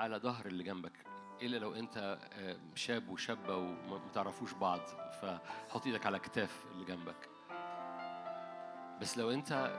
على 0.03 0.17
ظهر 0.17 0.45
اللي 0.45 0.63
جنبك 0.63 0.91
إلا 1.41 1.57
لو 1.57 1.75
أنت 1.75 2.17
آه، 2.33 2.57
شاب 2.75 3.09
وشابة 3.09 3.55
وما 3.55 4.01
تعرفوش 4.13 4.53
بعض 4.53 4.79
فحط 5.21 5.85
إيدك 5.85 6.05
على 6.05 6.19
كتاف 6.19 6.65
اللي 6.71 6.85
جنبك. 6.85 7.29
بس 9.01 9.17
لو 9.17 9.31
أنت 9.31 9.71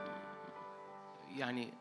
يعني 1.29 1.73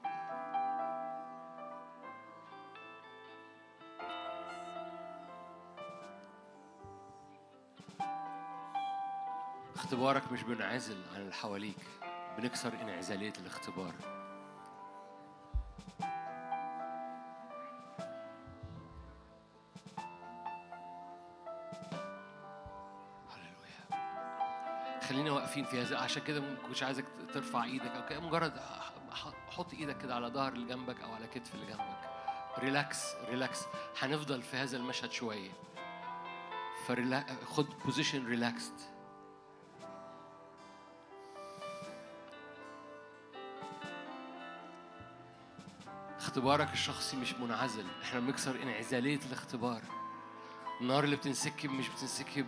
اختبارك 9.75 10.33
مش 10.33 10.43
بنعزل 10.43 11.03
عن 11.15 11.21
اللي 11.21 11.35
حواليك 11.35 11.77
بنكسر 12.39 12.73
انعزالية 12.83 13.33
الاختبار. 13.41 14.24
خلينا 25.09 25.33
واقفين 25.33 25.65
في 25.65 25.81
هذا 25.81 25.99
عشان 25.99 26.23
كده 26.23 26.43
مش 26.71 26.83
عايزك 26.83 27.05
ترفع 27.35 27.65
إيدك 27.65 27.91
أو 27.91 28.07
كده. 28.07 28.21
مجرد 28.21 28.61
حط 29.51 29.75
إيدك 29.75 29.99
كده 29.99 30.15
على 30.15 30.27
ظهر 30.27 30.53
اللي 30.53 30.75
جنبك 30.75 31.01
أو 31.01 31.13
على 31.13 31.27
كتف 31.27 31.55
اللي 31.55 31.67
جنبك. 31.67 32.11
relax 32.59 33.15
relax. 33.29 33.61
هنفضل 34.01 34.43
في 34.43 34.57
هذا 34.57 34.77
المشهد 34.77 35.13
شوية. 35.13 35.51
ف 36.87 36.93
relax 36.93 37.25
خد 37.47 37.67
position 37.85 38.27
relaxed 38.27 38.75
اختبارك 46.17 46.73
الشخصي 46.73 47.17
مش 47.17 47.35
منعزل. 47.35 47.85
إحنا 48.03 48.21
بنكسر 48.21 48.63
انعزالية 48.63 49.21
الاختبار. 49.27 49.83
النار 50.81 51.05
اللي 51.05 51.17
بتنسكب 51.17 51.71
مش 51.71 51.89
بتنسكب 51.89 52.47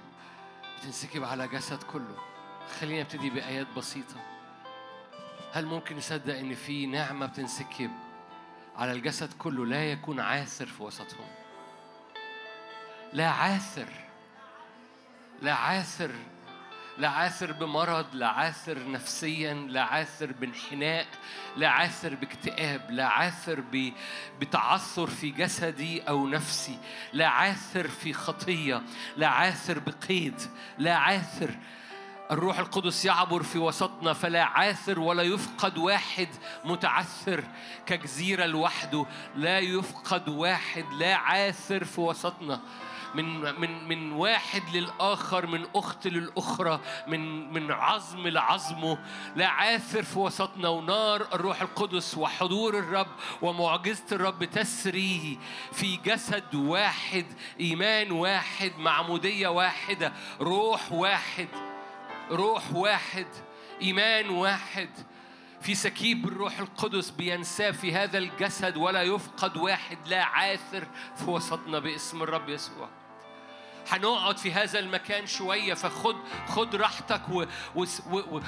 بتنسكب 0.78 1.24
على 1.24 1.48
جسد 1.48 1.82
كله. 1.82 2.16
خلينا 2.80 3.00
نبتدي 3.00 3.30
بآيات 3.30 3.66
بسيطة. 3.76 4.16
هل 5.52 5.66
ممكن 5.66 5.96
نصدق 5.96 6.38
إن 6.38 6.54
في 6.54 6.86
نعمة 6.86 7.26
بتنسكب 7.26 7.90
على 8.76 8.92
الجسد 8.92 9.32
كله 9.32 9.66
لا 9.66 9.90
يكون 9.92 10.20
عاثر 10.20 10.66
في 10.66 10.82
وسطهم؟ 10.82 11.26
لا 13.12 13.28
عاثر 13.28 13.88
لا 15.42 15.52
عاثر 15.52 16.10
لا 16.98 17.08
عاثر 17.08 17.52
بمرض 17.52 18.14
لا 18.14 18.28
عاثر 18.28 18.90
نفسيا 18.90 19.54
لا 19.54 19.82
عاثر 19.82 20.32
بانحناء 20.32 21.06
لا 21.56 21.68
عاثر 21.68 22.14
باكتئاب 22.14 22.90
لا 22.90 23.06
عاثر 23.06 23.60
ب- 23.72 23.92
بتعثر 24.40 25.06
في 25.06 25.30
جسدي 25.30 26.00
أو 26.02 26.26
نفسي 26.28 26.78
لا 27.12 27.26
عاثر 27.28 27.88
في 27.88 28.12
خطية 28.12 28.82
لا 29.16 29.28
عاثر 29.28 29.78
بقيد 29.78 30.40
لا 30.78 30.96
عاثر 30.96 31.50
الروح 32.30 32.58
القدس 32.58 33.04
يعبر 33.04 33.42
في 33.42 33.58
وسطنا 33.58 34.12
فلا 34.12 34.42
عاثر 34.44 35.00
ولا 35.00 35.22
يفقد 35.22 35.78
واحد 35.78 36.28
متعثر 36.64 37.44
كجزيرة 37.86 38.46
لوحده. 38.46 39.06
لا 39.36 39.58
يفقد 39.58 40.28
واحد 40.28 40.84
لا 40.92 41.14
عاثر 41.14 41.84
في 41.84 42.00
وسطنا. 42.00 42.60
من 43.14 43.60
من 43.60 43.88
من 43.88 44.12
واحد 44.12 44.62
للآخر 44.76 45.46
من 45.46 45.66
أخت 45.74 46.06
للأخرى 46.06 46.80
من 47.06 47.52
من 47.52 47.72
عظم 47.72 48.28
لعظمه. 48.28 48.98
لا 49.36 49.46
عاثر 49.46 50.02
في 50.02 50.18
وسطنا. 50.18 50.68
ونار 50.68 51.26
الروح 51.32 51.62
القدس 51.62 52.18
وحضور 52.18 52.78
الرب 52.78 53.06
ومعجزة 53.42 54.04
الرب 54.12 54.44
تسري 54.44 55.38
في 55.72 55.96
جسد 55.96 56.54
واحد 56.54 57.26
إيمان 57.60 58.12
واحد 58.12 58.72
معمودية 58.78 59.48
واحدة 59.48 60.12
روح 60.40 60.92
واحد. 60.92 61.48
روح 62.30 62.72
واحد 62.72 63.26
إيمان 63.82 64.28
واحد. 64.28 64.88
في 65.60 65.74
سكيب 65.74 66.28
الروح 66.28 66.58
القدس 66.58 67.10
بينساب 67.10 67.74
في 67.74 67.94
هذا 67.94 68.18
الجسد 68.18 68.76
ولا 68.76 69.02
يفقد 69.02 69.56
واحد 69.56 69.98
لا 70.06 70.24
عاثر 70.24 70.86
في 71.16 71.30
وسطنا 71.30 71.78
باسم 71.78 72.22
الرب 72.22 72.48
يسوع. 72.48 72.88
هنقعد 73.88 74.38
في 74.38 74.52
هذا 74.52 74.78
المكان 74.78 75.26
شوية 75.26 75.74
فخد 75.74 76.16
خد 76.48 76.76
راحتك 76.76 77.28
و, 77.28 77.44
و, 77.74 77.84
و, 78.10 78.36
و 78.36 78.40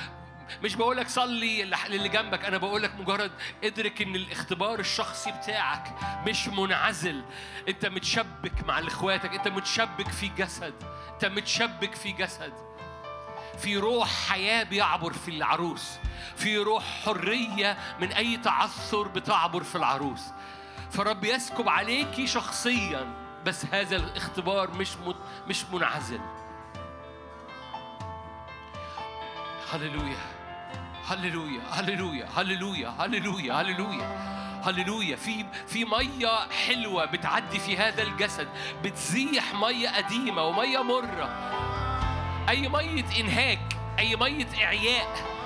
مش 0.62 0.74
بقولك 0.74 1.08
صلي 1.08 1.64
للي 1.64 2.08
جنبك 2.08 2.44
أنا 2.44 2.58
بقولك 2.58 2.94
مجرد 3.00 3.32
ادرك 3.64 4.02
إن 4.02 4.14
الاختبار 4.16 4.78
الشخصي 4.78 5.32
بتاعك 5.32 5.94
مش 6.26 6.48
منعزل. 6.48 7.24
أنت 7.68 7.86
متشبك 7.86 8.64
مع 8.66 8.78
إخواتك 8.78 9.34
أنت 9.34 9.48
متشبك 9.48 10.08
في 10.08 10.28
جسد 10.28 10.74
أنت 11.12 11.24
متشبك 11.24 11.94
في 11.94 12.12
جسد. 12.12 12.67
في 13.60 13.76
روح 13.76 14.28
حياة 14.28 14.62
بيعبر 14.62 15.12
في 15.12 15.30
العروس 15.30 15.98
في 16.36 16.58
روح 16.58 16.84
حرية 17.04 17.78
من 18.00 18.12
أي 18.12 18.36
تعثر 18.36 19.08
بتعبر 19.08 19.62
في 19.62 19.76
العروس. 19.76 20.22
فرب 20.90 21.24
يسكب 21.24 21.68
عليكي 21.68 22.26
شخصيا 22.26 23.06
بس 23.46 23.66
هذا 23.72 23.96
الاختبار 23.96 24.70
مش 24.70 24.88
مش 25.48 25.64
منعزل. 25.64 26.20
هللويا 29.72 30.16
هللويا 31.06 31.62
هللويا 31.72 32.28
هللويا 32.36 32.88
هللويا 32.98 33.52
هللويا 33.52 34.28
هللويا. 34.64 35.16
في 35.16 35.46
في 35.66 35.84
مية 35.84 36.48
حلوة 36.66 37.04
بتعدي 37.04 37.58
في 37.58 37.76
هذا 37.76 38.02
الجسد 38.02 38.48
بتزيح 38.84 39.54
مية 39.54 39.88
قديمة 39.88 40.42
ومية 40.42 40.82
مرة. 40.82 41.48
أي 42.48 42.68
مية 42.68 43.04
إنهاك 43.20 43.76
أي 43.98 44.16
مية 44.16 44.46
إعياء. 44.64 45.38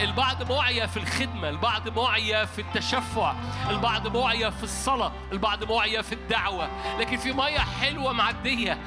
البعض 0.00 0.52
معيا 0.52 0.86
في 0.86 0.96
الخدمة 0.96 1.48
البعض 1.48 1.98
معيا 1.98 2.44
في 2.44 2.60
التشفع 2.60 3.34
البعض 3.70 4.16
معيا 4.16 4.50
في 4.50 4.62
الصلاة 4.62 5.12
البعض 5.32 5.72
معيا 5.72 6.02
في 6.02 6.12
الدعوة. 6.12 6.68
لكن 6.98 7.16
في 7.16 7.32
مية 7.32 7.58
حلوة 7.58 8.12
معدية 8.12 8.78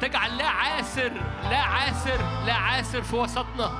تجعل 0.00 0.38
لا 0.38 0.48
عاسر 0.48 1.12
لا 1.50 1.58
عاسر 1.58 2.44
لا 2.46 2.54
عاسر 2.54 3.02
في 3.02 3.16
وسطنا. 3.16 3.70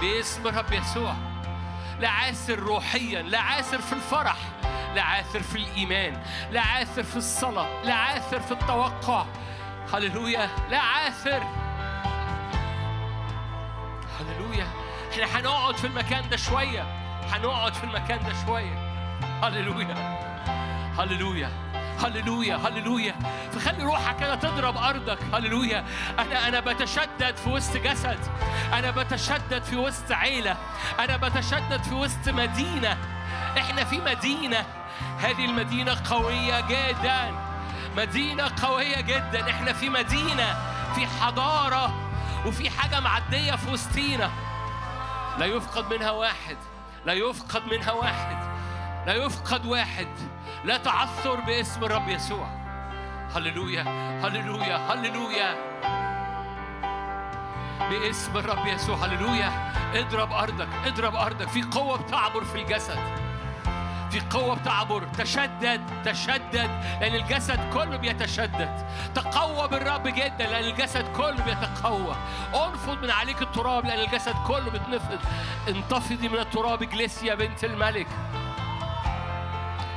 باسم 0.00 0.46
الرب 0.46 0.72
يسوع. 0.72 1.14
لا 2.00 2.08
عاسر 2.08 2.58
روحيا 2.58 3.22
لا 3.22 3.40
عاسر 3.40 3.78
في 3.78 3.92
الفرح 3.92 4.36
لا 4.94 5.02
عاثر 5.02 5.40
في 5.42 5.56
الإيمان 5.56 6.22
لا 6.50 6.60
عاثر 6.60 7.02
في 7.02 7.16
الصلاة 7.16 7.82
لا 7.82 7.94
عاثر 7.94 8.40
في 8.40 8.52
التوقع. 8.52 9.24
هللويا. 9.94 10.48
لا 10.70 10.78
عاثر. 10.78 11.42
هللويا. 14.20 14.66
إحنا 15.12 15.40
هنقعد 15.40 15.76
في 15.76 15.86
المكان 15.86 16.28
ده 16.28 16.36
شوية. 16.36 16.82
هنقعد 17.32 17.74
في 17.74 17.84
المكان 17.84 18.18
ده 18.18 18.32
شوية. 18.46 18.92
هللويا. 19.42 19.94
هللويا. 20.98 21.50
هللويا. 22.04 22.56
هللويا. 22.56 23.14
فخلي 23.52 23.82
روحك 23.82 24.16
كده 24.16 24.34
تضرب 24.34 24.76
أرضك. 24.76 25.18
هللويا. 25.34 25.84
أنا 26.18 26.48
أنا 26.48 26.60
بتشدد 26.60 27.36
في 27.36 27.50
وسط 27.50 27.76
جسد. 27.76 28.18
أنا 28.72 28.90
بتشدد 28.90 29.62
في 29.62 29.76
وسط 29.76 30.12
عيلة. 30.12 30.56
أنا 30.98 31.16
بتشدد 31.16 31.82
في 31.82 31.94
وسط 31.94 32.28
مدينة. 32.28 32.96
إحنا 33.58 33.84
في 33.84 33.98
مدينة. 33.98 34.64
هذه 35.18 35.44
المدينة 35.44 35.96
قوية 36.10 36.60
جدا. 36.60 37.45
مدينة 37.96 38.50
قوية 38.62 39.00
جدا. 39.00 39.50
إحنا 39.50 39.72
في 39.72 39.88
مدينة 39.88 40.56
في 40.94 41.06
حضارة 41.06 41.94
وفي 42.46 42.70
حاجة 42.70 43.00
معدية 43.00 43.52
في 43.52 43.70
وسطينا. 43.70 44.30
لا 45.38 45.46
يفقد 45.46 45.94
منها 45.94 46.10
واحد 46.10 46.56
لا 47.04 47.12
يفقد 47.12 47.62
منها 47.72 47.92
واحد 47.92 48.36
لا 49.06 49.14
يفقد 49.14 49.66
واحد. 49.66 50.08
لا 50.64 50.76
تعثر 50.76 51.40
باسم 51.40 51.84
الرب 51.84 52.08
يسوع. 52.08 52.46
هللويا 53.34 53.82
هللويا 54.24 54.76
هللويا. 54.76 55.56
باسم 57.90 58.36
الرب 58.36 58.66
يسوع 58.66 58.96
هللويا. 58.96 59.72
اضرب 59.94 60.32
أرضك 60.32 60.68
اضرب 60.86 61.14
أرضك. 61.14 61.48
في 61.48 61.62
قوة 61.62 61.98
بتعبر 61.98 62.44
في 62.44 62.62
الجسد. 62.62 63.25
في 64.10 64.20
قوة 64.20 64.56
بتعبر. 64.56 65.02
تشدد 65.18 65.80
تشدد. 66.04 66.70
لأن 67.00 67.14
الجسد 67.14 67.72
كله 67.72 67.96
بيتشدد. 67.96 68.86
تقوى 69.14 69.68
بالرب 69.68 70.08
جدا 70.08 70.46
لأن 70.46 70.64
الجسد 70.64 71.12
كله 71.16 71.44
بيتقوى. 71.44 72.16
انفض 72.54 73.02
من 73.02 73.10
عليك 73.10 73.42
التراب 73.42 73.86
لأن 73.86 73.98
الجسد 73.98 74.34
كله 74.46 74.70
بيتنفض 74.70 75.18
انتفضي 75.68 76.28
من 76.28 76.38
التراب 76.38 76.82
اجلسي 76.82 77.26
يا 77.26 77.34
بنت 77.34 77.64
الملك. 77.64 78.06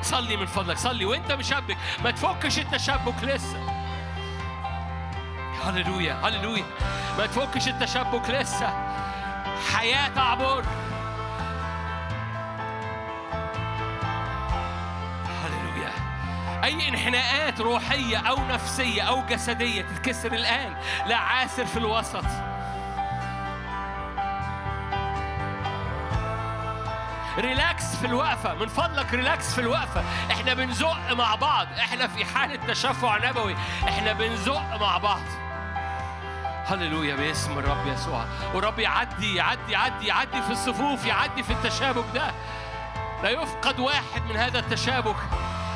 صلي 0.01 0.37
من 0.37 0.45
فضلك. 0.45 0.77
صلي 0.77 1.05
وانت 1.05 1.31
مشبك. 1.31 1.77
ما 2.03 2.11
تفكش 2.11 2.59
التشبك 2.59 3.23
لسه. 3.23 3.59
هللويا 5.63 6.13
هللويا. 6.13 6.65
ما 7.17 7.25
تفكش 7.25 7.67
التشبك 7.67 8.29
لسه. 8.29 8.69
حياة 9.73 10.07
تعبر 10.07 10.65
أي 16.63 16.89
انحناءات 16.89 17.61
روحية 17.61 18.17
أو 18.17 18.47
نفسية 18.47 19.01
أو 19.01 19.25
جسدية 19.25 19.81
تتكسر 19.81 20.33
الآن. 20.33 20.75
لا 21.05 21.15
عاثر 21.15 21.65
في 21.65 21.77
الوسط. 21.77 22.25
relax 27.37 27.95
في 27.95 28.05
الوقفة. 28.05 28.53
من 28.53 28.67
فضلك 28.67 29.13
relax 29.13 29.53
في 29.53 29.61
الوقفة. 29.61 30.03
إحنا 30.31 30.53
بنزق 30.53 31.11
مع 31.11 31.35
بعض. 31.35 31.67
إحنا 31.79 32.07
في 32.07 32.25
حالة 32.25 32.55
تشفع 32.67 33.29
نبوي. 33.29 33.55
إحنا 33.87 34.13
بنزق 34.13 34.77
مع 34.81 34.97
بعض. 34.97 35.21
هللويا 36.65 37.15
باسم 37.15 37.59
الرب 37.59 37.87
يسوع. 37.87 38.25
ورب 38.53 38.79
يعدي 38.79 39.35
يعدي 39.35 39.71
يعدي 39.71 40.07
يعدي 40.07 40.41
في 40.41 40.51
الصفوف 40.51 41.05
يعدي 41.05 41.43
في 41.43 41.53
التشابك 41.53 42.05
ده. 42.13 42.31
لا 43.23 43.29
يفقد 43.29 43.79
واحد 43.79 44.21
من 44.29 44.37
هذا 44.37 44.59
التشابك. 44.59 45.15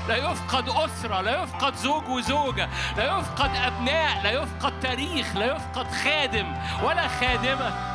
لا 0.08 0.16
يفقد 0.16 0.70
أسرة 0.70 1.22
لا 1.22 1.44
يفقد 1.44 1.76
زوج 1.76 2.08
وزوجة 2.10 2.70
لا 2.98 3.20
يفقد 3.20 3.56
أبناء 3.56 4.24
لا 4.24 4.32
يفقد 4.32 4.80
تاريخ 4.80 5.36
لا 5.36 5.56
يفقد 5.56 5.88
خادم 5.92 6.56
ولا 6.84 7.08
خادمة. 7.08 7.94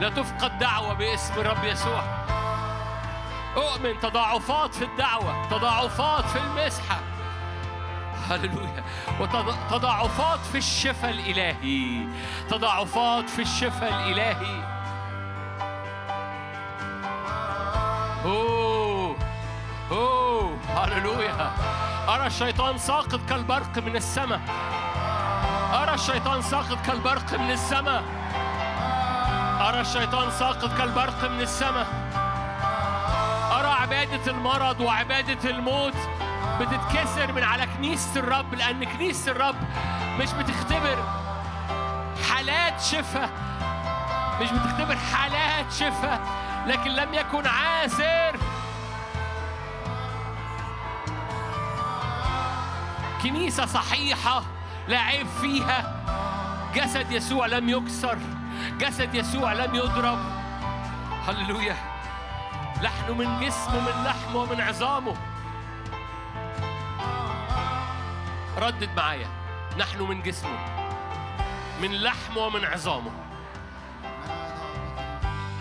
لا 0.00 0.08
تفقد 0.08 0.58
دعوة 0.58 0.92
باسم 0.94 1.34
الرب 1.34 1.64
يسوع. 1.64 2.02
أؤمن 3.56 4.00
تضاعفات 4.00 4.74
في 4.74 4.84
الدعوة 4.84 5.48
تضاعفات 5.48 6.24
في 6.24 6.38
المسحة. 6.38 6.98
هللويا. 8.30 8.84
وتضاعفات 9.20 10.38
في 10.52 10.58
الشفاء 10.58 11.10
الإلهي 11.10 12.06
تضاعفات 12.50 13.30
في 13.30 13.42
الشفاء 13.42 13.92
الإلهي. 13.92 14.80
أوه. 18.24 19.16
أوه. 19.90 20.29
هللويا. 20.76 21.50
أرى 22.08 22.26
الشيطان 22.26 22.78
ساقط 22.78 23.20
كالبرق 23.28 23.78
من 23.78 23.96
السماء. 23.96 24.40
أرى 25.82 25.94
الشيطان 25.94 26.42
ساقط 26.42 26.86
كالبرق 26.86 27.34
من 27.34 27.50
السماء. 27.50 28.02
أرى 29.68 29.80
الشيطان 29.80 30.30
ساقط 30.30 30.78
كالبرق 30.78 31.24
من 31.30 31.40
السماء. 31.40 31.86
أرى 33.52 33.68
عبادة 33.68 34.30
المرض 34.32 34.80
وعبادة 34.80 35.50
الموت 35.50 35.96
بتتكسر 36.60 37.32
من 37.32 37.42
على 37.42 37.66
كنيسة 37.66 38.20
الرب 38.20 38.54
لأن 38.54 38.84
كنيسة 38.84 39.32
الرب 39.32 39.56
مش 40.18 40.32
بتختبر 40.32 41.04
حالات 42.30 42.80
شفاء 42.80 43.30
مش 44.40 44.48
بتختبر 44.50 44.96
حالات 44.96 45.72
شفاء 45.72 46.20
لكن 46.66 46.90
لم 46.90 47.14
يكن 47.14 47.46
عاسر 47.46 48.36
كنيسة 53.22 53.66
صحيحة 53.66 54.42
لا 54.88 54.98
عيب 54.98 55.26
فيها. 55.40 55.96
جسد 56.74 57.12
يسوع 57.12 57.46
لم 57.46 57.68
يكسر 57.68 58.18
جسد 58.78 59.14
يسوع 59.14 59.52
لم 59.52 59.74
يضرب. 59.74 60.18
هللويا. 61.28 61.76
لحن 62.82 63.12
من 63.12 63.40
جسمه 63.40 63.80
من 63.80 64.04
لحمه 64.04 64.36
ومن 64.36 64.60
عظامه. 64.60 65.16
ردد 68.58 68.90
معايا. 68.96 69.28
نحن 69.78 70.02
من 70.02 70.22
جسمه 70.22 70.58
من 71.82 71.92
لحمه 71.92 72.38
ومن 72.38 72.64
عظامه. 72.64 73.10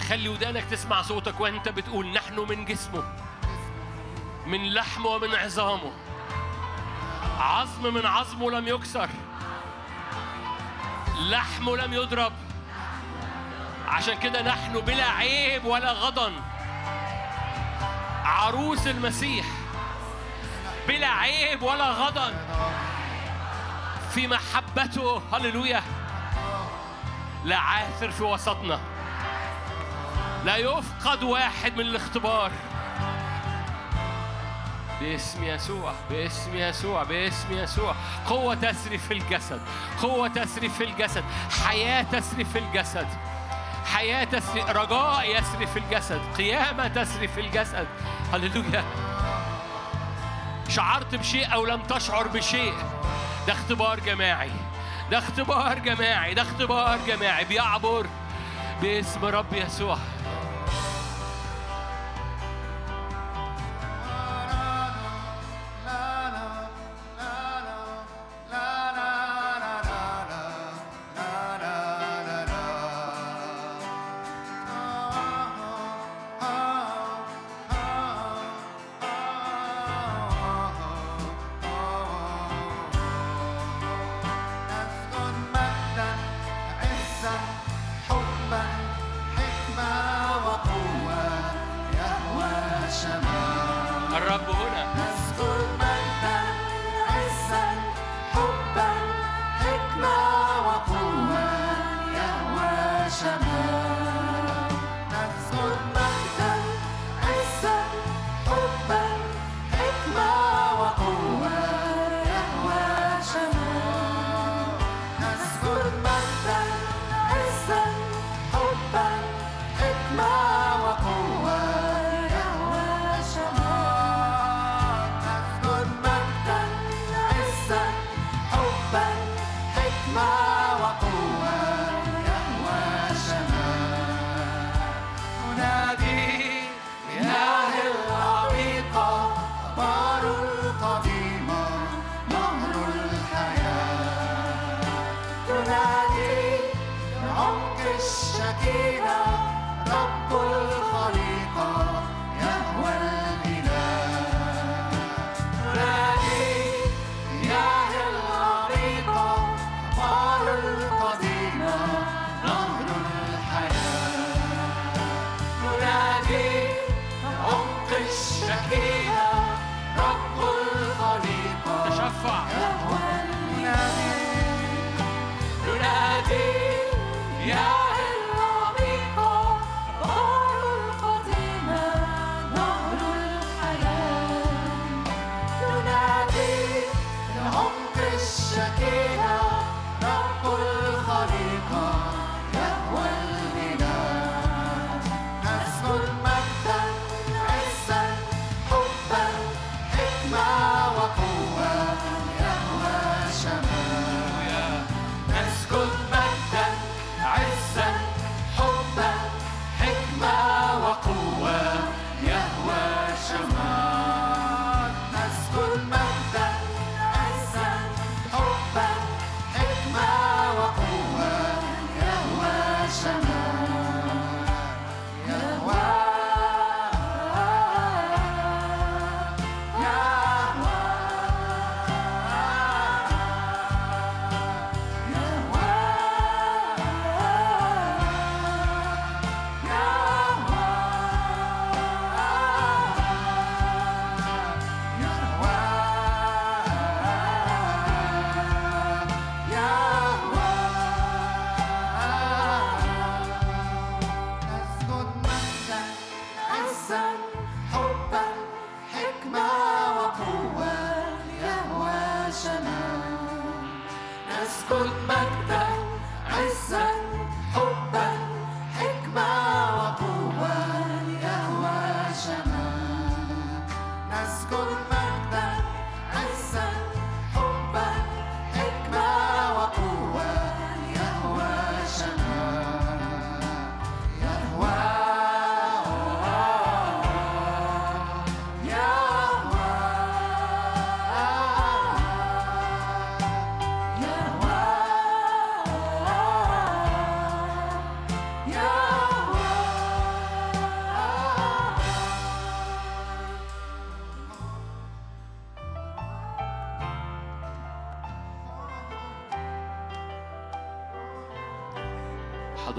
خلي 0.10 0.30
ودانك 0.30 0.64
تسمع 0.64 1.02
صوتك 1.02 1.40
وانت 1.40 1.70
بتقول 1.70 2.14
نحن 2.14 2.40
من 2.50 2.66
جسمه 2.66 3.04
من 4.48 4.74
لحمه 4.74 5.08
ومن 5.08 5.36
عظامه. 5.36 5.92
عظم 7.40 7.94
من 7.94 8.06
عظمه 8.06 8.52
لم 8.52 8.68
يكسر. 8.68 9.10
لحمه 11.20 11.78
لم 11.78 11.94
يضرب. 11.94 12.34
عشان 13.88 14.20
كده 14.20 14.42
نحن 14.42 14.80
بلا 14.80 15.10
عيب 15.10 15.66
ولا 15.66 15.92
غضن. 15.92 16.34
عروس 18.24 18.88
المسيح 18.88 19.46
بلا 20.88 21.08
عيب 21.08 21.62
ولا 21.62 21.90
غضن. 21.90 22.34
في 24.14 24.28
محبته 24.28 25.22
هللويا. 25.34 25.84
لا 27.46 27.58
عاثر 27.58 28.12
في 28.12 28.24
وسطنا. 28.24 28.80
لا 30.46 30.58
يفقد 30.58 31.24
واحد 31.24 31.74
من 31.74 31.86
الاختبار. 31.86 32.52
باسم 35.02 35.44
يسوع 35.44 35.94
باسم 36.10 36.56
يسوع 36.56 37.04
باسم 37.04 37.52
يسوع. 37.52 37.96
قوة 38.26 38.56
تسري 38.56 38.98
في 38.98 39.14
الجسد 39.14 39.62
قوة 40.02 40.28
تسري 40.28 40.70
في 40.70 40.84
الجسد 40.84 41.24
حياة 41.64 42.04
تسري 42.04 42.46
في 42.46 42.60
الجسد. 42.60 43.08
حياة 43.86 44.24
تسري 44.24 44.62
رجاء 44.62 45.40
يسري 45.40 45.68
في 45.68 45.80
الجسد 45.80 46.22
قيامة 46.38 46.88
تسري 46.88 47.28
في 47.28 47.42
الجسد. 47.42 47.88
هللويا. 48.34 48.84
شعرت 50.70 51.16
بشيء 51.16 51.54
أو 51.54 51.66
لم 51.66 51.82
تشعر 51.82 52.28
بشيء 52.28 52.74
ده 53.48 53.54
اختبار 53.54 54.00
جماعي 54.00 54.52
ده 55.12 55.18
اختبار 55.18 55.80
جماعي 55.80 56.34
ده 56.34 56.42
اختبار 56.42 57.00
جماعي. 57.08 57.46
بيعبر 57.46 58.08
باسم 58.82 59.26
رب 59.26 59.54
يسوع. 59.54 59.98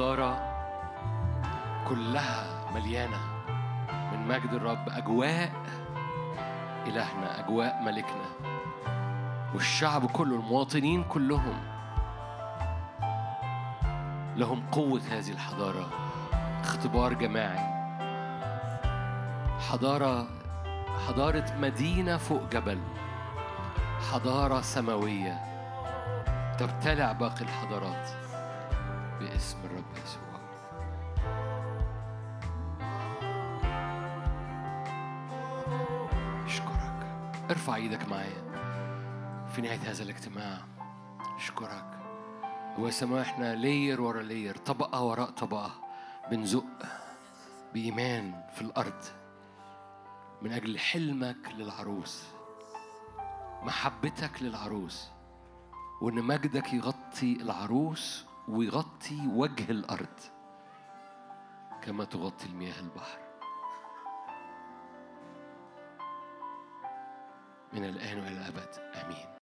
حضارة 0.01 0.41
كلها 1.89 2.73
مليانة 2.75 3.19
من 4.13 4.29
مجد 4.29 4.53
الرب 4.53 4.89
أجواء 4.89 5.53
إلهنا 6.87 7.41
أجواء 7.41 7.83
ملكنا 7.83 8.57
والشعب 9.55 10.07
كله 10.07 10.37
المواطنين 10.37 11.05
كلهم 11.05 11.63
لهم 14.37 14.63
قوة 14.73 15.01
هذه 15.11 15.31
الحضارة. 15.31 15.91
اختبار 16.61 17.13
جماعي. 17.13 17.95
حضارة 19.71 20.27
حضارة 21.09 21.55
مدينة 21.59 22.17
فوق 22.17 22.43
جبل. 22.53 22.81
حضارة 24.13 24.61
سماوية 24.61 25.39
تبتلع 26.59 27.13
باقي 27.13 27.41
الحضارات. 27.41 28.30
ارفع 37.61 37.75
إيدك 37.75 38.09
معايا. 38.09 38.43
في 39.55 39.61
نهاية 39.61 39.91
هذا 39.91 40.03
الاجتماع 40.03 40.59
أشكرك. 41.37 41.99
هو 42.79 42.91
سماء 42.91 43.23
إحنا 43.23 43.55
لير 43.55 44.01
ورا 44.01 44.23
لير 44.23 44.57
طبقة 44.57 45.03
وراء 45.03 45.31
طبقة 45.31 45.71
بنزق 46.31 46.65
بإيمان 47.75 48.43
في 48.55 48.63
الأرض. 48.63 49.05
من 50.43 50.53
أجل 50.53 50.79
حلمك 50.79 51.49
للعروس 51.57 52.25
محبتك 53.63 54.43
للعروس 54.43 55.09
وإن 56.03 56.15
مجدك 56.15 56.73
يغطي 56.73 57.33
العروس 57.43 58.25
ويغطي 58.49 59.27
وجه 59.27 59.71
الأرض. 59.71 60.19
كما 61.83 62.05
تغطي 62.05 62.47
المياه 62.47 62.81
البحر. 62.81 63.20
من 67.73 67.85
الآن 67.85 68.19
وإلى 68.19 68.39
الأبد. 68.39 68.69
آمين. 69.05 69.30